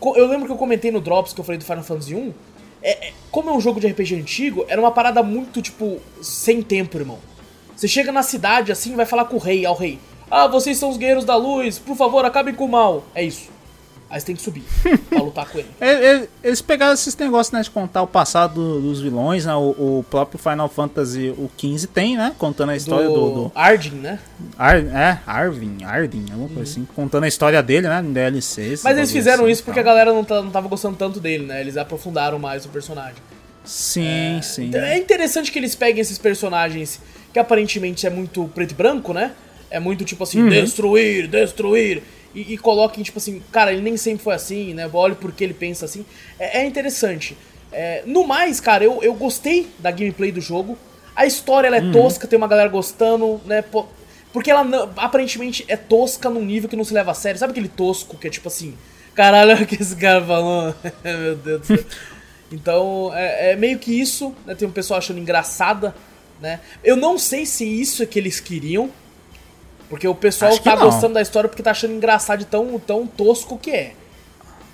eu 0.01 0.27
lembro 0.27 0.47
que 0.47 0.53
eu 0.53 0.57
comentei 0.57 0.91
no 0.91 1.01
Drops 1.01 1.33
que 1.33 1.41
eu 1.41 1.45
falei 1.45 1.59
do 1.59 1.65
Final 1.65 1.83
Fantasy 1.83 2.15
1. 2.15 2.33
É, 2.83 3.09
é, 3.09 3.13
como 3.31 3.51
é 3.51 3.53
um 3.53 3.61
jogo 3.61 3.81
de 3.81 3.89
RPG 3.89 4.15
antigo, 4.15 4.65
era 4.69 4.81
uma 4.81 4.93
parada 4.93 5.23
muito, 5.23 5.61
tipo, 5.61 5.99
sem 6.23 6.63
tempo, 6.63 6.97
irmão. 6.97 7.19
Você 7.77 7.89
chega 7.89 8.11
na 8.13 8.23
cidade 8.23 8.73
assim 8.73 8.95
vai 8.95 9.07
falar 9.07 9.25
com 9.27 9.37
o 9.37 9.41
rei, 9.41 9.67
ao 9.67 9.75
rei. 9.75 9.99
Ah, 10.31 10.47
vocês 10.47 10.77
são 10.79 10.91
os 10.91 10.97
guerreiros 10.97 11.25
da 11.25 11.37
luz, 11.37 11.79
por 11.79 11.97
favor, 11.97 12.25
acabem 12.25 12.55
com 12.55 12.65
o 12.65 12.69
mal. 12.69 13.05
É 13.15 13.23
isso. 13.23 13.51
Aí 14.11 14.19
você 14.19 14.27
tem 14.27 14.37
que 14.37 14.41
subir 14.41 14.65
pra 15.11 15.21
lutar 15.21 15.47
com 15.47 15.59
ele. 15.59 15.69
Eles 16.43 16.63
pegaram 16.63 16.95
esses 16.95 17.15
negócios, 17.15 17.53
né, 17.53 17.61
de 17.61 17.71
contar 17.71 18.01
o 18.01 18.07
passado 18.07 18.81
dos 18.81 19.03
vilões, 19.03 19.45
né? 19.45 19.55
O, 19.55 19.99
o 19.99 20.07
próprio 20.09 20.39
Final 20.39 20.69
Fantasy, 20.69 21.29
o 21.37 21.51
15 21.55 21.87
tem, 21.89 22.17
né? 22.17 22.35
Contando 22.39 22.71
a 22.71 22.77
história 22.77 23.07
do... 23.07 23.15
do, 23.15 23.31
do... 23.31 23.53
Ardin, 23.55 23.97
né? 23.97 24.19
Ar, 24.57 24.79
é, 24.79 25.21
Arvin, 25.27 25.85
Ardin, 25.85 26.25
alguma 26.31 26.49
uhum. 26.49 26.55
coisa 26.55 26.71
assim. 26.71 26.89
Contando 26.97 27.25
a 27.25 27.29
história 27.29 27.63
dele, 27.63 27.87
né? 27.87 28.01
No 28.01 28.13
DLC. 28.13 28.79
Mas 28.83 28.97
eles 28.97 29.13
fizeram 29.13 29.45
assim, 29.45 29.53
isso 29.53 29.65
porque 29.65 29.81
a 29.81 29.83
galera 29.83 30.11
não, 30.13 30.25
tá, 30.25 30.43
não 30.43 30.51
tava 30.51 30.69
gostando 30.69 30.97
tanto 30.97 31.21
dele, 31.21 31.45
né? 31.45 31.61
Eles 31.61 31.77
aprofundaram 31.77 32.39
mais 32.39 32.65
o 32.65 32.71
personagem. 32.71 33.17
Sim, 33.63 34.39
é, 34.39 34.43
sim. 34.43 34.69
Então 34.69 34.81
é 34.81 34.97
interessante 34.97 35.53
que 35.53 35.59
eles 35.59 35.75
peguem 35.75 36.01
esses 36.01 36.17
personagens 36.17 36.99
que 37.31 37.39
aparentemente 37.39 38.07
é 38.07 38.11
muito 38.11 38.51
preto 38.55 38.71
e 38.71 38.75
branco, 38.75 39.13
né? 39.13 39.33
É 39.71 39.79
muito 39.79 40.03
tipo 40.03 40.25
assim, 40.25 40.43
uhum. 40.43 40.49
destruir, 40.49 41.29
destruir 41.29 42.03
e, 42.35 42.55
e 42.55 42.59
coloquem, 42.59 43.03
tipo 43.03 43.19
assim, 43.19 43.43
cara, 43.51 43.73
ele 43.73 43.83
nem 43.83 43.97
sempre 43.97 44.23
foi 44.23 44.35
assim, 44.35 44.75
né? 44.75 44.89
Olhe 44.93 45.15
porque 45.15 45.43
ele 45.43 45.55
pensa 45.55 45.85
assim. 45.85 46.05
É, 46.39 46.61
é 46.61 46.67
interessante. 46.67 47.37
É, 47.73 48.03
no 48.07 48.27
mais, 48.27 48.61
cara, 48.61 48.85
eu, 48.85 49.03
eu 49.03 49.15
gostei 49.15 49.69
da 49.79 49.91
gameplay 49.91 50.33
do 50.33 50.41
jogo. 50.41 50.79
A 51.15 51.27
história 51.27 51.67
ela 51.67 51.77
é 51.77 51.83
uhum. 51.83 51.93
tosca, 51.93 52.27
tem 52.27 52.37
uma 52.37 52.49
galera 52.49 52.69
gostando, 52.69 53.41
né? 53.45 53.65
Porque 54.33 54.51
ela 54.51 54.93
aparentemente 54.97 55.65
é 55.69 55.77
tosca 55.77 56.31
num 56.31 56.45
nível 56.45 56.69
que 56.69 56.77
não 56.77 56.85
se 56.85 56.95
leva 56.95 57.11
a 57.11 57.15
sério. 57.15 57.39
Sabe 57.39 57.53
aquele 57.53 57.69
tosco 57.69 58.17
que 58.17 58.27
é 58.27 58.31
tipo 58.31 58.49
assim, 58.49 58.77
caralho, 59.15 59.53
olha 59.57 59.65
o 59.65 59.67
que 59.67 59.83
esse 59.83 59.97
cara 59.97 60.25
falou. 60.25 60.75
Meu 61.03 61.37
Deus 61.37 61.61
do 61.61 61.67
céu. 61.67 61.79
Então, 62.51 63.11
é, 63.15 63.51
é, 63.51 63.57
meio 63.57 63.79
que 63.79 63.93
isso, 63.93 64.35
né? 64.47 64.55
Tem 64.55 64.67
um 64.67 64.71
pessoal 64.71 64.97
achando 64.97 65.21
engraçada, 65.21 65.95
né? 66.41 66.61
Eu 66.83 66.97
não 66.97 67.19
sei 67.19 67.45
se 67.45 67.63
isso 67.63 68.03
é 68.03 68.07
que 68.07 68.19
eles 68.19 68.41
queriam, 68.41 68.91
porque 69.89 70.07
o 70.07 70.15
pessoal 70.15 70.53
acho 70.53 70.63
tá 70.63 70.77
gostando 70.77 71.15
da 71.15 71.23
história 71.23 71.49
porque 71.49 71.63
tá 71.63 71.71
achando 71.71 71.95
engraçado 71.95 72.41
de 72.41 72.45
tão, 72.45 72.79
tão 72.79 73.07
tosco 73.07 73.59
que 73.59 73.71
é. 73.71 73.95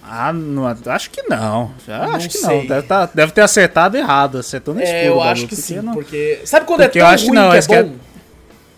Ah, 0.03 0.33
não, 0.33 0.67
acho 0.67 1.11
que 1.11 1.23
não. 1.23 1.73
Já, 1.87 2.07
não 2.07 2.17
acho 2.17 2.29
que 2.29 2.37
sei. 2.37 2.59
não. 2.59 2.67
Deve, 2.67 2.87
tá, 2.87 3.07
deve 3.07 3.33
ter 3.33 3.41
acertado 3.41 3.97
errado. 3.97 4.39
Acertou 4.39 4.75
no 4.75 4.81
é, 4.81 4.85
escuro. 4.85 5.07
Eu 5.07 5.23
acho 5.23 5.47
que 5.47 5.57
sim, 5.57 5.81
não... 5.81 5.95
porque. 5.95 6.41
Sabe 6.45 6.67
quando 6.67 6.83
é 6.83 6.89
porque 6.89 6.99
é 6.99 7.03
tão 7.03 7.09
eu 7.09 7.15
acho 7.15 7.27
ruim 7.27 7.37
não, 7.37 7.51
que 7.51 7.75
é 7.75 7.83
bom? 7.83 7.95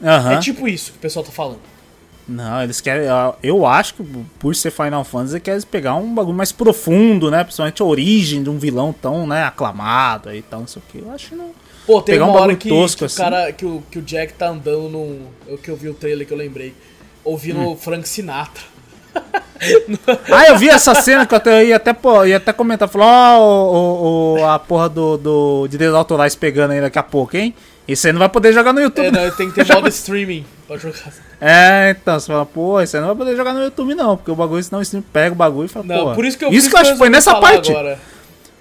Uhum. 0.00 0.30
É 0.30 0.38
tipo 0.38 0.68
isso 0.68 0.92
que 0.92 0.98
o 0.98 1.00
pessoal 1.00 1.24
tá 1.24 1.32
falando. 1.32 1.60
Não, 2.28 2.62
eles 2.62 2.80
querem. 2.80 3.06
Eu 3.42 3.66
acho 3.66 3.94
que 3.94 4.04
por 4.38 4.54
ser 4.54 4.70
Final 4.70 5.04
Fantasy, 5.04 5.40
querem 5.40 5.60
pegar 5.62 5.94
um 5.94 6.14
bagulho 6.14 6.36
mais 6.36 6.52
profundo, 6.52 7.30
né? 7.30 7.42
Principalmente 7.44 7.82
a 7.82 7.84
origem 7.84 8.42
de 8.42 8.50
um 8.50 8.58
vilão 8.58 8.92
tão, 8.92 9.26
né, 9.26 9.44
aclamado 9.44 10.32
e 10.34 10.42
tal, 10.42 10.60
não 10.60 10.66
sei 10.66 10.82
o 10.82 10.90
que. 10.90 10.98
Eu 10.98 11.12
acho 11.12 11.30
que 11.30 11.34
não. 11.36 11.50
Pô, 11.86 12.02
tem 12.02 12.18
uma 12.18 12.32
um 12.32 12.34
hora 12.34 12.56
que, 12.56 12.68
tosco, 12.68 12.98
que 12.98 13.04
assim. 13.04 13.20
o 13.20 13.24
cara, 13.24 13.52
que 13.52 13.64
o, 13.64 13.82
que 13.90 13.98
o 13.98 14.02
Jack 14.02 14.32
tá 14.34 14.48
andando 14.48 14.88
num. 14.88 15.20
Eu 15.46 15.56
que 15.56 15.70
eu 15.70 15.76
vi 15.76 15.88
o 15.88 15.94
trailer 15.94 16.26
que 16.26 16.32
eu 16.32 16.36
lembrei. 16.36 16.74
Ouvindo 17.24 17.60
hum. 17.60 17.76
Frank 17.76 18.08
Sinatra. 18.08 18.64
ah, 20.30 20.46
eu 20.48 20.58
vi 20.58 20.68
essa 20.68 20.94
cena 20.94 21.24
que 21.24 21.32
eu 21.32 21.38
até, 21.38 21.64
ia, 21.64 21.76
até, 21.76 21.92
pô, 21.92 22.24
ia 22.24 22.36
até 22.36 22.52
comentar, 22.52 22.88
falou, 22.88 23.08
ó, 23.08 24.38
oh, 24.38 24.44
a 24.44 24.58
porra 24.58 24.88
do, 24.88 25.16
do 25.16 25.68
direitos 25.68 25.96
autorais 25.96 26.34
pegando 26.34 26.72
aí 26.72 26.80
daqui 26.80 26.98
a 26.98 27.02
pouco, 27.02 27.36
hein? 27.36 27.54
Isso 27.88 28.06
aí 28.06 28.12
não 28.12 28.18
vai 28.18 28.28
poder 28.28 28.52
jogar 28.52 28.72
no 28.72 28.80
YouTube. 28.80 29.06
É, 29.06 29.10
não, 29.10 29.30
tem 29.30 29.50
que 29.50 29.64
ter 29.64 29.74
modo 29.74 29.88
streaming 29.88 30.44
pra 30.66 30.76
jogar. 30.76 31.12
É, 31.38 31.90
então, 31.90 32.18
você 32.18 32.28
fala, 32.28 32.46
pô, 32.46 32.80
isso 32.80 32.96
aí 32.96 33.00
não 33.00 33.08
vai 33.08 33.16
poder 33.16 33.36
jogar 33.36 33.52
no 33.52 33.62
YouTube 33.62 33.94
não, 33.94 34.16
porque 34.16 34.30
o 34.30 34.34
bagulho, 34.34 34.62
senão 34.62 34.78
o 34.78 34.82
stream 34.82 35.04
pega 35.12 35.32
o 35.32 35.36
bagulho 35.36 35.66
e 35.66 35.68
fala, 35.68 35.84
não, 35.84 36.06
pô. 36.06 36.14
Por 36.14 36.24
isso 36.24 36.38
que 36.38 36.46
eu, 36.46 36.50
isso 36.50 36.70
que 36.70 36.74
eu 36.74 36.80
acho 36.80 36.92
que 36.92 36.98
foi 36.98 37.10
nessa 37.10 37.34
parte. 37.34 37.70
Agora. 37.70 37.98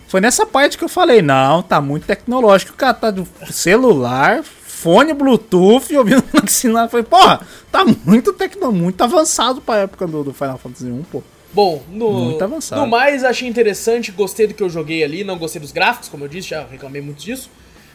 Foi 0.07 0.21
nessa 0.21 0.45
parte 0.45 0.77
que 0.77 0.83
eu 0.83 0.89
falei, 0.89 1.21
não, 1.21 1.61
tá 1.61 1.81
muito 1.81 2.05
tecnológico. 2.05 2.73
O 2.73 2.75
cara 2.75 2.93
tá 2.93 3.11
do 3.11 3.27
celular, 3.51 4.43
fone 4.43 5.13
Bluetooth, 5.13 5.95
ouvindo 5.95 6.23
ensinando. 6.43 6.89
Falei, 6.89 7.05
porra, 7.05 7.41
tá 7.71 7.83
muito 8.05 8.31
tecno, 8.33 8.71
muito 8.71 9.01
avançado 9.03 9.59
pra 9.61 9.77
época 9.77 10.05
do, 10.07 10.23
do 10.23 10.33
Final 10.33 10.57
Fantasy 10.57 10.85
1, 10.91 11.03
pô. 11.03 11.23
Bom, 11.51 11.81
no, 11.89 12.11
Muito 12.25 12.43
avançado. 12.43 12.81
no 12.81 12.87
mais 12.87 13.23
achei 13.23 13.47
interessante, 13.47 14.11
gostei 14.11 14.45
do 14.45 14.53
que 14.53 14.61
eu 14.61 14.69
joguei 14.69 15.03
ali, 15.05 15.23
não 15.23 15.37
gostei 15.37 15.61
dos 15.61 15.71
gráficos, 15.71 16.09
como 16.09 16.25
eu 16.25 16.27
disse, 16.27 16.49
já 16.49 16.65
reclamei 16.69 17.01
muito 17.01 17.23
disso. 17.23 17.49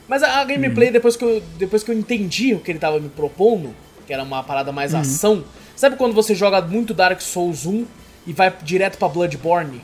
Mas 0.09 0.23
a, 0.23 0.41
a 0.41 0.45
gameplay, 0.45 0.89
Uhum. 0.89 0.93
depois, 0.95 1.15
que 1.15 1.23
eu, 1.25 1.43
depois 1.59 1.83
que 1.83 1.91
eu 1.91 1.95
entendi 1.95 2.55
o 2.55 2.59
que 2.61 2.73
ele 2.73 2.79
tava 2.79 2.99
me 2.99 3.11
propondo, 3.11 3.75
que 4.07 4.13
era 4.15 4.23
uma 4.23 4.43
parada 4.43 4.73
mais 4.73 4.95
Uhum. 4.95 5.01
ação, 5.01 5.45
sabe 5.77 5.97
quando 5.97 6.15
você 6.15 6.35
joga 6.35 6.61
muito 6.63 6.95
Dark 6.95 7.21
Souls 7.21 7.67
1 7.67 7.85
e 8.27 8.33
vai 8.33 8.51
direto 8.63 8.97
pra 8.97 9.09
Bloodborne? 9.09 9.83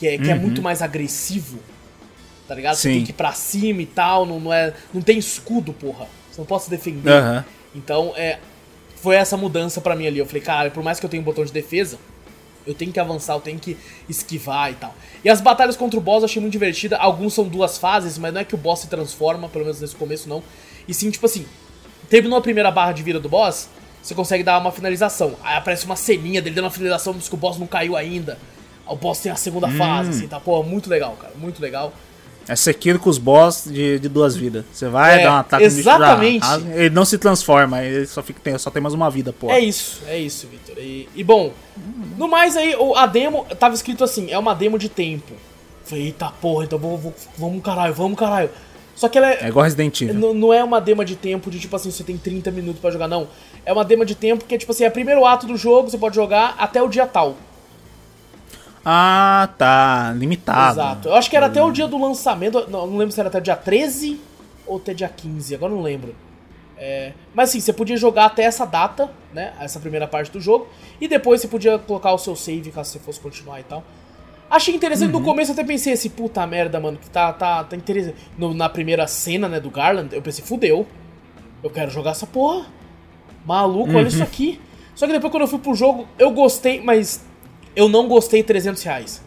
Que 0.00 0.08
é, 0.08 0.18
que 0.18 0.30
é 0.30 0.34
muito 0.34 0.60
mais 0.62 0.80
agressivo, 0.82 1.58
tá 2.48 2.54
ligado? 2.54 2.74
Você 2.74 2.88
Uhum. 2.88 2.94
Sim. 2.94 2.98
tem 3.00 3.04
que 3.06 3.10
ir 3.12 3.14
pra 3.14 3.32
cima 3.32 3.82
e 3.82 3.86
tal, 3.86 4.24
não, 4.26 4.40
não, 4.40 4.52
é, 4.52 4.72
não 4.92 5.00
tem 5.02 5.18
escudo, 5.18 5.72
porra. 5.72 6.06
Você 6.32 6.40
não 6.40 6.46
pode 6.46 6.64
se 6.64 6.70
defender. 6.70 7.10
Aham. 7.12 7.44
Então, 7.74 8.12
é, 8.16 8.38
foi 8.96 9.14
essa 9.14 9.36
mudança 9.36 9.80
pra 9.80 9.94
mim 9.94 10.06
ali. 10.06 10.18
Eu 10.18 10.26
falei, 10.26 10.40
caralho, 10.42 10.70
por 10.70 10.82
mais 10.82 10.98
que 10.98 11.04
eu 11.06 11.10
tenha 11.10 11.20
um 11.20 11.24
botão 11.24 11.44
de 11.44 11.52
defesa, 11.52 11.98
eu 12.66 12.72
tenho 12.74 12.90
que 12.92 12.98
avançar, 12.98 13.34
eu 13.34 13.40
tenho 13.40 13.58
que 13.58 13.76
esquivar 14.08 14.70
e 14.70 14.74
tal. 14.74 14.94
E 15.22 15.28
as 15.28 15.40
batalhas 15.40 15.76
contra 15.76 15.98
o 15.98 16.02
boss 16.02 16.22
eu 16.22 16.24
achei 16.24 16.40
muito 16.40 16.52
divertida. 16.52 16.96
Alguns 16.96 17.34
são 17.34 17.44
duas 17.46 17.76
fases, 17.78 18.16
mas 18.16 18.32
não 18.32 18.40
é 18.40 18.44
que 18.44 18.54
o 18.54 18.58
boss 18.58 18.80
se 18.80 18.86
transforma, 18.88 19.48
pelo 19.50 19.64
menos 19.66 19.80
nesse 19.80 19.94
começo 19.94 20.26
não. 20.28 20.42
E 20.88 20.94
sim, 20.94 21.10
tipo 21.10 21.26
assim, 21.26 21.44
terminou 22.08 22.38
a 22.38 22.40
primeira 22.40 22.70
barra 22.70 22.92
de 22.92 23.02
vida 23.02 23.20
do 23.20 23.28
boss, 23.28 23.68
você 24.02 24.14
consegue 24.14 24.42
dar 24.42 24.58
uma 24.58 24.72
finalização. 24.72 25.36
Aí 25.42 25.56
aparece 25.58 25.84
uma 25.84 25.96
ceninha 25.96 26.40
dele 26.40 26.54
dando 26.56 26.64
uma 26.64 26.70
finalização, 26.70 27.12
diz 27.12 27.28
que 27.28 27.34
o 27.34 27.38
boss 27.38 27.58
não 27.58 27.66
caiu 27.66 27.96
ainda. 27.96 28.38
O 28.90 28.96
boss 28.96 29.20
tem 29.20 29.30
a 29.32 29.36
segunda 29.36 29.68
fase, 29.68 30.10
assim, 30.10 30.28
tá? 30.28 30.38
Pô, 30.40 30.62
muito 30.62 30.90
legal, 30.90 31.16
cara, 31.20 31.32
muito 31.36 31.60
legal. 31.62 31.92
É 32.48 32.56
Sekiro 32.56 32.98
com 32.98 33.08
os 33.08 33.18
boss 33.18 33.64
de, 33.66 33.98
de 34.00 34.08
duas 34.08 34.34
vidas. 34.34 34.64
Você 34.72 34.88
vai 34.88 35.20
É, 35.20 35.22
dar 35.24 35.32
um 35.32 35.36
ataque 35.36 35.62
no 35.64 35.70
bicho, 35.70 35.80
exatamente. 35.80 36.42
arrasa, 36.44 36.66
Ele 36.74 36.90
não 36.90 37.04
se 37.04 37.16
transforma, 37.16 37.82
ele 37.84 38.06
só, 38.06 38.22
fica, 38.22 38.40
tem, 38.42 38.58
só 38.58 38.70
tem 38.70 38.82
mais 38.82 38.92
uma 38.94 39.08
vida, 39.08 39.32
pô. 39.32 39.48
É 39.50 39.60
isso, 39.60 40.00
é 40.08 40.18
isso, 40.18 40.48
Victor. 40.48 40.76
E, 40.78 41.08
e, 41.14 41.22
bom, 41.22 41.52
no 42.18 42.26
mais 42.26 42.56
aí, 42.56 42.74
a 42.96 43.06
demo 43.06 43.46
tava 43.58 43.74
escrito 43.74 44.02
assim, 44.02 44.30
é 44.32 44.38
uma 44.38 44.54
demo 44.54 44.78
de 44.78 44.88
tempo. 44.88 45.32
Falei, 45.84 46.06
eita 46.06 46.26
porra, 46.40 46.64
então 46.64 46.78
vou, 46.78 46.98
vou- 46.98 47.14
vamos 47.38 47.62
caralho, 47.62 47.94
vamos 47.94 48.18
caralho. 48.18 48.50
Só 48.96 49.08
que 49.08 49.16
ela 49.18 49.30
É 49.30 49.44
é, 49.44 49.48
igual 49.48 49.64
Resident 49.64 50.00
Evil. 50.02 50.14
n- 50.14 50.34
não 50.40 50.52
é 50.52 50.62
uma 50.64 50.80
demo 50.80 51.04
de 51.04 51.14
tempo 51.16 51.50
de 51.50 51.60
tipo 51.60 51.76
assim, 51.76 51.90
você 51.90 52.02
tem 52.02 52.18
30 52.18 52.50
minutos 52.50 52.80
pra 52.80 52.90
jogar, 52.90 53.06
não. 53.06 53.28
É 53.64 53.72
uma 53.72 53.84
demo 53.84 54.04
de 54.04 54.14
tempo 54.16 54.44
que 54.44 54.54
é 54.54 54.58
tipo 54.58 54.72
assim, 54.72 54.82
é 54.84 54.88
o 54.88 54.92
primeiro 54.92 55.24
ato 55.24 55.46
do 55.46 55.56
jogo, 55.56 55.88
você 55.90 55.96
pode 55.98 56.16
jogar 56.16 56.54
até 56.58 56.82
o 56.82 56.88
dia 56.88 57.06
tal. 57.06 57.36
Ah, 58.84 59.48
tá. 59.58 60.12
Limitado. 60.16 60.72
Exato. 60.80 61.08
Eu 61.08 61.14
acho 61.14 61.28
que 61.28 61.36
era 61.36 61.46
até 61.46 61.62
o 61.62 61.70
dia 61.70 61.86
do 61.86 61.98
lançamento, 61.98 62.66
não, 62.70 62.86
não 62.86 62.96
lembro 62.96 63.12
se 63.12 63.20
era 63.20 63.28
até 63.28 63.38
o 63.38 63.42
dia 63.42 63.56
13 63.56 64.20
ou 64.66 64.76
até 64.78 64.94
dia 64.94 65.08
15, 65.08 65.54
agora 65.54 65.72
não 65.72 65.82
lembro. 65.82 66.14
É, 66.82 67.12
mas 67.34 67.50
assim, 67.50 67.60
você 67.60 67.74
podia 67.74 67.96
jogar 67.98 68.24
até 68.24 68.42
essa 68.44 68.64
data, 68.64 69.10
né? 69.34 69.52
Essa 69.60 69.78
primeira 69.78 70.06
parte 70.08 70.30
do 70.30 70.40
jogo. 70.40 70.66
E 70.98 71.06
depois 71.06 71.40
você 71.42 71.48
podia 71.48 71.78
colocar 71.78 72.12
o 72.12 72.18
seu 72.18 72.34
save 72.34 72.70
caso 72.70 72.90
você 72.92 72.98
fosse 72.98 73.20
continuar 73.20 73.60
e 73.60 73.64
tal. 73.64 73.84
Achei 74.50 74.74
interessante, 74.74 75.12
no 75.12 75.22
começo 75.22 75.50
eu 75.50 75.52
até 75.52 75.62
pensei 75.62 75.92
assim, 75.92 76.08
puta 76.08 76.44
merda, 76.46 76.80
mano, 76.80 76.96
que 76.96 77.08
tá, 77.10 77.32
tá, 77.34 77.62
tá 77.62 77.76
interessante. 77.76 78.16
No- 78.36 78.54
na 78.54 78.68
primeira 78.68 79.06
cena, 79.06 79.46
né, 79.48 79.60
do 79.60 79.70
Garland, 79.70 80.12
eu 80.14 80.22
pensei, 80.22 80.42
fudeu. 80.44 80.86
Eu 81.62 81.68
quero 81.70 81.90
jogar 81.90 82.12
essa 82.12 82.26
porra. 82.26 82.66
Maluco, 83.44 83.94
olha 83.96 84.08
isso 84.08 84.22
aqui. 84.22 84.58
Só 84.94 85.06
que 85.06 85.12
depois 85.12 85.30
quando 85.30 85.42
eu 85.42 85.48
fui 85.48 85.58
pro 85.58 85.74
jogo, 85.74 86.08
eu 86.18 86.30
gostei, 86.30 86.80
mas 86.82 87.24
eu 87.76 87.88
não 87.88 88.08
gostei 88.08 88.42
300 88.42 88.82
reais. 88.82 89.22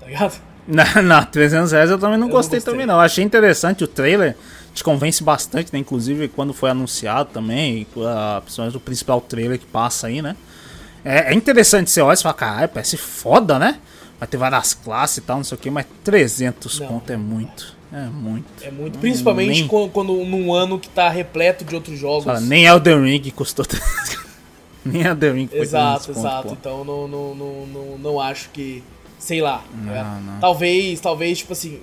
Tá 0.00 0.06
ligado? 0.06 0.40
Não, 0.68 1.02
não, 1.02 1.24
300 1.24 1.72
reais 1.72 1.90
eu 1.90 1.98
também 1.98 2.16
não 2.16 2.28
Eu 2.28 2.30
não 2.30 2.36
gostei 2.36 2.58
gostei. 2.60 2.72
também 2.72 2.86
não. 2.86 3.00
Achei 3.00 3.24
interessante 3.24 3.82
o 3.82 3.88
trailer, 3.88 4.36
te 4.72 4.84
convence 4.84 5.20
bastante, 5.20 5.72
né? 5.72 5.80
Inclusive 5.80 6.28
quando 6.28 6.52
foi 6.54 6.70
anunciado 6.70 7.30
também, 7.32 7.84
principalmente 8.44 8.76
o 8.76 8.80
principal 8.80 9.20
trailer 9.20 9.58
que 9.58 9.66
passa 9.66 10.06
aí, 10.06 10.22
né? 10.22 10.36
É, 11.04 11.32
é 11.32 11.34
interessante, 11.34 11.90
você 11.90 12.00
olha 12.00 12.14
e 12.14 12.22
fala, 12.22 12.32
caralho, 12.34 12.68
parece 12.68 12.96
foda, 12.96 13.58
né? 13.58 13.80
Vai 14.20 14.28
ter 14.28 14.36
várias 14.36 14.72
classes 14.72 15.16
e 15.16 15.20
tal, 15.22 15.38
não 15.38 15.44
sei 15.44 15.58
o 15.58 15.60
que, 15.60 15.68
mas 15.68 15.84
300 16.04 16.78
Não. 16.78 16.86
conto 16.86 17.12
é 17.12 17.16
muito. 17.16 17.76
É 17.92 18.04
muito. 18.06 18.46
É 18.62 18.70
muito. 18.70 18.98
Principalmente 19.00 19.58
nem- 19.62 19.66
quando, 19.68 19.90
quando 19.90 20.12
num 20.24 20.54
ano 20.54 20.78
que 20.78 20.88
tá 20.88 21.08
repleto 21.08 21.64
de 21.64 21.74
outros 21.74 21.98
jogos. 21.98 22.22
Fala, 22.24 22.38
nem 22.40 22.66
Elden 22.66 23.02
Ring 23.02 23.30
custou 23.32 23.64
300 23.66 24.21
Nem 24.92 25.02
Elden 25.02 25.32
Ring 25.34 25.46
foi 25.48 25.58
exato, 25.60 26.04
300 26.12 26.16
conto, 26.22 26.26
exato. 26.26 26.52
Então 26.60 26.84
não, 26.84 27.06
não, 27.08 27.34
não, 27.34 27.66
não, 27.66 27.98
não 27.98 28.20
acho 28.20 28.50
que. 28.50 28.82
Sei 29.18 29.40
lá. 29.40 29.64
Não, 29.72 29.84
né? 29.92 30.22
não. 30.26 30.40
Talvez, 30.40 31.00
talvez, 31.00 31.38
tipo 31.38 31.52
assim, 31.52 31.80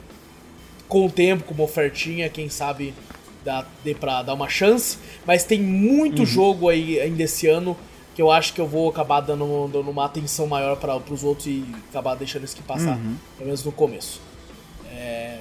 com 0.87 1.05
o 1.05 1.09
tempo, 1.09 1.43
com 1.45 1.53
uma 1.53 1.63
ofertinha, 1.63 2.27
quem 2.29 2.49
sabe 2.49 2.93
dá, 3.45 3.65
dê 3.83 3.93
pra 3.95 4.21
dar 4.23 4.33
uma 4.33 4.49
chance. 4.49 4.97
Mas 5.25 5.43
tem 5.45 5.61
muito 5.61 6.19
Uhum. 6.19 6.25
jogo 6.25 6.67
aí 6.69 6.99
ainda 6.99 7.23
esse 7.23 7.47
ano 7.47 7.77
que 8.15 8.21
eu 8.21 8.29
acho 8.29 8.53
que 8.53 8.59
eu 8.59 8.67
vou 8.67 8.89
acabar 8.89 9.21
dando, 9.21 9.69
dando 9.71 9.89
uma 9.89 10.03
atenção 10.05 10.45
maior 10.47 10.75
para 10.75 10.99
pros 10.99 11.23
outros 11.23 11.47
e 11.47 11.63
acabar 11.89 12.15
deixando 12.15 12.43
isso 12.43 12.55
que 12.57 12.61
passar. 12.63 12.97
Uhum. 12.97 13.15
Pelo 13.37 13.45
menos 13.45 13.63
no 13.63 13.71
começo. 13.71 14.19
É, 14.91 15.37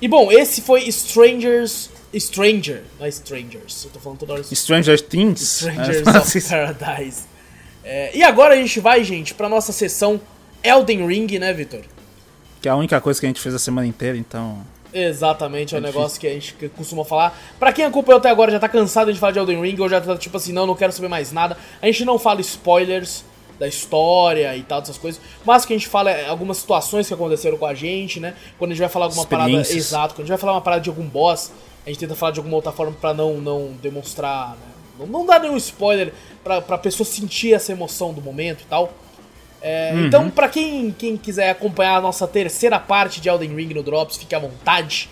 E 0.00 0.06
bom, 0.06 0.30
esse 0.30 0.60
foi 0.60 0.82
Strangers. 0.88 1.90
Stranger, 2.18 2.82
não 2.98 3.06
é 3.06 3.08
Strangers. 3.08 3.84
Eu 3.84 3.90
tô 3.90 4.00
falando 4.00 4.18
toda 4.18 4.34
hora 4.34 4.42
Stranger 4.44 5.00
Things? 5.00 5.40
Strangers 5.40 6.06
É, 6.06 6.10
of 6.18 6.40
Paradise. 6.48 7.22
É, 7.84 8.16
e 8.16 8.22
agora 8.22 8.54
a 8.54 8.56
gente 8.56 8.78
vai, 8.80 9.02
gente, 9.02 9.34
pra 9.34 9.48
nossa 9.48 9.72
sessão 9.72 10.20
Elden 10.62 11.06
Ring, 11.06 11.38
né, 11.38 11.52
Vitor? 11.52 11.80
Que 12.60 12.68
é 12.68 12.70
a 12.72 12.76
única 12.76 13.00
coisa 13.00 13.18
que 13.18 13.26
a 13.26 13.28
gente 13.28 13.40
fez 13.40 13.54
a 13.54 13.58
semana 13.58 13.86
inteira, 13.86 14.16
então. 14.16 14.64
Exatamente, 14.94 15.74
é 15.74 15.78
um 15.78 15.80
É 15.80 15.84
negócio 15.84 16.20
que 16.20 16.26
a 16.26 16.32
gente 16.32 16.54
costuma 16.76 17.04
falar. 17.04 17.36
Pra 17.58 17.72
quem 17.72 17.84
acompanhou 17.84 18.18
até 18.18 18.28
agora 18.30 18.52
já 18.52 18.60
tá 18.60 18.68
cansado 18.68 19.12
de 19.12 19.18
falar 19.18 19.32
de 19.32 19.38
Elden 19.38 19.60
Ring, 19.60 19.80
ou 19.80 19.88
já 19.88 20.00
tá 20.00 20.16
tipo 20.16 20.36
assim, 20.36 20.52
não, 20.52 20.66
não 20.66 20.76
quero 20.76 20.92
saber 20.92 21.08
mais 21.08 21.32
nada. 21.32 21.56
A 21.80 21.86
gente 21.86 22.04
não 22.04 22.18
fala 22.18 22.40
spoilers 22.42 23.24
da 23.58 23.66
história 23.66 24.56
e 24.56 24.62
tal, 24.62 24.80
dessas 24.80 24.98
coisas. 24.98 25.20
Mas 25.44 25.64
o 25.64 25.66
que 25.66 25.72
a 25.72 25.76
gente 25.76 25.88
fala 25.88 26.10
é 26.10 26.28
algumas 26.28 26.58
situações 26.58 27.08
que 27.08 27.14
aconteceram 27.14 27.56
com 27.56 27.66
a 27.66 27.74
gente, 27.74 28.20
né? 28.20 28.34
Quando 28.58 28.72
a 28.72 28.74
gente 28.74 28.80
vai 28.82 28.88
falar 28.90 29.06
alguma 29.06 29.24
parada. 29.26 29.50
Exato, 29.50 30.14
quando 30.14 30.20
a 30.20 30.26
gente 30.26 30.28
vai 30.30 30.38
falar 30.38 30.52
uma 30.52 30.60
parada 30.60 30.82
de 30.82 30.88
algum 30.90 31.06
boss, 31.06 31.50
a 31.84 31.88
gente 31.88 31.98
tenta 31.98 32.14
falar 32.14 32.32
de 32.32 32.38
alguma 32.38 32.56
outra 32.56 32.72
forma 32.72 32.92
pra 32.92 33.12
não, 33.12 33.38
não 33.40 33.72
demonstrar, 33.82 34.50
né? 34.50 34.66
Não, 34.98 35.06
não 35.06 35.26
dar 35.26 35.40
nenhum 35.40 35.56
spoiler 35.56 36.12
pra, 36.44 36.60
pra 36.60 36.78
pessoa 36.78 37.06
sentir 37.06 37.54
essa 37.54 37.72
emoção 37.72 38.12
do 38.12 38.20
momento 38.20 38.62
e 38.62 38.66
tal. 38.66 38.92
É, 39.60 39.92
Então, 40.06 40.28
pra 40.30 40.48
quem, 40.48 40.90
quem 40.92 41.16
quiser 41.16 41.50
acompanhar 41.50 41.96
a 41.96 42.00
nossa 42.00 42.26
terceira 42.26 42.78
parte 42.78 43.20
de 43.20 43.28
Elden 43.28 43.54
Ring 43.54 43.72
no 43.74 43.82
Drops, 43.82 44.16
fique 44.16 44.34
à 44.34 44.38
vontade, 44.38 45.08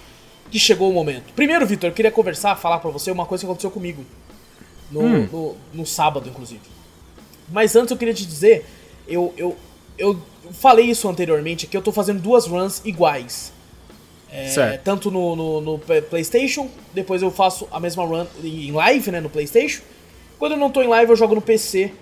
que 0.51 0.59
chegou 0.59 0.91
o 0.91 0.93
momento. 0.93 1.33
Primeiro, 1.35 1.65
Vitor, 1.67 1.91
eu 1.91 1.95
queria 1.95 2.11
conversar, 2.11 2.57
falar 2.57 2.79
pra 2.79 2.91
você 2.91 3.11
uma 3.11 3.27
coisa 3.27 3.43
que 3.43 3.47
aconteceu 3.47 3.71
comigo. 3.71 4.05
No, 4.91 5.03
no, 5.27 5.57
no 5.73 5.87
sábado, 5.87 6.29
inclusive. 6.29 6.63
Mas 7.49 7.77
antes 7.77 7.93
eu 7.93 7.97
queria 7.97 8.13
te 8.15 8.27
dizer, 8.27 8.67
eu, 9.07 9.33
eu, 9.37 9.57
eu 9.97 10.21
falei 10.53 10.87
isso 10.87 11.09
anteriormente, 11.09 11.69
que 11.69 11.77
eu 11.77 11.83
tô 11.83 11.93
fazendo 11.93 12.21
duas 12.21 12.47
runs 12.47 12.83
iguais. 12.85 13.53
É, 14.33 14.77
tanto 14.79 15.11
no, 15.11 15.35
no, 15.35 15.61
no 15.61 15.79
PlayStation, 15.79 16.69
depois 16.95 17.21
eu 17.21 17.31
faço 17.31 17.67
a 17.73 17.81
mesma 17.81 18.05
run 18.05 18.25
em 18.45 18.71
live, 18.73 19.11
né, 19.11 19.21
no 19.21 19.29
PlayStation. 19.29 19.83
Quando 20.39 20.53
eu 20.53 20.59
não 20.59 20.71
tô 20.71 20.83
em 20.83 20.87
live, 20.89 21.11
eu 21.11 21.17
jogo 21.17 21.35
no 21.35 21.41
PC. 21.41 21.93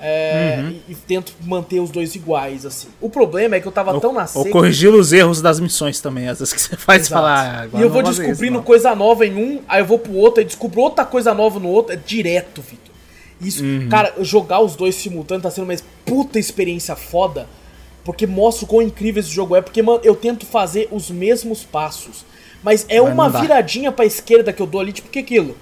é, 0.00 0.56
Uhum. 0.60 0.70
e, 0.88 0.92
e 0.92 0.94
tento 0.94 1.32
manter 1.42 1.80
os 1.80 1.88
dois 1.90 2.14
iguais, 2.14 2.66
assim. 2.66 2.88
O 3.00 3.08
problema 3.08 3.54
é 3.56 3.60
que 3.60 3.66
eu 3.66 3.72
tava 3.72 3.98
tão 4.00 4.12
na 4.12 4.22
Ou 4.22 4.26
seca. 4.28 4.50
corrigir 4.50 4.88
os 4.92 5.12
erros 5.12 5.40
das 5.40 5.58
missões 5.60 6.00
também, 6.00 6.28
às 6.28 6.40
vezes 6.40 6.52
que 6.52 6.60
você 6.60 6.76
faz 6.76 7.02
Exato. 7.02 7.14
falar. 7.14 7.68
"Ah, 7.72 7.78
e 7.78 7.80
eu 7.80 7.88
vou 7.88 8.02
isso, 8.02 8.20
descobrindo 8.20 8.56
não." 8.58 8.62
coisa 8.64 8.94
nova 8.94 9.24
em 9.24 9.34
um, 9.36 9.60
aí 9.68 9.80
eu 9.80 9.84
vou 9.86 9.98
pro 9.98 10.12
outro, 10.14 10.40
aí 10.40 10.44
descubro 10.46 10.80
outra 10.80 11.04
coisa 11.04 11.32
nova 11.32 11.58
no 11.60 11.68
outro, 11.68 11.94
é 11.94 11.96
direto, 11.96 12.60
Vitor. 12.60 12.92
Isso, 13.40 13.62
Uhum. 13.64 13.88
cara, 13.88 14.12
jogar 14.20 14.60
os 14.60 14.74
dois 14.76 14.94
simultâneos 14.96 15.42
tá 15.44 15.50
sendo 15.50 15.64
uma 15.70 15.76
puta 16.04 16.38
experiência 16.40 16.94
foda, 16.96 17.46
porque 18.04 18.26
mostra 18.26 18.64
o 18.64 18.68
quão 18.68 18.82
incrível 18.82 19.20
esse 19.20 19.30
jogo 19.30 19.56
é, 19.56 19.62
porque, 19.62 19.82
mano, 19.82 20.00
eu 20.04 20.14
tento 20.14 20.44
fazer 20.44 20.88
os 20.90 21.10
mesmos 21.10 21.64
passos, 21.64 22.24
mas 22.62 22.84
é 22.88 23.00
Mas 23.00 23.12
uma 23.12 23.28
viradinha 23.28 23.90
pra 23.90 24.04
esquerda 24.04 24.52
que 24.52 24.60
eu 24.60 24.66
dou 24.66 24.80
ali, 24.80 24.92
tipo, 24.92 25.08
que 25.08 25.18
aquilo? 25.18 25.56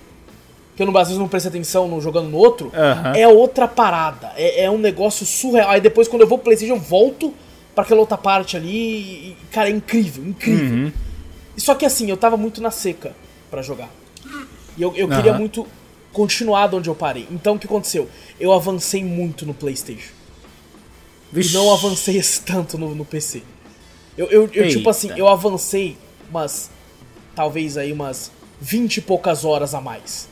Que 0.77 0.83
eu 0.83 0.87
não, 0.87 0.97
às 0.97 1.09
vezes 1.09 1.21
não 1.21 1.29
prestei 1.29 1.51
atenção 1.51 1.87
no 1.87 2.01
jogando 2.01 2.29
no 2.29 2.37
outro, 2.37 2.73
Aham. 2.75 3.13
é 3.15 3.29
outra 3.29 3.69
parada, 3.69 4.33
é, 4.37 4.65
é 4.65 4.71
um 4.71 4.79
negócio 4.79 5.25
surreal. 5.25 5.71
Aí 5.71 5.81
depois, 5.81 6.09
quando 6.09 6.23
eu 6.23 6.29
vou 6.29 6.39
pro 6.39 6.47
PlayStation, 6.47 6.75
eu 6.75 6.81
volto 6.81 7.33
pra 7.75 7.85
aquela 7.85 8.01
outra 8.01 8.19
parte 8.19 8.57
ali, 8.57 8.69
e, 8.69 9.37
cara, 9.51 9.69
é 9.69 9.73
incrível, 9.73 10.25
incrível. 10.25 10.77
Uhum. 10.77 10.93
Só 11.57 11.75
que 11.75 11.85
assim, 11.85 12.09
eu 12.11 12.17
tava 12.17 12.37
muito 12.37 12.61
na 12.61 12.71
seca 12.71 13.15
pra 13.51 13.63
jogar. 13.63 13.91
E 14.77 14.83
eu, 14.83 14.95
eu 14.97 15.07
queria 15.09 15.33
Aham. 15.33 15.39
muito 15.39 15.67
continuar 16.13 16.69
de 16.69 16.77
onde 16.77 16.89
eu 16.89 16.95
parei. 16.95 17.27
Então 17.31 17.55
o 17.55 17.59
que 17.59 17.67
aconteceu? 17.67 18.09
Eu 18.41 18.53
avancei 18.53 19.05
muito 19.05 19.45
no 19.47 19.55
PlayStation. 19.55 20.13
Vixe. 21.33 21.51
E 21.51 21.55
não 21.55 21.73
avancei 21.73 22.19
esse 22.19 22.43
tanto 22.43 22.77
no, 22.77 22.95
no 22.95 23.05
PC. 23.05 23.43
Eu, 24.17 24.27
eu, 24.27 24.51
eu 24.53 24.69
tipo 24.69 24.89
assim, 24.91 25.11
eu 25.17 25.27
avancei 25.29 25.97
umas. 26.29 26.71
Talvez 27.35 27.79
aí 27.79 27.93
umas 27.93 28.31
20 28.61 28.99
e 28.99 29.01
poucas 29.01 29.45
horas 29.45 29.75
a 29.75 29.81
mais. 29.81 30.29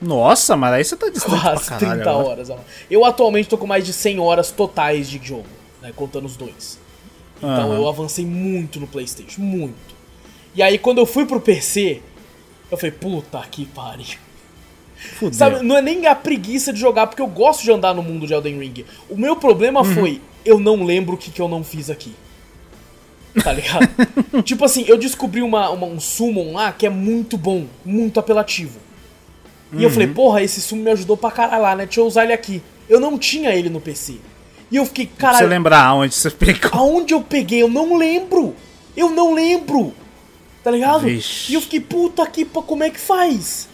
Nossa, 0.00 0.56
mas 0.56 0.72
aí 0.72 0.84
você 0.84 0.96
tá 0.96 1.10
distante 1.10 1.40
Quase 1.42 1.64
pra 1.66 1.76
caralho. 1.78 2.00
30 2.02 2.10
agora. 2.10 2.28
horas 2.28 2.50
a 2.50 2.54
mais. 2.54 2.66
Eu 2.90 3.04
atualmente 3.04 3.48
tô 3.50 3.58
com 3.58 3.66
mais 3.66 3.84
de 3.84 3.92
100 3.92 4.18
horas 4.18 4.50
totais 4.50 5.10
de 5.10 5.20
jogo, 5.22 5.46
né? 5.82 5.92
Contando 5.94 6.24
os 6.24 6.36
dois. 6.36 6.78
Então 7.36 7.50
Aham. 7.50 7.74
eu 7.74 7.86
avancei 7.88 8.24
muito 8.24 8.80
no 8.80 8.86
PlayStation, 8.86 9.42
muito. 9.42 9.94
E 10.54 10.62
aí 10.62 10.78
quando 10.78 10.98
eu 10.98 11.06
fui 11.06 11.26
pro 11.26 11.40
PC, 11.40 12.00
eu 12.70 12.78
falei, 12.78 12.92
puta 12.92 13.38
que 13.50 13.66
pariu. 13.66 14.16
Fudeu. 15.18 15.32
Sabe, 15.38 15.62
não 15.64 15.76
é 15.76 15.82
nem 15.82 16.06
a 16.06 16.14
preguiça 16.14 16.72
de 16.72 16.78
jogar, 16.80 17.06
porque 17.06 17.22
eu 17.22 17.26
gosto 17.26 17.62
de 17.62 17.72
andar 17.72 17.94
no 17.94 18.02
mundo 18.02 18.26
de 18.26 18.34
Elden 18.34 18.58
Ring. 18.58 18.84
O 19.08 19.16
meu 19.16 19.34
problema 19.36 19.82
foi, 19.84 20.20
eu 20.44 20.58
não 20.60 20.84
lembro 20.84 21.14
o 21.14 21.16
que, 21.18 21.30
que 21.30 21.40
eu 21.40 21.48
não 21.48 21.64
fiz 21.64 21.88
aqui. 21.90 22.14
Tá 23.42 23.52
ligado? 23.52 23.88
tipo 24.44 24.64
assim, 24.64 24.84
eu 24.88 24.98
descobri 24.98 25.40
uma, 25.40 25.70
uma- 25.70 25.86
um 25.86 26.00
summon 26.00 26.52
lá 26.52 26.72
que 26.72 26.84
é 26.86 26.90
muito 26.90 27.36
bom, 27.38 27.66
muito 27.84 28.18
apelativo. 28.20 28.78
E 29.72 29.84
eu 29.84 29.90
falei, 29.90 30.08
porra, 30.08 30.42
esse 30.42 30.60
summon 30.60 30.82
me 30.82 30.90
ajudou 30.90 31.16
pra 31.16 31.30
caralho 31.30 31.62
lá, 31.62 31.76
né? 31.76 31.84
Deixa 31.86 32.00
eu 32.00 32.06
usar 32.06 32.24
ele 32.24 32.32
aqui. 32.32 32.60
Eu 32.88 32.98
não 32.98 33.16
tinha 33.16 33.50
ele 33.54 33.70
no 33.70 33.80
PC. 33.80 34.16
E 34.68 34.76
eu 34.76 34.84
fiquei, 34.84 35.06
Pra 35.06 35.14
você 35.14 35.20
caralho, 35.20 35.48
lembrar 35.48 35.94
onde 35.94 36.12
você 36.14 36.28
pegou. 36.30 36.70
aonde 36.74 37.14
eu 37.14 37.20
peguei? 37.22 37.62
Eu 37.62 37.68
não 37.68 37.96
lembro. 37.96 38.54
Eu 38.96 39.10
não 39.10 39.32
lembro. 39.32 39.94
Tá 40.64 40.72
ligado? 40.72 41.00
Vixe. 41.02 41.52
E 41.52 41.54
eu 41.54 41.60
fiquei, 41.60 41.78
puta 41.80 42.26
que 42.26 42.44
como 42.44 42.82
é 42.82 42.90
que 42.90 42.98
faz? 42.98 43.68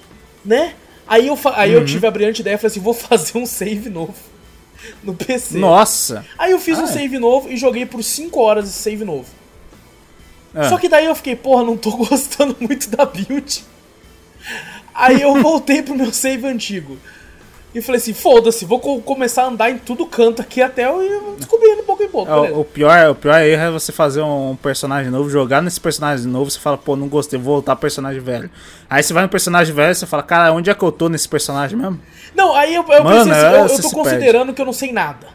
Né? 0.45 0.75
Aí 1.07 1.27
eu, 1.29 1.39
aí 1.55 1.75
Uhum. 1.75 1.81
eu 1.81 1.87
tive 1.87 2.07
a 2.07 2.11
brilhante 2.11 2.41
ideia, 2.41 2.59
falei 2.59 2.69
assim, 2.73 2.81
vou 2.81 2.93
fazer 2.95 3.39
um 3.39 3.47
save 3.47 3.89
novo 3.89 4.15
no 5.03 5.15
PC. 5.15 5.59
Nossa! 5.59 6.25
Aí 6.39 6.53
eu 6.53 6.59
fiz 6.59 6.79
um 6.79 6.83
Ah, 6.85 6.89
é. 6.89 6.93
save 6.93 7.19
novo 7.19 7.49
e 7.51 7.57
joguei 7.57 7.87
por 7.87 8.03
5 8.03 8.41
horas 8.41 8.69
esse 8.69 8.79
save 8.79 9.05
novo. 9.05 9.29
Ah. 10.55 10.69
Só 10.69 10.79
que 10.79 10.89
daí 10.89 11.07
eu 11.07 11.15
fiquei, 11.15 11.37
porra, 11.37 11.65
não 11.65 11.77
tô 11.77 11.91
gostando 11.97 12.57
muito 12.61 12.89
da 12.91 13.05
build. 13.05 13.65
Aí 14.95 15.21
eu 15.21 15.41
voltei 15.43 15.83
pro 15.83 15.95
meu 15.95 16.13
save 16.13 16.47
antigo. 16.47 16.99
E 17.77 17.83
falei 17.83 17.99
assim, 18.01 18.15
foda-se, 18.15 18.65
vou 18.65 18.81
co- 18.81 19.03
começar 19.03 19.43
a 19.43 19.49
andar 19.49 19.71
em 19.71 19.77
tudo 19.77 20.07
canto 20.07 20.41
aqui 20.41 20.63
até 20.63 20.87
eu 20.87 21.03
ir 21.03 21.37
descobrindo 21.37 21.83
pouco 21.83 22.03
em 22.03 22.09
pouco. 22.09 22.33
É, 22.33 22.51
o, 22.51 22.65
pior, 22.65 23.11
o 23.11 23.15
pior 23.15 23.39
erro 23.43 23.63
é 23.65 23.71
você 23.71 23.93
fazer 23.93 24.23
um 24.23 24.57
personagem 24.57 25.11
novo, 25.11 25.29
jogar 25.29 25.61
nesse 25.61 25.79
personagem 25.79 26.25
novo, 26.27 26.51
você 26.51 26.59
fala, 26.59 26.79
pô, 26.79 26.97
não 26.97 27.07
gostei, 27.07 27.39
vou 27.39 27.57
voltar 27.57 27.77
pro 27.77 27.83
personagem 27.83 28.19
velho. 28.23 28.51
Aí 28.89 29.03
você 29.03 29.13
vai 29.13 29.25
no 29.25 29.29
personagem 29.29 29.75
velho 29.75 29.93
e 29.93 29.95
você 29.95 30.07
fala, 30.07 30.23
cara, 30.23 30.55
onde 30.55 30.71
é 30.71 30.75
que 30.75 30.83
eu 30.83 30.91
tô 30.91 31.11
nesse 31.11 31.29
personagem 31.29 31.79
mesmo? 31.79 32.01
Não, 32.35 32.55
aí 32.55 32.75
eu, 32.75 32.83
eu 32.83 33.05
Mano, 33.05 33.19
pensei 33.27 33.33
assim, 33.33 33.45
é, 33.45 33.59
eu, 33.59 33.63
eu 33.65 33.69
você 33.69 33.83
tô 33.83 33.91
considerando 33.91 34.55
que 34.55 34.63
eu 34.63 34.67
não 34.67 34.73
sei 34.73 34.91
nada. 34.91 35.27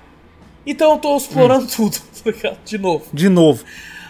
Então 0.65 0.93
eu 0.93 0.97
tô 0.97 1.15
explorando 1.17 1.67
tudo, 1.67 1.95
tá? 2.41 2.53
De 2.65 2.79
novo. 2.79 3.05
De 3.13 3.29
novo. 3.29 3.63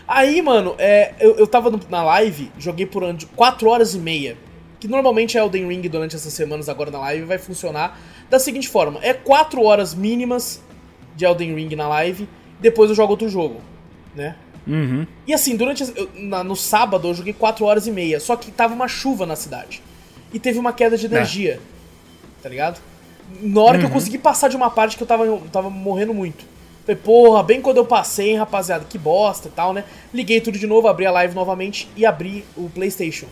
Aí, 0.07 0.41
mano, 0.41 0.73
é, 0.77 1.15
eu, 1.19 1.35
eu 1.35 1.47
tava 1.47 1.69
na 1.89 2.01
live, 2.01 2.49
joguei 2.57 2.85
por 2.85 3.03
4 3.35 3.67
horas 3.69 3.93
e 3.93 3.97
meia. 3.97 4.37
Que 4.81 4.87
normalmente 4.87 5.37
é 5.37 5.41
Elden 5.41 5.67
Ring 5.69 5.81
durante 5.87 6.15
essas 6.17 6.33
semanas 6.33 6.67
agora 6.67 6.91
na 6.91 6.99
live 6.99 7.23
vai 7.25 7.37
funcionar 7.37 7.97
da 8.29 8.37
seguinte 8.39 8.67
forma: 8.67 8.99
é 9.01 9.13
4 9.13 9.63
horas 9.63 9.93
mínimas 9.95 10.59
de 11.15 11.23
Elden 11.23 11.55
Ring 11.55 11.73
na 11.75 11.87
live, 11.87 12.27
depois 12.59 12.89
eu 12.89 12.95
jogo 12.95 13.11
outro 13.13 13.29
jogo, 13.29 13.61
né? 14.13 14.35
Uhum. 14.67 15.07
E 15.25 15.33
assim, 15.33 15.55
durante. 15.55 15.83
as- 15.83 15.95
eu- 15.95 16.09
na- 16.15 16.43
no 16.43 16.55
sábado 16.55 17.07
eu 17.07 17.13
joguei 17.13 17.31
4 17.33 17.63
horas 17.65 17.87
e 17.87 17.91
meia, 17.91 18.19
só 18.19 18.35
que 18.35 18.51
tava 18.51 18.73
uma 18.73 18.87
chuva 18.87 19.25
na 19.25 19.35
cidade. 19.35 19.81
E 20.33 20.39
teve 20.39 20.57
uma 20.59 20.73
queda 20.73 20.97
de 20.97 21.05
energia. 21.05 21.59
Tá 22.41 22.49
ligado? 22.49 22.81
Na 23.41 23.61
hora 23.61 23.77
que 23.77 23.85
eu 23.85 23.89
consegui 23.93 24.17
passar 24.17 24.47
de 24.49 24.55
uma 24.57 24.69
parte 24.69 24.97
que 24.97 25.03
eu 25.03 25.07
tava, 25.07 25.25
eu 25.25 25.41
tava 25.51 25.69
morrendo 25.69 26.13
muito. 26.13 26.43
Falei, 26.85 26.99
porra, 27.01 27.43
bem 27.43 27.61
quando 27.61 27.77
eu 27.77 27.85
passei, 27.85 28.31
hein, 28.31 28.37
rapaziada, 28.37 28.83
que 28.89 28.97
bosta 28.97 29.47
e 29.47 29.51
tal, 29.51 29.73
né? 29.73 29.83
Liguei 30.13 30.41
tudo 30.41 30.57
de 30.57 30.65
novo, 30.65 30.87
abri 30.87 31.05
a 31.05 31.11
live 31.11 31.35
novamente 31.35 31.87
e 31.95 32.05
abri 32.05 32.43
o 32.57 32.67
PlayStation. 32.69 33.27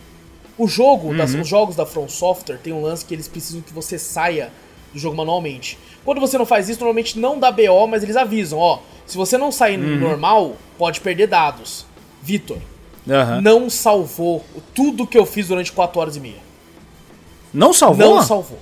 O 0.62 0.68
jogo, 0.68 1.14
das- 1.14 1.32
os 1.34 1.48
jogos 1.48 1.74
da 1.74 1.86
From 1.86 2.08
Software 2.08 2.58
tem 2.62 2.72
um 2.72 2.82
lance 2.82 3.04
que 3.04 3.14
eles 3.14 3.26
precisam 3.26 3.62
que 3.62 3.72
você 3.72 3.98
saia 3.98 4.50
do 4.92 4.98
jogo 4.98 5.16
manualmente. 5.16 5.78
Quando 6.04 6.20
você 6.20 6.36
não 6.36 6.44
faz 6.44 6.68
isso, 6.68 6.80
normalmente 6.80 7.18
não 7.18 7.38
dá 7.38 7.50
BO, 7.50 7.86
mas 7.88 8.02
eles 8.02 8.16
avisam, 8.16 8.58
ó, 8.58 8.78
se 9.06 9.16
você 9.16 9.38
não 9.38 9.50
sair 9.50 9.76
no 9.78 9.96
normal, 9.98 10.56
pode 10.76 11.00
perder 11.00 11.28
dados. 11.28 11.86
Vitor, 12.22 12.58
Aham. 13.08 13.40
não 13.40 13.70
salvou 13.70 14.44
tudo 14.74 15.06
que 15.06 15.16
eu 15.16 15.24
fiz 15.24 15.48
durante 15.48 15.72
4 15.72 15.98
horas 16.00 16.16
e 16.16 16.20
meia. 16.20 16.42
Não 17.54 17.72
salvou? 17.72 18.16
Não 18.16 18.22
salvou. 18.22 18.58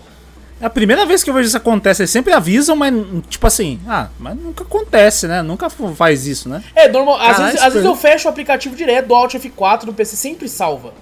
É 0.61 0.67
a 0.67 0.71
primeira 0.71 1.05
vez 1.07 1.23
que 1.23 1.31
eu 1.31 1.35
vejo 1.35 1.49
isso 1.49 1.57
acontecer. 1.57 2.03
Eles 2.03 2.11
sempre 2.11 2.33
avisam, 2.33 2.75
mas 2.77 2.93
tipo 3.29 3.47
assim, 3.47 3.81
ah, 3.87 4.09
mas 4.19 4.37
nunca 4.37 4.65
acontece, 4.65 5.27
né? 5.29 5.43
Nunca 5.43 5.69
faz 5.71 6.27
isso, 6.27 6.49
né? 6.49 6.63
É, 6.75 6.89
normal. 6.89 7.17
Às, 7.21 7.39
vezes, 7.39 7.61
às 7.63 7.73
vezes 7.75 7.87
eu 7.87 7.95
fecho 7.97 8.27
o 8.27 8.31
aplicativo 8.31 8.75
direto 8.75 9.07
do 9.09 9.15
Alt 9.15 9.35
F4 9.35 9.85
no 9.85 9.93
PC, 9.95 10.17
sempre 10.17 10.49
salva. 10.49 10.93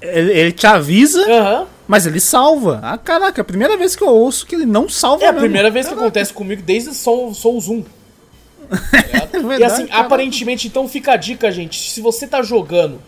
Ele, 0.00 0.32
ele 0.32 0.52
te 0.52 0.66
avisa, 0.66 1.20
Aham. 1.30 1.66
mas 1.88 2.06
ele 2.06 2.20
salva. 2.20 2.80
Ah, 2.82 2.98
caraca, 2.98 3.40
é 3.40 3.42
a 3.42 3.44
primeira 3.44 3.76
vez 3.76 3.96
que 3.96 4.02
eu 4.02 4.08
ouço 4.08 4.46
que 4.46 4.54
ele 4.54 4.66
não 4.66 4.88
salva 4.88 5.24
É 5.24 5.28
a 5.28 5.32
mesmo. 5.32 5.44
primeira 5.46 5.70
vez 5.70 5.86
que 5.86 5.90
Caraca. 5.90 6.06
acontece 6.06 6.32
comigo 6.32 6.62
desde 6.62 6.92
Soul, 6.94 7.32
Soul 7.34 7.60
Zoom. 7.60 7.82
Tá 7.82 8.76
ligado? 9.06 9.36
É 9.36 9.38
e 9.38 9.42
verdade, 9.42 9.62
assim, 9.64 9.86
caraca. 9.86 10.06
aparentemente, 10.06 10.66
então 10.68 10.88
fica 10.88 11.12
a 11.12 11.16
dica, 11.16 11.50
gente. 11.50 11.90
Se 11.90 12.00
você 12.00 12.26
tá 12.26 12.42
jogando 12.42 13.00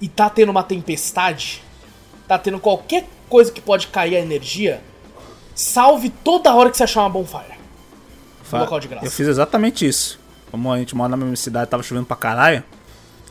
e 0.00 0.08
tá 0.08 0.28
tendo 0.28 0.50
uma 0.50 0.62
tempestade, 0.62 1.62
tá 2.26 2.38
tendo 2.38 2.58
qualquer 2.58 3.04
coisa 3.28 3.52
que 3.52 3.60
pode 3.60 3.86
cair 3.88 4.16
a 4.16 4.20
energia, 4.20 4.80
salve 5.54 6.10
toda 6.10 6.54
hora 6.54 6.70
que 6.70 6.76
você 6.76 6.84
achar 6.84 7.00
uma 7.02 7.10
bonfire. 7.10 7.56
Fa- 8.42 8.60
local 8.60 8.80
de 8.80 8.88
graça. 8.88 9.06
Eu 9.06 9.10
fiz 9.10 9.26
exatamente 9.28 9.86
isso. 9.86 10.18
Como 10.50 10.72
a 10.72 10.78
gente 10.78 10.94
mora 10.94 11.08
na 11.10 11.16
mesma 11.16 11.36
cidade, 11.36 11.70
tava 11.70 11.82
chovendo 11.82 12.06
pra 12.06 12.16
caralho. 12.16 12.62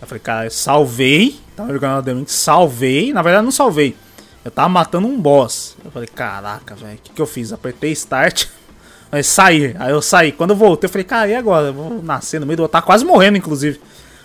Eu 0.02 0.08
falei, 0.08 0.22
cara, 0.22 0.46
eu 0.46 0.52
salvei. 0.52 1.40
Tava 1.56 1.74
jogando 1.74 1.98
Elden 2.00 2.16
Ring, 2.18 2.26
salvei. 2.28 3.14
Na 3.14 3.22
verdade, 3.22 3.46
não 3.46 3.52
salvei. 3.52 3.96
Eu 4.44 4.52
tava 4.52 4.70
matando 4.70 5.08
um 5.08 5.20
boss. 5.20 5.76
Eu 5.84 5.90
falei, 5.92 6.08
caraca, 6.08 6.76
velho, 6.76 6.96
o 6.96 6.98
que, 6.98 7.14
que 7.14 7.22
eu 7.22 7.26
fiz? 7.26 7.52
Apertei 7.52 7.92
start. 7.92 8.46
Aí 9.12 9.24
saí. 9.24 9.76
Aí 9.80 9.92
eu 9.92 10.02
saí. 10.02 10.32
Quando 10.32 10.52
eu 10.52 10.56
voltei, 10.56 10.88
eu 10.88 10.92
falei, 10.92 11.06
cara, 11.06 11.28
e 11.30 11.36
agora? 11.36 11.68
Eu 11.68 11.74
vou 11.74 12.04
nascer 12.04 12.40
no 12.40 12.46
meio 12.46 12.58
do. 12.58 12.64
Eu 12.64 12.70
tava 12.70 12.86
quase 12.86 13.06
morrendo, 13.06 13.38
inclusive. 13.38 13.80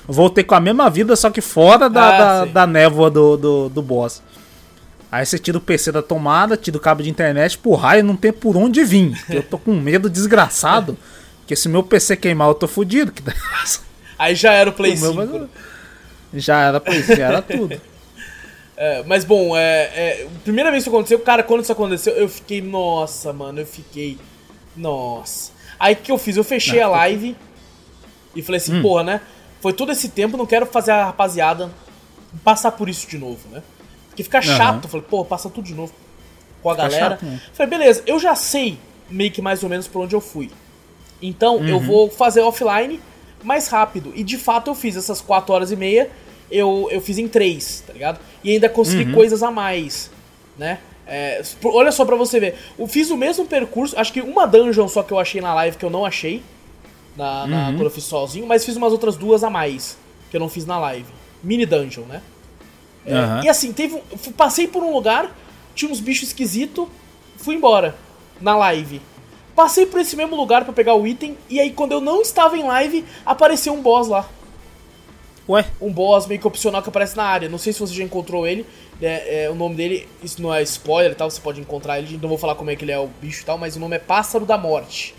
Eu 0.09 0.13
voltei 0.13 0.43
com 0.43 0.55
a 0.55 0.61
mesma 0.61 0.91
vida, 0.91 1.15
só 1.15 1.31
que 1.31 1.41
fora 1.41 1.89
da, 1.89 2.09
Ah, 2.09 2.19
da, 2.19 2.45
da 2.45 2.67
névoa 2.67 3.11
do, 3.11 3.37
do, 3.37 3.69
do 3.69 3.83
boss. 3.83 4.23
Aí 5.13 5.25
você 5.25 5.39
tira 5.39 5.59
o 5.59 5.61
PC 5.61 5.93
da 5.93 6.03
tomada, 6.03 6.57
tira 6.57 6.77
o 6.77 6.81
cabo 6.81 7.03
de 7.03 7.11
internet, 7.11 7.59
por 7.59 7.77
raio, 7.77 8.05
não 8.05 8.17
tem 8.17 8.33
por 8.33 8.57
onde 8.57 8.83
vir. 8.85 9.13
Eu 9.29 9.43
tô 9.43 9.59
com 9.59 9.73
medo 9.75 10.09
desgraçado. 10.11 10.97
Porque 11.41 11.57
se 11.57 11.69
meu 11.69 11.83
PC 11.83 12.17
queimar, 12.17 12.49
eu 12.49 12.55
tô 12.55 12.69
fudido. 12.69 13.13
Aí 14.21 14.35
já 14.35 14.53
era 14.53 14.69
o 14.69 14.73
Play 14.73 14.95
o 14.97 15.01
meu 15.01 15.13
5. 15.15 15.27
vai- 15.27 15.49
Já 16.35 16.61
era 16.63 16.83
isso, 16.95 17.17
já 17.17 17.27
era 17.29 17.43
tudo. 17.43 17.81
É, 18.83 19.03
mas 19.07 19.27
bom, 19.27 19.55
é, 19.55 19.91
é, 19.95 20.27
a 20.27 20.39
primeira 20.43 20.71
vez 20.71 20.83
que 20.83 20.89
isso 20.89 20.97
aconteceu, 20.97 21.19
cara, 21.21 21.43
quando 21.43 21.63
isso 21.63 21.71
aconteceu, 21.71 22.15
eu 22.15 22.27
fiquei, 22.31 22.63
nossa, 22.63 23.31
mano, 23.31 23.61
eu 23.61 23.67
fiquei, 23.67 24.17
nossa. 24.75 25.53
Aí 25.79 25.93
o 25.93 25.97
que 25.99 26.11
eu 26.11 26.17
fiz? 26.17 26.39
Eu 26.39 26.45
fechei 26.45 26.81
a 26.81 26.89
live 26.89 27.37
e 28.35 28.41
falei 28.41 28.57
assim, 28.59 28.81
porra, 28.81 29.03
né? 29.05 29.21
Foi 29.61 29.75
todo 29.75 29.93
esse 29.93 30.09
tempo, 30.09 30.35
não 30.39 30.47
quero 30.47 30.65
fazer 30.65 30.93
a 30.93 31.05
rapaziada 31.05 31.71
passar 32.43 32.73
por 32.73 32.89
isso 32.89 33.07
de 33.07 33.19
novo, 33.19 33.47
né? 33.51 33.63
Porque 34.09 34.23
fica 34.23 34.41
chato. 34.41 34.85
Eu 34.85 34.89
falei, 34.89 35.07
pô, 35.11 35.27
passa 35.27 35.51
tudo 35.51 35.67
de 35.67 35.75
novo 35.75 35.93
com 36.63 36.71
a 36.71 36.75
Fica 36.75 36.89
galera. 36.89 37.11
chato, 37.17 37.25
né? 37.27 37.41
Falei, 37.53 37.71
beleza, 37.71 38.03
eu 38.07 38.19
já 38.19 38.35
sei 38.35 38.79
meio 39.11 39.31
que 39.31 39.43
mais 39.43 39.63
ou 39.63 39.69
menos 39.69 39.87
por 39.87 40.01
onde 40.03 40.15
eu 40.17 40.23
fui. 40.23 40.51
Então 41.21 41.57
Uhum. 41.57 41.69
eu 41.69 41.81
vou 41.81 42.11
fazer 42.11 42.41
offline 42.41 42.99
mais 43.43 43.69
rápido. 43.69 44.13
E 44.15 44.23
de 44.23 44.37
fato 44.39 44.71
eu 44.71 44.75
fiz 44.75 44.97
essas 44.97 45.21
4 45.21 45.53
horas 45.55 45.71
e 45.71 45.77
meia, 45.77 46.11
eu, 46.51 46.89
eu 46.91 47.01
fiz 47.01 47.19
em 47.19 47.29
3, 47.29 47.85
tá 47.87 47.93
ligado? 47.93 48.21
E 48.43 48.51
ainda 48.53 48.69
consegui 48.69 49.05
Uhum. 49.05 49.15
coisas 49.15 49.43
a 49.43 49.51
mais, 49.51 50.11
né? 50.59 50.79
É, 51.07 51.43
olha 51.65 51.91
só 51.91 52.05
pra 52.05 52.15
você 52.17 52.39
ver. 52.39 52.57
Eu 52.79 52.87
fiz 52.87 53.11
o 53.11 53.17
mesmo 53.17 53.45
percurso, 53.45 53.99
acho 53.99 54.13
que 54.13 54.21
uma 54.21 54.47
dungeon 54.47 54.87
só 54.89 55.03
que 55.03 55.13
eu 55.13 55.19
achei 55.19 55.41
na 55.41 55.53
live 55.55 55.77
que 55.77 55.85
eu 55.85 55.91
não 55.91 56.05
achei. 56.05 56.43
Na, 57.17 57.47
na- 57.47 57.57
Uhum. 57.69 57.73
quando 57.75 57.83
eu 57.87 57.91
fiz 57.91 58.05
sozinho, 58.05 58.47
mas 58.47 58.65
fiz 58.65 58.77
umas 58.77 58.93
outras 58.93 59.17
duas 59.17 59.43
a 59.43 59.51
mais 59.51 59.99
que 60.31 60.37
eu 60.37 60.41
não 60.41 60.49
fiz 60.49 60.65
na 60.65 60.79
live. 60.79 61.09
Mini 61.43 61.67
dungeon, 61.67 62.03
né? 62.05 62.23
É, 63.05 63.15
Aham. 63.15 63.43
E 63.45 63.49
assim, 63.49 63.73
teve, 63.73 63.95
um- 63.97 64.33
passei 64.33 64.69
por 64.69 64.83
um 64.85 64.93
lugar, 64.93 65.35
tinha 65.75 65.91
uns 65.91 65.99
bichos 66.01 66.29
esquisitos, 66.29 66.87
fui 67.39 67.57
embora 67.57 67.97
na 68.41 68.57
live. 68.57 69.01
Passei 69.55 69.85
por 69.87 70.01
esse 70.01 70.17
mesmo 70.17 70.37
lugar 70.37 70.65
pra 70.65 70.73
pegar 70.73 70.95
o 70.95 71.07
item, 71.07 71.37
e 71.49 71.61
aí 71.61 71.71
quando 71.73 71.93
eu 71.93 72.01
não 72.01 72.23
estava 72.23 72.57
em 72.57 72.63
live, 72.63 73.05
apareceu 73.27 73.73
um 73.75 73.83
boss 73.83 74.09
lá. 74.09 74.29
Ué, 75.49 75.67
Um 75.81 75.93
boss 75.93 76.27
meio 76.27 76.41
que 76.41 76.47
opcional 76.47 76.81
que 76.83 76.89
aparece 76.89 77.17
na 77.17 77.25
área. 77.25 77.49
Não 77.49 77.59
sei 77.59 77.73
se 77.73 77.81
você 77.81 77.93
já 77.93 78.05
encontrou 78.05 78.47
ele. 78.47 78.65
né, 79.01 79.45
é, 79.45 79.51
o 79.51 79.55
nome 79.55 79.75
dele, 79.75 80.07
isso 80.23 80.41
não 80.41 80.55
é 80.55 80.63
spoiler 80.63 81.13
e 81.13 81.15
tal, 81.15 81.29
você 81.31 81.41
pode 81.41 81.61
encontrar 81.61 81.99
ele. 81.99 82.19
Não 82.23 82.29
vou 82.29 82.39
falar 82.39 82.55
como 82.55 82.71
é 82.71 82.77
que 82.77 82.85
ele 82.85 82.93
é 82.93 82.99
o 82.99 83.09
bicho 83.21 83.43
e 83.43 83.45
tal, 83.45 83.59
mas 83.59 83.75
o 83.77 83.81
nome 83.81 83.97
é 83.97 83.99
Pássaro 83.99 84.45
da 84.47 84.57
Morte. 84.57 85.15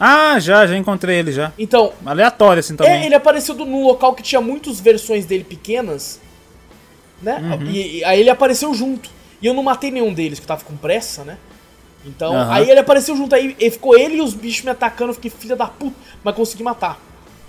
ah, 0.00 0.38
já, 0.38 0.66
já 0.66 0.76
encontrei 0.76 1.16
ele 1.18 1.32
já. 1.32 1.52
Então, 1.58 1.92
Aleatório 2.06 2.60
assim 2.60 2.76
também. 2.76 2.92
É, 2.92 3.04
ele 3.06 3.14
apareceu 3.14 3.54
do- 3.54 3.66
num 3.66 3.84
local 3.84 4.14
que 4.14 4.22
tinha 4.22 4.40
muitas 4.40 4.78
versões 4.80 5.26
dele 5.26 5.42
pequenas, 5.44 6.20
né? 7.20 7.40
E, 7.68 7.98
e 7.98 8.04
aí 8.04 8.20
ele 8.20 8.30
apareceu 8.30 8.72
junto. 8.72 9.10
E 9.42 9.46
eu 9.46 9.52
não 9.54 9.62
matei 9.62 9.90
nenhum 9.90 10.14
deles, 10.14 10.38
que 10.38 10.44
eu 10.44 10.48
tava 10.48 10.64
com 10.64 10.76
pressa, 10.76 11.24
né? 11.24 11.36
Então, 12.04 12.34
Aham. 12.34 12.52
aí 12.52 12.70
ele 12.70 12.80
apareceu 12.80 13.16
junto, 13.16 13.34
aí 13.34 13.56
e 13.58 13.70
ficou 13.70 13.98
ele 13.98 14.16
e 14.16 14.20
os 14.20 14.34
bichos 14.34 14.62
me 14.64 14.70
atacando, 14.70 15.10
eu 15.10 15.14
fiquei 15.14 15.30
filha 15.30 15.56
da 15.56 15.66
puta, 15.66 15.96
mas 16.22 16.34
consegui 16.34 16.62
matar. 16.62 17.00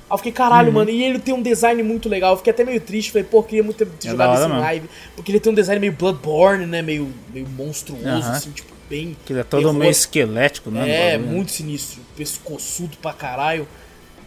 Aí 0.09 0.13
eu 0.13 0.17
fiquei, 0.17 0.31
caralho, 0.31 0.73
mano, 0.73 0.89
e 0.89 1.03
ele 1.03 1.19
tem 1.19 1.33
um 1.35 1.41
design 1.41 1.83
muito 1.83 2.09
legal. 2.09 2.33
Eu 2.33 2.37
fiquei 2.37 2.51
até 2.51 2.63
meio 2.63 2.81
triste, 2.81 3.11
falei, 3.11 3.27
pô, 3.29 3.43
queria 3.43 3.63
muito 3.63 3.77
ter, 3.77 4.07
É 4.07 4.11
jogado 4.11 4.33
isso 4.33 4.49
em 4.49 4.59
live. 4.59 4.89
Porque 5.15 5.31
ele 5.31 5.39
tem 5.39 5.51
um 5.51 5.55
design 5.55 5.79
meio 5.79 5.93
Bloodborne, 5.93 6.65
né? 6.65 6.81
Meio, 6.81 7.13
meio 7.31 7.47
monstruoso, 7.47 8.07
Aham. 8.07 8.31
assim, 8.31 8.49
tipo, 8.49 8.73
bem. 8.89 9.15
Que 9.23 9.33
ele 9.33 9.41
é 9.41 9.43
todo 9.43 9.71
meio 9.71 9.91
esquelético, 9.91 10.71
né? 10.71 10.89
É, 10.89 11.11
bagulho. 11.17 11.31
muito 11.31 11.51
sinistro, 11.51 12.01
pescoçudo 12.17 12.97
pra 12.97 13.13
caralho. 13.13 13.67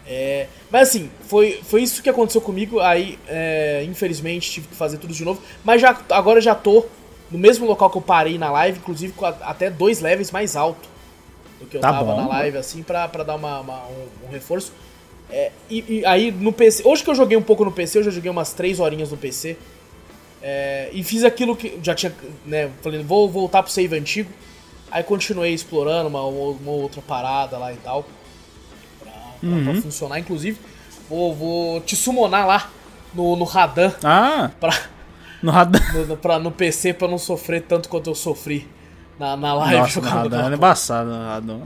É, 0.07 0.47
mas 0.69 0.89
assim, 0.89 1.09
foi, 1.27 1.59
foi 1.63 1.83
isso 1.83 2.01
que 2.01 2.09
aconteceu 2.09 2.39
comigo. 2.39 2.79
Aí, 2.79 3.19
é, 3.27 3.83
infelizmente, 3.85 4.49
tive 4.49 4.67
que 4.69 4.75
fazer 4.75 4.97
tudo 4.97 5.13
de 5.13 5.25
novo. 5.25 5.41
Mas 5.65 5.81
já, 5.81 5.97
agora 6.11 6.39
já 6.39 6.55
tô 6.55 6.85
no 7.33 7.37
mesmo 7.39 7.65
local 7.65 7.89
que 7.89 7.97
eu 7.97 8.01
parei 8.01 8.37
na 8.37 8.49
live, 8.51 8.77
inclusive 8.79 9.11
com 9.11 9.25
a, 9.25 9.29
até 9.41 9.69
dois 9.69 9.99
levels 9.99 10.31
mais 10.31 10.55
alto 10.55 10.87
do 11.59 11.65
que 11.65 11.75
eu 11.77 11.81
Tá 11.81 11.91
tava 11.91 12.05
bom. 12.13 12.21
na 12.21 12.27
live, 12.29 12.57
assim, 12.57 12.81
pra, 12.83 13.07
pra 13.09 13.23
dar 13.23 13.35
uma, 13.35 13.59
uma- 13.59 13.83
um, 13.87 14.27
um 14.27 14.31
reforço. 14.31 14.71
É, 15.29 15.51
e, 15.69 15.99
e 15.99 16.05
aí 16.05 16.31
no 16.31 16.53
PC. 16.53 16.83
Hoje 16.87 17.03
que 17.03 17.09
eu 17.09 17.15
joguei 17.15 17.35
um 17.37 17.41
pouco 17.41 17.65
no 17.65 17.71
PC, 17.71 17.97
eu 17.99 18.03
já 18.03 18.11
joguei 18.11 18.29
umas 18.31 18.53
3 18.53 18.79
horinhas 18.79 19.09
no 19.11 19.17
PC. 19.17 19.57
É, 20.41 20.89
e 20.93 21.03
fiz 21.03 21.23
aquilo 21.23 21.55
que 21.55 21.79
já 21.81 21.95
tinha, 21.95 22.13
né? 22.45 22.69
Falei, 22.81 23.01
vou 23.01 23.29
voltar 23.29 23.63
pro 23.63 23.71
save 23.71 23.97
antigo. 23.97 24.29
Aí 24.91 25.01
continuei 25.03 25.53
explorando 25.53 26.07
uma, 26.09 26.21
uma 26.21 26.71
outra 26.71 27.01
parada 27.01 27.57
lá 27.57 27.73
e 27.73 27.77
tal. 27.77 28.05
Pra, 28.99 29.11
pra- 29.11 29.63
pra 29.73 29.81
funcionar. 29.81 30.19
Inclusive, 30.19 30.59
vou, 31.09 31.33
vou 31.33 31.81
te 31.81 31.95
summonar 31.95 32.45
lá 32.45 32.69
no, 33.13 33.35
no 33.35 33.45
Radan 33.45 33.91
Ah, 34.03 34.51
pra, 34.59 34.71
no 35.43 35.51
radar. 35.51 35.93
no, 35.95 36.05
no- 36.07 36.17
pra- 36.17 36.39
no 36.39 36.51
PC 36.51 36.93
pra 36.93 37.07
não 37.07 37.17
sofrer 37.19 37.61
tanto 37.63 37.87
quanto 37.89 38.09
eu 38.09 38.15
sofri 38.15 38.67
na, 39.19 39.37
na 39.37 39.53
live 39.53 39.75
Nossa, 39.79 39.87
no 39.87 39.93
jogando 40.05 40.13
radar 40.23 40.39
aquela 40.39 40.53
é 40.53 40.57
embaçado. 40.57 41.09
no 41.11 41.25
radar. 41.27 41.57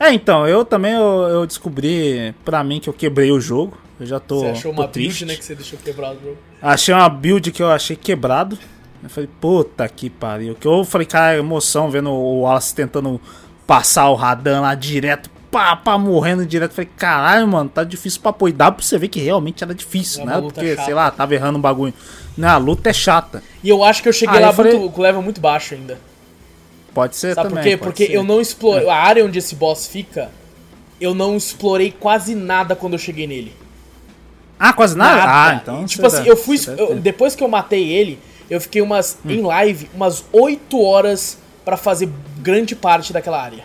É, 0.00 0.12
então, 0.12 0.46
eu 0.46 0.64
também 0.64 0.92
eu, 0.92 1.02
eu 1.30 1.46
descobri 1.46 2.34
pra 2.44 2.62
mim 2.64 2.80
que 2.80 2.88
eu 2.88 2.92
quebrei 2.92 3.30
o 3.30 3.40
jogo. 3.40 3.78
Eu 3.98 4.04
já 4.06 4.18
tô, 4.18 4.40
Você 4.40 4.46
achou 4.48 4.74
tô 4.74 4.80
uma 4.82 4.88
triste. 4.88 5.20
build, 5.20 5.32
né, 5.32 5.38
que 5.38 5.44
você 5.44 5.54
deixou 5.54 5.78
quebrado 5.78 6.18
o 6.18 6.20
jogo. 6.22 6.36
Achei 6.60 6.92
uma 6.92 7.08
build 7.08 7.52
que 7.52 7.62
eu 7.62 7.70
achei 7.70 7.94
quebrado. 7.96 8.58
Eu 9.02 9.08
falei, 9.08 9.30
puta 9.40 9.88
que 9.88 10.10
pariu. 10.10 10.54
Que 10.56 10.66
eu 10.66 10.84
falei, 10.84 11.06
cara, 11.06 11.36
emoção 11.36 11.90
vendo 11.90 12.10
o 12.10 12.40
Wallace 12.40 12.74
tentando 12.74 13.20
passar 13.66 14.08
o 14.10 14.14
Radan 14.14 14.62
lá 14.62 14.74
direto, 14.74 15.30
pá, 15.54 15.76
pá, 15.76 15.96
morrendo 15.96 16.44
direto. 16.44 16.72
Falei, 16.72 16.90
caralho, 16.96 17.46
mano, 17.46 17.70
tá 17.70 17.84
difícil 17.84 18.20
pra 18.20 18.32
pôr. 18.32 18.48
E 18.48 18.52
dá 18.52 18.72
pra 18.72 18.84
você 18.84 18.98
ver 18.98 19.06
que 19.06 19.20
realmente 19.20 19.62
era 19.62 19.72
difícil, 19.72 20.22
É 20.22 20.26
né? 20.26 20.40
Porque, 20.40 20.70
chata. 20.74 20.84
sei 20.84 20.94
lá, 20.94 21.10
tava 21.12 21.32
errando 21.34 21.58
um 21.58 21.62
bagulho. 21.62 21.94
Não, 22.36 22.48
a 22.48 22.56
luta 22.56 22.90
é 22.90 22.92
chata. 22.92 23.40
E 23.62 23.68
eu 23.68 23.84
acho 23.84 24.02
que 24.02 24.08
eu 24.08 24.12
cheguei 24.12 24.38
Ah, 24.38 24.40
lá 24.40 24.48
eu 24.48 24.52
falei- 24.52 24.76
muito, 24.76 24.92
com 24.92 25.00
level 25.00 25.22
muito 25.22 25.40
baixo 25.40 25.74
ainda. 25.74 25.96
Pode 26.92 27.14
ser 27.16 27.34
Sabe 27.36 27.48
também. 27.50 27.62
por 27.62 27.68
quê? 27.70 27.76
Porque 27.76 28.06
ser. 28.06 28.12
É. 28.12 28.16
eu 28.16 28.24
não 28.24 28.40
explorei. 28.40 28.88
A 28.88 28.96
área 28.96 29.24
onde 29.24 29.38
esse 29.38 29.54
boss 29.54 29.86
fica, 29.86 30.30
eu 31.00 31.14
não 31.14 31.36
explorei 31.36 31.92
quase 31.92 32.34
nada 32.34 32.74
quando 32.74 32.94
eu 32.94 32.98
cheguei 32.98 33.26
nele. 33.28 33.52
Ah, 34.58 34.72
quase 34.72 34.96
nada? 34.96 35.16
Nada. 35.18 35.32
Ah, 35.32 35.60
então. 35.62 35.84
Tipo 35.86 36.06
assim, 36.06 36.18
deve- 36.18 36.30
eu 36.30 36.36
fui. 36.36 36.56
eu- 36.78 36.96
depois 36.96 37.34
que 37.36 37.42
eu 37.44 37.48
matei 37.48 37.92
ele, 37.92 38.18
eu 38.50 38.60
fiquei 38.60 38.82
umas. 38.82 39.18
Hum. 39.24 39.30
Em 39.30 39.40
live, 39.42 39.88
umas 39.94 40.24
8 40.32 40.80
horas 40.82 41.38
pra 41.64 41.76
fazer 41.76 42.08
grande 42.38 42.74
parte 42.76 43.12
daquela 43.12 43.40
área. 43.42 43.64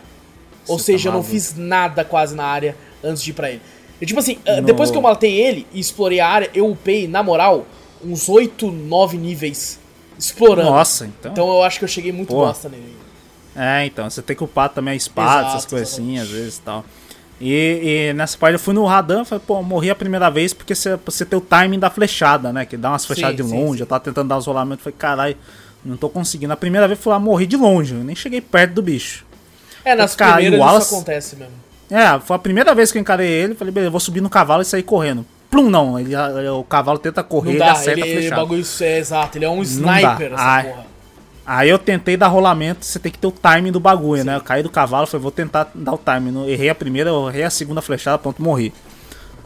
Ou 0.70 0.78
Você 0.80 0.94
tá 0.94 0.98
seja, 0.98 1.10
eu 1.10 1.14
não 1.14 1.24
fiz 1.24 1.56
nada 1.56 2.04
quase 2.06 2.36
na 2.36 2.46
área 2.46 2.76
antes 3.04 3.22
de 3.24 3.32
ir 3.32 3.34
pra 3.34 3.50
ele. 3.50 3.62
E, 4.00 4.06
tipo 4.06 4.20
assim, 4.20 4.38
ah, 4.48 4.58
No- 4.58 4.62
depois 4.68 4.90
que 4.92 4.98
eu 4.98 5.02
matei 5.02 5.34
ele 5.36 5.68
e 5.74 5.80
explorei 5.80 6.20
a 6.20 6.28
área, 6.28 6.50
eu 6.54 6.70
upei, 6.70 7.08
na 7.08 7.22
moral, 7.22 7.66
uns 8.04 8.30
8, 8.30 8.72
9 8.72 9.18
níveis 9.18 9.80
explorando. 10.18 10.70
Nossa, 10.70 11.06
então. 11.06 11.32
Então 11.32 11.48
eu 11.50 11.64
acho 11.64 11.80
que 11.80 11.84
eu 11.86 11.90
cheguei 11.90 12.12
muito 12.12 12.30
Pô. 12.30 12.46
bosta 12.46 12.70
nele. 12.70 12.96
É, 13.56 13.86
então, 13.86 14.10
você 14.10 14.22
tem 14.22 14.36
que 14.36 14.44
upar 14.44 14.70
também 14.70 14.94
a 14.94 14.96
espada, 14.96 15.42
Exato, 15.42 15.58
essas 15.58 15.66
coisas 15.66 15.94
assim, 15.94 16.18
às 16.18 16.30
vezes 16.30 16.58
e 16.58 16.62
tal. 16.62 16.86
E, 17.42 18.10
e 18.10 18.14
nessa 18.14 18.38
parte 18.38 18.54
eu 18.54 18.60
fui 18.60 18.74
no 18.74 18.86
Radan, 18.86 19.24
falei, 19.26 19.44
pô, 19.46 19.62
morri 19.64 19.90
a 19.90 19.96
primeira 19.96 20.30
vez 20.30 20.54
porque 20.54 20.76
você, 20.76 20.98
você 21.06 21.26
tem 21.26 21.38
o 21.38 21.42
timing 21.42 21.80
da 21.80 21.90
flechada, 21.90 22.52
né? 22.54 22.66
Que 22.66 22.76
dá 22.78 22.90
umas 22.92 23.06
flechadas 23.06 23.36
de 23.36 23.44
sim, 23.44 23.58
longe, 23.58 23.78
sim. 23.78 23.84
eu 23.84 23.88
tava 23.88 24.02
tentando 24.02 24.28
dar 24.28 24.38
uns 24.38 24.46
rolamentos, 24.46 24.84
falei, 24.84 24.96
caralho, 24.98 25.38
não 25.84 25.96
tô 25.98 26.10
conseguindo. 26.10 26.52
A 26.54 26.58
primeira 26.58 26.88
vez 26.88 27.00
eu 27.00 27.04
fui 27.04 27.12
lá, 27.12 27.20
morri 27.20 27.48
de 27.48 27.56
longe, 27.58 27.96
eu 27.96 28.04
nem 28.04 28.16
cheguei 28.16 28.42
perto 28.42 28.74
do 28.74 28.82
bicho. 28.82 29.26
É, 29.92 29.96
nas 29.96 30.16
Cara, 30.16 30.34
primeiras 30.34 30.60
Wallace- 30.60 30.86
isso 30.88 30.96
acontece 30.96 31.36
mesmo. 31.36 31.54
É, 31.92 32.20
foi 32.20 32.36
a 32.36 32.40
primeira 32.40 32.76
vez 32.76 32.92
que 32.92 32.98
eu 32.98 33.02
encarei 33.02 33.28
ele, 33.28 33.56
falei, 33.56 33.74
beleza, 33.74 33.88
eu 33.88 33.92
vou 33.92 34.00
subir 34.00 34.22
no 34.22 34.30
cavalo 34.30 34.62
e 34.62 34.66
sair 34.66 34.84
correndo. 34.84 35.26
Plum, 35.50 35.70
não, 35.70 36.00
ele, 36.00 36.16
o 36.50 36.64
cavalo 36.64 37.00
tenta 37.00 37.24
correr, 37.24 37.54
Não 37.54 37.60
dá, 37.60 37.72
acerta 37.72 37.92
ele, 37.92 38.04
a 38.04 38.06
ele 38.08 38.20
flechada. 38.22 38.42
bagulho 38.42 38.62
isso 38.62 38.84
é 38.84 39.00
exato, 39.00 39.38
ele 39.38 39.46
é 39.46 39.50
um 39.50 39.58
dá. 39.58 39.64
sniper 39.64 40.34
essa 40.34 40.64
porra. 40.64 40.86
Aí 41.44 41.68
eu 41.68 41.80
tentei 41.80 42.16
dar 42.16 42.28
rolamento, 42.28 42.86
você 42.86 43.00
tem 43.00 43.12
que 43.12 43.18
ter 43.18 43.26
o 43.26 43.32
timing 43.32 43.72
do 43.72 43.80
bagulho, 43.80 44.24
né? 44.24 44.36
Eu 44.36 44.42
caí 44.42 44.62
do 44.62 44.70
cavalo, 44.70 45.08
falei, 45.08 45.24
vou 45.24 45.32
tentar 45.32 45.72
dar 45.74 45.94
o 45.94 45.98
timing. 45.98 46.48
Errei 46.48 46.70
a 46.70 46.76
primeira, 46.76 47.10
eu 47.10 47.28
errei 47.28 47.42
a 47.44 47.50
segunda 47.50 47.82
flechada, 47.82 48.20
pronto, 48.20 48.40
morri. 48.44 48.72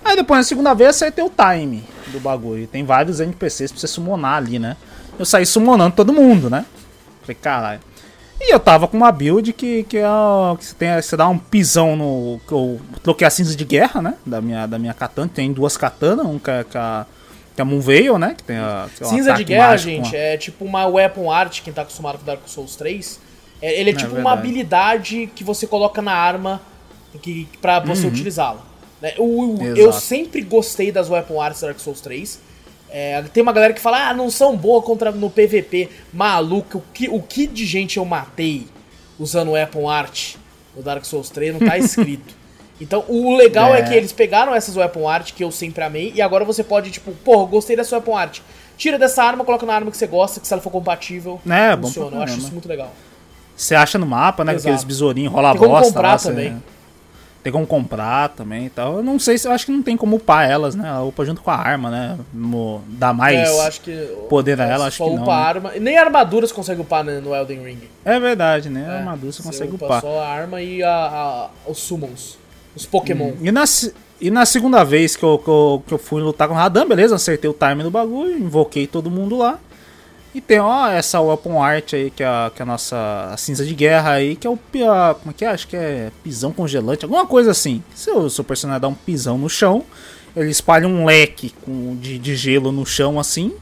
Aí 0.04 0.18
depois 0.18 0.40
na 0.40 0.44
segunda 0.44 0.74
vez 0.74 0.98
você 0.98 1.10
tem 1.10 1.24
o 1.24 1.30
timing 1.30 1.86
do 2.08 2.20
bagulho. 2.20 2.68
Tem 2.68 2.84
vários 2.84 3.22
NPCs 3.22 3.72
pra 3.72 3.80
você 3.80 3.88
summonar 3.88 4.36
ali, 4.36 4.60
né? 4.60 4.76
Eu 5.18 5.24
saí 5.26 5.46
summonando 5.46 5.96
todo 5.96 6.12
mundo, 6.12 6.50
né? 6.50 6.66
Falei, 7.22 7.38
caralho. 7.42 7.80
E 8.46 8.54
eu 8.54 8.60
tava 8.60 8.88
com 8.90 8.98
uma 8.98 9.12
build 9.12 9.54
que, 9.54 9.84
que, 9.84 9.98
é, 9.98 10.04
que 10.60 10.66
você, 10.66 10.76
tem, 10.76 11.02
você 11.02 11.16
dá 11.16 11.28
um 11.30 11.38
pisão 11.38 11.96
no. 11.96 12.42
que 12.48 12.54
Eu 12.54 12.80
troquei 13.02 13.26
a 13.26 13.30
cinza 13.30 13.56
de 13.56 13.64
guerra, 13.64 14.02
né? 14.02 14.16
Da 14.26 14.42
minha, 14.42 14.66
da 14.68 14.78
minha 14.78 14.94
katana. 14.94 15.30
Tem 15.34 15.52
duas 15.54 15.78
katanas, 15.78 16.26
um 16.26 16.38
com 16.38 16.52
a, 16.52 16.64
com 16.66 16.78
a, 16.78 17.06
com 17.56 17.62
a 17.62 17.66
Moonveil, 17.66 18.18
né? 18.18 18.34
Que 18.36 18.44
tem 18.44 18.58
a, 18.58 18.88
que 18.96 19.04
é 19.04 19.08
Cinza 19.08 19.34
de 19.34 19.44
guerra, 19.46 19.78
gente, 19.78 20.14
a- 20.16 20.20
é 20.20 20.38
tipo 20.38 20.66
uma 20.66 20.86
weapon 20.86 21.32
art, 21.32 21.62
quem 21.62 21.72
tá 21.72 21.84
acostumado 21.84 22.18
com 22.20 22.26
Dark 22.26 22.42
Souls 22.48 22.76
3. 22.76 23.20
É, 23.62 23.80
ele 23.80 23.92
é 23.92 23.94
É 23.94 23.96
tipo 23.96 24.10
uma 24.12 24.16
verdade. 24.36 24.40
habilidade 24.40 25.30
que 25.34 25.44
você 25.44 25.66
coloca 25.66 26.02
na 26.02 26.14
arma 26.14 26.62
que, 27.22 27.48
pra 27.62 27.80
você 27.80 28.08
utilizá-la. 28.08 28.62
né? 29.02 29.14
Uhum. 29.18 29.56
Exato. 29.62 29.80
eu 29.80 29.94
sempre 29.94 30.42
gostei 30.42 30.92
das 30.92 31.10
weapon 31.10 31.40
arts 31.42 31.62
da 31.62 31.68
Dark 31.68 31.80
Souls 31.80 32.02
3. 32.02 32.40
É, 32.96 33.20
tem 33.34 33.42
uma 33.42 33.52
galera 33.52 33.74
que 33.74 33.82
fala, 33.82 34.10
ah, 34.10 34.14
não 34.14 34.30
são 34.30 34.56
boas 34.56 34.86
contra 34.86 35.12
no 35.12 35.28
PVP. 35.28 35.90
Maluco, 36.14 36.78
o 36.78 36.84
que, 36.94 37.10
o 37.10 37.20
que 37.20 37.48
de 37.48 37.66
gente 37.66 37.98
eu 37.98 38.06
matei 38.06 38.68
usando 39.20 39.52
weapon 39.54 39.90
art 39.90 40.36
no 40.76 40.84
Dark 40.84 41.04
Souls 41.04 41.30
3 41.32 41.54
não 41.60 41.68
tá 41.68 41.76
escrito. 41.80 42.36
Então, 42.80 43.04
o 43.08 43.36
legal 43.36 43.74
é. 43.74 43.80
É. 43.80 43.82
que 43.84 43.94
eles 43.96 44.12
pegaram 44.12 44.54
essas 44.54 44.76
weapon 44.76 45.08
art 45.10 45.32
que 45.34 45.44
eu 45.44 45.52
sempre 45.52 45.84
amei 45.84 46.12
e 46.16 46.22
agora 46.22 46.46
você 46.46 46.64
pode, 46.64 46.92
tipo, 46.92 47.12
porra, 47.24 47.46
gostei 47.48 47.76
dessa 47.76 47.96
weapon 47.96 48.16
art. 48.16 48.40
Tira 48.78 49.00
dessa 49.00 49.24
arma, 49.24 49.44
coloca 49.44 49.66
na 49.66 49.74
arma 49.74 49.90
que 49.90 49.98
você 49.98 50.08
gosta, 50.08 50.40
que 50.40 50.48
se 50.48 50.54
ela 50.54 50.62
for 50.62 50.72
compatível, 50.72 51.42
É, 51.50 51.76
bom 51.76 51.88
funciona. 51.88 52.10
pra 52.12 52.20
Eu 52.20 52.24
acho 52.24 52.38
isso 52.40 52.52
muito 52.52 52.68
legal. 52.68 52.92
Você 53.56 53.74
acha 53.76 53.98
no 53.98 54.06
mapa, 54.06 54.44
né? 54.44 54.54
Exato. 54.54 54.68
Aqueles 54.70 54.84
besourinhos, 54.84 55.32
rola 55.34 55.50
a 55.50 55.52
Tem 55.54 55.60
como 55.62 55.72
bosta 55.72 55.88
comprar 55.94 56.12
lá, 56.12 56.18
você- 56.18 56.30
também. 56.30 56.64
Tem 57.44 57.52
como 57.52 57.68
comprar 57.68 58.30
também 58.30 58.68
e 58.68 58.70
tal. 58.70 58.98
Eu 58.98 59.04
não 59.04 59.20
sei 59.20 59.38
se 59.38 59.46
eu 59.48 59.52
acho 59.52 59.66
que 59.66 59.72
não 59.74 59.84
tem 59.84 59.98
como 59.98 60.16
upar 60.16 60.50
elas, 60.50 60.76
né? 60.76 60.88
Ela 60.88 61.04
upa 61.04 61.26
junto 61.26 61.42
com 61.42 61.52
a 61.52 61.56
arma, 61.56 61.92
né? 61.92 62.18
Dá 62.88 63.14
mais. 63.14 63.38
é, 63.38 63.52
eu 63.52 63.62
acho 63.64 63.82
que. 63.82 63.92
poder 64.30 64.60
a 64.62 64.66
ela, 64.66 64.78
só 64.80 64.88
acho 64.88 65.04
que 65.04 65.10
não, 65.18 65.26
né? 65.26 65.32
arma. 65.32 65.72
Nem 65.80 65.98
armaduras 65.98 66.52
consegue 66.54 66.80
upar 66.82 67.04
né, 67.04 67.20
no 67.20 67.36
Elden 67.36 67.62
Ring. 67.64 67.80
É 68.06 68.18
verdade, 68.20 68.70
né? 68.70 68.86
É, 68.88 68.98
armadura 69.00 69.32
você 69.32 69.44
consegue 69.44 69.76
upa 69.76 69.86
upar. 69.86 70.02
só 70.02 70.20
a 70.22 70.28
arma 70.28 70.62
e 70.62 70.82
a, 70.82 70.90
a- 70.90 71.50
os 71.70 71.80
summons. 71.80 72.38
Os 72.76 72.86
Pokémon. 72.86 73.34
E 73.42 73.52
na, 73.52 73.66
e 74.22 74.32
na 74.32 74.46
segunda 74.46 74.84
vez 74.86 75.16
que 75.18 75.24
eu, 75.24 75.38
que, 75.38 75.50
eu, 75.50 75.84
que 75.86 75.94
eu 75.94 75.98
fui 75.98 76.22
lutar 76.22 76.48
com 76.48 76.54
o 76.54 76.58
Radan, 76.58 76.88
beleza, 76.88 77.16
acertei 77.16 77.50
o 77.50 77.54
time 77.54 77.84
do 77.84 77.92
bagulho, 77.92 78.38
invoquei 78.38 78.88
todo 78.88 79.12
mundo 79.12 79.38
lá. 79.38 79.60
E 80.36 80.42
tem, 80.42 80.60
ó, 80.60 80.88
essa 80.90 81.22
weapon 81.22 81.62
art 81.62 81.94
aí, 81.94 82.10
que 82.10 82.24
é 82.24 82.26
a, 82.26 82.52
que 82.54 82.62
é 82.62 82.64
a 82.64 82.66
nossa 82.66 83.30
a 83.32 83.38
cinza 83.38 83.64
de 83.64 83.76
guerra 83.76 84.14
aí, 84.14 84.36
que 84.36 84.48
é 84.48 84.50
o. 84.50 84.58
a- 84.90 85.14
Como 85.16 85.30
é 85.30 85.34
que 85.34 85.46
é? 85.46 85.50
Acho 85.50 85.68
que 85.68 85.76
é 85.76 86.12
pisão 86.24 86.52
congelante, 86.52 87.06
alguma 87.06 87.26
coisa 87.28 87.52
assim. 87.52 87.84
Se 87.94 88.10
o 88.10 88.30
seu 88.30 88.44
personagem 88.44 88.82
dá 88.82 88.88
um 88.88 88.96
pisão 88.96 89.38
no 89.38 89.48
chão, 89.50 89.84
ele 90.36 90.50
espalha 90.50 90.88
um 90.88 91.06
leque 91.06 91.54
com, 91.64 91.96
de, 92.02 92.18
de 92.18 92.36
gelo 92.36 92.72
no 92.72 92.84
chão 92.86 93.20
assim, 93.20 93.54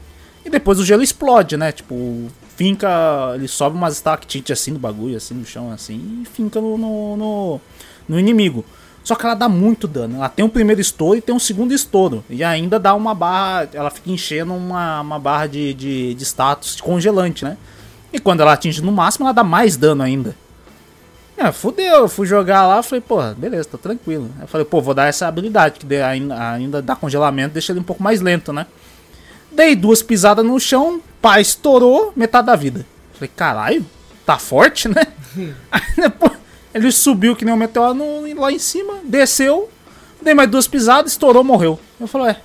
e 0.46 0.48
depois 0.48 0.78
o 0.80 0.84
gelo 0.84 1.02
explode, 1.02 1.58
né? 1.58 1.72
Tipo, 1.72 2.28
finca. 2.56 3.32
Ele 3.34 3.46
sobe 3.48 3.76
umas 3.76 3.94
estalactites 3.96 4.50
assim 4.58 4.70
no 4.70 4.78
bagulho, 4.78 5.16
assim, 5.16 5.34
no 5.34 5.44
chão, 5.44 5.70
assim, 5.70 6.22
e 6.22 6.24
finca 6.24 6.58
no, 6.58 6.78
no, 6.78 7.16
no, 7.18 7.60
no 8.08 8.18
inimigo. 8.18 8.64
Só 9.04 9.14
que 9.14 9.26
ela 9.26 9.34
dá 9.34 9.48
muito 9.48 9.88
dano. 9.88 10.16
Ela 10.16 10.28
tem 10.28 10.44
um 10.44 10.48
primeiro 10.48 10.80
estouro 10.80 11.18
e 11.18 11.20
tem 11.20 11.34
um 11.34 11.38
segundo 11.38 11.74
estouro. 11.74 12.24
E 12.30 12.44
ainda 12.44 12.78
dá 12.78 12.94
uma 12.94 13.14
barra. 13.14 13.68
Ela 13.72 13.90
fica 13.90 14.10
enchendo 14.10 14.54
uma, 14.54 15.00
uma 15.00 15.18
barra 15.18 15.46
de, 15.46 15.74
de, 15.74 16.14
de 16.14 16.24
status 16.24 16.80
congelante, 16.80 17.44
né? 17.44 17.56
E 18.12 18.20
quando 18.20 18.40
ela 18.40 18.52
atinge 18.52 18.82
no 18.82 18.92
máximo, 18.92 19.24
ela 19.26 19.32
dá 19.32 19.42
mais 19.42 19.76
dano 19.76 20.02
ainda. 20.02 20.36
É, 21.36 21.50
fudeu. 21.50 22.02
Eu 22.02 22.08
fui 22.08 22.26
jogar 22.26 22.66
lá 22.66 22.82
falei, 22.82 23.00
pô, 23.00 23.20
beleza, 23.34 23.70
tá 23.70 23.78
tranquilo. 23.78 24.30
Eu 24.40 24.46
falei, 24.46 24.64
pô, 24.64 24.80
vou 24.80 24.94
dar 24.94 25.08
essa 25.08 25.26
habilidade, 25.26 25.80
que 25.80 25.96
ainda 25.96 26.80
dá 26.80 26.94
congelamento, 26.94 27.54
deixa 27.54 27.72
ele 27.72 27.80
um 27.80 27.84
pouco 27.84 28.02
mais 28.02 28.20
lento, 28.20 28.52
né? 28.52 28.66
Dei 29.50 29.74
duas 29.74 30.02
pisadas 30.02 30.44
no 30.44 30.58
chão, 30.60 31.00
pá, 31.20 31.40
estourou, 31.40 32.12
metade 32.14 32.46
da 32.46 32.56
vida. 32.56 32.86
Falei, 33.14 33.30
caralho, 33.34 33.86
tá 34.24 34.38
forte, 34.38 34.88
né? 34.88 35.06
Aí 35.70 35.82
depois 35.96 36.41
ele 36.74 36.90
subiu 36.92 37.34
que 37.36 37.44
nem 37.44 37.52
um 37.54 37.56
meteoro 37.56 37.94
no- 37.94 38.40
lá 38.40 38.50
em 38.52 38.58
cima, 38.58 38.94
desceu, 39.04 39.68
dei 40.20 40.34
mais 40.34 40.50
duas 40.50 40.66
pisadas, 40.66 41.12
estourou, 41.12 41.42
morreu. 41.44 41.78
Eu 42.00 42.06
falei, 42.06 42.30
é. 42.32 42.36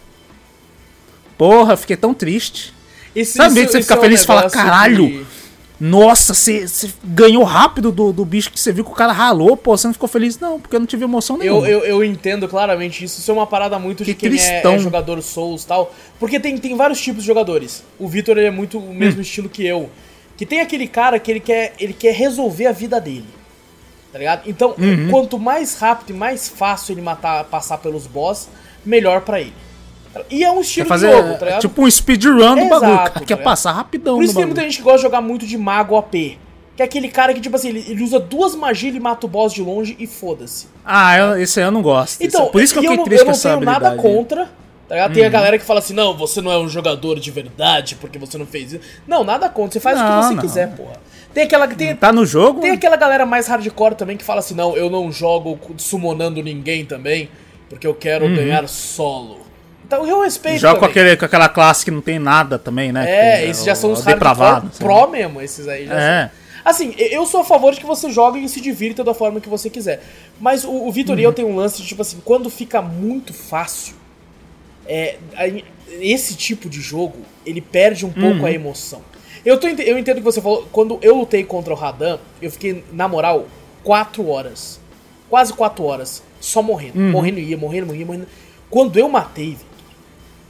Porra, 1.37 1.77
fiquei 1.77 1.95
tão 1.95 2.13
triste. 2.13 2.73
Esse, 3.15 3.33
Sabe 3.33 3.49
isso- 3.53 3.55
que 3.65 3.71
você 3.71 3.79
isso 3.79 3.87
fica 3.87 3.93
é 3.95 3.97
um 3.97 4.01
feliz 4.01 4.21
e 4.21 4.25
fala, 4.25 4.49
"Caralho, 4.49 5.07
que- 5.07 5.37
Nossa, 5.79 6.33
você 6.33 6.65
ganhou 7.03 7.43
rápido 7.43 7.91
do, 7.91 8.11
do 8.11 8.25
bicho 8.25 8.51
que 8.51 8.59
você 8.59 8.73
viu 8.73 8.83
que 8.83 8.89
o 8.89 8.95
cara 8.95 9.13
ralou, 9.13 9.55
pô, 9.55 9.77
você 9.77 9.85
não 9.85 9.93
ficou 9.93 10.09
feliz? 10.09 10.39
Não, 10.39 10.59
porque 10.59 10.75
eu 10.75 10.79
não 10.79 10.87
tive 10.87 11.03
emoção 11.03 11.37
nenhuma. 11.37 11.67
Eu, 11.69 11.81
eu, 11.81 11.85
eu 11.99 12.03
entendo 12.03 12.47
claramente 12.47 13.05
isso. 13.05 13.19
Isso 13.19 13.29
é 13.29 13.33
uma 13.35 13.45
parada 13.45 13.77
muito 13.77 14.03
de 14.03 14.15
Que 14.15 14.27
quem 14.27 14.39
é, 14.39 14.63
é 14.65 14.79
jogador 14.79 15.21
Souls 15.21 15.65
tal. 15.65 15.93
Porque 16.19 16.39
tem, 16.39 16.57
tem 16.57 16.75
vários 16.75 16.99
tipos 16.99 17.21
de 17.21 17.27
jogadores. 17.27 17.83
O 17.99 18.07
Vitor 18.07 18.39
ele 18.39 18.47
é 18.47 18.51
muito 18.51 18.79
o 18.79 18.89
Hum. 18.89 18.93
mesmo 18.95 19.21
estilo 19.21 19.47
que 19.47 19.67
eu. 19.67 19.87
Que 20.35 20.47
tem 20.47 20.61
aquele 20.61 20.87
cara 20.87 21.19
que 21.19 21.29
ele 21.29 21.39
quer, 21.39 21.75
ele 21.79 21.93
quer 21.93 22.15
resolver 22.15 22.65
a 22.65 22.71
vida 22.71 22.99
dele. 22.99 23.25
Tá 24.17 24.19
ligado? 24.19 24.41
Então, 24.47 24.73
Uhum. 24.79 25.09
quanto 25.11 25.37
mais 25.37 25.77
rápido 25.77 26.09
e 26.09 26.13
mais 26.13 26.49
fácil 26.49 26.93
ele 26.93 27.01
matar, 27.01 27.43
passar 27.43 27.77
pelos 27.77 28.07
boss, 28.07 28.49
melhor 28.83 29.21
pra 29.21 29.39
ele. 29.39 29.53
E 30.31 30.43
é 30.43 30.49
um 30.49 30.55
Quer 30.55 30.61
estilo 30.61 30.87
fazer 30.87 31.07
de 31.09 31.13
jogo, 31.15 31.37
tá 31.37 31.45
ligado? 31.45 31.61
tipo 31.61 31.83
um 31.83 31.91
speedrun 31.91 32.55
do 32.55 32.59
Exato, 32.61 32.69
bagulho. 32.69 32.91
tá 32.97 32.97
Cara, 32.97 33.11
quer 33.11 33.19
ligado? 33.35 33.43
passar 33.43 33.71
rapidão 33.73 34.15
Por 34.15 34.23
isso 34.23 34.33
tem 34.33 34.45
muita 34.45 34.61
gente 34.61 34.77
que 34.77 34.81
gosta 34.83 34.97
de 34.97 35.03
jogar 35.03 35.21
muito 35.21 35.45
de 35.45 35.55
mago 35.55 35.95
AP. 35.95 36.39
Que 36.75 36.81
é 36.81 36.85
aquele 36.85 37.09
cara 37.09 37.31
que, 37.33 37.39
tipo 37.41 37.55
assim, 37.55 37.69
ele, 37.69 37.85
ele 37.87 38.03
usa 38.03 38.19
duas 38.19 38.55
magias, 38.55 38.91
ele 38.95 38.99
mata 38.99 39.25
o 39.27 39.29
boss 39.29 39.53
de 39.53 39.61
longe 39.61 39.95
e 39.99 40.07
foda-se. 40.07 40.67
Ah, 40.83 41.15
eu- 41.17 41.39
esse 41.39 41.59
aí 41.59 41.65
eu 41.67 41.71
não 41.71 41.83
gosto. 41.83 42.19
Então, 42.23 42.43
Esse- 42.43 42.51
por 42.51 42.61
isso 42.61 42.73
que 42.73 42.79
eu 42.79 42.83
e 42.83 42.85
fiquei 42.85 42.97
não, 42.97 43.03
triste 43.05 43.21
eu 43.25 43.31
não 43.31 43.39
tenho 43.39 43.59
nada. 43.61 43.91
Uhum. 43.91 43.97
contra. 43.97 44.49
Tá? 44.89 45.09
Tem 45.09 45.25
a 45.25 45.29
galera 45.29 45.59
que 45.59 45.65
fala 45.65 45.79
assim, 45.79 45.93
não, 45.93 46.15
você 46.17 46.41
não 46.41 46.49
é 46.51 46.57
um 46.57 46.69
jogador 46.69 47.19
de 47.19 47.29
verdade 47.29 47.95
porque 47.95 48.17
você 48.17 48.37
não 48.37 48.45
fez 48.45 48.71
isso. 48.73 48.81
Não, 49.07 49.23
nada 49.23 49.49
contra. 49.49 49.73
Você 49.73 49.79
faz 49.81 49.99
o 49.99 50.03
Não, 50.03 50.19
que 50.21 50.25
você 50.27 50.33
não. 50.35 50.41
quiser, 50.41 50.75
porra. 50.75 50.93
Tem 51.37 51.43
aquela, 51.45 51.67
tem, 51.67 51.95
Tá 51.95 52.11
no 52.11 52.25
jogo? 52.25 52.61
tem 52.61 52.71
aquela 52.71 52.95
galera 52.95 53.23
mais 53.23 53.45
hardcore 53.47 53.93
também 53.93 54.17
que 54.17 54.23
fala 54.23 54.39
assim, 54.39 54.55
não, 54.55 54.75
eu 54.75 54.89
não 54.89 55.11
jogo 55.11 55.59
summonando 55.77 56.41
ninguém 56.41 56.83
também, 56.83 57.29
porque 57.69 57.85
eu 57.85 57.93
quero 57.93 58.27
ganhar 58.27 58.67
solo. 58.67 59.45
Então 59.85 60.03
eu 60.07 60.21
respeito 60.23 60.55
Uhum. 60.55 60.59
Joga 60.61 60.79
com, 60.79 60.85
aquele, 60.85 61.15
com 61.15 61.25
aquela 61.25 61.47
classe 61.47 61.85
que 61.85 61.91
não 61.91 62.01
tem 62.01 62.17
nada 62.17 62.57
também, 62.57 62.91
né? 62.91 63.05
É, 63.07 63.43
Que 63.43 63.49
esses 63.51 63.63
já 63.63 63.75
são 63.75 63.91
os 63.91 64.03
hardcore 64.03 64.67
assim. 64.67 64.83
pro 64.83 65.07
mesmo, 65.11 65.39
esses 65.39 65.67
aí 65.67 65.85
já 65.85 65.93
É. 65.93 66.21
são. 66.23 66.47
Assim, 66.65 66.95
e- 66.97 67.13
eu 67.15 67.23
sou 67.27 67.41
a 67.41 67.45
favor 67.45 67.71
de 67.71 67.79
que 67.79 67.85
você 67.85 68.09
jogue 68.09 68.43
e 68.43 68.49
se 68.49 68.59
divirta 68.59 69.03
da 69.03 69.13
forma 69.13 69.39
que 69.39 69.47
você 69.47 69.69
quiser. 69.69 70.01
Mas 70.41 70.63
o, 70.63 70.71
o 70.87 70.91
Vitor 70.91 71.19
e 71.19 71.21
Uhum. 71.21 71.29
eu 71.29 71.33
tem 71.33 71.45
um 71.45 71.55
lance 71.55 71.83
de, 71.83 71.87
tipo 71.87 72.01
assim, 72.01 72.17
quando 72.25 72.49
fica 72.49 72.81
muito 72.81 73.31
fácil, 73.31 73.93
é, 74.87 75.17
esse 76.01 76.35
tipo 76.35 76.67
de 76.67 76.81
jogo, 76.81 77.17
ele 77.45 77.61
perde 77.61 78.07
um 78.07 78.11
pouco 78.11 78.39
Uhum. 78.39 78.45
a 78.47 78.51
emoção. 78.51 79.01
Eu, 79.47 79.57
tô, 79.57 79.65
eu 79.65 79.97
entendo 79.97 80.17
o 80.17 80.19
que 80.19 80.25
você 80.25 80.41
falou. 80.41 80.67
Quando 80.73 80.99
eu 81.01 81.15
lutei 81.15 81.41
contra 81.41 81.71
o 81.73 81.75
Radan, 81.77 82.19
eu 82.41 82.51
fiquei, 82.51 82.83
na 82.91 83.07
moral, 83.07 83.45
4 83.81 84.27
horas. 84.27 84.77
Quase 85.29 85.53
4 85.53 85.85
horas. 85.85 86.21
Só 86.41 86.61
morrendo. 86.61 86.99
Uhum. 86.99 87.11
Morrendo, 87.11 87.39
ia, 87.39 87.57
morrendo, 87.57 87.95
ia, 87.95 88.05
morrendo. 88.05 88.27
Quando 88.69 88.99
eu 88.99 89.07
matei, 89.07 89.57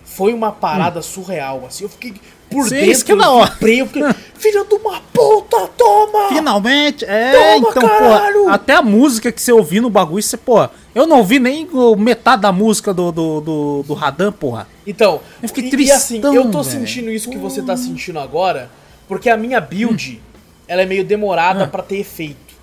foi 0.04 0.34
uma 0.34 0.52
parada 0.52 1.00
surreal, 1.04 1.64
assim. 1.68 1.84
Eu 1.84 1.90
fiquei 1.90 2.16
por 2.50 2.64
Sim, 2.64 2.76
dentro. 2.76 2.90
isso 2.90 3.06
que 3.06 3.14
vibrei, 3.14 3.82
eu 3.82 3.86
fiquei, 3.86 4.04
filho 4.34 4.66
de 4.66 4.76
uma 4.76 5.00
puta, 5.14 5.68
toma! 5.78 6.30
Finalmente, 6.30 7.06
é, 7.06 7.34
Toma, 7.34 7.70
então, 7.70 7.88
caralho! 7.88 8.46
pô, 8.46 8.50
até 8.50 8.74
a 8.74 8.82
música 8.82 9.32
que 9.32 9.42
você 9.42 9.52
ouviu 9.52 9.82
no 9.82 9.90
bagulho, 9.92 10.24
você, 10.24 10.38
pô, 10.38 10.68
eu 10.96 11.06
não 11.06 11.18
ouvi 11.20 11.38
nem 11.38 11.68
metade 12.00 12.42
da 12.42 12.52
música 12.52 12.94
do, 12.94 13.12
do, 13.12 13.42
do, 13.42 13.84
do 13.86 13.94
Radan, 13.94 14.32
porra. 14.32 14.68
Então, 14.88 15.20
Eu 15.44 15.50
fiquei 15.50 15.70
e, 15.70 15.84
e 15.84 15.92
assim, 15.92 16.20
eu 16.24 16.50
tô 16.50 16.64
velho. 16.64 16.80
sentindo 16.80 17.12
isso 17.12 17.30
que 17.30 17.38
você 17.38 17.62
tá 17.62 17.78
sentindo 17.78 18.18
agora, 18.18 18.72
porque 19.08 19.30
a 19.30 19.38
minha 19.38 19.60
build, 19.62 20.22
ela 20.68 20.82
é 20.82 20.86
meio 20.86 21.04
demorada 21.06 21.64
Ah. 21.66 21.68
pra 21.68 21.82
ter 21.84 21.98
efeito. 21.98 22.56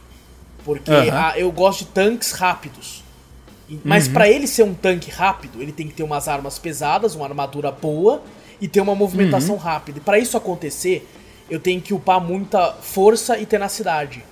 Porque 0.64 0.90
Aham. 0.90 1.28
a- 1.30 1.38
eu 1.38 1.50
gosto 1.52 1.80
de 1.80 1.86
tanques 1.86 2.32
rápidos. 2.32 3.02
Mas 3.82 4.06
pra 4.06 4.28
ele 4.28 4.46
ser 4.46 4.62
um 4.62 4.74
tanque 4.74 5.10
rápido, 5.10 5.60
ele 5.62 5.72
tem 5.72 5.88
que 5.88 5.94
ter 5.94 6.02
umas 6.02 6.28
armas 6.28 6.58
pesadas, 6.58 7.14
uma 7.14 7.24
armadura 7.26 7.70
boa 7.72 8.22
e 8.60 8.68
ter 8.68 8.80
uma 8.80 8.94
movimentação 8.94 9.56
rápida. 9.56 9.98
E 9.98 10.00
pra 10.02 10.18
isso 10.18 10.36
acontecer, 10.36 11.08
eu 11.50 11.58
tenho 11.58 11.80
que 11.80 11.94
upar 11.94 12.20
muita 12.20 12.72
força 12.74 13.38
e 13.38 13.46
tenacidade. 13.46 14.22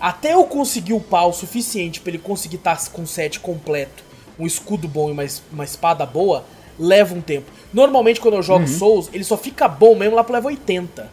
Até 0.00 0.34
eu 0.34 0.44
conseguir 0.44 0.92
upar 0.94 1.26
o 1.26 1.32
suficiente 1.32 2.00
pra 2.00 2.10
ele 2.10 2.18
conseguir 2.18 2.56
estar 2.56 2.78
com 2.90 3.02
o 3.02 3.06
set 3.06 3.38
completo, 3.40 4.02
um 4.38 4.46
escudo 4.46 4.88
bom 4.88 5.08
e 5.08 5.12
uma, 5.12 5.24
uma 5.52 5.64
espada 5.64 6.06
boa, 6.06 6.44
leva 6.82 7.14
um 7.14 7.20
tempo. 7.20 7.50
Normalmente 7.72 8.20
quando 8.20 8.34
eu 8.34 8.42
jogo 8.42 8.66
Souls, 8.66 9.08
ele 9.12 9.24
só 9.24 9.36
fica 9.36 9.68
bom 9.68 9.94
mesmo 9.94 10.16
lá 10.16 10.24
pro 10.24 10.34
level 10.34 10.50
80, 10.50 11.02
tá 11.02 11.08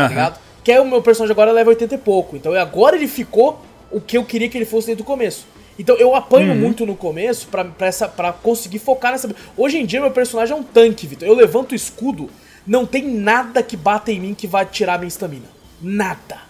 aham. 0.00 0.08
ligado? 0.08 0.40
Que 0.64 0.72
é 0.72 0.80
o 0.80 0.84
meu 0.84 1.00
personagem 1.00 1.32
agora 1.32 1.50
é 1.50 1.54
level 1.54 1.70
80 1.72 1.94
e 1.94 1.98
pouco. 1.98 2.36
Então 2.36 2.52
agora 2.54 2.96
ele 2.96 3.06
ficou 3.06 3.62
o 3.90 4.00
que 4.00 4.18
eu 4.18 4.24
queria 4.24 4.48
que 4.48 4.58
ele 4.58 4.64
fosse 4.64 4.88
desde 4.88 5.02
o 5.02 5.06
começo. 5.06 5.46
Então 5.78 5.94
eu 5.96 6.14
apanho 6.14 6.54
muito 6.54 6.84
no 6.84 6.96
começo 6.96 7.46
pra, 7.48 7.64
pra, 7.64 7.86
essa, 7.86 8.08
pra 8.08 8.32
conseguir 8.32 8.78
focar 8.80 9.12
nessa. 9.12 9.30
Hoje 9.56 9.78
em 9.78 9.86
dia 9.86 10.00
meu 10.00 10.10
personagem 10.10 10.56
é 10.56 10.58
um 10.58 10.62
tanque, 10.62 11.06
Vitor. 11.06 11.28
Eu 11.28 11.34
levanto 11.34 11.72
o 11.72 11.74
escudo, 11.74 12.28
não 12.66 12.84
tem 12.84 13.06
nada 13.06 13.62
que 13.62 13.76
bata 13.76 14.10
em 14.10 14.18
mim 14.18 14.34
que 14.34 14.46
vai 14.46 14.66
tirar 14.66 14.98
minha 14.98 15.08
estamina. 15.08 15.46
Nada. 15.80 16.40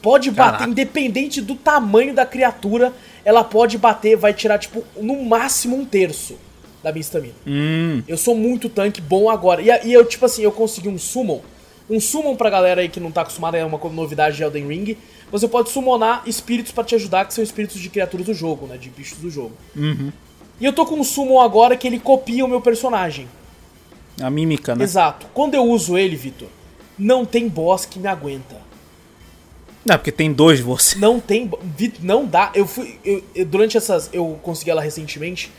Pode 0.00 0.30
bater, 0.30 0.52
Caraca. 0.52 0.70
independente 0.70 1.40
do 1.40 1.54
tamanho 1.54 2.14
da 2.14 2.24
criatura, 2.24 2.92
ela 3.24 3.42
pode 3.44 3.76
bater, 3.76 4.16
vai 4.16 4.32
tirar, 4.32 4.58
tipo, 4.58 4.82
no 4.98 5.22
máximo 5.24 5.76
um 5.76 5.84
terço 5.84 6.38
da 6.82 6.90
minha 6.92 7.00
estamina. 7.00 7.34
Hum, 7.46 8.02
Eu 8.08 8.16
sou 8.16 8.34
muito 8.34 8.68
tanque 8.68 9.00
bom 9.00 9.28
agora. 9.30 9.60
E, 9.62 9.88
e 9.88 9.92
eu, 9.92 10.04
tipo 10.04 10.24
assim, 10.24 10.42
eu 10.42 10.52
consegui 10.52 10.88
um 10.88 10.98
summon. 10.98 11.40
Um 11.88 11.98
summon 12.00 12.36
pra 12.36 12.48
galera 12.50 12.80
aí 12.80 12.88
que 12.88 13.00
não 13.00 13.10
tá 13.10 13.22
acostumada, 13.22 13.56
é 13.58 13.64
uma 13.64 13.78
novidade 13.90 14.36
de 14.36 14.42
Elden 14.42 14.66
Ring. 14.68 14.96
Você 15.32 15.46
pode 15.48 15.70
summonar 15.70 16.22
espíritos 16.26 16.72
pra 16.72 16.84
te 16.84 16.94
ajudar, 16.94 17.24
que 17.26 17.34
são 17.34 17.42
espíritos 17.44 17.80
de 17.80 17.88
criaturas 17.88 18.26
do 18.26 18.34
jogo, 18.34 18.66
né? 18.66 18.76
De 18.76 18.88
bichos 18.90 19.18
do 19.18 19.30
jogo. 19.30 19.52
Uhum. 19.76 20.12
E 20.60 20.64
eu 20.64 20.72
tô 20.72 20.84
com 20.86 20.94
um 20.96 21.04
summon 21.04 21.40
agora 21.40 21.76
que 21.76 21.86
ele 21.86 21.98
copia 21.98 22.44
o 22.44 22.48
meu 22.48 22.60
personagem. 22.60 23.28
a 24.20 24.28
mímica, 24.30 24.74
né? 24.74 24.84
Exato. 24.84 25.26
Quando 25.34 25.54
eu 25.54 25.64
uso 25.64 25.96
ele, 25.98 26.14
Vitor, 26.16 26.48
não 26.98 27.24
tem 27.24 27.48
boss 27.48 27.86
que 27.86 27.98
me 27.98 28.06
aguenta. 28.08 28.56
Não, 29.84 29.96
porque 29.96 30.12
tem 30.12 30.30
dois 30.32 30.58
de 30.58 30.64
você. 30.64 30.98
Não 30.98 31.18
tem. 31.18 31.50
Não 32.00 32.26
dá. 32.26 32.50
Eu 32.54 32.66
fui. 32.66 32.98
eu- 33.04 33.24
eu- 33.34 33.46
durante 33.46 33.76
essas. 33.78 34.10
Eu 34.12 34.38
consegui 34.42 34.70
ela 34.70 34.82
recentemente. 34.82 35.50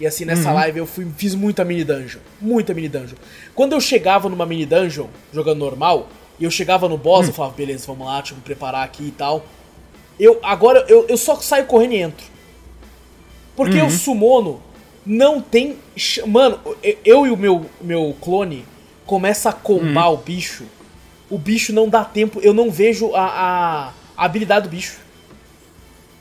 E 0.00 0.06
assim, 0.06 0.24
nessa 0.24 0.48
live 0.54 0.78
eu 0.78 0.86
fui, 0.86 1.06
fiz 1.16 1.34
muita 1.34 1.64
mini 1.64 1.84
dungeon. 1.84 2.20
Muita 2.40 2.74
mini 2.74 2.88
dungeon. 2.88 3.16
Quando 3.54 3.72
eu 3.74 3.80
chegava 3.80 4.28
numa 4.28 4.44
mini 4.44 4.66
dungeon, 4.66 5.06
jogando 5.32 5.58
normal, 5.60 6.08
e 6.38 6.44
eu 6.44 6.50
chegava 6.50 6.88
no 6.88 6.98
boss, 6.98 7.28
eu 7.28 7.32
falava, 7.34 7.54
beleza, 7.54 7.86
vamos 7.86 8.06
lá, 8.06 8.16
deixa 8.18 8.32
eu 8.32 8.36
me 8.38 8.42
preparar 8.42 8.82
aqui 8.84 9.04
e 9.04 9.10
tal. 9.12 9.44
Eu, 10.18 10.38
agora 10.42 10.84
eu, 10.88 11.06
eu 11.08 11.16
só 11.16 11.36
saio 11.36 11.66
correndo 11.66 11.92
e 11.92 11.98
entro. 12.02 12.26
Porque 13.56 13.80
o 13.86 13.90
Sumono 13.90 14.60
não 15.06 15.40
tem. 15.40 15.76
Mano, 16.26 16.58
eu- 16.82 16.98
eu 17.04 17.26
e 17.26 17.30
o 17.30 17.36
meu, 17.36 17.66
meu 17.80 18.16
clone 18.20 18.64
começa 19.06 19.50
a 19.50 19.52
combar 19.52 20.08
o 20.10 20.16
bicho. 20.16 20.64
O 21.30 21.38
bicho 21.38 21.72
não 21.72 21.88
dá 21.88 22.04
tempo, 22.04 22.40
eu 22.40 22.52
não 22.52 22.70
vejo 22.70 23.14
a, 23.14 23.20
a, 23.26 23.92
a 24.16 24.24
habilidade 24.24 24.68
do 24.68 24.70
bicho. 24.70 24.98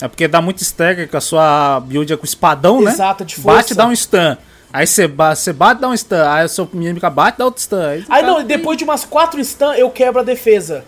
É 0.04 0.08
porque 0.10 0.28
dá 0.28 0.42
muito 0.42 0.62
stagger 0.62 1.08
com 1.10 1.16
a 1.16 1.22
sua 1.22 1.80
build 1.80 2.12
é 2.12 2.18
com 2.18 2.26
espadão, 2.26 2.82
né? 2.82 2.92
Exato, 2.92 3.24
de 3.24 3.36
força. 3.36 3.58
Bate, 3.60 3.74
dá 3.74 3.88
um 3.88 3.96
stun. 3.96 4.36
Aí 4.74 4.86
você 4.86 5.08
ba 5.08 5.34
você 5.34 5.54
bate, 5.54 5.80
dá 5.80 5.88
um 5.88 5.96
stun. 5.96 6.18
Aí 6.28 6.44
a 6.44 6.48
sua 6.50 6.68
mímica 6.74 7.10
bate, 7.10 7.38
dá 7.38 7.46
outro 7.46 7.62
stun. 7.62 7.80
Aí, 7.80 8.04
Aí 8.10 8.22
não, 8.22 8.44
depois 8.44 8.78
de 8.78 8.84
umas 8.84 9.06
4 9.06 9.42
stun 9.46 9.72
eu 9.76 9.90
quebro 9.90 10.20
a 10.20 10.24
defesa. 10.24 10.84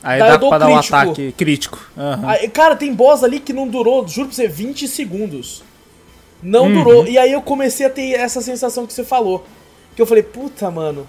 Aí 0.00 0.20
daí 0.20 0.30
dá 0.30 0.38
pra 0.38 0.58
dar 0.58 0.68
um 0.68 0.76
ataque 0.76 1.32
crítico. 1.36 1.84
Aham. 1.98 2.28
Aí, 2.28 2.48
cara, 2.48 2.76
tem 2.76 2.94
boss 2.94 3.24
ali 3.24 3.40
que 3.40 3.52
não 3.52 3.66
durou, 3.66 4.06
juro 4.06 4.28
pra 4.28 4.36
você, 4.36 4.46
20 4.46 4.86
segundos. 4.86 5.64
Não 6.40 6.66
Uhum. 6.66 6.72
durou. 6.84 7.06
E 7.08 7.18
aí 7.18 7.32
eu 7.32 7.42
comecei 7.42 7.84
a 7.84 7.90
ter 7.90 8.12
essa 8.12 8.40
sensação 8.40 8.86
que 8.86 8.92
você 8.92 9.02
falou. 9.02 9.44
Que 9.96 10.00
eu 10.00 10.06
falei, 10.06 10.22
puta, 10.22 10.70
mano, 10.70 11.04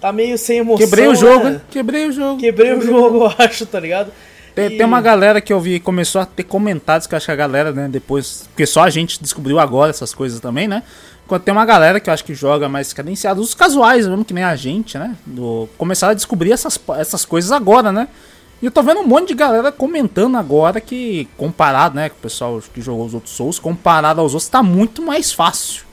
tá 0.00 0.12
meio 0.12 0.38
sem 0.38 0.58
emoção. 0.58 0.86
Quebrei 0.86 1.08
o 1.08 1.16
jogo, 1.16 1.48
né? 1.48 1.60
Quebrei 1.68 2.06
o 2.06 2.12
jogo. 2.12 2.40
Quebrei 2.40 2.72
o 2.74 2.80
jogo, 2.86 3.24
eu 3.24 3.34
acho, 3.44 3.66
tá 3.66 3.80
ligado? 3.80 4.12
Tem, 4.54 4.66
E- 4.66 4.76
tem 4.78 4.84
uma 4.86 5.00
galera 5.00 5.40
que 5.40 5.52
eu 5.52 5.60
vi 5.60 5.78
começou 5.80 6.20
a 6.20 6.26
ter 6.26 6.42
comentários 6.44 7.06
que 7.06 7.14
eu 7.14 7.16
acho 7.16 7.26
que 7.26 7.32
a 7.32 7.36
galera, 7.36 7.72
né, 7.72 7.88
depois. 7.88 8.44
Porque 8.48 8.66
só 8.66 8.82
a 8.82 8.90
gente 8.90 9.20
descobriu 9.22 9.58
agora 9.58 9.90
essas 9.90 10.12
coisas 10.14 10.40
também, 10.40 10.66
né? 10.68 10.82
Enquanto 11.24 11.44
tem 11.44 11.52
uma 11.52 11.64
galera 11.64 12.00
que 12.00 12.10
eu 12.10 12.14
acho 12.14 12.24
que 12.24 12.34
joga 12.34 12.68
mais 12.68 12.92
cadenciado, 12.92 13.40
os 13.40 13.54
casuais 13.54 14.06
mesmo, 14.06 14.24
que 14.24 14.34
nem 14.34 14.42
a 14.42 14.56
gente, 14.56 14.98
né? 14.98 15.14
Do, 15.24 15.68
começaram 15.78 16.10
a 16.10 16.14
descobrir 16.14 16.50
essas, 16.52 16.78
essas 16.98 17.24
coisas 17.24 17.52
agora, 17.52 17.92
né? 17.92 18.08
E 18.60 18.66
eu 18.66 18.70
tô 18.70 18.82
vendo 18.82 19.00
um 19.00 19.06
monte 19.06 19.28
de 19.28 19.34
galera 19.34 19.70
comentando 19.72 20.36
agora 20.36 20.80
que, 20.80 21.26
comparado, 21.36 21.94
né, 21.94 22.08
com 22.10 22.16
o 22.16 22.20
pessoal 22.20 22.60
que 22.74 22.82
jogou 22.82 23.06
os 23.06 23.14
outros 23.14 23.34
Souls, 23.34 23.58
comparado 23.58 24.20
aos 24.20 24.34
outros, 24.34 24.50
tá 24.50 24.62
muito 24.62 25.00
mais 25.00 25.32
fácil. 25.32 25.84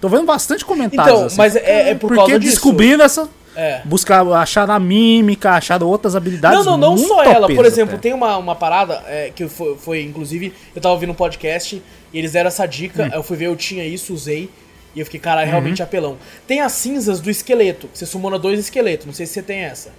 Tô 0.00 0.08
vendo 0.08 0.26
bastante 0.26 0.64
comentários. 0.64 1.14
Então, 1.14 1.26
assim, 1.26 1.36
mas 1.38 1.56
é- 1.56 1.90
é 1.90 1.94
por 1.94 2.08
porque 2.08 2.16
causa 2.16 2.38
disso. 2.38 2.52
descobrindo 2.52 3.02
essa. 3.02 3.28
É. 3.54 3.82
Buscar, 3.84 4.26
achar 4.32 4.70
a 4.70 4.78
mímica, 4.80 5.50
achar 5.50 5.82
outras 5.82 6.16
habilidades. 6.16 6.64
Não, 6.64 6.76
não, 6.76 6.96
não 6.96 6.98
só 6.98 7.22
ela. 7.22 7.46
Por 7.46 7.64
exemplo, 7.64 7.94
até. 7.94 8.02
tem 8.02 8.14
uma, 8.14 8.36
uma 8.38 8.54
parada 8.54 9.02
é, 9.06 9.30
que 9.34 9.48
foi, 9.48 9.76
foi, 9.76 10.02
inclusive, 10.02 10.52
eu 10.74 10.80
tava 10.80 10.94
ouvindo 10.94 11.10
um 11.10 11.14
podcast 11.14 11.82
e 12.12 12.18
eles 12.18 12.32
deram 12.32 12.48
essa 12.48 12.66
dica. 12.66 13.04
Hum. 13.04 13.10
Eu 13.12 13.22
fui 13.22 13.36
ver, 13.36 13.46
eu 13.46 13.56
tinha 13.56 13.84
isso, 13.84 14.14
usei. 14.14 14.48
E 14.94 15.00
eu 15.00 15.06
fiquei, 15.06 15.20
cara, 15.20 15.42
é 15.42 15.44
Uhum. 15.44 15.50
realmente 15.50 15.82
apelão. 15.82 16.18
Tem 16.46 16.60
as 16.60 16.72
cinzas 16.72 17.20
do 17.20 17.30
esqueleto, 17.30 17.88
que 17.88 17.98
você 17.98 18.06
sumona 18.06 18.38
dois 18.38 18.58
esqueletos. 18.58 19.06
Não 19.06 19.12
sei 19.14 19.26
se 19.26 19.32
você 19.34 19.42
tem 19.42 19.60
essa. 19.60 19.90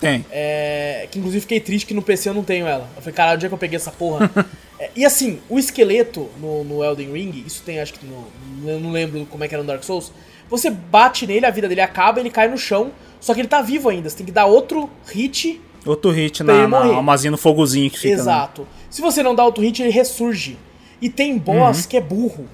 Tem. 0.00 0.24
É, 0.30 1.08
que 1.10 1.18
inclusive 1.18 1.40
fiquei 1.40 1.60
triste 1.60 1.86
que 1.86 1.94
no 1.94 2.02
PC 2.02 2.28
eu 2.28 2.34
não 2.34 2.44
tenho 2.44 2.66
ela. 2.66 2.88
Eu 2.96 3.02
falei, 3.02 3.14
caralho, 3.14 3.36
onde 3.36 3.46
é 3.46 3.48
que 3.48 3.54
eu 3.54 3.58
peguei 3.58 3.76
essa 3.76 3.90
porra? 3.90 4.30
É, 4.80 4.90
e 4.94 5.04
assim, 5.04 5.40
o 5.48 5.58
esqueleto 5.58 6.28
no, 6.40 6.62
no 6.62 6.84
Elden 6.84 7.10
Ring, 7.12 7.42
isso 7.44 7.64
tem 7.66 7.80
acho 7.80 7.94
que 7.94 8.06
no. 8.06 8.28
Eu 8.64 8.78
não 8.78 8.92
lembro 8.92 9.26
como 9.26 9.42
é 9.42 9.48
que 9.48 9.52
era 9.52 9.60
no 9.60 9.66
Dark 9.66 9.82
Souls. 9.82 10.12
Você 10.50 10.70
bate 10.70 11.26
nele, 11.26 11.44
a 11.46 11.50
vida 11.50 11.68
dele 11.68 11.80
acaba, 11.80 12.20
ele 12.20 12.30
cai 12.30 12.48
no 12.48 12.56
chão, 12.56 12.90
só 13.20 13.34
que 13.34 13.40
ele 13.40 13.48
tá 13.48 13.60
vivo 13.60 13.88
ainda. 13.88 14.08
Você 14.08 14.16
tem 14.16 14.26
que 14.26 14.32
dar 14.32 14.46
outro 14.46 14.88
hit. 15.06 15.60
Outro 15.86 16.10
hit 16.10 16.42
na, 16.42 16.66
na 16.66 16.78
almazinha 16.96 17.30
no 17.30 17.36
fogozinho 17.38 17.90
que 17.90 17.98
fica. 17.98 18.14
né? 18.16 18.20
Exato. 18.22 18.66
Se 18.90 19.00
você 19.02 19.22
não 19.22 19.34
dá 19.34 19.44
outro 19.44 19.62
hit, 19.62 19.82
ele 19.82 19.90
ressurge. 19.90 20.58
E 21.00 21.08
tem 21.08 21.36
boss 21.38 21.84
que 21.86 21.96
é 21.96 22.00
burro. 22.00 22.46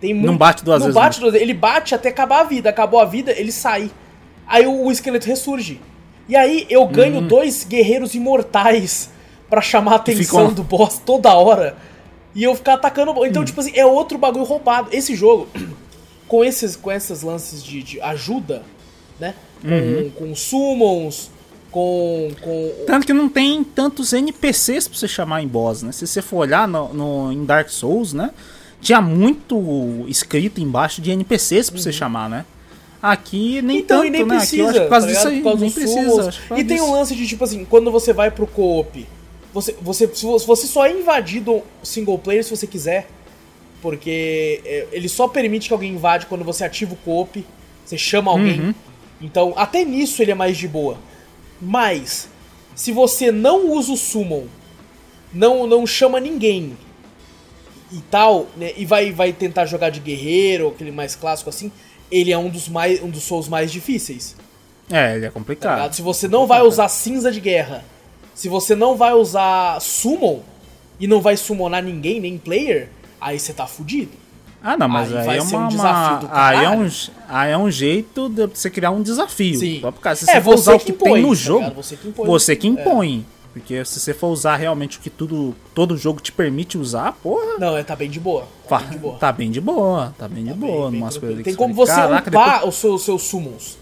Tem 0.00 0.12
muito, 0.14 0.24
Uhum. 0.26 0.32
Não 0.32 0.38
bate 0.38 0.64
duas 0.64 0.80
não 0.80 0.86
vezes, 0.86 0.94
Bate 1.00 1.16
né? 1.18 1.20
duas 1.20 1.32
vezes. 1.34 1.48
Ele 1.48 1.54
bate 1.54 1.94
até 1.94 2.08
acabar 2.08 2.40
a 2.40 2.44
vida. 2.44 2.68
Acabou 2.70 2.98
a 2.98 3.04
vida, 3.04 3.30
ele 3.32 3.52
sai. 3.52 3.90
Aí 4.46 4.66
o, 4.66 4.86
o 4.86 4.90
esqueleto 4.90 5.26
ressurge. 5.26 5.80
E 6.28 6.34
aí 6.34 6.66
eu 6.70 6.86
ganho 6.86 7.16
Uhum. 7.20 7.26
dois 7.28 7.62
guerreiros 7.64 8.14
imortais 8.14 9.10
pra 9.48 9.60
chamar 9.60 9.92
a 9.92 9.96
atenção 9.96 10.40
ficam- 10.48 10.52
do 10.54 10.62
boss 10.64 10.98
toda 11.04 11.32
hora. 11.34 11.76
e 12.34 12.42
eu 12.42 12.54
ficar 12.54 12.74
atacando. 12.74 13.26
Então, 13.26 13.44
tipo 13.44 13.60
assim, 13.60 13.72
é 13.74 13.84
outro 13.84 14.16
bagulho 14.16 14.44
roubado. 14.44 14.88
Esse 14.90 15.14
jogo, 15.14 15.46
com 16.32 16.42
esses, 16.42 16.76
com 16.76 16.90
esses 16.90 17.20
lances 17.22 17.62
de, 17.62 17.82
de 17.82 18.00
ajuda, 18.00 18.62
né? 19.20 19.34
Com, 19.60 19.68
Uhum. 19.68 20.10
com 20.16 20.34
summons, 20.34 21.30
com. 21.70 22.30
com 22.40 22.72
Tanto 22.86 23.06
que 23.06 23.12
não 23.12 23.28
tem 23.28 23.62
tantos 23.62 24.14
NPCs 24.14 24.88
pra 24.88 24.96
você 24.98 25.06
chamar 25.06 25.42
em 25.42 25.46
boss, 25.46 25.82
né? 25.82 25.92
Se 25.92 26.06
você 26.06 26.22
for 26.22 26.38
olhar 26.38 26.66
no, 26.66 26.88
no- 26.94 27.30
em 27.30 27.44
Dark 27.44 27.68
Souls, 27.68 28.14
né? 28.14 28.30
Tinha 28.80 29.02
muito 29.02 30.06
escrito 30.08 30.58
embaixo 30.58 31.02
de 31.02 31.10
NPCs 31.10 31.68
pra 31.68 31.78
você 31.80 31.92
chamar, 31.92 32.30
né? 32.30 32.46
Aqui 33.02 33.60
nem 33.60 33.76
Uhum. 33.76 33.82
então, 33.82 33.96
tanto, 33.98 34.06
e 34.06 34.10
nem 34.10 34.24
né? 34.24 34.36
precisa. 34.38 34.54
Aqui 34.54 34.60
eu 34.62 34.68
acho 34.70 34.78
que 34.78 34.84
por 34.86 34.90
causa 34.90 35.06
tá 35.06 35.12
disso 35.12 35.28
aí, 35.28 35.36
Por 35.36 35.44
causa 35.44 35.60
nem 35.60 35.70
precisa. 35.70 36.30
E 36.56 36.64
tem 36.64 36.80
um 36.80 36.84
disso. 36.84 36.92
lance 36.92 37.14
de, 37.14 37.26
tipo 37.26 37.44
assim, 37.44 37.64
quando 37.66 37.90
você 37.92 38.12
vai 38.14 38.30
pro 38.30 38.46
co-op, 38.46 39.06
você, 39.52 39.76
você, 39.82 40.08
se 40.14 40.24
vo- 40.24 40.38
se 40.38 40.46
você 40.46 40.66
só 40.66 40.86
é 40.86 40.92
invadido 40.98 41.62
single 41.82 42.18
player 42.18 42.42
se 42.42 42.50
você 42.56 42.66
quiser. 42.66 43.06
Porque 43.82 44.62
é, 44.64 44.86
ele 44.92 45.08
só 45.08 45.26
permite 45.28 45.66
que 45.68 45.74
alguém 45.74 45.92
invade 45.92 46.26
quando 46.26 46.44
você 46.44 46.64
ativa 46.64 46.94
o 46.94 46.96
co-op, 46.96 47.44
você 47.84 47.98
chama 47.98 48.30
alguém. 48.30 48.60
Uhum. 48.60 48.74
Então, 49.20 49.52
até 49.56 49.84
nisso 49.84 50.22
ele 50.22 50.30
é 50.30 50.34
mais 50.34 50.56
de 50.56 50.66
boa. 50.68 50.96
Mas, 51.60 52.28
se 52.74 52.92
você 52.92 53.30
não 53.30 53.72
usa 53.72 53.92
o 53.92 53.96
summon, 53.96 54.44
não, 55.34 55.66
não 55.66 55.86
chama 55.86 56.20
ninguém 56.20 56.76
e 57.92 58.00
tal, 58.10 58.46
né, 58.56 58.72
e 58.76 58.86
vai, 58.86 59.12
vai 59.12 59.32
tentar 59.32 59.66
jogar 59.66 59.90
de 59.90 60.00
guerreiro, 60.00 60.68
aquele 60.68 60.90
mais 60.90 61.14
clássico 61.14 61.50
assim, 61.50 61.70
ele 62.10 62.32
é 62.32 62.38
um 62.38 62.48
dos 62.48 62.68
mais 62.68 63.02
um 63.02 63.10
dos 63.10 63.22
souls 63.24 63.48
mais 63.48 63.70
difíceis. 63.70 64.34
É, 64.90 65.14
ele 65.16 65.24
é 65.26 65.28
Tá 65.28 65.34
complicado. 65.34 65.76
ligado? 65.76 65.94
Se 65.94 66.02
você 66.02 66.26
não 66.28 66.46
vai 66.46 66.62
usar 66.62 66.88
cinza 66.88 67.30
de 67.30 67.40
guerra, 67.40 67.84
se 68.34 68.48
você 68.48 68.74
não 68.74 68.96
vai 68.96 69.12
usar 69.12 69.80
summon 69.80 70.40
e 70.98 71.06
não 71.06 71.20
vai 71.20 71.36
summonar 71.36 71.82
ninguém, 71.82 72.20
nem 72.20 72.38
player, 72.38 72.88
aí 73.22 73.38
você 73.38 73.52
tá 73.52 73.66
fudido. 73.66 74.10
Ah, 74.64 74.76
não, 74.76 74.88
mas 74.88 75.12
Aí 75.12 75.28
aí, 75.30 75.38
é 75.38 75.40
ser 75.40 75.56
um 75.56 75.58
uma, 75.68 75.68
uma- 75.70 76.28
aí 76.30 76.64
é 76.64 76.70
um 76.70 76.88
aí 77.28 77.50
é 77.50 77.58
um 77.58 77.68
jeito 77.70 78.28
de 78.28 78.46
você 78.46 78.70
criar 78.70 78.92
um 78.92 79.02
desafio. 79.02 79.58
Sim. 79.58 79.80
Só 79.80 79.90
por 79.90 80.00
causa, 80.00 80.24
se 80.24 80.30
É, 80.30 80.34
você 80.34 80.40
for 80.40 80.54
usar 80.54 80.74
o 80.74 80.78
que 80.78 80.92
impõe, 80.92 81.12
tem 81.14 81.22
no 81.22 81.28
tá 81.30 81.34
jogo, 81.34 81.58
ligado? 81.60 81.74
Você 81.82 81.96
que 81.96 82.08
impõe. 82.08 82.26
você 82.26 82.56
que 82.56 82.66
É. 82.66 82.70
impõe. 82.70 83.26
Porque 83.52 83.84
se 83.84 84.00
você 84.00 84.14
for 84.14 84.28
usar 84.28 84.56
realmente 84.56 84.96
o 84.98 85.00
que 85.00 85.10
tudo 85.10 85.54
todo 85.74 85.94
jogo 85.96 86.20
te 86.20 86.30
permite 86.32 86.78
usar, 86.78 87.12
porra, 87.22 87.58
Não, 87.58 87.76
é, 87.76 87.82
tá 87.82 87.94
bem 87.96 88.08
de 88.08 88.18
boa. 88.20 88.46
Tá 88.68 88.78
bem 88.78 88.90
de 88.90 88.98
boa. 88.98 89.18
tá 89.18 89.32
bem 89.32 89.50
de 89.50 89.60
boa, 89.60 90.14
tá 90.16 90.28
bem 90.28 90.44
de 90.44 90.50
Tá 90.50 90.56
boa, 90.56 90.90
bem- 90.90 91.00
bem 91.00 91.08
tranquilo. 91.10 91.20
coisas 91.34 91.44
Tem 91.44 91.54
como 91.54 91.74
você 91.74 91.92
"Caraca, 91.92 92.30
upar 92.30 92.52
depois-" 92.54 92.68
os 92.74 92.80
seus, 92.80 93.02
seus 93.04 93.22
summons. 93.24 93.76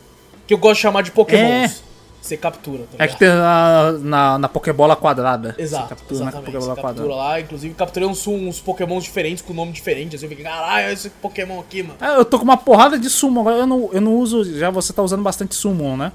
Que 0.47 0.55
eu 0.55 0.59
gosto 0.59 0.77
de 0.77 0.81
chamar 0.81 1.03
de 1.03 1.12
pokémons. 1.12 1.83
É. 1.87 1.90
Você 2.21 2.37
captura, 2.37 2.85
tá 2.97 3.03
É 3.03 3.09
que 3.09 3.19
tem 3.19 3.29
na, 3.29 3.93
na, 3.93 4.39
na 4.39 4.49
Pokébola 4.49 4.95
quadrada. 4.95 5.55
Exato, 5.59 5.85
Você 5.85 5.89
captura 5.89 6.19
na 6.21 6.25
exatamente. 6.27 6.47
Pokébola 6.53 6.75
Você 6.75 6.83
captura 6.83 7.09
quadrada. 7.09 7.29
lá, 7.31 7.41
inclusive 7.41 7.75
capturei 7.75 8.09
uns, 8.09 8.27
uns 8.27 8.61
pokémons 8.61 9.05
diferentes, 9.05 9.43
com 9.43 9.55
nome 9.55 9.73
diferente. 9.73 10.17
Assim, 10.17 10.27
eu 10.27 10.29
fiquei, 10.31 10.45
caralho, 10.45 10.93
esse 10.93 11.09
pokémon 11.09 11.59
aqui, 11.59 11.83
mano. 11.83 11.97
É, 12.01 12.17
eu 12.17 12.25
tô 12.25 12.39
com 12.39 12.45
uma 12.45 12.59
porrada 12.59 12.99
de 12.99 13.09
summon, 13.09 13.41
agora 13.41 13.57
eu 13.57 13.67
não, 13.67 13.89
eu 13.93 14.01
não 14.01 14.15
uso, 14.17 14.45
já 14.59 14.69
você 14.71 14.93
tá 14.93 15.03
usando 15.03 15.23
bastante 15.23 15.55
summon, 15.55 15.97
né? 15.97 16.13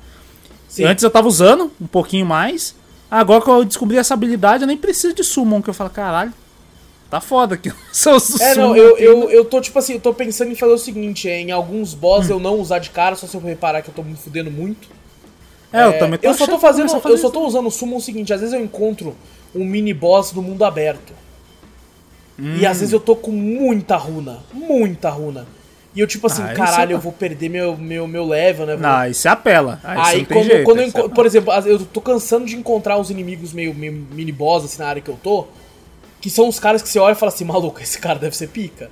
Sim. 0.69 0.83
Antes 0.85 1.03
eu 1.03 1.09
tava 1.09 1.27
usando 1.27 1.71
um 1.81 1.87
pouquinho 1.87 2.25
mais. 2.25 2.75
Agora 3.09 3.41
que 3.41 3.49
eu 3.49 3.63
descobri 3.65 3.97
essa 3.97 4.13
habilidade, 4.13 4.63
eu 4.63 4.67
nem 4.67 4.77
preciso 4.77 5.13
de 5.15 5.23
summon, 5.23 5.61
que 5.61 5.69
eu 5.69 5.73
falo, 5.73 5.89
caralho, 5.89 6.33
tá 7.09 7.19
foda 7.19 7.55
aqui. 7.55 7.71
É, 8.41 8.55
não, 8.55 8.75
eu, 8.75 8.97
eu, 8.97 9.19
né? 9.21 9.25
eu 9.35 9.45
tô 9.45 9.59
tipo 9.61 9.79
assim, 9.79 9.93
eu 9.93 9.99
tô 9.99 10.13
pensando 10.13 10.51
em 10.51 10.55
fazer 10.55 10.73
o 10.73 10.77
seguinte, 10.77 11.27
é, 11.29 11.39
em 11.39 11.51
alguns 11.51 11.93
boss 11.95 12.27
Hum. 12.29 12.33
eu 12.33 12.39
não 12.39 12.59
usar 12.59 12.77
de 12.79 12.89
cara, 12.91 13.15
só 13.15 13.25
se 13.25 13.35
eu 13.35 13.41
reparar 13.41 13.81
que 13.81 13.89
eu 13.89 13.93
tô 13.93 14.03
me 14.03 14.15
fudendo 14.15 14.51
muito. 14.51 14.87
É, 15.75 15.85
eu 15.87 15.99
também 15.99 16.19
tô 16.19 16.27
eu 16.27 16.33
só 16.33 16.45
tô 16.47 16.57
fazendo, 16.59 16.85
eu 16.91 16.99
só 17.01 17.09
isso. 17.13 17.29
tô 17.31 17.45
usando 17.45 17.67
o 17.67 17.71
summon 17.71 17.97
o 17.97 18.01
seguinte, 18.01 18.33
às 18.33 18.39
vezes 18.41 18.53
eu 18.53 18.61
encontro 18.63 19.15
um 19.53 19.63
mini 19.65 19.93
boss 19.93 20.31
no 20.33 20.41
mundo 20.41 20.63
aberto. 20.63 21.13
Hum. 22.39 22.57
E 22.57 22.65
às 22.65 22.79
vezes 22.79 22.93
eu 22.93 22.99
tô 22.99 23.15
com 23.15 23.31
muita 23.31 23.95
runa, 23.95 24.39
muita 24.53 25.09
runa. 25.09 25.47
E 25.95 25.99
eu 26.01 26.07
tipo 26.07 26.27
assim, 26.27 26.43
Ah, 26.43 26.47
isso 26.47 26.55
caralho, 26.55 26.91
é- 26.91 26.93
eu 26.95 26.99
vou 26.99 27.13
perder 27.13 27.47
meu, 27.47 27.77
meu, 27.77 28.05
meu 28.05 28.27
level, 28.27 28.65
né? 28.65 28.73
Vou- 28.73 28.81
Não, 28.81 28.97
aí 28.97 29.13
você 29.13 29.29
apela. 29.29 29.79
Aí, 29.83 29.95
você 29.95 30.01
Aí 30.17 30.25
quando, 30.25 30.43
jeito, 30.45 30.63
quando 30.65 30.79
eu 30.79 30.87
enco- 30.87 30.97
apela. 30.99 31.13
por 31.13 31.25
exemplo, 31.25 31.53
eu 31.65 31.79
tô 31.85 32.01
cansando 32.01 32.45
de 32.45 32.55
encontrar 32.57 32.97
os 32.97 33.09
inimigos 33.09 33.53
meio, 33.53 33.73
meio 33.73 33.93
mini 34.11 34.31
boss 34.33 34.65
assim 34.65 34.79
na 34.81 34.89
área 34.89 35.01
que 35.01 35.09
eu 35.09 35.17
tô, 35.23 35.47
que 36.19 36.29
são 36.29 36.49
os 36.49 36.59
caras 36.59 36.81
que 36.81 36.89
você 36.89 36.99
olha 36.99 37.13
e 37.13 37.15
fala 37.15 37.31
assim, 37.31 37.45
maluco, 37.45 37.81
esse 37.81 37.97
cara 37.97 38.19
deve 38.19 38.35
ser 38.35 38.47
pica. 38.49 38.89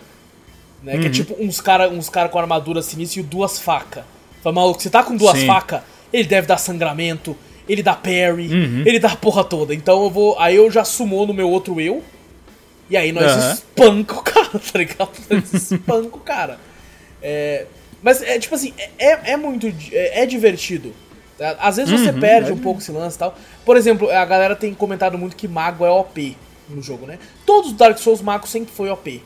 Né? 0.82 0.96
Uhum. 0.96 1.02
Que 1.02 1.08
é 1.08 1.10
tipo 1.10 1.36
uns 1.44 1.60
cara, 1.60 1.90
uns 1.90 2.08
cara 2.08 2.30
com 2.30 2.40
armadura 2.40 2.82
sinistra 2.82 3.20
e 3.20 3.24
duas 3.24 3.60
facas. 3.60 4.06
Fala, 4.42 4.56
maluco, 4.56 4.82
você 4.82 4.90
tá 4.90 5.04
com 5.04 5.18
duas 5.18 5.44
facas, 5.44 5.82
ele 6.14 6.28
deve 6.28 6.46
dar 6.48 6.58
sangramento, 6.58 7.36
ele 7.68 7.82
dá 7.84 7.94
parry, 7.96 8.48
Uhum. 8.54 8.84
ele 8.86 9.00
dá 9.00 9.12
a 9.12 9.16
porra 9.16 9.44
toda. 9.44 9.74
Então 9.74 10.04
eu 10.04 10.10
vou. 10.10 10.38
Aí 10.40 10.56
eu 10.56 10.70
já 10.72 10.84
sumou 10.86 11.26
no 11.28 11.34
meu 11.34 11.50
outro 11.50 11.82
eu. 11.82 12.04
E 12.90 12.96
aí 12.96 13.12
nós 13.12 13.32
Aham. 13.32 13.54
espanca 13.54 14.16
o 14.16 14.22
cara, 14.22 14.60
tá 14.72 14.78
ligado? 14.80 15.10
Nós 15.30 15.54
espanca 15.54 16.16
o 16.16 16.20
cara. 16.20 16.60
É, 17.22 17.66
mas 18.02 18.22
é 18.22 18.38
tipo 18.38 18.54
assim, 18.54 18.74
é, 19.00 19.32
é 19.32 19.38
muito. 19.38 19.72
di- 19.72 19.96
É, 19.96 20.22
é 20.22 20.26
divertido. 20.26 20.94
tá? 21.38 21.56
Às 21.60 21.78
vezes 21.78 21.92
você 21.92 22.12
Uhum, 22.12 22.20
perde 22.20 22.52
é 22.52 22.54
um 22.54 22.58
pouco 22.58 22.82
esse 22.82 22.92
lance 22.92 23.16
e 23.16 23.20
tal. 23.20 23.36
Por 23.66 23.78
exemplo, 23.78 24.10
a 24.12 24.24
galera 24.26 24.56
tem 24.56 24.74
comentado 24.74 25.18
muito 25.18 25.36
que 25.36 25.48
mago 25.48 25.86
é 25.86 25.90
OP 25.90 26.38
no 26.70 26.82
jogo, 26.82 27.06
né? 27.06 27.18
Todos 27.46 27.72
os 27.72 27.78
Dark 27.78 27.98
Souls 27.98 28.22
magos 28.22 28.50
sempre 28.50 28.74
foi 28.74 28.90
OP. 28.90 29.24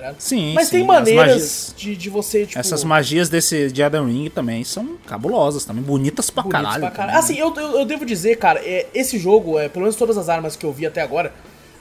tá 0.00 0.06
ligado? 0.08 0.20
Sim, 0.20 0.54
Mas 0.54 0.66
sim, 0.68 0.70
tem 0.72 0.80
as 0.82 0.86
maneiras 0.86 1.26
magias- 1.26 1.74
de, 1.76 1.96
de 1.96 2.10
você, 2.10 2.46
tipo. 2.46 2.58
Essas 2.58 2.82
magias 2.84 3.28
desse 3.28 3.70
de 3.70 3.82
Elden 3.82 4.06
Ring 4.06 4.30
também 4.30 4.64
são 4.64 4.96
cabulosas, 5.06 5.64
também 5.64 5.82
bonitas 5.82 6.30
pra 6.30 6.42
bonitos 6.42 6.62
caralho. 6.62 6.80
pra 6.82 6.90
caralho. 6.90 7.18
Assim, 7.18 7.36
eu, 7.38 7.54
eu, 7.54 7.78
eu 7.80 7.84
devo 7.84 8.04
dizer, 8.06 8.36
cara, 8.36 8.60
é, 8.64 8.86
esse 8.94 9.18
jogo, 9.18 9.58
é, 9.58 9.68
pelo 9.68 9.82
menos 9.82 9.96
todas 9.96 10.16
as 10.16 10.28
armas 10.28 10.56
que 10.56 10.64
eu 10.64 10.72
vi 10.72 10.86
até 10.86 11.02
agora, 11.02 11.32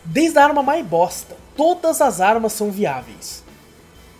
desde 0.03 0.37
a 0.37 0.43
arma 0.43 0.61
mais 0.61 0.85
bosta, 0.85 1.35
todas 1.55 2.01
as 2.01 2.19
armas 2.21 2.53
são 2.53 2.69
viáveis. 2.71 3.43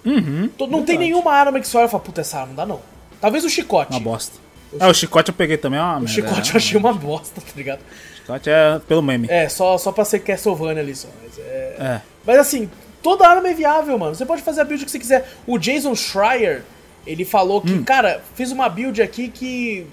Uhum, 0.05 0.49
Não 0.69 0.83
tem 0.83 0.97
nenhuma 0.97 1.31
arma 1.33 1.59
que 1.59 1.67
você 1.67 1.77
olha 1.77 1.85
e 1.87 1.89
fala, 1.89 2.01
puta, 2.03 2.21
essa 2.21 2.37
arma 2.37 2.47
não 2.49 2.55
dá 2.55 2.65
não. 2.65 2.79
Talvez 3.19 3.43
o 3.43 3.49
chicote. 3.49 3.91
Uma 3.91 3.99
bosta. 3.99 4.37
É, 4.79 4.87
o 4.87 4.93
chicote 4.93 5.29
eu 5.29 5.35
peguei 5.35 5.57
também, 5.57 5.79
é 5.79 5.83
uma 5.83 5.97
O 5.97 6.01
merda, 6.01 6.13
chicote 6.13 6.49
é. 6.49 6.53
eu 6.53 6.57
achei 6.57 6.77
uma 6.77 6.93
bosta, 6.93 7.41
tá 7.41 7.51
ligado? 7.55 7.79
Chicote 8.15 8.49
é 8.49 8.79
pelo 8.87 9.01
meme. 9.01 9.27
É, 9.29 9.49
só, 9.49 9.77
só 9.77 9.91
pra 9.91 10.05
ser 10.05 10.19
Castlevania 10.19 10.81
ali 10.81 10.95
só. 10.95 11.07
Mas, 11.23 11.37
é... 11.39 11.75
É. 11.79 12.01
mas 12.25 12.37
assim, 12.37 12.69
toda 13.01 13.27
arma 13.27 13.47
é 13.49 13.53
viável, 13.53 13.97
mano. 13.97 14.15
Você 14.15 14.25
pode 14.25 14.41
fazer 14.41 14.61
a 14.61 14.63
build 14.63 14.85
que 14.85 14.91
você 14.91 14.99
quiser. 14.99 15.29
O 15.47 15.57
Jason 15.57 15.95
Schreier, 15.95 16.63
ele 17.05 17.25
falou 17.25 17.59
Hum. 17.59 17.61
que, 17.79 17.83
cara, 17.83 18.21
fiz 18.35 18.51
uma 18.51 18.67
build 18.69 19.01
aqui 19.01 19.27
que 19.29 19.85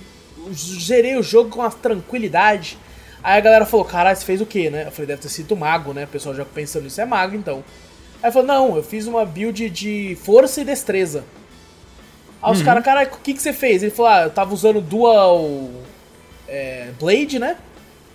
zerei 0.54 1.16
o 1.16 1.22
jogo 1.22 1.50
com 1.50 1.60
uma 1.60 1.70
tranquilidade. 1.70 2.78
Aí 3.22 3.38
a 3.38 3.40
galera 3.40 3.66
falou, 3.66 3.84
caralho, 3.84 4.16
você 4.16 4.24
fez 4.24 4.40
o 4.40 4.46
quê, 4.46 4.70
né? 4.70 4.84
Eu 4.86 4.92
falei, 4.92 5.06
deve 5.08 5.22
ter 5.22 5.28
sido 5.28 5.56
mago, 5.56 5.92
né? 5.92 6.04
O 6.04 6.08
pessoal 6.08 6.34
já 6.34 6.44
pensando 6.44 6.84
nisso, 6.84 7.00
é 7.00 7.04
mago 7.04 7.34
então. 7.34 7.64
Aí 8.22 8.30
falou, 8.30 8.46
não, 8.46 8.76
eu 8.76 8.82
fiz 8.82 9.06
uma 9.06 9.24
build 9.24 9.68
de 9.70 10.16
força 10.22 10.60
e 10.60 10.64
destreza. 10.64 11.24
Aí 12.42 12.50
Uhum. 12.50 12.56
os 12.56 12.62
caras, 12.62 12.84
caralho, 12.84 13.10
o 13.12 13.18
que, 13.18 13.34
que 13.34 13.42
você 13.42 13.52
fez? 13.52 13.82
Ele 13.82 13.90
falou, 13.90 14.12
ah, 14.12 14.22
eu 14.24 14.30
tava 14.30 14.54
usando 14.54 14.80
dual 14.80 15.70
é, 16.46 16.90
blade, 17.00 17.38
né? 17.38 17.56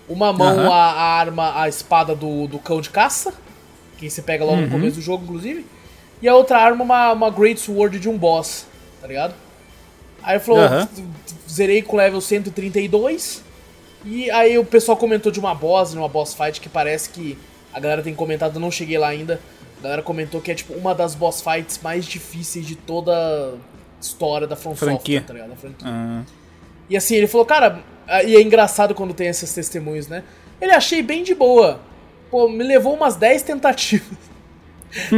Uma 0.08 0.32
mão 0.32 0.60
Aham. 0.60 0.70
a, 0.72 0.92
a 0.92 1.02
arma, 1.18 1.60
a 1.62 1.68
espada 1.68 2.14
do, 2.14 2.46
do 2.46 2.58
cão 2.58 2.80
de 2.80 2.88
caça, 2.90 3.34
que 4.06 4.10
você 4.10 4.22
pega 4.22 4.44
logo 4.44 4.56
no 4.58 4.64
Uhum. 4.64 4.70
começo 4.70 4.96
do 4.96 5.02
jogo, 5.02 5.24
inclusive. 5.24 5.64
E 6.20 6.28
a 6.28 6.34
outra 6.34 6.58
arma, 6.58 6.84
uma, 6.84 7.12
uma 7.12 7.30
Great 7.30 7.60
Sword 7.60 7.98
de 7.98 8.08
um 8.08 8.16
boss, 8.16 8.66
tá 9.00 9.06
ligado? 9.08 9.34
Aí 10.22 10.34
ele 10.36 10.40
falou, 10.44 10.60
Aham. 10.60 10.88
zerei 11.50 11.82
com 11.82 11.96
level 11.96 12.20
132. 12.20 13.42
E 14.04 14.30
aí 14.30 14.58
o 14.58 14.64
pessoal 14.64 14.96
comentou 14.96 15.30
de 15.32 15.38
uma 15.40 15.54
boss, 15.54 15.94
numa 15.94 16.08
boss 16.08 16.34
fight, 16.34 16.60
que 16.60 16.68
parece 16.68 17.10
que 17.10 17.36
a 17.72 17.80
galera 17.80 18.02
tem 18.02 18.14
comentado, 18.14 18.54
eu 18.56 18.60
não 18.60 18.70
cheguei 18.70 18.98
lá 18.98 19.08
ainda. 19.08 19.40
A 19.78 19.82
galera 19.82 20.02
comentou 20.02 20.40
que 20.40 20.50
é 20.50 20.54
tipo 20.54 20.72
uma 20.74 20.94
das 20.94 21.14
boss 21.14 21.40
fights 21.42 21.80
mais 21.82 22.04
difíceis 22.04 22.66
de 22.66 22.76
toda 22.76 23.12
a 23.12 23.54
história 24.00 24.46
da 24.46 24.54
From 24.56 24.74
Franquia. 24.76 25.20
Software, 25.20 25.26
tá 25.26 25.32
ligado? 25.32 25.48
Da 25.50 25.56
franquia. 25.56 25.86
Ah, 25.88 26.22
E 26.88 26.96
assim, 26.96 27.16
ele 27.16 27.26
falou, 27.26 27.44
cara, 27.46 27.80
e 28.24 28.36
é 28.36 28.40
engraçado 28.42 28.94
quando 28.94 29.12
tem 29.14 29.26
esses 29.28 29.52
testemunhos, 29.52 30.06
né? 30.06 30.22
Ele 30.60 30.70
achei 30.72 31.02
bem 31.02 31.24
de 31.24 31.34
boa. 31.34 31.80
Pô, 32.32 32.48
me 32.48 32.64
levou 32.64 32.94
umas 32.94 33.14
10 33.14 33.42
tentativas. 33.42 34.08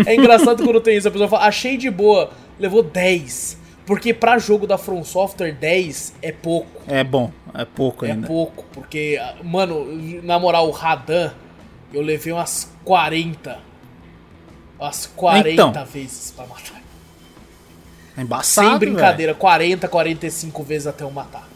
é 0.06 0.14
engraçado 0.16 0.64
quando 0.64 0.80
tem 0.80 0.96
isso, 0.98 1.06
a 1.08 1.10
pessoa 1.12 1.28
fala, 1.28 1.46
achei 1.46 1.76
de 1.76 1.88
boa, 1.90 2.30
levou 2.58 2.82
10. 2.82 3.56
Porque 3.86 4.12
pra 4.12 4.36
jogo 4.38 4.66
da 4.66 4.76
From 4.76 5.04
Software, 5.04 5.52
10 5.52 6.14
é 6.20 6.32
pouco. 6.32 6.82
é 6.88 7.04
bom, 7.04 7.30
é 7.54 7.64
pouco 7.64 8.04
É 8.04 8.10
ainda. 8.12 8.26
pouco, 8.26 8.64
porque, 8.72 9.18
mano, 9.44 9.86
na 10.22 10.38
moral, 10.40 10.66
o 10.68 10.70
Radan, 10.72 11.30
eu 11.92 12.02
levei 12.02 12.32
umas 12.32 12.70
40. 12.84 13.58
Umas 14.80 15.06
40 15.06 15.50
Então. 15.50 15.84
vezes 15.86 16.32
pra 16.32 16.46
matar. 16.46 16.82
É 18.16 18.22
embaçado, 18.22 18.68
Sem 18.70 18.78
brincadeira, 18.78 19.34
40, 19.34 19.86
45 19.88 20.62
vezes 20.64 20.86
até 20.88 21.04
eu 21.04 21.10
matar. 21.12 21.48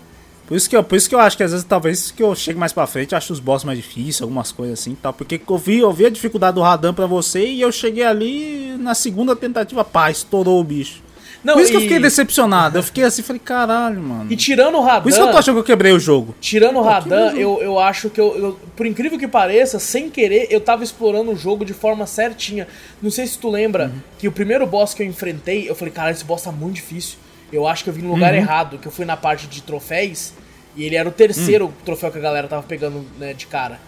Por 0.49 0.57
isso, 0.57 0.69
que 0.69 0.75
eu, 0.77 0.83
por 0.83 0.97
isso 0.97 1.09
que 1.09 1.15
eu 1.15 1.20
acho 1.20 1.37
que 1.37 1.43
às 1.43 1.51
vezes, 1.53 1.65
talvez, 1.66 2.11
que 2.11 2.23
eu 2.23 2.35
chegue 2.35 2.59
mais 2.59 2.73
pra 2.73 2.87
frente, 2.87 3.15
acho 3.15 3.33
os 3.35 3.39
boss 3.39 3.65
mais 3.65 3.79
difíceis, 3.79 4.23
algumas 4.23 4.51
coisas 4.51 4.81
assim 4.81 4.93
e 4.93 4.97
tal. 4.97 5.12
Porque 5.12 5.39
eu 5.47 5.59
vi, 5.59 5.79
eu 5.81 5.93
vi 5.93 6.07
a 6.07 6.11
dificuldade 6.11 6.55
do 6.55 6.62
Radan 6.62 6.95
pra 6.95 7.05
você 7.07 7.47
e 7.47 7.61
eu 7.61 7.70
cheguei 7.70 8.03
ali 8.05 8.75
na 8.81 8.95
segunda 8.95 9.37
tentativa, 9.37 9.85
pá, 9.85 10.11
estourou 10.11 10.59
o 10.59 10.65
bicho. 10.65 11.03
Não, 11.45 11.55
Por 11.55 11.61
isso 11.62 11.70
que 11.70 11.77
eu 11.77 11.81
e- 11.81 11.85
fiquei 11.85 12.01
decepcionado. 12.01 12.79
Eu 12.79 12.83
fiquei 12.83 13.05
assim, 13.05 13.23
falei, 13.23 13.41
caralho, 13.45 14.01
mano. 14.01 14.33
E 14.33 14.37
tirando 14.37 14.75
o 14.77 14.81
Radan. 14.83 15.03
Por 15.03 15.09
isso 15.11 15.19
que 15.20 15.25
eu 15.27 15.31
tô 15.31 15.37
achando 15.39 15.55
que 15.55 15.61
eu 15.61 15.65
quebrei 15.65 15.93
o 15.93 16.01
jogo. 16.01 16.35
Tirando 16.41 16.77
o 16.79 16.83
Radan, 16.83 17.33
eu, 17.35 17.61
eu 17.62 17.79
acho 17.79 18.11
que 18.11 18.20
eu, 18.20 18.37
eu- 18.37 18.59
Por 18.75 18.87
incrível 18.87 19.19
que 19.19 19.29
pareça, 19.29 19.79
sem 19.79 20.09
querer, 20.11 20.49
eu 20.51 20.61
tava 20.61 20.83
explorando 20.83 21.31
o 21.31 21.37
jogo 21.37 21.65
de 21.65 21.73
forma 21.75 22.07
certinha. 22.07 22.66
Não 23.01 23.11
sei 23.11 23.27
se 23.27 23.39
tu 23.39 23.49
lembra 23.51 23.85
Uhum. 23.95 24.01
que 24.19 24.27
o 24.27 24.33
primeiro 24.33 24.66
boss 24.66 24.95
que 24.95 25.03
eu 25.03 25.07
enfrentei, 25.07 25.69
eu 25.70 25.75
falei, 25.77 25.93
cara, 25.95 26.11
esse 26.11 26.25
boss 26.25 26.43
tá 26.43 26.51
muito 26.51 26.75
difícil. 26.77 27.19
Eu 27.53 27.66
acho 27.66 27.85
que 27.85 27.91
eu 27.91 27.95
vim 27.95 28.03
no 28.03 28.12
lugar 28.12 28.33
Uhum. 28.35 28.39
errado, 28.41 28.79
que 28.79 28.87
eu 28.87 28.93
fui 28.93 29.05
na 29.05 29.16
parte 29.16 29.47
de 29.47 29.62
troféus 29.62 30.33
e 30.77 30.85
ele 30.85 30.97
era 30.97 31.09
o 31.09 31.12
terceiro 31.12 31.66
Hum. 31.69 31.73
troféu 31.85 32.11
que 32.11 32.19
a 32.19 32.20
galera 32.20 32.47
tava 32.49 32.62
pegando 32.62 33.05
né, 33.19 33.33
de 33.33 33.47
cara. 33.47 33.81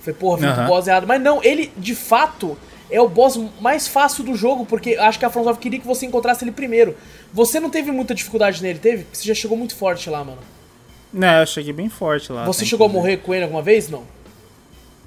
Falei, 0.00 0.18
porra, 0.18 0.36
vim 0.38 0.46
pro 0.52 0.60
Aham. 0.62 0.66
boss 0.66 0.86
errado. 0.86 1.06
Mas 1.06 1.20
não, 1.22 1.42
ele, 1.44 1.70
de 1.76 1.94
fato, 1.94 2.58
é 2.90 3.00
o 3.00 3.08
boss 3.08 3.38
mais 3.60 3.86
fácil 3.86 4.24
do 4.24 4.34
jogo, 4.34 4.66
porque 4.66 4.96
acho 4.96 5.18
que 5.18 5.24
a 5.24 5.30
From 5.30 5.44
Software 5.44 5.62
queria 5.62 5.78
que 5.78 5.86
você 5.86 6.06
encontrasse 6.06 6.42
ele 6.44 6.50
primeiro. 6.52 6.96
Você 7.32 7.60
não 7.60 7.70
teve 7.70 7.92
muita 7.92 8.14
dificuldade 8.14 8.62
nele, 8.62 8.78
teve? 8.78 9.06
Você 9.12 9.24
já 9.28 9.34
chegou 9.34 9.56
muito 9.56 9.76
forte 9.76 10.08
lá, 10.10 10.24
mano. 10.24 10.38
Né, 11.12 11.42
eu 11.42 11.46
cheguei 11.46 11.72
bem 11.74 11.88
forte 11.90 12.32
lá. 12.32 12.44
Você 12.46 12.64
chegou 12.64 12.86
a 12.86 12.90
morrer 12.90 13.18
com 13.18 13.32
ele 13.34 13.44
alguma 13.44 13.62
vez? 13.62 13.88
Não. 13.90 14.04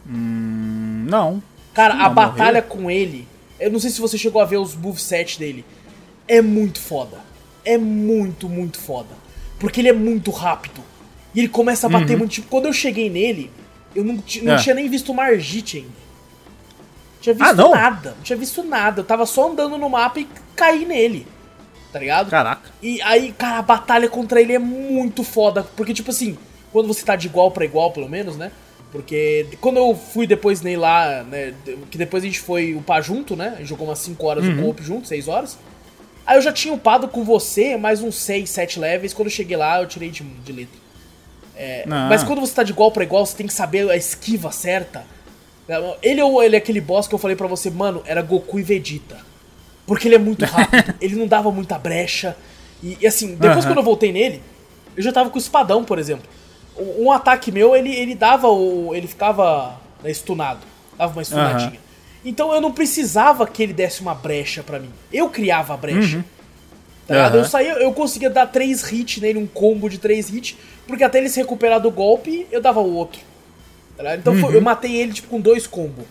Hum, 0.08 1.06
Não. 1.10 1.42
Cara, 1.74 1.94
Não, 1.96 2.06
a 2.06 2.10
batalha 2.10 2.62
com 2.62 2.90
ele, 2.90 3.28
eu 3.60 3.70
não 3.70 3.80
sei 3.80 3.90
se 3.90 4.00
você 4.00 4.18
chegou 4.18 4.42
a 4.42 4.46
ver 4.46 4.58
os 4.58 4.76
moveset 4.76 5.38
dele. 5.38 5.66
É 6.28 6.42
muito 6.42 6.80
foda. 6.80 7.18
É 7.66 7.78
muito, 7.78 8.48
muito 8.48 8.78
foda. 8.80 9.10
Porque 9.60 9.82
ele 9.82 9.90
é 9.90 9.94
muito 9.94 10.32
rápido. 10.32 10.82
E 11.34 11.40
ele 11.40 11.50
começa 11.50 11.88
a 11.88 11.90
bater 11.90 12.18
muito. 12.18 12.32
Tipo, 12.32 12.48
quando 12.48 12.68
eu 12.68 12.74
cheguei 12.74 13.10
nele, 13.10 13.52
eu 13.96 14.04
não, 14.04 14.14
não 14.16 14.22
Uhum. 14.44 14.50
É. 14.54 14.58
tinha 14.58 14.76
nem 14.76 14.88
visto 14.90 15.12
o 15.12 15.16
Margit 15.16 15.78
ainda. 15.78 16.06
Tinha 17.22 17.34
visto 17.34 17.50
Ah, 17.50 17.54
não? 17.54 17.72
nada. 17.72 18.12
Não 18.18 18.24
tinha 18.24 18.38
visto 18.38 18.64
nada. 18.64 19.02
Eu 19.02 19.06
tava 19.06 19.26
só 19.26 19.50
andando 19.52 19.78
no 19.78 19.90
mapa 19.90 20.20
e 20.20 20.28
caí 20.56 20.86
nele. 20.86 21.26
Tá 21.92 22.00
ligado? 22.00 22.30
Caraca. 22.30 22.70
E 22.82 23.02
aí, 23.02 23.32
cara, 23.32 23.58
a 23.60 23.62
batalha 23.62 24.08
contra 24.10 24.40
ele 24.42 24.54
é 24.54 24.60
muito 24.60 25.24
foda. 25.24 25.64
Porque, 25.76 25.94
tipo 25.94 26.12
assim, 26.12 26.38
quando 26.72 26.88
você 26.88 27.04
tá 27.04 27.16
de 27.16 27.28
igual 27.28 27.50
pra 27.52 27.66
igual, 27.66 27.92
pelo 27.92 28.08
menos, 28.10 28.36
né? 28.38 28.52
Porque 28.92 29.48
quando 29.60 29.78
eu 29.78 29.96
fui 29.96 30.28
depois 30.28 30.62
nele 30.62 30.78
lá, 30.78 31.24
né? 31.24 31.54
Que 31.90 31.98
depois 31.98 32.24
a 32.24 32.26
gente 32.28 32.40
foi 32.40 32.76
upar 32.76 33.02
junto, 33.02 33.36
né? 33.36 33.54
A 33.56 33.60
gente 33.60 33.70
jogou 33.70 33.88
umas 33.88 34.00
5 34.00 34.26
horas 34.26 34.46
Uhum. 34.46 34.62
co-op 34.62 34.84
junto, 34.84 35.08
6 35.08 35.28
horas. 35.28 35.58
Aí 36.26 36.38
eu 36.38 36.42
já 36.42 36.52
tinha 36.52 36.74
upado 36.74 37.08
com 37.08 37.24
você 37.24 37.78
mais 37.78 38.02
uns 38.02 38.16
6, 38.16 38.50
7 38.50 38.80
levels. 38.80 39.14
Quando 39.14 39.28
eu 39.28 39.32
cheguei 39.34 39.56
lá, 39.56 39.82
eu 39.82 39.88
tirei 39.88 40.10
de, 40.10 40.24
de 40.24 40.52
letra. 40.52 40.80
É, 41.56 41.84
Ah. 41.90 42.08
Mas 42.10 42.24
quando 42.24 42.42
você 42.42 42.54
tá 42.54 42.64
de 42.64 42.72
igual 42.72 42.92
pra 42.92 43.04
igual, 43.04 43.26
você 43.26 43.36
tem 43.38 43.48
que 43.48 43.54
saber 43.54 43.90
a 43.90 43.96
esquiva 43.96 44.52
certa. 44.52 45.04
Ele 46.02 46.22
ou 46.22 46.44
ele 46.44 46.56
é 46.56 46.60
aquele 46.60 46.82
boss 46.82 47.08
que 47.08 47.16
eu 47.16 47.20
falei 47.20 47.36
pra 47.36 47.48
você, 47.48 47.70
mano, 47.70 48.04
era 48.06 48.22
Goku 48.22 48.60
e 48.60 48.64
Vegeta. 48.64 49.18
Porque 49.86 50.08
ele 50.08 50.16
é 50.16 50.20
muito 50.20 50.44
rápido, 50.46 50.96
ele 51.02 51.16
não 51.16 51.28
dava 51.28 51.52
muita 51.52 51.78
brecha. 51.78 52.36
E, 52.84 52.98
e 53.02 53.08
assim, 53.08 53.36
depois 53.36 53.60
Aham. 53.60 53.68
quando 53.68 53.78
eu 53.78 53.84
voltei 53.84 54.12
nele, 54.12 54.42
eu 54.96 55.04
já 55.04 55.12
tava 55.12 55.30
com 55.30 55.36
o 55.38 55.42
espadão, 55.42 55.84
por 55.84 55.98
exemplo. 56.00 56.28
Um 56.78 57.06
um 57.06 57.12
ataque 57.12 57.52
meu, 57.52 57.76
ele, 57.76 57.94
ele 57.96 58.16
dava 58.16 58.48
o. 58.50 58.94
ele 58.94 59.08
ficava 59.08 59.80
né, 60.04 60.10
stunado. 60.12 60.60
Dava 60.98 61.14
uma 61.14 61.24
stunadinha. 61.24 61.80
Então 62.26 62.52
eu 62.54 62.60
não 62.60 62.72
precisava 62.72 63.46
que 63.46 63.62
ele 63.62 63.72
desse 63.74 64.02
uma 64.02 64.16
brecha 64.16 64.64
pra 64.64 64.80
mim. 64.80 64.90
Eu 65.14 65.30
criava 65.30 65.74
a 65.76 65.78
brecha. 65.78 66.26
Tá 67.08 67.14
ligado? 67.14 67.34
Aham. 67.36 67.44
Eu 67.44 67.46
saía, 67.50 67.74
eu 67.74 67.94
conseguia 67.94 68.30
dar 68.32 68.48
três 68.48 68.92
hits 68.92 69.22
nele, 69.22 69.38
um 69.38 69.46
combo 69.46 69.88
de 69.88 70.00
três 70.00 70.28
hits, 70.34 70.58
porque 70.88 71.04
até 71.04 71.20
ele 71.20 71.30
se 71.30 71.40
recuperar 71.40 71.80
do 71.80 71.92
golpe, 71.92 72.48
eu 72.52 72.60
dava 72.60 72.80
o 72.80 72.94
outro. 72.96 73.22
Tá? 73.96 74.16
Então 74.16 74.36
foi- 74.40 74.56
eu 74.56 74.62
matei 74.62 74.96
ele 74.98 75.14
tipo 75.14 75.28
com 75.28 75.40
dois 75.40 75.68
combos. 75.68 76.04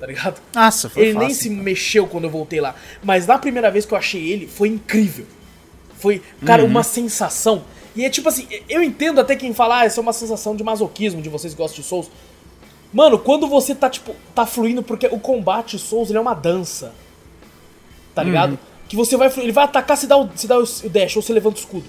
Tá 0.00 0.06
ligado? 0.06 0.40
Nossa, 0.54 0.88
foi 0.90 1.02
Ele 1.04 1.12
fácil. 1.12 1.26
nem 1.28 1.34
se 1.34 1.50
mexeu 1.50 2.06
quando 2.06 2.24
eu 2.24 2.30
voltei 2.30 2.60
lá. 2.60 2.74
Mas 3.02 3.26
na 3.26 3.38
primeira 3.38 3.70
vez 3.70 3.84
que 3.86 3.92
eu 3.94 3.98
achei 3.98 4.26
ele, 4.32 4.46
foi 4.48 4.68
incrível. 4.68 5.24
Foi, 5.98 6.20
cara, 6.44 6.62
Uhum. 6.62 6.68
uma 6.70 6.82
sensação. 6.82 7.64
E 7.94 8.04
é 8.04 8.10
tipo 8.10 8.28
assim, 8.28 8.46
eu 8.68 8.82
entendo 8.82 9.20
até 9.20 9.36
quem 9.36 9.54
fala, 9.54 9.80
ah, 9.80 9.84
essa 9.84 10.00
é 10.00 10.02
uma 10.02 10.12
sensação 10.12 10.56
de 10.56 10.64
masoquismo, 10.64 11.22
de 11.22 11.28
vocês 11.28 11.54
que 11.54 11.58
gostam 11.62 11.80
de 11.82 11.86
Souls. 11.88 12.10
Mano, 12.94 13.18
quando 13.18 13.46
você 13.48 13.74
tá, 13.74 13.90
tipo, 13.90 14.14
tá 14.34 14.46
fluindo, 14.46 14.82
porque 14.82 15.06
o 15.08 15.18
combate 15.18 15.78
Souls, 15.78 16.08
ele 16.08 16.18
é 16.18 16.20
uma 16.20 16.32
dança. 16.34 16.94
Tá 18.14 18.22
Uhum. 18.22 18.28
ligado? 18.28 18.58
Que 18.88 18.94
você 18.94 19.16
vai, 19.16 19.30
ele 19.38 19.50
vai 19.52 19.64
atacar, 19.64 19.96
você 19.96 20.06
dá, 20.06 20.16
o, 20.16 20.28
você 20.28 20.46
dá 20.46 20.56
o 20.58 20.62
o 20.62 20.88
dash, 20.88 21.16
ou 21.16 21.22
você 21.22 21.32
levanta 21.32 21.56
o 21.56 21.60
escudo. 21.60 21.84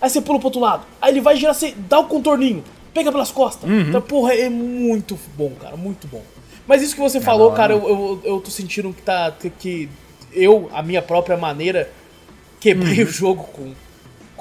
Aí 0.00 0.10
você 0.10 0.20
pula 0.20 0.38
pro 0.38 0.48
outro 0.48 0.60
lado. 0.60 0.84
Aí 1.00 1.10
ele 1.12 1.20
vai 1.22 1.36
girar, 1.36 1.54
você 1.54 1.72
dá 1.88 1.98
o 2.00 2.04
contorninho. 2.04 2.62
Pega 2.92 3.10
pelas 3.10 3.30
costas. 3.32 3.68
Uhum. 3.70 3.80
Então, 3.88 4.02
porra, 4.02 4.34
é 4.34 4.50
muito 4.50 5.18
bom, 5.36 5.50
cara, 5.58 5.74
muito 5.76 6.06
bom. 6.06 6.22
Mas 6.66 6.82
isso 6.82 6.94
que 6.94 7.00
você 7.00 7.20
falou, 7.20 7.50
cara, 7.52 7.72
eu, 7.72 7.88
eu, 7.88 8.20
eu 8.22 8.40
tô 8.40 8.50
sentindo 8.50 8.92
que 8.92 9.00
tá. 9.02 9.32
que- 9.32 9.48
que 9.50 9.88
eu, 10.34 10.68
a 10.74 10.82
minha 10.82 11.00
própria 11.00 11.36
maneira, 11.36 11.90
quebrei 12.60 13.02
o 13.02 13.06
jogo 13.06 13.44
com, 13.52 13.72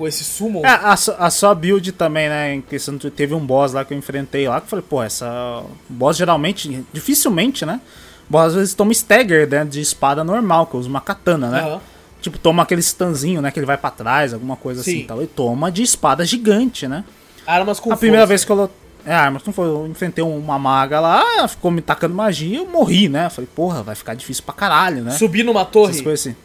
com 0.02 0.08
esse 0.08 0.24
summon. 0.24 0.62
Uhum. 0.62 0.66
É, 0.66 0.70
a, 0.70 0.94
a 0.94 1.30
sua 1.30 1.54
build 1.54 1.92
também, 1.92 2.28
né? 2.28 2.64
Questão 2.68 2.98
teve 2.98 3.36
um 3.36 3.46
boss 3.46 3.74
lá 3.74 3.86
que 3.86 3.94
eu 3.94 3.98
enfrentei 3.98 4.48
lá 4.48 4.60
que 4.60 4.66
eu 4.66 4.70
falei, 4.70 4.86
pô, 4.88 5.04
essa. 5.04 5.64
Boss 5.88 6.18
geralmente, 6.18 6.84
dificilmente, 6.92 7.66
né? 7.68 7.80
Boss 8.28 8.48
às 8.48 8.56
vezes 8.56 8.74
toma 8.74 8.92
stagger 8.94 9.48
né, 9.48 9.64
de 9.64 9.80
espada 9.80 10.24
normal, 10.24 10.66
que 10.66 10.74
eu 10.74 10.80
uso 10.80 10.90
uma 10.90 11.02
katana, 11.02 11.50
né? 11.50 11.62
Aham. 11.62 11.82
Tipo, 12.20 12.38
toma 12.40 12.64
aquele 12.64 12.82
stunzinho, 12.82 13.42
né? 13.42 13.52
Que 13.52 13.60
ele 13.60 13.66
vai 13.66 13.78
pra 13.78 13.92
trás, 13.92 14.34
alguma 14.34 14.56
coisa 14.56 14.82
assim 14.82 14.92
Sim. 14.92 15.00
e 15.00 15.04
tal. 15.04 15.22
E 15.22 15.28
toma 15.28 15.72
de 15.72 15.84
espada 15.84 16.26
gigante, 16.26 16.88
né? 16.88 17.04
Armas 17.46 17.80
com 17.80 17.94
a 17.94 17.98
primeira 17.98 18.26
força. 18.26 18.30
vez 18.30 18.46
que 18.46 18.52
eu. 18.52 18.72
É, 19.06 19.14
a 19.14 19.22
arma 19.22 19.42
não 19.44 19.54
foi. 19.54 19.68
Eu 19.68 19.88
enfrentei 19.88 20.24
uma 20.24 20.58
maga 20.58 21.00
lá, 21.00 21.48
ficou 21.48 21.70
me 21.70 21.82
tacando 21.82 22.16
magia 22.16 22.58
eu 22.58 22.68
morri, 22.68 23.08
né? 23.08 23.30
Falei, 23.30 23.50
porra, 23.56 23.84
vai 23.84 23.96
ficar 23.96 24.16
difícil 24.16 24.44
pra 24.44 24.54
caralho, 24.54 25.04
né? 25.04 25.12
Subir 25.12 25.44
numa 25.44 25.66
torre. 25.66 25.92
Essas 25.92 26.02
coisas 26.02 26.28
assim. 26.28 26.36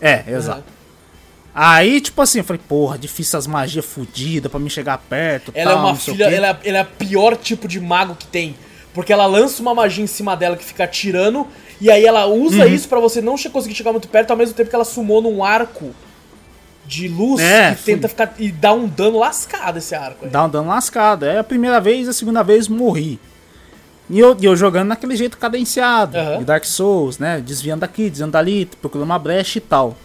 É, 0.00 0.24
exato. 0.26 0.73
Aí, 1.54 2.00
tipo 2.00 2.20
assim, 2.20 2.38
eu 2.38 2.44
falei, 2.44 2.60
porra, 2.68 2.98
difícil 2.98 3.38
as 3.38 3.46
magias 3.46 3.84
fodidas 3.84 4.50
pra 4.50 4.58
me 4.58 4.68
chegar 4.68 4.98
perto. 4.98 5.52
Ela 5.54 5.70
é 5.70 5.74
tal, 5.74 5.84
uma 5.84 5.94
sei 5.96 6.14
o 6.14 6.16
filha, 6.16 6.26
ela 6.28 6.48
é, 6.48 6.58
ela 6.68 6.78
é 6.78 6.80
a 6.80 6.84
pior 6.84 7.36
tipo 7.36 7.68
de 7.68 7.78
mago 7.80 8.16
que 8.16 8.26
tem. 8.26 8.56
Porque 8.92 9.12
ela 9.12 9.26
lança 9.26 9.62
uma 9.62 9.74
magia 9.74 10.02
em 10.02 10.06
cima 10.08 10.36
dela 10.36 10.56
que 10.56 10.64
fica 10.64 10.84
atirando, 10.84 11.46
e 11.80 11.90
aí 11.90 12.04
ela 12.04 12.26
usa 12.26 12.64
Uhum. 12.66 12.74
isso 12.74 12.88
pra 12.88 12.98
você 12.98 13.20
não 13.20 13.36
conseguir 13.36 13.74
chegar 13.74 13.92
muito 13.92 14.08
perto, 14.08 14.30
ao 14.32 14.36
mesmo 14.36 14.54
tempo 14.54 14.68
que 14.68 14.74
ela 14.74 14.84
sumou 14.84 15.22
num 15.22 15.44
arco 15.44 15.94
de 16.86 17.08
luz 17.08 17.40
É, 17.40 17.74
que 17.74 17.82
tenta 17.84 18.08
ficar. 18.08 18.34
e 18.38 18.50
dá 18.52 18.72
um 18.72 18.86
dano 18.86 19.18
lascado 19.18 19.78
esse 19.78 19.94
arco. 19.94 20.24
aí. 20.26 20.30
Dá 20.30 20.44
um 20.44 20.48
dano 20.50 20.68
lascado. 20.68 21.24
É 21.24 21.38
a 21.38 21.44
primeira 21.44 21.80
vez, 21.80 22.08
a 22.08 22.12
segunda 22.12 22.42
vez 22.42 22.68
morri. 22.68 23.18
E 24.10 24.18
eu, 24.18 24.36
eu 24.42 24.54
jogando 24.54 24.88
naquele 24.88 25.16
jeito 25.16 25.38
cadenciado, 25.38 26.16
Aham. 26.18 26.38
de 26.38 26.44
Dark 26.44 26.64
Souls, 26.64 27.18
né? 27.18 27.40
Desviando 27.40 27.80
daqui, 27.80 28.10
desviando 28.10 28.32
dali, 28.32 28.66
procurando 28.80 29.06
uma 29.06 29.18
brecha 29.18 29.58
e 29.58 29.60
tal. 29.62 29.96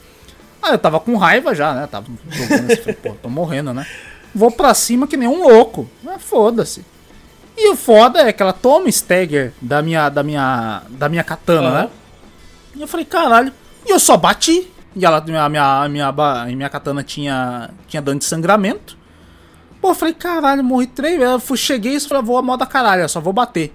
Aí 0.62 0.72
eu 0.74 0.78
tava 0.78 1.00
com 1.00 1.16
raiva 1.16 1.56
já, 1.56 1.74
né? 1.74 1.88
Tava 1.88 2.06
jogando 2.30 2.72
assim, 2.72 2.94
pô, 2.94 3.14
tô 3.22 3.30
morrendo, 3.30 3.74
né? 3.74 3.86
Vou 4.34 4.52
pra 4.52 4.74
cima 4.74 5.08
que 5.08 5.18
nem 5.18 5.28
um 5.28 5.48
louco. 5.48 5.90
Ah, 6.06 6.20
foda-se. 6.20 6.86
E 7.58 7.70
o 7.72 7.76
foda 7.76 8.22
é 8.22 8.32
que 8.32 8.42
ela 8.42 8.54
toma 8.54 8.88
stagger 8.90 9.52
da 9.62 9.82
minha, 9.82 10.08
da 10.10 10.24
minha, 10.24 10.84
da 10.90 11.10
minha 11.10 11.24
katana, 11.24 11.68
Aham. 11.68 11.82
né? 11.84 11.90
E 12.76 12.82
eu 12.82 12.88
falei, 12.88 13.06
caralho. 13.06 13.52
E 13.86 13.92
eu 13.92 14.00
só 14.00 14.16
bati. 14.16 14.72
E 14.96 15.06
ela, 15.06 15.22
minha, 15.22 15.48
minha, 15.50 15.88
minha, 15.90 16.12
minha 16.56 16.70
katana 16.70 17.04
tinha, 17.04 17.70
tinha 17.88 18.02
dano 18.02 18.20
de 18.20 18.26
sangramento. 18.26 18.98
Pô, 19.82 19.90
eu 19.92 19.96
falei, 19.96 20.14
caralho, 20.14 20.64
morri 20.64 20.88
três 20.88 21.18
vezes. 21.18 21.50
Eu 21.50 21.56
cheguei 21.56 21.96
e 21.96 22.00
falei, 22.00 22.24
vou 22.24 22.38
a 22.38 22.42
moda 22.42 22.66
caralho, 22.66 23.08
só 23.10 23.20
vou 23.20 23.34
bater. 23.34 23.74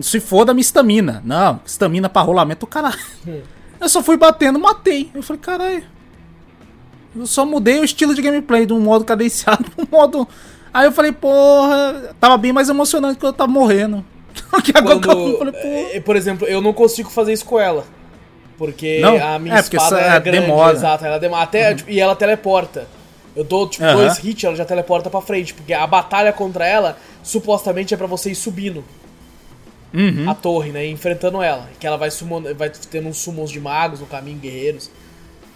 Se 0.00 0.20
foda 0.20 0.54
minha 0.54 0.60
estamina. 0.62 1.20
Não, 1.24 1.60
estamina 1.66 2.08
pra 2.08 2.22
rolamento, 2.22 2.66
caralho. 2.66 2.98
Eu 3.80 3.88
só 3.88 4.02
fui 4.02 4.16
batendo, 4.16 4.58
matei. 4.58 5.10
Eu 5.14 5.22
falei, 5.22 5.40
caralho. 5.40 5.84
Eu 7.16 7.26
só 7.26 7.44
mudei 7.44 7.78
o 7.80 7.84
estilo 7.84 8.14
de 8.14 8.22
gameplay 8.22 8.66
de 8.66 8.72
um 8.72 8.80
modo 8.80 9.04
cadenciado 9.04 9.64
pro 9.70 9.88
modo. 9.90 10.28
Aí 10.72 10.86
eu 10.86 10.92
falei, 10.92 11.12
porra, 11.12 12.14
tava 12.20 12.36
bem 12.36 12.52
mais 12.52 12.68
emocionante 12.68 13.18
que 13.18 13.24
eu 13.26 13.32
tava 13.32 13.50
morrendo. 13.50 14.04
que 14.62 14.72
agora 14.76 15.00
que 15.00 15.08
eu 15.08 15.14
Quando, 15.14 15.38
falei, 15.38 15.52
porra. 15.52 15.96
é, 15.96 16.00
por 16.00 16.16
exemplo, 16.16 16.46
eu 16.46 16.60
não 16.60 16.72
consigo 16.72 17.10
fazer 17.10 17.32
isso 17.32 17.44
com 17.44 17.58
ela. 17.58 17.84
Porque 18.56 18.98
Não? 19.00 19.16
a 19.16 19.38
minha 19.38 19.54
É, 19.56 19.60
espada 19.60 20.00
é 20.00 20.16
é, 20.16 20.20
grande, 20.20 20.40
demora. 20.40 20.70
Uhum. 20.72 20.76
exato. 20.76 21.04
Ela 21.04 21.18
demora, 21.18 21.42
até, 21.42 21.74
tipo, 21.74 21.90
e 21.90 22.00
ela 22.00 22.14
teleporta. 22.16 22.86
Eu 23.34 23.44
dou, 23.44 23.68
tipo, 23.68 23.84
Aham. 23.84 23.94
dois 23.96 24.18
hits, 24.22 24.42
ela 24.44 24.56
já 24.56 24.64
teleporta 24.64 25.08
pra 25.08 25.20
frente. 25.20 25.54
Porque 25.54 25.72
a 25.72 25.86
batalha 25.86 26.32
contra 26.32 26.66
ela, 26.66 26.98
supostamente, 27.22 27.94
é 27.94 27.96
pra 27.96 28.06
você 28.08 28.30
ir 28.32 28.34
subindo 28.34 28.84
Uhum. 29.92 30.28
a 30.28 30.34
torre, 30.34 30.70
né? 30.70 30.86
E 30.86 30.90
enfrentando 30.90 31.42
ela. 31.42 31.68
Que 31.78 31.86
ela 31.86 31.96
vai, 31.96 32.10
summon, 32.10 32.42
vai 32.54 32.70
tendo 32.70 33.08
uns 33.08 33.18
summons 33.18 33.50
de 33.50 33.60
magos 33.60 34.00
no 34.00 34.06
caminho, 34.06 34.38
guerreiros. 34.38 34.90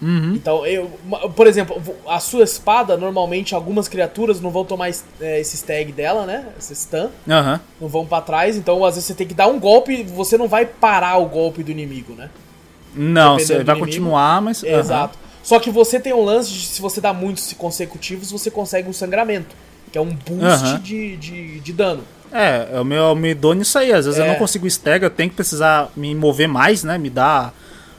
Uhum. 0.01 0.35
Então, 0.35 0.67
eu, 0.67 0.91
por 1.37 1.47
exemplo, 1.47 1.81
a 2.09 2.19
sua 2.19 2.43
espada, 2.43 2.97
normalmente, 2.97 3.55
algumas 3.55 3.87
criaturas 3.87 4.41
não 4.41 4.51
vão 4.51 4.65
tomar 4.65 4.91
é, 5.21 5.41
esse 5.41 5.57
stag 5.57 5.93
dela, 5.93 6.27
né? 6.27 6.47
Esse 6.59 6.75
stun. 6.75 7.09
Aham. 7.29 7.61
Não 7.81 7.89
vão 7.89 8.05
pra 8.05 8.21
trás. 8.21 8.57
Então, 8.57 8.85
às 8.85 8.97
vezes, 8.97 9.07
você 9.07 9.15
tem 9.15 9.27
que 9.29 9.35
dar 9.35 9.47
um 9.47 9.61
golpe. 9.61 10.03
Você 10.03 10.37
não 10.37 10.49
vai 10.49 10.67
parar 10.67 11.19
o 11.19 11.27
golpe 11.27 11.63
do 11.63 11.71
inimigo, 11.71 12.15
né? 12.15 12.31
Não, 12.95 13.37
Dependendo 13.37 13.61
você 13.61 13.65
vai 13.65 13.79
continuar, 13.79 14.43
mas. 14.43 14.65
aham. 14.65 14.81
Exato. 14.81 15.19
Só 15.43 15.59
que 15.59 15.71
você 15.71 15.99
tem 15.99 16.13
um 16.13 16.25
lance 16.25 16.51
de 16.51 16.67
se 16.67 16.81
você 16.81 17.01
dá 17.01 17.13
muitos 17.13 17.53
consecutivos, 17.53 18.31
você 18.31 18.51
consegue 18.51 18.89
um 18.89 18.93
sangramento. 18.93 19.55
Que 19.91 19.99
é 19.99 20.01
um 20.01 20.15
boost 20.15 20.79
de, 20.81 21.17
de, 21.17 21.61
de 21.61 21.73
dano. 21.73 22.03
É, 22.33 22.69
eu 22.73 22.85
me, 22.85 22.95
eu 22.97 23.15
me 23.15 23.35
dou 23.35 23.55
nisso 23.55 23.79
aí. 23.79 23.93
Às 23.93 24.07
vezes 24.07 24.19
eu 24.19 24.25
É. 24.25 24.29
não 24.29 24.37
consigo 24.37 24.67
stagger, 24.67 25.05
eu 25.05 25.11
tenho 25.11 25.31
que 25.31 25.37
precisar 25.37 25.91
me 25.97 26.15
mover 26.15 26.49
mais, 26.49 26.83
né? 26.83 26.97
Me 26.99 27.11
dá 27.11 27.53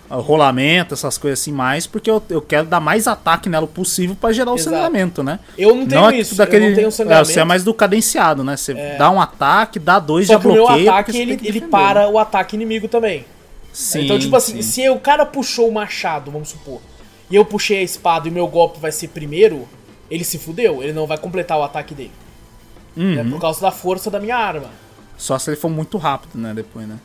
rolamento, 0.10 0.94
essas 0.94 1.18
coisas 1.18 1.40
assim 1.40 1.52
mais, 1.52 1.88
porque 1.88 2.10
eu, 2.10 2.22
eu 2.30 2.42
quero 2.42 2.68
dar 2.68 2.80
mais 2.80 3.08
ataque 3.08 3.50
nela 3.50 3.66
possível 3.66 4.16
pra 4.20 4.32
gerar 4.32 4.52
o 4.52 4.56
Exato. 4.56 4.76
sangramento, 4.76 5.24
né? 5.24 5.40
Eu 5.58 5.74
não 5.76 5.88
tenho 5.88 6.02
Não 6.02 6.10
é 6.12 6.18
isso, 6.20 6.36
daquele, 6.36 6.66
eu 6.66 6.70
não 6.70 6.76
tenho 6.76 6.88
é, 6.88 6.92
sangramento. 6.92 7.26
você 7.30 7.40
é 7.40 7.44
mais 7.44 7.64
do 7.64 7.74
cadenciado, 7.74 8.44
né? 8.44 8.56
Você 8.56 8.74
dá 8.98 9.10
um 9.10 9.20
ataque, 9.20 9.80
dá 9.80 9.98
dois, 9.98 10.28
Só 10.28 10.34
já 10.34 10.40
que 10.40 10.48
o 10.48 10.52
meu 10.54 10.66
bloqueia. 10.68 10.92
ataque, 10.92 11.18
ele, 11.18 11.40
ele 11.44 11.62
para 11.62 12.08
o 12.10 12.20
ataque 12.20 12.56
inimigo 12.56 12.88
também. 12.88 13.26
Sim, 13.72 14.04
então, 14.06 14.20
tipo 14.20 14.36
assim, 14.36 14.62
sim. 14.62 14.84
se 14.84 14.90
o 14.90 15.00
cara 15.00 15.26
puxou 15.26 15.68
o 15.68 15.74
machado, 15.74 16.30
vamos 16.30 16.50
supor, 16.50 16.80
e 17.32 17.36
eu 17.36 17.44
puxei 17.44 17.80
a 17.80 17.82
espada 17.82 18.28
e 18.28 18.32
o 18.32 18.34
meu 18.34 18.46
golpe 18.48 18.80
vai 18.80 18.92
ser 18.92 19.08
primeiro, 19.08 19.68
ele 20.12 20.24
se 20.24 20.38
fudeu, 20.38 20.84
ele 20.84 20.94
não 20.94 21.08
vai 21.08 21.18
completar 21.18 21.58
o 21.58 21.64
ataque 21.64 21.96
dele. 21.96 22.12
Uhum. 22.96 23.20
É 23.20 23.24
por 23.24 23.40
causa 23.40 23.60
da 23.62 23.72
força 23.72 24.10
da 24.12 24.20
minha 24.20 24.36
arma. 24.38 24.70
Só 25.18 25.38
se 25.40 25.50
ele 25.50 25.58
for 25.58 25.70
muito 25.70 25.98
rápido, 25.98 26.38
né? 26.38 26.54
Depois, 26.54 26.88
né? 26.88 26.98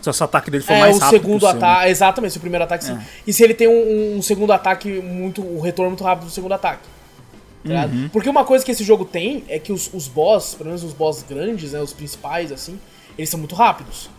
Só 0.00 0.12
se 0.12 0.20
o 0.20 0.24
ataque 0.24 0.50
dele 0.50 0.64
for 0.64 0.72
É, 0.72 0.80
mais 0.80 0.98
rápido. 0.98 1.20
segundo 1.20 1.40
que 1.40 1.46
o 1.46 1.50
seu, 1.50 1.60
né? 1.60 1.66
ataque. 1.66 1.90
Exatamente, 1.90 2.36
o 2.36 2.40
primeiro 2.40 2.64
ataque 2.64 2.84
sim. 2.84 2.98
E 3.26 3.32
se 3.32 3.42
ele 3.44 3.54
tem 3.54 3.68
um, 3.68 4.16
um 4.18 4.22
segundo 4.22 4.52
ataque 4.52 4.88
muito. 5.00 5.40
um 5.42 5.60
retorno 5.60 5.90
muito 5.90 6.02
rápido 6.04 6.24
do 6.26 6.30
segundo 6.32 6.52
ataque. 6.52 6.82
tá? 7.64 7.86
Uhum. 7.86 8.08
Porque 8.12 8.28
uma 8.28 8.44
coisa 8.44 8.64
que 8.64 8.70
esse 8.72 8.82
jogo 8.84 9.04
tem 9.04 9.44
é 9.48 9.58
que 9.58 9.72
os, 9.72 9.88
os 9.94 10.08
boss, 10.08 10.54
pelo 10.54 10.68
menos 10.70 10.82
os 10.82 10.92
boss 10.92 11.24
grandes, 11.28 11.72
né? 11.72 11.80
Os 11.80 11.92
principais, 11.92 12.50
assim, 12.50 12.78
eles 13.16 13.30
são 13.30 13.38
muito 13.38 13.54
rápidos. 13.54 14.10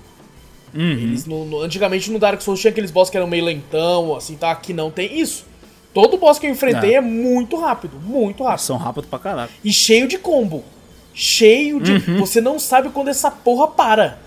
Uhum. 0.73 0.81
Eles 0.91 1.25
no, 1.25 1.45
no- 1.45 1.61
antigamente 1.61 2.09
no 2.09 2.17
Dark 2.17 2.41
Souls 2.41 2.59
tinha 2.59 2.71
aqueles 2.71 2.89
boss 2.89 3.09
que 3.09 3.17
eram 3.17 3.27
meio 3.27 3.43
lentão, 3.43 4.15
assim, 4.15 4.35
tá? 4.35 4.51
Aqui 4.51 4.73
não 4.73 4.89
tem 4.89 5.19
isso. 5.19 5.45
Todo 5.93 6.17
boss 6.17 6.39
que 6.39 6.47
eu 6.47 6.51
enfrentei 6.51 6.93
É. 6.93 6.97
é 6.97 7.01
muito 7.01 7.55
rápido, 7.59 7.97
muito 7.99 8.43
rápido. 8.43 8.61
São 8.65 8.77
rápidos 8.77 9.09
pra 9.09 9.19
caralho. 9.19 9.49
E 9.63 9.71
cheio 9.71 10.07
de 10.07 10.17
combo. 10.17 10.63
Cheio 11.13 11.79
de. 11.79 11.93
Uhum. 11.93 12.19
Você 12.19 12.41
não 12.41 12.57
sabe 12.57 12.89
quando 12.89 13.09
essa 13.09 13.29
porra 13.29 13.67
para. 13.67 14.17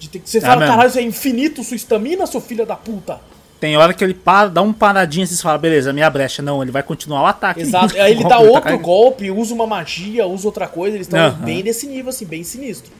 De 0.00 0.08
ter 0.08 0.18
que- 0.18 0.28
Você 0.28 0.38
É 0.38 0.40
fala, 0.40 0.56
mesmo. 0.56 0.72
caralho, 0.72 0.88
isso 0.88 0.98
é 0.98 1.02
infinito, 1.02 1.62
sua 1.62 1.76
estamina, 1.76 2.26
seu 2.26 2.40
filho 2.40 2.66
da 2.66 2.74
puta. 2.74 3.20
Tem 3.60 3.76
hora 3.76 3.94
que 3.94 4.02
ele 4.02 4.12
para, 4.14 4.48
dá 4.48 4.60
um 4.60 4.72
paradinho 4.72 5.24
assim, 5.24 5.36
você 5.36 5.42
fala, 5.42 5.56
beleza, 5.56 5.92
minha 5.92 6.10
brecha. 6.10 6.42
Não, 6.42 6.60
ele 6.60 6.72
vai 6.72 6.82
continuar 6.82 7.22
o 7.22 7.26
ataque. 7.26 7.60
Exato. 7.62 7.94
Aí 8.00 8.10
ele 8.10 8.24
dá 8.24 8.30
tá 8.30 8.38
outro 8.40 8.76
golpe, 8.78 9.30
usa 9.30 9.54
uma 9.54 9.66
magia, 9.66 10.26
usa 10.26 10.48
outra 10.48 10.66
coisa. 10.66 10.96
Eles 10.96 11.06
estão 11.06 11.20
Aham. 11.20 11.44
bem 11.44 11.62
desse 11.62 11.86
nível, 11.86 12.10
assim, 12.10 12.26
bem 12.26 12.42
sinistro. 12.42 12.90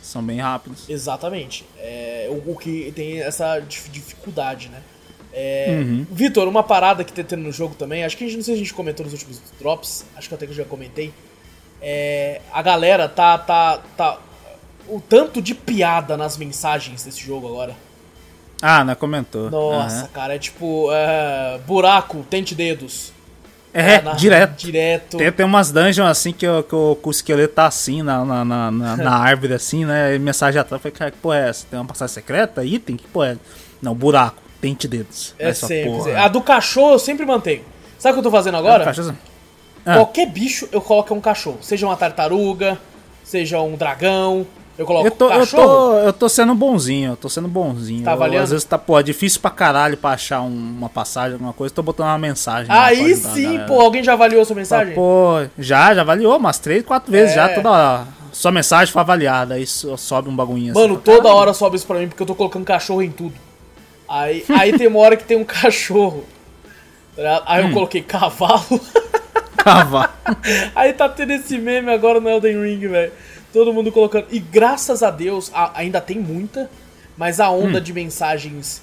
São 0.00 0.22
bem 0.22 0.38
rápidos. 0.38 0.88
Exatamente. 0.88 1.66
É, 1.78 2.28
o, 2.30 2.52
o 2.52 2.56
que 2.56 2.92
tem 2.94 3.20
essa 3.20 3.58
dif- 3.58 3.90
dificuldade, 3.90 4.68
né? 4.68 4.78
É, 5.38 5.66
Uhum. 5.82 6.06
Vitor, 6.10 6.48
uma 6.48 6.62
parada 6.62 7.04
que 7.04 7.12
tá 7.12 7.22
tendo 7.22 7.42
no 7.42 7.52
jogo 7.52 7.74
também, 7.74 8.04
acho 8.04 8.16
que 8.16 8.24
a 8.24 8.26
gente, 8.26 8.38
não 8.38 8.42
sei 8.44 8.54
se 8.54 8.60
a 8.60 8.64
gente 8.64 8.72
comentou 8.72 9.04
nos 9.04 9.12
últimos 9.12 9.38
drops, 9.60 10.06
acho 10.16 10.28
que 10.30 10.34
até 10.34 10.46
que 10.46 10.52
eu 10.52 10.56
já 10.56 10.64
comentei. 10.64 11.12
É, 11.82 12.40
a 12.52 12.62
galera 12.62 13.06
tá, 13.06 13.36
tá, 13.36 13.80
tá. 13.96 14.18
O 14.88 14.98
tanto 14.98 15.42
de 15.42 15.54
piada 15.54 16.16
nas 16.16 16.38
mensagens 16.38 17.04
desse 17.04 17.20
jogo 17.20 17.48
agora. 17.48 17.74
Ah, 18.62 18.82
né? 18.82 18.94
Comentou. 18.94 19.50
Nossa, 19.50 19.96
Aham. 20.04 20.08
cara, 20.14 20.34
é 20.36 20.38
tipo. 20.38 20.88
é, 20.90 21.60
buraco, 21.66 22.24
tente 22.30 22.54
dedos. 22.54 23.12
É, 23.74 24.00
Na- 24.00 24.12
direto. 24.14 24.56
Direto. 24.56 25.18
Tem, 25.18 25.30
tem 25.30 25.44
umas 25.44 25.70
dungeons 25.70 26.08
assim 26.08 26.32
que, 26.32 26.48
o- 26.48 26.62
que 26.62 26.74
o, 26.74 26.96
que 26.96 27.08
o 27.08 27.10
esqueleto 27.10 27.52
tá 27.56 27.66
assim 27.66 28.00
na, 28.02 28.24
na, 28.24 28.42
na, 28.42 28.70
na- 28.70 29.12
árvore, 29.20 29.52
assim, 29.52 29.84
né? 29.84 30.14
E 30.14 30.18
mensagem 30.18 30.58
atrás. 30.58 30.78
Eu 30.78 30.82
falei, 30.90 30.96
cara, 30.96 31.10
que 31.10 31.18
porra 31.18 31.36
é 31.40 31.48
essa? 31.50 31.66
Tem 31.68 31.78
uma 31.78 31.84
passagem 31.84 32.14
secreta? 32.14 32.64
Item? 32.64 32.96
Que 32.96 33.06
porra 33.08 33.32
é? 33.32 33.36
Não, 33.82 33.94
buraco. 33.94 34.40
Tente 34.66 34.88
dedos. 34.88 35.34
É 35.38 35.50
Essa 35.50 35.66
sempre. 35.68 35.90
porra. 35.90 36.20
A 36.22 36.28
do 36.28 36.40
cachorro 36.40 36.92
eu 36.94 36.98
sempre 36.98 37.24
mantenho. 37.24 37.62
Sabe 37.98 38.12
o 38.12 38.14
que 38.14 38.18
eu 38.26 38.30
tô 38.30 38.36
fazendo 38.36 38.56
agora? 38.56 38.82
É, 38.82 38.86
cachorro- 38.86 39.16
Ah. 39.84 39.94
Qualquer 39.94 40.26
bicho 40.26 40.68
eu 40.72 40.80
coloco 40.80 41.14
um 41.14 41.20
cachorro. 41.20 41.58
Seja 41.60 41.86
uma 41.86 41.96
tartaruga, 41.96 42.76
seja 43.22 43.60
um 43.60 43.76
dragão. 43.76 44.44
Eu 44.76 44.84
coloco 44.84 45.06
Eu 45.06 45.10
tô, 45.12 45.26
eu, 45.30 45.38
cachorro. 45.38 45.62
tô, 45.66 45.98
eu 46.00 46.12
tô 46.12 46.28
sendo 46.28 46.54
bonzinho, 46.54 47.12
eu 47.12 47.16
tô 47.16 47.28
sendo 47.30 47.46
bonzinho. 47.48 48.04
Tá 48.04 48.10
Eu, 48.10 48.14
avaliando? 48.14 48.42
às 48.44 48.50
vezes 48.50 48.64
tá, 48.64 48.76
pô, 48.76 48.98
é 48.98 49.02
difícil 49.02 49.40
pra 49.40 49.50
caralho 49.50 49.96
pra 49.96 50.10
achar 50.10 50.42
um- 50.42 50.48
uma 50.48 50.88
passagem, 50.90 51.34
alguma 51.34 51.52
coisa, 51.52 51.72
tô 51.72 51.82
botando 51.82 52.08
uma 52.08 52.18
mensagem. 52.18 52.66
Aí 52.70 53.14
sim, 53.14 53.58
pô, 53.66 53.80
alguém 53.80 54.02
já 54.04 54.12
avaliou 54.12 54.42
a 54.42 54.44
sua 54.44 54.56
mensagem? 54.56 54.94
Pô, 54.94 55.46
já, 55.58 55.94
já 55.94 56.00
avaliou 56.02 56.36
umas 56.36 56.58
três, 56.58 56.84
quatro 56.84 57.10
vezes 57.10 57.30
É. 57.32 57.34
já, 57.36 57.48
toda 57.54 57.70
hora. 57.70 58.06
Sua 58.32 58.50
mensagem 58.52 58.92
foi 58.92 59.00
avaliada, 59.00 59.54
aí 59.54 59.66
so- 59.66 59.96
sobe 59.96 60.28
um 60.28 60.36
bagulhinho 60.36 60.72
assim. 60.72 60.80
Mano, 60.82 60.96
toda 60.98 61.22
"Caralho." 61.22 61.36
hora 61.36 61.54
sobe 61.54 61.76
isso 61.76 61.86
pra 61.86 61.98
mim 61.98 62.08
porque 62.08 62.22
eu 62.22 62.26
tô 62.26 62.34
colocando 62.34 62.64
cachorro 62.66 63.00
em 63.02 63.10
tudo. 63.10 63.32
Aí, 64.08 64.44
aí 64.48 64.76
tem 64.78 64.86
uma 64.86 64.98
hora 65.00 65.16
que 65.16 65.24
tem 65.24 65.36
um 65.36 65.44
cachorro. 65.44 66.24
ligado? 67.16 67.42
Aí 67.46 67.64
Hum. 67.64 67.68
eu 67.68 67.72
coloquei 67.74 68.02
cavalo. 68.02 68.80
Cavalo. 69.56 70.10
Aí 70.76 70.92
tá 70.92 71.08
tendo 71.08 71.32
esse 71.32 71.58
meme 71.58 71.90
agora 71.90 72.20
no 72.20 72.28
Elden 72.28 72.62
Ring, 72.62 72.86
velho. 72.86 73.12
Todo 73.52 73.72
mundo 73.72 73.90
colocando. 73.90 74.26
E 74.30 74.38
graças 74.38 75.02
a 75.02 75.10
Deus, 75.10 75.50
a- 75.54 75.72
ainda 75.74 76.00
tem 76.00 76.18
muita, 76.18 76.70
mas 77.16 77.40
a 77.40 77.50
Hum. 77.50 77.64
onda 77.68 77.80
de 77.80 77.92
mensagens 77.92 78.82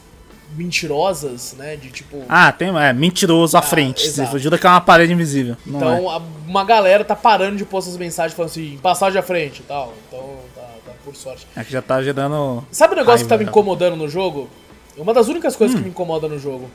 mentirosas, 0.58 1.54
né? 1.58 1.76
De 1.76 1.90
tipo. 1.90 2.24
Ah, 2.28 2.52
tem, 2.52 2.70
é, 2.78 2.92
mentiroso 2.94 3.56
à 3.58 3.62
frente. 3.62 4.06
exato. 4.06 4.32
Você 4.32 4.36
ajuda 4.38 4.58
que 4.58 4.66
é 4.66 4.70
uma 4.70 4.82
parede 4.82 5.14
invisível. 5.14 5.56
Então 5.66 5.90
é. 6.12 6.16
a- 6.16 6.22
uma 6.48 6.64
galera 6.64 7.04
tá 7.06 7.16
parando 7.16 7.58
de 7.58 7.66
pôr 7.66 7.78
essas 7.80 7.98
mensagens 7.98 8.36
falando 8.36 8.52
assim, 8.52 8.78
passagem 8.82 9.20
à 9.20 9.24
frente 9.24 9.60
e 9.60 9.64
tal. 9.64 9.94
Então 10.08 10.38
tá, 10.56 10.62
tá 10.86 10.92
por 11.04 11.16
sorte. 11.16 11.48
é 11.56 11.64
que 11.64 11.72
já 11.72 11.82
tá 11.82 12.02
gerando. 12.02 12.66
Sabe 12.72 12.94
o 12.94 12.98
negócio 12.98 13.26
que 13.26 13.30
tá 13.30 13.36
me 13.38 13.44
Raiva, 13.44 13.52
incomodando 13.52 13.96
no 13.96 14.08
jogo? 14.10 14.50
Uma 14.98 15.14
das 15.14 15.28
únicas 15.28 15.56
coisas 15.56 15.74
Hum. 15.76 15.80
que 15.80 15.84
me 15.86 15.90
incomoda 15.90 16.28
no 16.28 16.38
jogo 16.38 16.70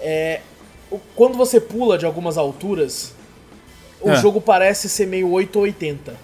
é 0.00 0.40
quando 1.14 1.36
você 1.36 1.60
pula 1.60 1.98
de 1.98 2.06
algumas 2.06 2.38
alturas, 2.38 3.12
o 4.00 4.10
É. 4.10 4.16
jogo 4.16 4.40
parece 4.40 4.88
ser 4.88 5.06
meio 5.06 5.30
8 5.30 5.56
ou 5.56 5.62
80. 5.62 6.14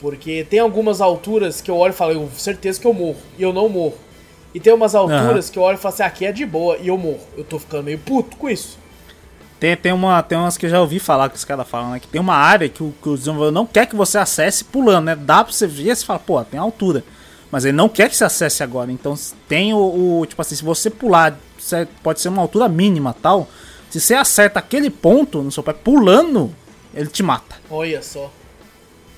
Porque 0.00 0.44
tem 0.50 0.58
algumas 0.58 1.00
alturas 1.00 1.60
que 1.60 1.70
eu 1.70 1.76
olho 1.76 1.92
e 1.92 1.94
falo, 1.96 2.12
eu 2.12 2.28
certeza 2.36 2.80
que 2.80 2.86
eu 2.86 2.92
morro, 2.92 3.18
e 3.38 3.42
eu 3.42 3.52
não 3.52 3.68
morro. 3.68 3.94
E 4.52 4.58
tem 4.60 4.72
umas 4.72 4.94
alturas 4.94 5.48
que 5.48 5.58
eu 5.58 5.62
olho 5.62 5.76
e 5.76 5.80
falo 5.80 5.94
assim, 5.94 6.02
aqui 6.02 6.26
é 6.26 6.32
de 6.32 6.44
boa, 6.44 6.76
e 6.78 6.88
eu 6.88 6.98
morro. 6.98 7.20
Eu 7.36 7.44
tô 7.44 7.58
ficando 7.58 7.84
meio 7.84 7.98
puto 7.98 8.36
com 8.36 8.50
isso. 8.50 8.78
Tem, 9.60 9.76
tem, 9.76 9.92
uma, 9.92 10.20
tem 10.24 10.36
umas 10.36 10.58
que 10.58 10.66
eu 10.66 10.70
já 10.70 10.80
ouvi 10.80 10.98
falar 10.98 11.28
que 11.30 11.36
os 11.36 11.44
caras 11.44 11.68
falam, 11.68 11.92
né? 11.92 12.00
Que 12.00 12.08
tem 12.08 12.20
uma 12.20 12.34
área 12.34 12.68
que 12.68 12.82
o, 12.82 12.92
que 13.00 13.08
o 13.08 13.16
desenvolvedor 13.16 13.52
não 13.52 13.64
quer 13.64 13.86
que 13.86 13.94
você 13.94 14.18
acesse 14.18 14.64
pulando, 14.64 15.04
né? 15.04 15.14
Dá 15.14 15.44
pra 15.44 15.52
você 15.52 15.68
ver 15.68 15.92
e 15.92 15.94
você 15.96 16.04
fala, 16.04 16.18
pô, 16.18 16.42
tem 16.44 16.58
altura. 16.58 17.04
Mas 17.52 17.64
ele 17.66 17.76
não 17.76 17.88
quer 17.88 18.08
que 18.08 18.16
você 18.16 18.24
acesse 18.24 18.62
agora. 18.62 18.90
Então 18.90 19.14
tem 19.46 19.72
o, 19.74 20.18
o- 20.20 20.26
Tipo 20.26 20.40
assim, 20.42 20.56
se 20.56 20.64
você 20.64 20.88
pular, 20.90 21.38
pode 22.02 22.20
ser 22.20 22.28
uma 22.30 22.42
altura 22.42 22.68
mínima 22.68 23.14
tal. 23.22 23.46
Se 23.90 24.00
você 24.00 24.14
acerta 24.14 24.58
aquele 24.58 24.88
ponto 24.90 25.42
no 25.42 25.52
seu 25.52 25.62
pé 25.62 25.74
pulando, 25.74 26.50
ele 26.94 27.08
te 27.08 27.22
mata. 27.22 27.56
Olha 27.70 28.02
só. 28.02 28.32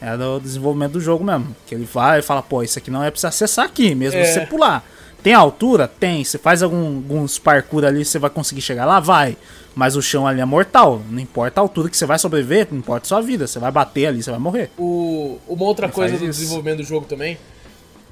É 0.01 0.17
do 0.17 0.41
desenvolvimento 0.41 0.93
do 0.95 1.01
jogo 1.01 1.25
mesmo. 1.25 1.55
Que 1.67 1.75
ele 1.77 1.85
vai 1.91 2.19
e 2.19 2.23
fala, 2.23 2.43
pô, 2.43 2.63
isso 2.63 2.77
aqui 2.79 2.91
não 2.91 3.03
é 3.03 3.11
pra 3.11 3.19
você 3.21 3.29
acessar 3.29 3.65
aqui, 3.67 3.95
mesmo 3.95 4.19
É. 4.19 4.25
se 4.25 4.35
você 4.35 4.41
pular. 4.47 4.85
Tem 5.23 5.33
altura? 5.33 5.87
Tem. 5.89 6.23
Você 6.23 6.37
faz 6.37 6.63
algum, 6.63 6.85
alguns 6.97 7.39
parkour 7.39 7.85
ali, 7.85 8.05
você 8.05 8.19
vai 8.19 8.29
conseguir 8.29 8.61
chegar 8.61 8.85
lá? 8.85 8.99
Vai. 9.01 9.39
Mas 9.75 9.97
o 9.97 10.03
chão 10.03 10.27
ali 10.27 10.41
é 10.41 10.45
mortal. 10.45 11.01
Não 11.09 11.19
importa 11.21 11.61
a 11.61 11.63
altura 11.63 11.89
que 11.89 11.97
você 11.97 12.05
vai 12.05 12.19
sobreviver, 12.19 12.67
não 12.71 12.79
importa 12.79 13.07
a 13.07 13.09
sua 13.09 13.21
vida. 13.23 13.47
Você 13.47 13.59
vai 13.59 13.71
bater 13.71 14.07
ali, 14.07 14.23
você 14.23 14.31
vai 14.31 14.41
morrer. 14.41 14.71
O, 14.77 15.39
uma 15.49 15.65
outra 15.65 15.87
Ele 15.87 15.93
coisa 15.95 16.19
do 16.19 16.25
isso. 16.27 16.41
desenvolvimento 16.41 16.79
do 16.79 16.85
jogo 16.85 17.07
também, 17.07 17.39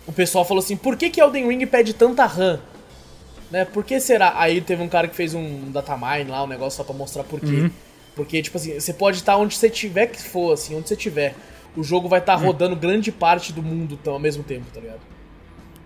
o 0.06 0.12
pessoal 0.12 0.44
falou 0.44 0.62
assim, 0.62 0.76
por 0.76 0.96
que 0.96 1.10
que 1.10 1.20
Elden 1.20 1.48
Ring 1.48 1.66
pede 1.66 1.94
tanta 1.94 2.24
RAM? 2.26 2.58
Né? 3.50 3.64
Por 3.64 3.84
que 3.84 4.00
será? 4.00 4.32
Aí 4.36 4.60
teve 4.60 4.82
um 4.82 4.88
cara 4.88 5.06
que 5.06 5.14
fez 5.14 5.34
um 5.34 5.70
datamine 5.70 6.30
lá, 6.30 6.42
um 6.42 6.46
negócio 6.46 6.76
só 6.78 6.84
pra 6.84 6.94
mostrar 6.94 7.22
por 7.24 7.38
quê. 7.40 7.46
Uhum. 7.46 7.70
Porque, 8.16 8.42
tipo 8.42 8.56
assim, 8.56 8.78
você 8.78 8.92
pode 8.92 9.18
estar 9.18 9.36
onde 9.36 9.54
você 9.54 9.68
tiver 9.70 10.06
que 10.06 10.20
for, 10.22 10.52
assim, 10.52 10.74
onde 10.76 10.88
você 10.88 10.96
tiver. 10.96 11.34
O 11.76 11.82
jogo 11.82 12.08
vai 12.08 12.18
Uhum. 12.18 12.22
estar 12.22 12.34
rodando 12.36 12.76
grande 12.76 13.10
parte 13.12 13.52
do 13.52 13.62
mundo 13.62 13.98
então, 14.00 14.14
ao 14.14 14.18
mesmo 14.18 14.42
tempo, 14.42 14.66
tá 14.72 14.80
ligado? 14.80 15.00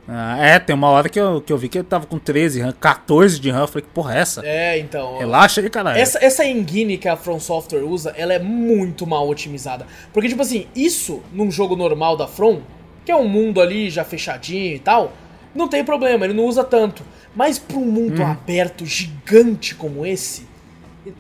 Ah, 0.09 0.39
é, 0.39 0.59
tem 0.61 0.75
uma 0.75 0.89
hora 0.89 1.09
que 1.09 1.19
eu, 1.19 1.41
que 1.41 1.53
eu 1.53 1.59
vi 1.59 1.69
que 1.69 1.79
ele 1.79 1.87
tava 1.87 2.07
com 2.07 2.17
13 2.17 2.61
RAM, 2.61 2.73
14 2.73 3.41
de 3.41 3.51
RAM. 3.51 3.63
Eu 3.63 3.67
falei, 3.69 3.83
que 3.83 3.89
porra 3.89 4.15
é 4.15 4.19
essa? 4.21 4.47
É, 4.47 4.79
então. 4.79 5.19
Relaxa 5.19 5.61
aí, 5.61 5.69
caralho. 5.69 5.99
Essa, 5.99 6.25
essa 6.25 6.45
engine 6.45 6.97
que 6.97 7.09
a 7.09 7.17
From 7.17 7.41
Software 7.41 7.83
usa, 7.83 8.15
ela 8.17 8.33
é 8.33 8.39
muito 8.39 9.05
mal 9.05 9.29
otimizada. 9.29 9.85
Porque, 10.13 10.29
tipo 10.29 10.43
assim, 10.43 10.69
isso 10.77 11.23
num 11.33 11.51
jogo 11.51 11.75
normal 11.75 12.17
da 12.17 12.29
From, 12.29 12.61
que 13.07 13.11
é 13.13 13.17
um 13.17 13.27
mundo 13.29 13.61
ali 13.63 13.89
já 13.89 14.05
fechadinho 14.05 14.75
e 14.77 14.79
tal, 14.79 15.13
não 15.55 15.67
tem 15.69 15.83
problema, 15.83 16.27
ele 16.27 16.35
não 16.35 16.45
usa 16.45 16.63
tanto. 16.63 17.03
Mas 17.35 17.59
pra 17.59 17.79
um 17.79 17.85
mundo 17.87 18.21
Hum. 18.21 18.27
aberto, 18.27 18.85
gigante 18.85 19.75
como 19.75 20.05
esse, 20.05 20.47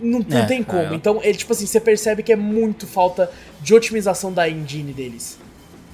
não, 0.01 0.19
não 0.29 0.39
É, 0.39 0.47
tem 0.47 0.63
como. 0.63 0.83
é. 0.93 0.95
Então, 0.95 1.21
ele, 1.23 1.39
tipo 1.39 1.53
assim, 1.53 1.65
você 1.67 1.79
percebe 1.81 2.23
que 2.23 2.33
é 2.33 2.37
muito 2.37 2.87
falta 2.87 3.31
de 3.63 3.73
otimização 3.75 4.33
da 4.33 4.49
engine 4.49 4.93
deles. 4.93 5.39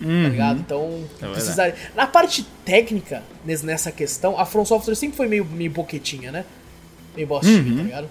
Uhum. 0.01 0.23
Tá 0.25 0.29
ligado? 0.31 0.59
Então, 0.61 1.05
É 1.21 1.27
precisaria. 1.29 1.75
Na 1.95 2.07
parte 2.07 2.45
técnica, 2.65 3.23
nes- 3.45 3.63
nessa 3.63 3.93
questão, 3.93 4.39
a 4.39 4.45
From 4.47 4.65
Software 4.65 4.95
sempre 4.97 5.17
foi 5.17 5.29
meio, 5.29 5.45
meio 5.45 5.71
boquetinha, 5.71 6.33
né? 6.33 6.45
Meio 7.15 7.29
bostinha, 7.29 7.61
Uhum. 7.63 7.77
tá 7.77 7.83
ligado? 7.83 8.09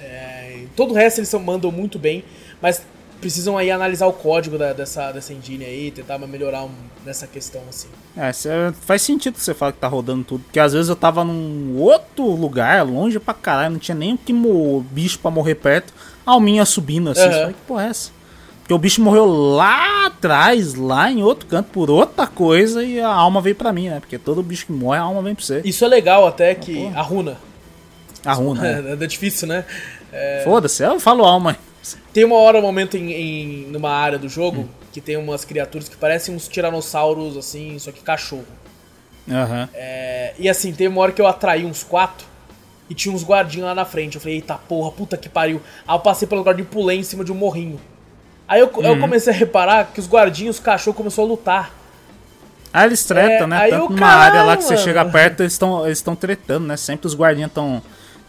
É, 0.00 0.62
todo 0.76 0.92
o 0.92 0.94
resto 0.94 1.18
eles 1.18 1.28
são, 1.28 1.40
mandam 1.40 1.70
muito 1.72 1.98
bem, 1.98 2.24
mas 2.62 2.82
precisam 3.20 3.56
aí 3.58 3.70
analisar 3.70 4.06
o 4.06 4.12
código 4.12 4.56
da- 4.58 4.72
dessa, 4.72 5.12
dessa 5.12 5.32
engine 5.32 5.64
aí, 5.64 5.90
tentar 5.90 6.18
melhorar 6.18 6.64
um- 6.64 6.70
nessa 7.04 7.26
questão, 7.26 7.60
assim. 7.68 7.88
É, 8.16 8.32
cê- 8.32 8.48
faz 8.82 9.02
sentido 9.02 9.34
que 9.34 9.40
você 9.44 9.54
fala 9.54 9.72
que 9.72 9.78
tá 9.78 9.88
rodando 9.88 10.24
tudo. 10.24 10.44
Porque 10.44 10.58
às 10.60 10.72
vezes 10.72 10.88
eu 10.88 10.96
tava 10.96 11.24
num 11.24 11.76
outro 11.78 12.24
lugar, 12.30 12.84
longe 12.84 13.18
pra 13.18 13.34
caralho, 13.34 13.72
não 13.72 13.78
tinha 13.78 13.94
nem 13.94 14.14
o 14.14 14.18
que 14.18 14.32
bicho 14.90 15.18
pra 15.18 15.30
morrer 15.30 15.54
perto. 15.56 15.92
Alminha 16.24 16.64
subindo 16.64 17.10
assim. 17.10 17.22
Eu 17.22 17.30
falei, 17.40 17.54
que 17.54 17.60
porra 17.66 17.84
é 17.84 17.88
essa? 17.88 18.10
Porque 18.60 18.74
o 18.74 18.78
bicho 18.78 19.02
morreu 19.02 19.26
lá 19.26 20.06
atrás, 20.06 20.74
lá 20.74 21.10
em 21.10 21.22
outro 21.22 21.46
canto, 21.46 21.70
por 21.72 21.90
outra 21.90 22.26
coisa, 22.26 22.84
e 22.84 23.00
a 23.00 23.08
alma 23.08 23.40
veio 23.40 23.56
pra 23.56 23.72
mim, 23.72 23.88
né? 23.88 23.98
Porque 24.00 24.16
todo 24.16 24.42
bicho 24.42 24.66
que 24.66 24.72
morre, 24.72 24.98
a 24.98 25.02
alma 25.02 25.22
vem 25.22 25.34
pra 25.34 25.44
você. 25.44 25.60
Isso 25.64 25.84
é 25.84 25.88
legal 25.88 26.26
até 26.26 26.54
que 26.54 26.86
a 26.94 27.02
runa. 27.02 27.36
A 28.24 28.32
runa. 28.32 28.60
É, 28.86 28.92
é 28.92 29.06
difícil, 29.06 29.48
né? 29.48 29.64
Foda-se, 30.44 30.82
eu 30.82 31.00
falo 31.00 31.24
alma. 31.24 31.56
Tem 32.12 32.24
uma 32.24 32.36
hora, 32.36 32.58
um 32.58 32.62
momento 32.62 32.96
em, 32.96 33.12
em- 33.12 33.66
numa 33.68 33.90
área 33.90 34.18
do 34.18 34.28
jogo 34.28 34.68
que 34.92 35.00
tem 35.00 35.16
umas 35.16 35.44
criaturas 35.44 35.88
que 35.88 35.96
parecem 35.96 36.34
uns 36.34 36.48
tiranossauros, 36.48 37.36
assim, 37.36 37.78
só 37.78 37.90
que 37.92 38.00
cachorro. 38.02 38.44
Aham. 39.30 39.68
É, 39.74 40.34
e 40.38 40.48
assim, 40.48 40.72
tem 40.72 40.88
uma 40.88 41.00
hora 41.00 41.12
que 41.12 41.20
eu 41.22 41.26
atraí 41.26 41.64
uns 41.64 41.82
quatro 41.84 42.26
e 42.88 42.94
tinha 42.94 43.14
uns 43.14 43.22
guardinhos 43.24 43.66
lá 43.66 43.74
na 43.74 43.84
frente. 43.84 44.16
Eu 44.16 44.20
falei, 44.20 44.36
eita 44.36 44.54
porra, 44.54 44.90
puta 44.90 45.16
que 45.16 45.28
pariu. 45.28 45.60
Aí 45.86 45.94
eu 45.94 46.00
passei 46.00 46.26
pelo 46.26 46.42
guardinho 46.42 46.66
e 46.66 46.68
pulei 46.68 46.98
em 46.98 47.02
cima 47.04 47.24
de 47.24 47.30
um 47.30 47.36
morrinho. 47.36 47.80
Aí 48.48 48.60
eu, 48.60 48.70
eu 48.82 48.98
comecei 48.98 49.32
a 49.32 49.36
reparar 49.36 49.92
que 49.94 50.00
os 50.00 50.08
guardinhos, 50.08 50.56
os 50.56 50.62
cachorros 50.62 50.96
começou 50.96 51.24
a 51.24 51.28
lutar. 51.28 51.74
Ah, 52.72 52.84
eles 52.86 53.04
tretam, 53.04 53.44
É, 53.44 53.46
né? 53.46 53.68
Tanto 53.68 53.86
o 53.86 53.88
numa 53.90 53.98
caralho, 54.00 54.22
área 54.22 54.42
lá 54.42 54.56
que 54.56 54.64
você 54.64 54.74
mano. 54.74 54.84
chega 54.84 55.04
perto, 55.04 55.40
eles 55.42 55.52
estão 55.52 55.86
eles 55.86 56.00
tão 56.02 56.16
tretando, 56.16 56.66
né? 56.66 56.76
Sempre 56.76 57.06
os 57.06 57.14
guardinhas 57.14 57.50
estão 57.50 57.80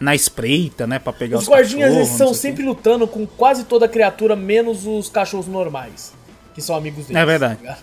na 0.02 0.14
espreita, 0.15 0.86
né? 0.88 0.98
Pra 0.99 1.14
pegar 1.14 1.38
os, 1.38 1.44
Os 1.44 1.49
guardinhas 1.49 1.94
eles 1.94 2.07
não 2.07 2.11
estão 2.14 2.34
sei 2.34 2.52
o 2.52 2.52
sempre 2.53 2.65
lutando 2.65 3.07
com 3.07 3.26
quase 3.28 3.64
toda 3.64 3.88
criatura, 3.88 4.36
menos 4.36 4.86
os 4.88 5.07
cachorros 5.10 5.48
normais, 5.48 6.11
que 6.56 6.61
são 6.61 6.76
amigos 6.76 7.06
deles. 7.06 7.22
É 7.22 7.26
verdade. 7.26 7.64
tá? 7.64 7.78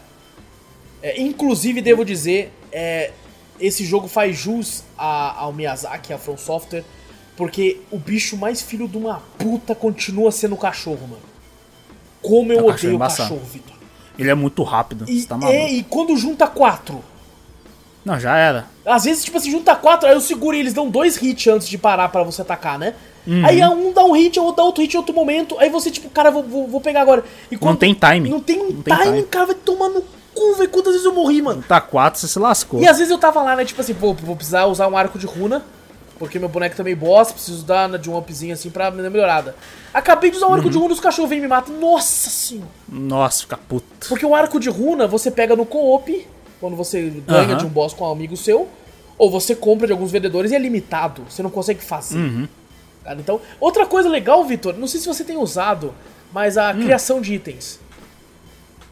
É, 1.02 1.20
inclusive, 1.20 1.80
devo 1.80 2.04
dizer, 2.04 2.52
é, 2.72 3.12
esse 3.60 3.84
jogo 3.84 4.08
faz 4.08 4.36
jus 4.36 4.82
a- 4.98 5.38
ao 5.38 5.52
Miyazaki, 5.52 6.12
a 6.12 6.18
From 6.18 6.36
Software, 6.36 6.84
porque 7.36 7.80
o 7.90 7.98
bicho 7.98 8.36
mais 8.36 8.60
filho 8.60 8.88
de 8.88 8.98
uma 8.98 9.22
puta 9.38 9.72
continua 9.74 10.32
sendo 10.32 10.56
o 10.56 10.58
cachorro, 10.58 11.02
mano. 11.02 11.22
Como 12.20 12.52
eu 12.52 12.58
É, 12.58 12.62
o 12.62 12.70
é 12.70 12.74
odeio 12.74 12.96
o 12.96 12.98
cachorro, 12.98 13.40
Vitor. 13.44 13.76
Ele 14.18 14.28
é 14.28 14.34
muito 14.34 14.64
rápido. 14.64 15.04
E, 15.08 15.20
você 15.20 15.28
tá 15.28 15.36
maluco. 15.38 15.56
é, 15.56 15.70
e 15.70 15.84
quando 15.84 16.16
junta 16.16 16.48
quatro, 16.48 17.04
Não, 18.08 18.18
já 18.18 18.36
era. 18.36 18.66
Às 18.86 19.04
vezes, 19.04 19.24
tipo 19.24 19.36
assim, 19.38 19.50
junta 19.50 19.76
quatro, 19.76 20.08
aí 20.08 20.14
eu 20.14 20.20
seguro 20.20 20.56
e 20.56 20.60
eles 20.60 20.72
dão 20.72 20.88
dois 20.88 21.20
hits 21.22 21.46
antes 21.46 21.68
de 21.68 21.76
parar 21.78 22.08
pra 22.08 22.22
você 22.22 22.42
atacar, 22.42 22.78
né? 22.78 22.94
Uhum. 23.26 23.44
Aí 23.44 23.62
um 23.64 23.92
dá 23.92 24.02
um 24.04 24.12
hit, 24.12 24.40
o 24.40 24.42
outro 24.44 24.56
dá 24.56 24.62
outro 24.64 24.80
hit 24.82 24.94
em 24.94 24.96
outro 24.96 25.14
momento, 25.14 25.56
aí 25.58 25.68
você, 25.68 25.90
tipo, 25.90 26.08
cara, 26.08 26.30
vou, 26.30 26.42
vou, 26.42 26.66
vou 26.66 26.80
pegar 26.80 27.02
agora. 27.02 27.22
E 27.50 27.58
Não 27.62 27.76
tem 27.76 27.92
time. 27.92 28.30
Não 28.30 28.40
tem 28.40 28.56
Não 28.56 28.82
tem 28.82 28.96
time, 28.96 29.06
time. 29.18 29.22
cara, 29.24 29.46
vai 29.46 29.54
tomar 29.54 29.90
no 29.90 30.02
cu, 30.34 30.54
velho. 30.54 30.70
Quantas 30.70 30.92
vezes 30.92 31.04
eu 31.04 31.12
morri, 31.12 31.42
mano? 31.42 31.62
Tá 31.68 31.80
4, 31.80 32.18
você 32.18 32.26
se 32.28 32.38
lascou. 32.38 32.80
E 32.80 32.88
às 32.88 32.96
vezes 32.96 33.10
eu 33.10 33.18
tava 33.18 33.42
lá, 33.42 33.54
né, 33.54 33.64
tipo 33.66 33.80
assim, 33.80 33.92
pô, 33.92 34.14
vou 34.14 34.34
precisar 34.34 34.64
usar 34.64 34.88
um 34.88 34.96
arco 34.96 35.18
de 35.18 35.26
runa, 35.26 35.62
porque 36.18 36.38
meu 36.38 36.48
boneco 36.48 36.74
tá 36.74 36.82
meio 36.82 36.96
boss, 36.96 37.30
preciso 37.30 37.64
dar 37.66 37.88
né, 37.88 37.98
de 37.98 38.08
um 38.08 38.16
upzinho 38.16 38.54
assim 38.54 38.70
pra 38.70 38.88
dar 38.88 39.10
melhorada. 39.10 39.54
Acabei 39.92 40.30
de 40.30 40.38
usar 40.38 40.46
um 40.48 40.54
arco 40.54 40.64
Uhum. 40.66 40.70
de 40.72 40.78
runa, 40.78 40.94
os 40.94 41.00
cachorros 41.00 41.28
vêm 41.28 41.38
e 41.38 41.42
me 41.42 41.48
matam. 41.48 41.74
Nossa 41.78 42.30
senhora. 42.30 42.68
Nossa, 42.88 43.42
fica 43.42 43.58
puto. 43.58 44.08
Porque 44.08 44.24
o 44.24 44.34
arco 44.34 44.58
de 44.58 44.70
runa 44.70 45.06
você 45.06 45.30
pega 45.30 45.54
no 45.54 45.66
co-op, 45.66 46.26
quando 46.60 46.76
você 46.76 47.10
ganha 47.26 47.50
Aham. 47.50 47.56
de 47.56 47.66
um 47.66 47.68
boss 47.68 47.92
com 47.94 48.06
um 48.08 48.12
amigo 48.12 48.36
seu, 48.36 48.68
ou 49.16 49.30
você 49.30 49.54
compra 49.54 49.86
de 49.86 49.92
alguns 49.92 50.10
vendedores 50.12 50.52
e 50.52 50.54
é 50.54 50.58
limitado, 50.58 51.24
você 51.28 51.42
não 51.42 51.50
consegue 51.50 51.82
fazer. 51.82 52.18
Uhum. 52.18 52.48
Então, 53.18 53.40
outra 53.58 53.86
coisa 53.86 54.08
legal, 54.08 54.44
Vitor, 54.44 54.76
não 54.76 54.86
sei 54.86 55.00
se 55.00 55.06
você 55.06 55.24
tem 55.24 55.36
usado, 55.36 55.94
mas 56.32 56.58
a 56.58 56.72
Hum. 56.72 56.82
criação 56.82 57.20
de 57.20 57.34
itens. 57.34 57.80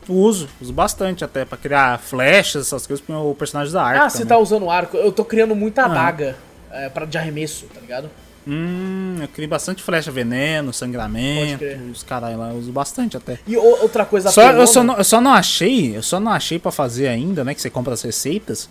Uso, 0.08 0.48
uso 0.60 0.72
bastante 0.72 1.24
até 1.24 1.44
pra 1.44 1.58
criar 1.58 1.98
flechas, 1.98 2.66
essas 2.66 2.86
coisas 2.86 3.04
pro 3.04 3.14
meu 3.14 3.34
personagem 3.34 3.72
da 3.72 3.82
arte. 3.82 4.00
ah, 4.00 4.08
você 4.08 4.24
tá 4.24 4.38
usando 4.38 4.70
arco, 4.70 4.96
eu 4.96 5.10
tô 5.12 5.24
criando 5.24 5.54
muita 5.54 5.82
Aham. 5.82 5.90
adaga 5.90 6.36
é, 6.70 6.88
pra, 6.88 7.04
de 7.04 7.18
arremesso, 7.18 7.66
tá 7.74 7.80
ligado? 7.80 8.08
Hum, 8.46 9.16
eu 9.20 9.28
crio 9.28 9.48
bastante 9.48 9.82
flecha, 9.82 10.10
veneno, 10.10 10.72
sangramento, 10.72 11.64
os 11.92 12.02
caralho 12.04 12.38
lá, 12.38 12.50
eu 12.50 12.56
uso 12.58 12.70
bastante 12.70 13.16
até. 13.16 13.38
E 13.46 13.56
outra 13.56 14.04
coisa 14.04 14.30
Só, 14.30 14.50
eu, 14.52 14.66
só 14.66 14.84
não, 14.84 14.96
eu 14.96 15.04
só 15.04 15.20
não 15.20 15.32
achei, 15.32 15.96
eu 15.96 16.02
só 16.02 16.20
não 16.20 16.30
achei 16.30 16.58
pra 16.58 16.70
fazer 16.70 17.08
ainda, 17.08 17.42
né? 17.42 17.54
Que 17.54 17.60
você 17.60 17.68
compra 17.70 17.94
as 17.94 18.02
receitas. 18.02 18.68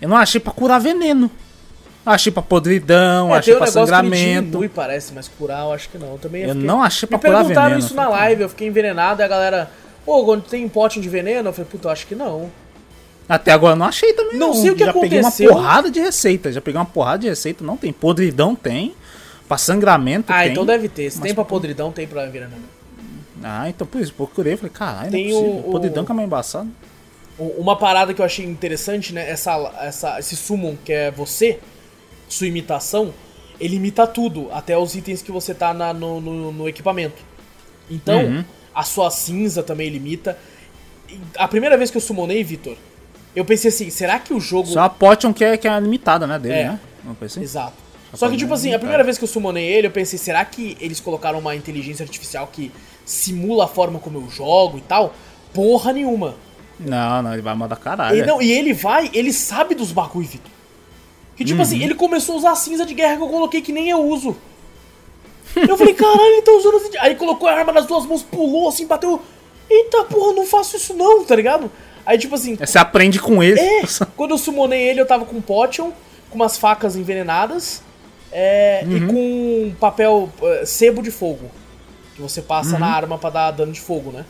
Eu 0.00 0.08
não 0.08 0.16
achei 0.16 0.40
pra 0.40 0.52
curar 0.52 0.78
veneno. 0.78 1.28
Achei 2.06 2.30
pra 2.32 2.40
podridão, 2.42 3.34
É, 3.34 3.38
achei 3.38 3.54
um 3.54 3.58
pra 3.58 3.66
que 3.66 3.72
sangramento. 3.72 4.44
diminui, 4.46 4.68
parece, 4.68 5.12
mas 5.12 5.28
curar 5.28 5.64
eu 5.64 5.72
acho 5.72 5.88
que 5.90 5.98
não. 5.98 6.12
Eu 6.12 6.18
também 6.18 6.42
Eu 6.42 6.50
fiquei- 6.50 6.66
não 6.66 6.82
achei 6.82 7.06
pra 7.08 7.18
Me 7.18 7.22
curar 7.22 7.38
perguntaram 7.40 7.68
veneno. 7.70 7.84
isso 7.84 7.94
na 7.94 8.08
live, 8.08 8.42
eu 8.42 8.48
fiquei 8.48 8.68
envenenado 8.68 9.20
e 9.20 9.24
a 9.24 9.28
galera, 9.28 9.70
pô, 10.06 10.24
quando 10.24 10.42
tem 10.44 10.66
pote 10.68 11.00
de 11.00 11.08
veneno, 11.08 11.48
eu 11.48 11.52
falei, 11.52 11.68
puta, 11.70 11.88
eu 11.88 11.92
acho 11.92 12.06
que 12.06 12.14
não. 12.14 12.50
Até 13.28 13.52
agora 13.52 13.74
eu 13.74 13.76
não 13.78 13.84
achei 13.84 14.14
também. 14.14 14.38
Não 14.38 14.54
sei 14.54 14.70
o 14.70 14.74
que 14.74 14.86
já 14.86 14.92
peguei 14.94 15.18
aconteceu. 15.18 15.50
uma 15.50 15.56
porrada 15.56 15.90
de 15.90 16.00
receita. 16.00 16.50
Já 16.50 16.62
peguei 16.62 16.78
uma 16.78 16.86
porrada 16.86 17.18
de 17.18 17.28
receita. 17.28 17.62
Não 17.62 17.76
tem. 17.76 17.92
Podridão 17.92 18.54
tem. 18.54 18.94
Pra 19.48 19.56
sangramento 19.58 20.30
Ah, 20.32 20.42
tem. 20.42 20.52
então 20.52 20.66
deve 20.66 20.88
ter. 20.88 21.10
Se 21.10 21.20
tem 21.20 21.34
pra 21.34 21.44
podridão, 21.44 21.90
tem 21.90 22.06
pra 22.06 22.26
envenenamento. 22.26 22.68
Ah, 23.42 23.68
então 23.68 23.86
por 23.86 24.00
isso. 24.00 24.12
Procurei. 24.12 24.56
Falei, 24.56 24.70
caralho, 24.72 25.10
Tem 25.10 25.30
não 25.30 25.38
é 25.38 25.40
possível. 25.42 25.60
o- 25.68 25.72
Podridão 25.72 26.04
que 26.04 26.12
é 26.12 26.14
mais 26.14 26.26
embaçado. 26.26 26.68
Uma 27.38 27.76
parada 27.76 28.12
que 28.12 28.20
eu 28.20 28.24
achei 28.26 28.44
interessante, 28.44 29.14
né? 29.14 29.30
Essa, 29.30 29.54
essa, 29.80 30.18
esse 30.18 30.34
summon 30.36 30.76
que 30.84 30.92
é 30.92 31.10
você, 31.10 31.60
sua 32.28 32.46
imitação, 32.48 33.14
ele 33.60 33.76
imita 33.76 34.06
tudo, 34.08 34.48
até 34.52 34.76
os 34.76 34.94
itens 34.96 35.22
que 35.22 35.30
você 35.32 35.54
tá 35.54 35.72
na- 35.72 35.94
no, 35.94 36.20
no- 36.20 36.52
no 36.52 36.68
equipamento. 36.68 37.22
Então, 37.88 38.24
Uhum. 38.24 38.44
a 38.74 38.82
sua 38.82 39.08
cinza 39.10 39.62
também 39.62 39.86
ele 39.86 39.96
imita. 39.98 40.36
E 41.08 41.18
A 41.38 41.46
primeira 41.48 41.76
vez 41.78 41.90
que 41.90 41.96
eu 41.96 42.00
summonei, 42.02 42.42
Vitor, 42.44 42.76
eu 43.36 43.44
pensei 43.44 43.68
assim, 43.70 43.88
será 43.88 44.18
que 44.18 44.34
o 44.34 44.40
jogo. 44.40 44.66
Só 44.68 44.80
a 44.80 44.90
Potion 44.90 45.32
que 45.32 45.42
é, 45.44 45.56
que 45.56 45.66
é 45.68 45.80
limitada, 45.80 46.26
né? 46.26 46.38
Dele, 46.38 46.54
É. 46.54 46.64
né? 46.70 46.80
Uma 47.04 47.14
coisa 47.14 47.32
assim. 47.34 47.42
Exato. 47.42 47.87
Só 48.14 48.28
que, 48.28 48.36
tipo 48.36 48.48
não 48.48 48.54
assim, 48.54 48.72
a 48.72 48.78
primeira 48.78 49.04
vez 49.04 49.18
que 49.18 49.24
eu 49.24 49.28
summonei 49.28 49.64
ele, 49.64 49.86
eu 49.86 49.90
pensei, 49.90 50.18
será 50.18 50.44
que 50.44 50.76
eles 50.80 50.98
colocaram 50.98 51.38
uma 51.38 51.54
inteligência 51.54 52.02
artificial 52.02 52.48
que 52.50 52.72
simula 53.04 53.64
a 53.64 53.68
forma 53.68 53.98
como 53.98 54.18
eu 54.18 54.30
jogo 54.30 54.78
e 54.78 54.80
tal? 54.80 55.14
Porra 55.52 55.92
nenhuma. 55.92 56.34
Não, 56.80 57.22
não, 57.22 57.32
ele 57.32 57.42
vai 57.42 57.54
mandar 57.54 57.76
caralho. 57.76 58.16
E, 58.18 58.24
não, 58.26 58.40
e 58.40 58.50
ele 58.50 58.72
vai, 58.72 59.10
ele 59.12 59.32
sabe 59.32 59.74
dos 59.74 59.92
bagulho, 59.92 60.26
Vitor. 60.26 60.50
Que 61.36 61.44
tipo 61.44 61.56
Uhum. 61.58 61.62
assim, 61.62 61.82
ele 61.82 61.94
começou 61.94 62.34
a 62.34 62.38
usar 62.38 62.50
a 62.52 62.56
cinza 62.56 62.86
de 62.86 62.94
guerra 62.94 63.16
que 63.16 63.22
eu 63.22 63.28
coloquei 63.28 63.60
que 63.60 63.72
nem 63.72 63.90
eu 63.90 64.00
uso. 64.02 64.36
Eu 65.56 65.76
falei, 65.76 65.94
caralho, 65.94 66.20
ele 66.20 66.42
tá 66.42 66.52
usando 66.52 66.76
assim. 66.76 66.90
Aí 67.00 67.14
colocou 67.14 67.48
a 67.48 67.52
arma 67.52 67.72
nas 67.72 67.86
duas 67.86 68.04
mãos, 68.06 68.22
pulou 68.22 68.68
assim, 68.68 68.86
bateu. 68.86 69.20
Eita 69.70 70.04
porra, 70.04 70.32
não 70.34 70.46
faço 70.46 70.76
isso 70.76 70.94
não, 70.94 71.24
tá 71.24 71.34
ligado? 71.36 71.70
Aí 72.06 72.16
tipo 72.16 72.34
assim, 72.34 72.56
Você 72.56 72.78
aprende 72.78 73.18
com 73.20 73.42
ele. 73.42 73.60
é, 73.60 73.82
quando 74.16 74.30
eu 74.32 74.38
summonei 74.38 74.80
ele, 74.88 75.00
eu 75.00 75.06
tava 75.06 75.24
com 75.26 75.40
potion, 75.40 75.90
com 76.30 76.36
umas 76.36 76.56
facas 76.56 76.96
envenenadas 76.96 77.82
é, 78.32 78.84
e 78.84 79.06
com 79.06 79.74
papel 79.80 80.28
eh, 80.42 80.64
sebo 80.66 81.02
de 81.02 81.10
fogo. 81.10 81.50
Que 82.14 82.22
você 82.22 82.42
passa 82.42 82.78
na 82.78 82.86
arma 82.86 83.16
pra 83.18 83.30
dar 83.30 83.50
dano 83.52 83.72
de 83.72 83.80
fogo, 83.80 84.10
né? 84.10 84.24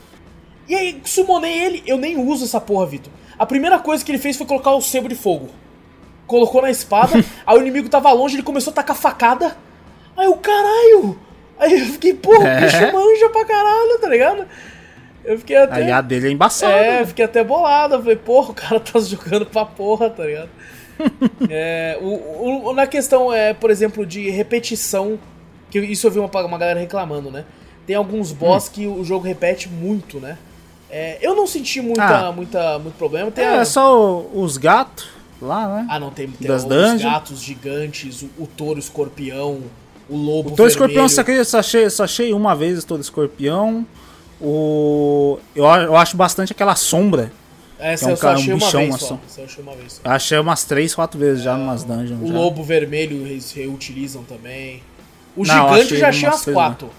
E 0.69 0.75
aí, 0.75 1.01
summonei 1.05 1.57
ele, 1.65 1.83
eu 1.87 1.97
nem 1.97 2.19
uso 2.19 2.45
essa 2.45 2.61
porra, 2.61 2.85
Vitor. 2.87 3.11
A 3.39 3.47
primeira 3.47 3.79
coisa 3.79 4.05
que 4.05 4.11
ele 4.11 4.19
fez 4.19 4.37
foi 4.37 4.47
colocar 4.47 4.73
o 4.73 4.81
sebo 4.83 5.09
de 5.09 5.15
fogo. 5.15 5.49
Colocou 6.27 6.61
na 6.61 6.71
espada, 6.71 7.13
aí 7.47 7.57
o 7.57 7.61
inimigo 7.63 7.89
tava 7.89 8.13
longe, 8.13 8.37
ele 8.37 8.43
começou 8.43 8.71
a 8.71 8.75
tacar 8.75 8.97
facada. 8.97 9.57
Aí 10.17 10.29
o 10.29 10.37
caralho! 10.37 11.19
Aí 11.59 11.73
eu 11.81 11.87
fiquei, 11.87 12.13
porra, 12.15 12.41
o 12.41 12.47
É. 12.47 12.61
bicho 12.61 12.93
manja 12.93 13.29
pra 13.31 13.45
caralho, 13.45 13.99
tá 14.01 14.09
ligado? 14.09 14.47
Eu 15.25 15.39
fiquei 15.39 15.57
até. 15.57 15.75
Aí 15.77 15.91
a 15.91 16.01
dele 16.01 16.29
é 16.29 16.31
embaçada. 16.31 16.73
É, 16.73 17.05
fiquei 17.07 17.25
até 17.25 17.43
bolado. 17.43 17.95
Eu 17.95 18.01
falei, 18.01 18.17
porra, 18.17 18.51
o 18.51 18.55
cara 18.55 18.79
tá 18.81 18.99
jogando 19.01 19.45
pra 19.47 19.65
porra, 19.65 20.09
tá 20.11 20.25
ligado? 20.25 20.49
é, 21.51 21.99
o, 22.01 22.69
o- 22.69 22.73
na 22.73 22.87
questão, 22.87 23.33
é, 23.33 23.53
por 23.55 23.71
exemplo, 23.71 24.05
de 24.07 24.29
repetição, 24.31 25.19
que 25.71 25.79
isso 25.79 26.07
eu 26.07 26.11
vi 26.11 26.19
uma, 26.19 26.29
uma 26.45 26.59
galera 26.59 26.79
reclamando, 26.81 27.31
né? 27.31 27.45
Tem 27.87 27.97
alguns 27.97 28.33
boss 28.33 28.69
que 28.69 28.87
o 28.87 29.03
jogo 29.05 29.25
repete 29.27 29.69
muito, 29.69 30.19
né? 30.21 30.37
É, 30.91 31.19
eu 31.21 31.35
não 31.37 31.47
senti 31.47 31.81
muita, 31.81 32.29
Ah. 32.29 32.33
muita, 32.33 32.79
muito 32.79 32.97
problema. 32.97 33.31
Tem 33.31 33.45
É, 33.45 33.59
a- 33.61 33.65
só 33.65 33.99
o- 34.21 34.41
os 34.43 34.57
gatos 34.57 35.09
lá, 35.41 35.69
né? 35.77 35.87
Ah, 35.91 35.99
não, 36.01 36.11
tem, 36.11 36.29
tem 36.29 36.49
das 36.49 36.63
os 36.63 36.69
dungeons. 36.69 37.03
gatos 37.03 37.41
gigantes, 37.43 38.23
o, 38.23 38.31
o 38.39 38.47
touro 38.47 38.79
escorpião, 38.79 39.61
o 40.09 40.17
lobo 40.17 40.51
Todo 40.53 40.67
escorpião 40.69 41.07
vermelho. 41.07 41.45
só, 41.45 41.59
achei, 41.59 41.91
só 41.91 42.05
achei 42.05 42.33
uma 42.33 42.55
vez 42.57 42.83
todo 42.85 43.01
escorpião. 43.01 43.87
O. 44.41 45.39
Eu, 45.55 45.65
eu 45.65 45.97
acho 45.97 46.17
bastante 46.17 46.53
aquela 46.53 46.75
sombra. 46.77 47.33
Essa 47.79 48.05
que 48.05 48.05
é 48.05 48.09
um 48.09 48.11
eu 48.11 48.17
só 48.17 48.23
cara- 48.23 48.35
um 48.35 48.41
achei 48.41 48.53
uma 48.53 48.59
bichão, 48.67 48.81
vez 48.81 48.95
assim. 48.95 49.07
só. 49.07 49.19
Essa 49.27 49.41
eu 49.41 49.45
achei 49.45 49.63
uma 49.65 49.75
vez 49.75 49.93
só. 49.93 50.01
Eu 50.05 50.11
achei 50.13 50.39
umas 50.39 50.65
3, 50.65 50.95
4 50.95 51.19
vezes 51.21 51.43
já 51.43 51.57
numas 51.57 51.85
dungeons. 51.85 52.23
O 52.23 52.27
já. 52.27 52.33
lobo 52.35 52.63
vermelho 52.65 53.27
eles 53.27 53.53
reutilizam 53.53 54.23
também. 54.25 54.83
O 55.37 55.45
Não, 55.45 55.55
eu 55.77 55.85
gigante 55.85 55.85
achei 55.85 55.97
eu 55.97 56.01
já 56.01 56.09
achei 56.09 56.25
umas 56.29 56.35
umas 56.35 56.43
três, 56.45 56.57
né? 56.57 56.63
quatro. 56.63 56.91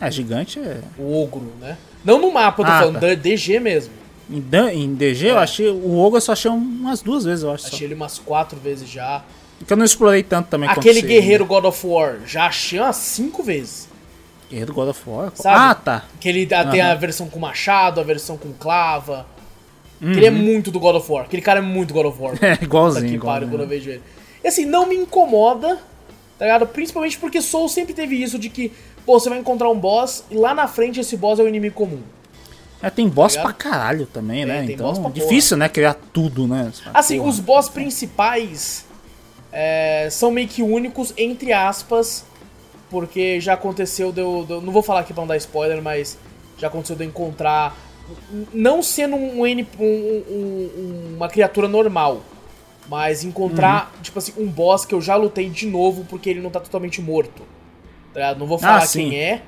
É, 0.00 0.10
gigante 0.10 0.58
é. 0.60 0.80
O 0.98 1.22
ogro, 1.22 1.52
né? 1.60 1.76
Não 2.04 2.18
no 2.20 2.32
mapa, 2.32 2.62
eu 2.62 2.66
tô 2.66 2.70
Ah, 2.72 2.78
falando, 2.78 3.00
tá. 3.00 3.14
DG 3.14 3.58
mesmo. 3.60 3.92
Em, 4.30 4.44
em 4.74 4.94
DG 4.94 5.26
eu 5.30 5.38
É. 5.38 5.42
achei. 5.42 5.68
O 5.68 5.98
Ogro 5.98 6.18
eu 6.18 6.20
só 6.20 6.32
achei 6.32 6.50
umas 6.50 7.00
duas 7.02 7.24
vezes, 7.24 7.42
eu 7.44 7.50
acho. 7.52 7.64
Só. 7.68 7.74
Achei 7.74 7.86
ele 7.86 7.94
umas 7.94 8.18
quatro 8.18 8.58
vezes 8.60 8.88
já. 8.88 9.22
Porque 9.58 9.72
eu 9.72 9.76
não 9.76 9.84
explorei 9.84 10.22
tanto 10.22 10.48
também 10.48 10.68
Aquele 10.68 11.02
guerreiro 11.02 11.44
God 11.46 11.64
of 11.64 11.84
War, 11.86 12.18
já 12.26 12.46
achei 12.46 12.78
umas 12.78 12.96
cinco 12.96 13.42
vezes. 13.42 13.88
né? 13.90 13.96
Guerreiro 14.50 14.72
God 14.72 14.88
of 14.90 15.00
War? 15.06 15.32
Sabe? 15.34 15.56
Ah, 15.58 15.74
tá. 15.74 16.04
Que 16.20 16.28
ele 16.28 16.48
ah, 16.54 16.64
tem 16.66 16.80
a 16.80 16.94
versão 16.94 17.28
com 17.28 17.38
machado, 17.40 18.00
a 18.00 18.04
versão 18.04 18.36
com 18.38 18.52
clava. 18.52 19.26
Que 19.98 20.06
ele 20.06 20.26
é 20.26 20.30
muito 20.30 20.70
do 20.70 20.78
God 20.78 20.96
of 20.96 21.10
War. 21.10 21.24
Aquele 21.24 21.42
cara 21.42 21.58
é 21.58 21.62
muito 21.62 21.92
God 21.92 22.06
of 22.06 22.20
War. 22.20 22.32
Uhum. 22.32 22.38
É, 22.42 22.58
igualzinho. 22.62 23.04
Puta 23.04 23.18
que 23.18 23.26
pariu 23.26 23.48
quando 23.48 23.60
eu 23.62 23.68
vejo 23.68 23.90
ele. 23.90 24.02
E 24.42 24.48
assim, 24.48 24.64
não 24.64 24.86
me 24.86 24.94
incomoda, 24.94 25.78
tá 26.38 26.44
ligado? 26.44 26.66
Principalmente 26.66 27.18
porque 27.18 27.42
Soul 27.42 27.68
sempre 27.68 27.92
teve 27.92 28.14
isso 28.22 28.38
de 28.38 28.48
que, 28.48 28.72
pô, 29.04 29.18
você 29.18 29.28
vai 29.28 29.38
encontrar 29.38 29.68
um 29.68 29.78
boss 29.78 30.24
e 30.30 30.36
lá 30.36 30.54
na 30.54 30.68
frente 30.68 31.00
esse 31.00 31.16
boss 31.16 31.40
é 31.40 31.42
o 31.42 31.48
inimigo 31.48 31.74
comum. 31.74 32.00
É, 32.80 32.88
tem 32.90 33.08
boss 33.08 33.34
tá 33.34 33.42
pra 33.42 33.52
caralho 33.52 34.06
também, 34.06 34.46
né? 34.46 34.62
Tem 34.64 34.74
então, 34.74 35.10
difícil, 35.10 35.56
porra. 35.56 35.66
né? 35.66 35.68
Criar 35.68 35.96
tudo, 36.12 36.46
né? 36.46 36.70
Assim, 36.94 37.18
porra. 37.18 37.28
os 37.28 37.40
boss 37.40 37.68
principais 37.68 38.86
é, 39.52 40.08
são 40.10 40.30
meio 40.30 40.46
que 40.46 40.62
únicos, 40.62 41.12
entre 41.16 41.52
aspas, 41.52 42.24
porque 42.88 43.40
já 43.40 43.54
aconteceu 43.54 44.12
de 44.12 44.20
eu, 44.20 44.44
de 44.46 44.52
eu, 44.52 44.60
Não 44.60 44.72
vou 44.72 44.82
falar 44.82 45.00
aqui 45.00 45.12
pra 45.12 45.22
não 45.22 45.28
dar 45.28 45.36
spoiler, 45.36 45.82
mas 45.82 46.16
já 46.56 46.68
aconteceu 46.68 46.94
de 46.94 47.04
eu 47.04 47.08
encontrar. 47.08 47.76
Não 48.52 48.82
sendo 48.82 49.16
um, 49.16 49.42
um, 49.42 49.66
um, 49.80 51.14
uma 51.16 51.28
criatura 51.28 51.68
normal, 51.68 52.22
mas 52.88 53.22
encontrar, 53.22 53.92
uhum. 53.94 54.02
tipo 54.02 54.18
assim, 54.18 54.32
um 54.38 54.46
boss 54.46 54.84
que 54.84 54.94
eu 54.94 55.00
já 55.00 55.14
lutei 55.14 55.48
de 55.50 55.66
novo 55.66 56.04
porque 56.08 56.30
ele 56.30 56.40
não 56.40 56.50
tá 56.50 56.60
totalmente 56.60 57.02
morto. 57.02 57.42
Tá 58.14 58.34
não 58.34 58.46
vou 58.46 58.58
falar 58.58 58.82
ah, 58.82 58.86
quem 58.86 59.18
é, 59.18 59.42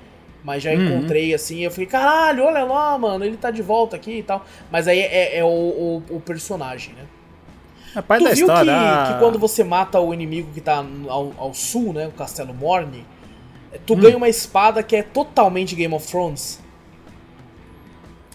mas 0.44 0.62
já 0.62 0.70
uhum. 0.72 0.98
encontrei 0.98 1.34
assim. 1.34 1.60
Eu 1.60 1.70
falei, 1.70 1.86
caralho, 1.86 2.44
olha 2.44 2.64
lá, 2.64 2.98
mano, 2.98 3.24
ele 3.24 3.36
tá 3.36 3.50
de 3.50 3.62
volta 3.62 3.96
aqui 3.96 4.18
e 4.18 4.22
tal. 4.22 4.44
Mas 4.70 4.86
aí 4.86 5.00
é, 5.00 5.38
é 5.38 5.44
o, 5.44 5.48
o, 5.48 6.02
o, 6.10 6.20
personagem, 6.20 6.94
né? 6.94 7.04
É 7.96 8.02
tu 8.02 8.24
da 8.24 8.32
viu 8.32 8.46
história. 8.46 8.72
Que, 8.72 8.78
ah. 8.78 9.12
que 9.12 9.18
quando 9.18 9.38
você 9.38 9.64
mata 9.64 9.98
o 9.98 10.12
inimigo 10.12 10.50
que 10.52 10.60
tá 10.60 10.84
ao, 11.08 11.32
ao 11.38 11.54
sul, 11.54 11.92
né? 11.92 12.08
O 12.08 12.12
Castelo 12.12 12.54
Morne, 12.54 13.06
tu 13.86 13.94
hum. 13.94 14.00
ganha 14.00 14.16
uma 14.16 14.28
espada 14.28 14.82
que 14.82 14.94
é 14.94 15.02
totalmente 15.02 15.74
Game 15.74 15.94
of 15.94 16.06
Thrones. 16.06 16.59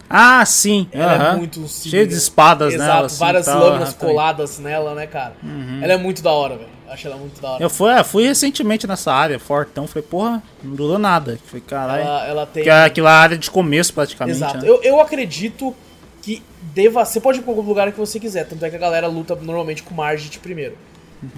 Ah, 0.08 0.44
sim. 0.44 0.88
Ela 0.92 1.32
é 1.32 1.36
muito 1.36 1.66
Cheia 1.68 2.06
de 2.06 2.14
espadas 2.14 2.74
Exato, 2.74 2.90
nela. 2.90 3.06
Assim, 3.06 3.18
várias 3.18 3.46
tal, 3.46 3.60
lâminas 3.60 3.94
coladas 3.94 4.58
nela, 4.58 4.94
né, 4.94 5.06
cara? 5.06 5.34
Uhum. 5.42 5.80
Ela 5.82 5.92
é 5.94 5.96
muito 5.96 6.22
da 6.22 6.30
hora, 6.30 6.56
velho. 6.56 6.76
Acho 6.88 7.08
ela 7.08 7.16
muito 7.16 7.40
da 7.40 7.50
hora. 7.50 7.62
Eu 7.62 7.68
fui, 7.68 7.90
é, 7.90 8.04
fui 8.04 8.24
recentemente 8.24 8.86
nessa 8.86 9.12
área, 9.12 9.38
fortão. 9.38 9.86
Falei, 9.86 10.06
porra, 10.08 10.42
não 10.62 10.74
durou 10.74 10.98
nada. 10.98 11.38
Falei, 11.46 11.62
caralho. 11.66 12.02
Ela, 12.02 12.26
ela 12.26 12.46
tem. 12.46 12.62
Que 12.62 12.70
é 12.70 12.84
aquela 12.84 13.10
área 13.10 13.36
de 13.36 13.50
começo, 13.50 13.92
praticamente. 13.92 14.38
Exato. 14.38 14.58
Né? 14.58 14.68
Eu, 14.68 14.80
eu 14.82 15.00
acredito 15.00 15.74
que 16.22 16.42
deva. 16.74 17.04
Você 17.04 17.20
pode 17.20 17.38
ir 17.38 17.42
pra 17.42 17.52
qualquer 17.52 17.68
lugar 17.68 17.92
que 17.92 17.98
você 17.98 18.20
quiser. 18.20 18.46
Tanto 18.46 18.64
é 18.64 18.70
que 18.70 18.76
a 18.76 18.78
galera 18.78 19.08
luta 19.08 19.34
normalmente 19.34 19.82
com 19.82 19.94
Margit 19.94 20.38
primeiro. 20.38 20.76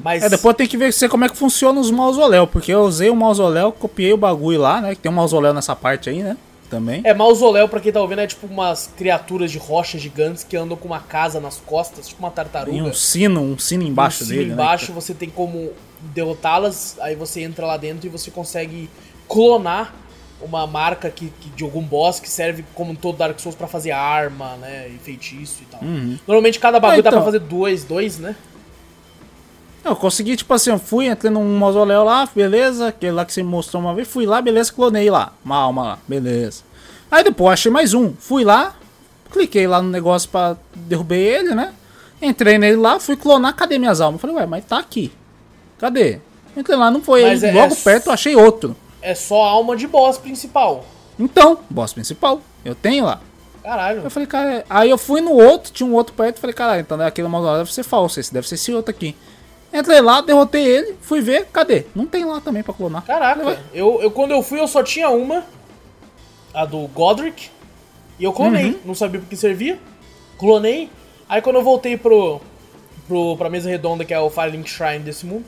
Mas... 0.02 0.22
É, 0.22 0.28
depois 0.28 0.56
tem 0.56 0.66
que 0.66 0.76
ver 0.76 0.92
como 1.08 1.24
é 1.24 1.28
que 1.28 1.36
funciona 1.36 1.78
os 1.78 1.90
mausoléus, 1.90 2.48
porque 2.50 2.72
eu 2.72 2.80
usei 2.80 3.08
o 3.10 3.16
mausoléu, 3.16 3.70
copiei 3.72 4.12
o 4.12 4.16
bagulho 4.16 4.60
lá, 4.60 4.80
né? 4.80 4.94
Que 4.94 5.00
tem 5.00 5.10
um 5.10 5.14
mausoléu 5.14 5.54
nessa 5.54 5.74
parte 5.74 6.10
aí, 6.10 6.22
né? 6.22 6.36
Também. 6.68 7.00
É, 7.04 7.14
mausoléu, 7.14 7.68
pra 7.68 7.80
quem 7.80 7.92
tá 7.92 8.00
ouvindo, 8.00 8.20
é 8.20 8.26
tipo 8.26 8.46
umas 8.46 8.90
criaturas 8.96 9.50
de 9.50 9.58
rocha 9.58 9.98
gigantes 9.98 10.44
que 10.44 10.56
andam 10.56 10.76
com 10.76 10.86
uma 10.86 11.00
casa 11.00 11.40
nas 11.40 11.56
costas, 11.58 12.08
tipo 12.08 12.20
uma 12.20 12.30
tartaruga. 12.30 12.76
E 12.76 12.82
um 12.82 12.92
sino, 12.92 13.40
um 13.40 13.58
sino 13.58 13.82
embaixo 13.82 14.24
um 14.24 14.26
sino 14.26 14.38
dele. 14.38 14.48
Né, 14.50 14.54
embaixo, 14.54 14.92
né? 14.92 14.94
você 14.94 15.14
tem 15.14 15.30
como 15.30 15.72
derrotá-las, 16.00 16.96
aí 17.00 17.14
você 17.14 17.42
entra 17.42 17.66
lá 17.66 17.76
dentro 17.76 18.06
e 18.06 18.08
você 18.08 18.30
consegue 18.30 18.88
clonar 19.28 19.94
uma 20.40 20.66
marca 20.66 21.10
que, 21.10 21.32
que, 21.40 21.50
de 21.50 21.64
algum 21.64 21.82
boss 21.82 22.20
que 22.20 22.30
serve 22.30 22.64
como 22.74 22.94
todo 22.94 23.18
Dark 23.18 23.38
Souls 23.40 23.56
para 23.56 23.66
fazer 23.66 23.90
arma, 23.90 24.56
né, 24.56 24.88
e 24.88 24.98
feitiço 24.98 25.62
e 25.62 25.66
tal. 25.66 25.82
Uhum. 25.82 26.18
Normalmente 26.26 26.60
cada 26.60 26.78
bagulho 26.78 26.98
ah, 26.98 27.00
então... 27.00 27.12
dá 27.12 27.16
pra 27.16 27.24
fazer 27.24 27.40
dois, 27.40 27.84
dois, 27.84 28.18
né? 28.18 28.36
Eu 29.88 29.96
consegui, 29.96 30.36
tipo 30.36 30.52
assim, 30.52 30.70
eu 30.70 30.78
fui, 30.78 31.06
entrei 31.06 31.30
num 31.30 31.58
mausoléu 31.58 32.04
lá, 32.04 32.28
beleza, 32.34 32.88
aquele 32.88 33.12
lá 33.12 33.24
que 33.24 33.32
você 33.32 33.42
mostrou 33.42 33.82
uma 33.82 33.94
vez, 33.94 34.06
fui 34.06 34.26
lá, 34.26 34.42
beleza, 34.42 34.70
clonei 34.70 35.08
lá, 35.08 35.32
uma 35.42 35.56
alma 35.56 35.82
lá, 35.82 35.98
beleza. 36.06 36.62
Aí 37.10 37.24
depois 37.24 37.54
achei 37.54 37.72
mais 37.72 37.94
um, 37.94 38.12
fui 38.18 38.44
lá, 38.44 38.74
cliquei 39.32 39.66
lá 39.66 39.80
no 39.80 39.88
negócio 39.88 40.28
pra 40.28 40.56
derrubar 40.74 41.16
ele, 41.16 41.54
né? 41.54 41.72
Entrei 42.20 42.58
nele 42.58 42.76
lá, 42.76 43.00
fui 43.00 43.16
clonar, 43.16 43.54
cadê 43.54 43.78
minhas 43.78 44.00
almas? 44.00 44.20
Falei, 44.20 44.36
ué, 44.36 44.46
mas 44.46 44.64
tá 44.66 44.78
aqui. 44.78 45.10
Cadê? 45.78 46.20
Entrei 46.54 46.76
lá, 46.76 46.90
não 46.90 47.00
foi. 47.00 47.22
Mas 47.22 47.42
aí, 47.42 47.50
é, 47.50 47.54
logo 47.54 47.72
é 47.72 47.76
perto 47.76 48.08
eu 48.08 48.12
achei 48.12 48.36
outro. 48.36 48.76
É 49.00 49.14
só 49.14 49.42
alma 49.42 49.74
de 49.74 49.86
boss 49.86 50.18
principal. 50.18 50.84
Então, 51.18 51.60
boss 51.70 51.94
principal. 51.94 52.42
Eu 52.64 52.74
tenho 52.74 53.06
lá. 53.06 53.20
Caralho. 53.62 54.02
Eu 54.02 54.10
falei, 54.10 54.26
cara. 54.26 54.64
Aí 54.68 54.90
eu 54.90 54.98
fui 54.98 55.20
no 55.20 55.32
outro, 55.32 55.72
tinha 55.72 55.88
um 55.88 55.94
outro 55.94 56.14
perto, 56.14 56.40
falei, 56.40 56.54
caralho, 56.54 56.80
então 56.80 57.00
aquele 57.00 57.28
mausoléu 57.28 57.58
deve 57.58 57.72
ser 57.72 57.84
falso, 57.84 58.18
esse 58.18 58.34
deve 58.34 58.48
ser 58.48 58.56
esse 58.56 58.72
outro 58.72 58.90
aqui. 58.90 59.14
Entrei 59.72 60.00
lá, 60.00 60.20
derrotei 60.20 60.64
ele, 60.64 60.96
fui 61.00 61.20
ver, 61.20 61.46
cadê? 61.52 61.84
Não 61.94 62.06
tem 62.06 62.24
lá 62.24 62.40
também 62.40 62.62
pra 62.62 62.72
clonar. 62.72 63.04
Caraca, 63.04 63.58
eu, 63.74 64.00
eu 64.02 64.10
quando 64.10 64.30
eu 64.30 64.42
fui 64.42 64.58
eu 64.58 64.66
só 64.66 64.82
tinha 64.82 65.10
uma, 65.10 65.44
a 66.54 66.64
do 66.64 66.86
Godric, 66.88 67.50
e 68.18 68.24
eu 68.24 68.32
clonei, 68.32 68.72
uhum. 68.72 68.78
não 68.84 68.94
sabia 68.94 69.20
porque 69.20 69.36
servia, 69.36 69.78
clonei. 70.38 70.90
Aí 71.28 71.42
quando 71.42 71.56
eu 71.56 71.62
voltei 71.62 71.96
pro, 71.96 72.40
pro, 73.06 73.36
pra 73.36 73.50
mesa 73.50 73.68
redonda, 73.68 74.04
que 74.04 74.12
é 74.12 74.18
o 74.18 74.30
Firelink 74.30 74.68
Shrine 74.68 75.00
desse 75.00 75.24
mundo, 75.24 75.44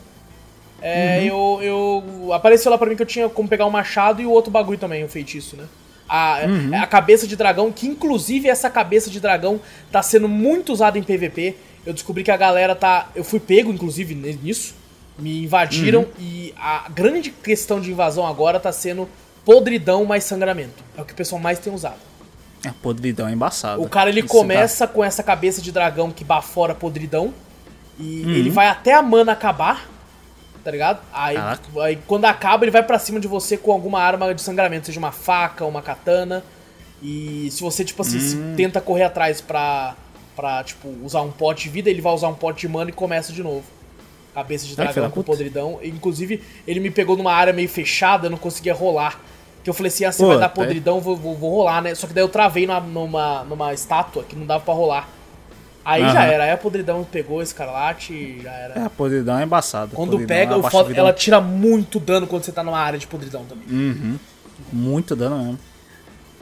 é, 0.81 1.19
uhum. 1.19 1.59
eu, 1.61 2.03
eu. 2.23 2.33
Apareceu 2.33 2.71
lá 2.71 2.77
pra 2.77 2.87
mim 2.87 2.95
que 2.95 3.01
eu 3.01 3.07
tinha 3.07 3.27
como 3.27 3.49
pegar 3.49 3.65
o 3.65 3.67
um 3.67 3.71
machado 3.71 4.21
e 4.21 4.25
o 4.25 4.31
outro 4.31 4.51
bagulho 4.51 4.77
também, 4.77 5.03
o 5.03 5.09
feitiço, 5.09 5.55
né? 5.57 5.65
A, 6.07 6.41
uhum. 6.45 6.81
a 6.81 6.87
cabeça 6.87 7.25
de 7.27 7.35
dragão, 7.35 7.71
que 7.71 7.87
inclusive 7.87 8.49
essa 8.49 8.69
cabeça 8.69 9.09
de 9.09 9.19
dragão 9.19 9.61
tá 9.91 10.01
sendo 10.01 10.27
muito 10.27 10.73
usada 10.73 10.97
em 10.97 11.03
PVP 11.03 11.55
eu 11.85 11.93
descobri 11.93 12.23
que 12.23 12.31
a 12.31 12.37
galera 12.37 12.75
tá. 12.75 13.09
Eu 13.15 13.23
fui 13.23 13.39
pego, 13.39 13.71
inclusive, 13.71 14.13
nisso. 14.15 14.75
Me 15.17 15.43
invadiram 15.43 16.01
uhum. 16.01 16.07
e 16.19 16.53
a 16.57 16.89
grande 16.89 17.29
questão 17.31 17.79
de 17.79 17.91
invasão 17.91 18.25
agora 18.25 18.59
tá 18.59 18.71
sendo 18.71 19.07
podridão 19.45 20.05
mais 20.05 20.23
sangramento. 20.23 20.83
É 20.97 21.01
o 21.01 21.05
que 21.05 21.13
o 21.13 21.15
pessoal 21.15 21.39
mais 21.39 21.59
tem 21.59 21.73
usado. 21.73 21.99
É, 22.65 22.71
podridão 22.81 23.27
é 23.27 23.31
embaçado. 23.31 23.81
O 23.81 23.89
cara 23.89 24.09
ele 24.09 24.21
Isso 24.21 24.29
começa 24.29 24.87
tá... 24.87 24.93
com 24.93 25.03
essa 25.03 25.21
cabeça 25.21 25.61
de 25.61 25.71
dragão 25.71 26.11
que 26.11 26.23
bafora 26.23 26.73
podridão. 26.73 27.33
E 27.99 28.23
uhum. 28.23 28.31
ele 28.31 28.49
vai 28.49 28.67
até 28.67 28.93
a 28.93 29.01
mana 29.01 29.33
acabar. 29.33 29.89
Tá 30.63 30.69
ligado? 30.69 30.99
Aí, 31.11 31.35
aí, 31.81 31.99
quando 32.05 32.25
acaba, 32.25 32.63
ele 32.63 32.71
vai 32.71 32.83
para 32.83 32.99
cima 32.99 33.19
de 33.19 33.27
você 33.27 33.57
com 33.57 33.71
alguma 33.71 33.99
arma 33.99 34.33
de 34.33 34.41
sangramento, 34.43 34.85
seja 34.85 34.99
uma 34.99 35.11
faca, 35.11 35.65
uma 35.65 35.81
katana. 35.81 36.43
E 37.01 37.49
se 37.49 37.63
você, 37.63 37.83
tipo 37.83 38.03
assim, 38.03 38.37
uhum. 38.37 38.55
tenta 38.55 38.79
correr 38.79 39.05
atrás 39.05 39.41
pra 39.41 39.95
pra, 40.35 40.63
tipo, 40.63 40.87
usar 41.03 41.21
um 41.21 41.31
pote 41.31 41.63
de 41.63 41.69
vida, 41.69 41.89
ele 41.89 42.01
vai 42.01 42.13
usar 42.13 42.27
um 42.27 42.33
pote 42.33 42.61
de 42.61 42.67
mana 42.67 42.89
e 42.89 42.93
começa 42.93 43.31
de 43.33 43.43
novo. 43.43 43.63
Cabeça 44.33 44.65
de 44.65 44.75
dragão 44.75 45.09
com 45.09 45.23
podridão. 45.23 45.79
Inclusive, 45.83 46.41
ele 46.65 46.79
me 46.79 46.89
pegou 46.89 47.17
numa 47.17 47.33
área 47.33 47.51
meio 47.51 47.67
fechada, 47.67 48.27
eu 48.27 48.31
não 48.31 48.37
conseguia 48.37 48.73
rolar. 48.73 49.19
Que 49.63 49.69
eu 49.69 49.73
falei 49.73 49.91
assim, 49.91 50.05
ah, 50.05 50.11
você 50.11 50.25
vai 50.25 50.39
dar 50.39 50.49
podridão, 50.49 50.99
vou, 50.99 51.15
vou, 51.15 51.35
vou, 51.35 51.51
rolar, 51.57 51.81
né? 51.81 51.93
Só 51.93 52.07
que 52.07 52.13
daí 52.13 52.23
eu 52.23 52.29
travei 52.29 52.65
numa, 52.65 52.79
numa, 52.79 53.43
numa 53.43 53.73
estátua 53.73 54.23
que 54.23 54.35
não 54.35 54.45
dava 54.45 54.63
pra 54.63 54.73
rolar. 54.73 55.07
Aí 55.83 56.01
já 56.03 56.23
era, 56.23 56.43
aí 56.43 56.51
a 56.51 56.57
podridão 56.57 57.03
pegou 57.03 57.39
o 57.39 57.41
escarlate 57.41 58.13
e 58.13 58.41
já 58.41 58.51
era. 58.51 58.79
É, 58.79 58.83
a 58.83 58.89
podridão 58.89 59.39
é 59.39 59.43
embaçada. 59.43 59.95
Quando 59.95 60.19
pega, 60.27 60.55
o 60.55 60.63
foda, 60.63 60.93
ela 60.95 61.11
tira 61.11 61.41
muito 61.41 61.99
dano 61.99 62.27
quando 62.27 62.43
você 62.43 62.51
tá 62.51 62.63
numa 62.63 62.77
área 62.77 62.99
de 62.99 63.07
podridão 63.07 63.43
também. 63.45 63.65
Uhum. 63.67 64.17
Muito 64.71 65.15
dano 65.15 65.37
mesmo. 65.37 65.59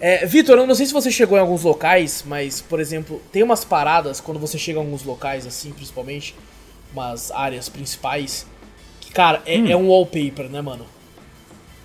É, 0.01 0.25
Vitor, 0.25 0.57
eu 0.57 0.67
não 0.67 0.75
sei 0.75 0.85
se 0.85 0.93
você 0.93 1.11
chegou 1.11 1.37
em 1.37 1.41
alguns 1.41 1.63
locais, 1.63 2.23
mas, 2.25 2.61
por 2.61 2.79
exemplo, 2.79 3.21
tem 3.31 3.43
umas 3.43 3.65
paradas 3.65 4.21
quando 4.21 4.39
você 4.39 4.57
chega 4.57 4.79
em 4.79 4.81
alguns 4.81 5.03
locais, 5.03 5.45
assim, 5.45 5.71
principalmente, 5.71 6.35
umas 6.93 7.31
áreas 7.31 7.67
principais, 7.67 8.45
que, 9.01 9.11
cara, 9.11 9.41
é, 9.45 9.57
hum. 9.57 9.67
é 9.67 9.75
um 9.75 9.89
wallpaper, 9.89 10.49
né, 10.49 10.61
mano? 10.61 10.85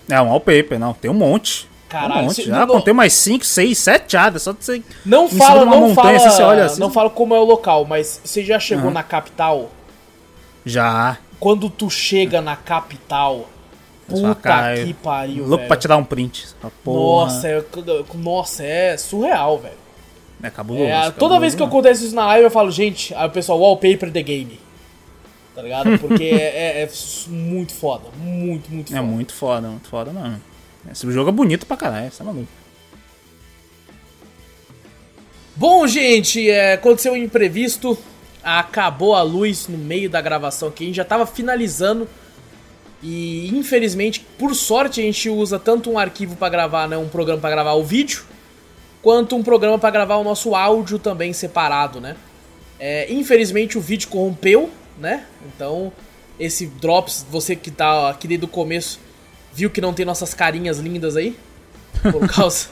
É 0.08 0.20
um 0.20 0.28
wallpaper, 0.28 0.78
não, 0.78 0.92
tem 0.92 1.10
um 1.10 1.14
monte. 1.14 1.68
Caralho, 1.88 2.22
um 2.22 2.24
monte. 2.24 2.44
Já 2.44 2.66
não, 2.66 2.66
contei 2.66 2.92
mais 2.92 3.12
5, 3.14 3.44
6, 3.44 3.78
7 3.78 4.16
áreas, 4.16 4.42
só 4.42 4.52
de 4.52 4.64
você. 4.64 4.82
Não 5.04 5.28
fala, 5.28 5.64
não 5.64 5.88
montanha, 5.88 6.18
fala, 6.18 6.28
assim, 6.28 6.42
olha 6.42 6.64
assim. 6.64 6.80
Não 6.80 6.90
fala 6.90 7.10
como 7.10 7.34
é 7.34 7.38
o 7.38 7.44
local, 7.44 7.84
mas 7.84 8.20
você 8.24 8.44
já 8.44 8.60
chegou 8.60 8.86
uhum. 8.86 8.92
na 8.92 9.02
capital? 9.02 9.70
Já. 10.64 11.18
Quando 11.40 11.68
tu 11.68 11.90
chega 11.90 12.40
na 12.40 12.56
capital, 12.56 13.48
Puta 14.06 14.34
cara, 14.34 14.84
que 14.84 14.92
pariu, 14.94 15.44
Louco 15.44 15.56
velho. 15.56 15.68
pra 15.68 15.76
tirar 15.76 15.96
um 15.96 16.04
print. 16.04 16.46
Nossa, 16.84 17.48
é, 17.48 17.64
nossa, 18.14 18.62
é 18.62 18.96
surreal, 18.96 19.58
velho. 19.58 19.74
É 20.42 20.50
cabuloso. 20.50 20.84
É, 20.84 20.90
cabuloso, 20.90 21.18
toda 21.18 21.40
vez 21.40 21.54
que 21.54 21.62
eu 21.62 21.66
acontece 21.66 22.04
isso 22.04 22.14
na 22.14 22.26
live, 22.26 22.44
eu 22.44 22.50
falo, 22.50 22.70
gente, 22.70 23.14
aí 23.14 23.26
o 23.26 23.30
pessoal, 23.30 23.58
wallpaper 23.58 24.12
the 24.12 24.22
game. 24.22 24.60
Tá 25.54 25.62
ligado? 25.62 25.96
Porque 26.00 26.24
é, 26.24 26.82
é, 26.82 26.82
é, 26.82 26.90
muito 27.28 27.72
foda. 27.72 28.04
Muito, 28.18 28.70
muito 28.70 28.92
é 28.92 28.96
foda. 28.96 28.98
É 28.98 29.10
muito 29.10 29.32
foda, 29.32 29.68
muito 29.68 29.88
foda, 29.88 30.12
mano. 30.12 30.40
Esse 30.90 31.10
jogo 31.10 31.30
é 31.30 31.32
bonito 31.32 31.64
pra 31.64 31.76
caralho, 31.76 32.12
você 32.12 32.22
é 32.22 32.26
maluco. 32.26 32.48
Bom, 35.56 35.86
gente, 35.86 36.50
é, 36.50 36.74
aconteceu 36.74 37.12
um 37.12 37.16
imprevisto. 37.16 37.96
Acabou 38.42 39.14
a 39.14 39.22
luz 39.22 39.68
no 39.68 39.78
meio 39.78 40.10
da 40.10 40.20
gravação 40.20 40.68
aqui. 40.68 40.84
A 40.84 40.86
gente 40.88 40.96
já 40.96 41.04
tava 41.04 41.24
finalizando 41.24 42.06
e 43.06 43.48
infelizmente, 43.48 44.26
por 44.38 44.54
sorte, 44.54 44.98
a 44.98 45.04
gente 45.04 45.28
usa 45.28 45.58
tanto 45.58 45.90
um 45.90 45.98
arquivo 45.98 46.36
para 46.36 46.48
gravar, 46.48 46.88
né, 46.88 46.96
um 46.96 47.06
programa 47.06 47.38
para 47.38 47.50
gravar 47.50 47.74
o 47.74 47.84
vídeo, 47.84 48.24
quanto 49.02 49.36
um 49.36 49.42
programa 49.42 49.78
para 49.78 49.90
gravar 49.90 50.16
o 50.16 50.24
nosso 50.24 50.54
áudio 50.54 50.98
também 50.98 51.30
separado, 51.34 52.00
né? 52.00 52.16
É, 52.80 53.12
infelizmente 53.12 53.76
o 53.76 53.80
vídeo 53.80 54.08
corrompeu, 54.08 54.70
né? 54.98 55.26
Então, 55.46 55.92
esse 56.40 56.66
Drops, 56.66 57.26
você 57.30 57.54
que 57.54 57.70
tá 57.70 58.08
aqui 58.08 58.26
desde 58.26 58.46
o 58.46 58.48
começo, 58.48 58.98
viu 59.52 59.68
que 59.68 59.82
não 59.82 59.92
tem 59.92 60.06
nossas 60.06 60.32
carinhas 60.32 60.78
lindas 60.78 61.14
aí, 61.14 61.36
por 62.10 62.26
causa 62.32 62.68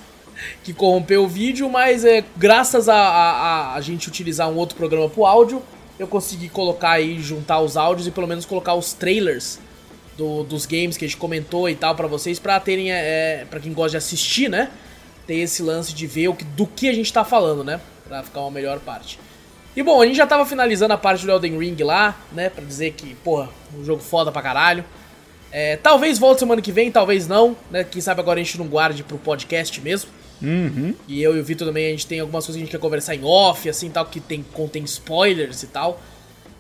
que 0.65 0.73
corrompeu 0.73 1.25
o 1.25 1.29
vídeo, 1.29 1.69
mas 1.69 2.07
é 2.07 2.25
graças 2.39 2.89
a, 2.89 2.97
a, 2.97 3.75
a 3.75 3.81
gente 3.83 4.09
utilizar 4.09 4.49
um 4.49 4.57
outro 4.57 4.79
programa 4.79 5.11
pro 5.11 5.27
áudio, 5.27 5.63
eu 5.99 6.09
consegui 6.09 6.49
colocar 6.49 6.93
aí, 6.93 7.21
juntar 7.21 7.61
os 7.61 7.77
áudios 7.77 8.07
e 8.07 8.11
pelo 8.11 8.27
menos 8.27 8.47
colocar 8.47 8.73
os 8.73 8.95
trailers 8.95 9.61
do, 10.23 10.45
dos 10.45 10.67
games 10.67 10.97
que 10.97 11.05
a 11.05 11.09
gente 11.09 11.17
comentou 11.17 11.69
e 11.69 11.75
tal 11.75 11.95
para 11.95 12.07
vocês, 12.07 12.39
para 12.39 12.59
terem, 12.61 12.93
é, 12.93 13.41
é 13.41 13.47
para 13.49 13.59
quem 13.59 13.73
gosta 13.73 13.93
de 13.93 13.97
assistir, 13.97 14.49
né? 14.49 14.71
ter 15.27 15.37
esse 15.37 15.63
lance 15.63 15.95
de 15.95 16.07
ver 16.07 16.29
o 16.29 16.35
que, 16.35 16.45
do 16.45 16.67
que 16.67 16.89
a 16.89 16.93
gente 16.93 17.13
tá 17.13 17.25
falando, 17.25 17.63
né? 17.63 17.81
Pra 18.07 18.23
ficar 18.23 18.41
uma 18.41 18.51
melhor 18.51 18.79
parte. 18.81 19.19
E 19.75 19.83
bom, 19.83 20.03
a 20.03 20.07
gente 20.07 20.17
já 20.17 20.27
tava 20.27 20.45
finalizando 20.45 20.93
a 20.93 20.99
parte 20.99 21.25
do 21.25 21.33
Elden 21.33 21.59
Ring 21.59 21.77
lá, 21.83 22.19
né? 22.33 22.51
Pra 22.51 22.65
dizer 22.65 22.93
que, 22.93 23.15
porra, 23.17 23.49
um 23.77 23.85
jogo 23.85 24.03
foda 24.03 24.31
pra 24.31 24.43
caralho. 24.43 24.85
É, 25.51 25.77
talvez 25.77 26.19
volte 26.19 26.41
semana 26.41 26.61
que 26.61 26.73
vem, 26.73 26.91
talvez 26.91 27.27
não, 27.27 27.57
né? 27.71 27.85
Quem 27.85 28.01
sabe 28.01 28.21
agora 28.21 28.41
a 28.41 28.43
gente 28.43 28.59
não 28.59 28.67
guarde 28.67 29.03
pro 29.03 29.19
podcast 29.19 29.81
mesmo. 29.81 30.11
Uhum. 30.43 30.95
E 31.07 31.23
eu 31.23 31.37
e 31.37 31.41
o 31.41 31.45
Vitor 31.45 31.67
também, 31.67 31.87
a 31.87 31.91
gente 31.91 32.07
tem 32.07 32.21
algumas 32.21 32.45
coisas 32.45 32.57
que 32.57 32.63
a 32.63 32.65
gente 32.67 32.73
quer 32.73 32.81
conversar 32.81 33.15
em 33.15 33.25
off, 33.25 33.69
assim, 33.69 33.89
tal, 33.89 34.05
que 34.07 34.19
tem, 34.19 34.43
contém 34.53 34.83
spoilers 34.85 35.63
e 35.63 35.69
tal. 35.69 36.01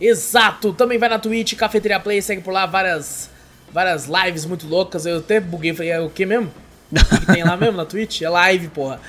Exato! 0.00 0.72
Também 0.72 0.98
vai 0.98 1.08
na 1.08 1.20
Twitch, 1.20 1.54
Cafeteria 1.54 2.00
Play, 2.00 2.20
segue 2.20 2.42
por 2.42 2.52
lá 2.52 2.66
várias 2.66 3.30
várias 3.72 4.06
lives 4.06 4.44
muito 4.44 4.66
loucas. 4.66 5.06
Eu 5.06 5.18
até 5.18 5.38
buguei, 5.40 5.72
falei, 5.72 5.92
é 5.92 6.00
o 6.00 6.10
que 6.10 6.26
mesmo? 6.26 6.50
O 6.92 7.20
que 7.20 7.26
tem 7.32 7.44
lá 7.44 7.56
mesmo 7.56 7.76
na 7.76 7.86
Twitch? 7.86 8.22
É 8.22 8.28
live, 8.28 8.66
porra. 8.68 9.00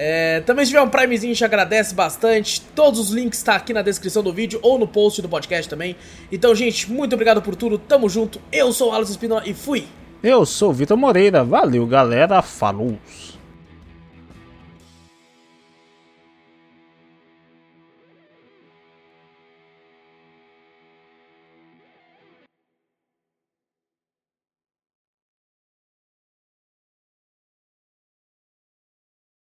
É, 0.00 0.42
também 0.42 0.64
se 0.64 0.70
tiver 0.70 0.80
um 0.80 0.88
Primezinho, 0.88 1.32
a 1.32 1.34
gente 1.34 1.44
agradece 1.44 1.92
bastante. 1.92 2.60
Todos 2.60 3.00
os 3.00 3.10
links 3.10 3.40
estão 3.40 3.54
tá 3.54 3.58
aqui 3.58 3.72
na 3.72 3.82
descrição 3.82 4.22
do 4.22 4.32
vídeo 4.32 4.60
ou 4.62 4.78
no 4.78 4.86
post 4.86 5.20
do 5.20 5.28
podcast 5.28 5.68
também. 5.68 5.96
Então, 6.30 6.54
gente, 6.54 6.88
muito 6.88 7.14
obrigado 7.14 7.42
por 7.42 7.56
tudo. 7.56 7.76
Tamo 7.78 8.08
junto. 8.08 8.40
Eu 8.52 8.72
sou 8.72 8.90
o 8.90 8.94
Alex 8.94 9.10
Espinola 9.10 9.42
e 9.44 9.52
fui. 9.52 9.86
Eu 10.22 10.46
sou 10.46 10.70
o 10.70 10.72
Vitor 10.72 10.96
Moreira. 10.96 11.42
Valeu, 11.42 11.84
galera. 11.84 12.40
Falou. 12.42 12.96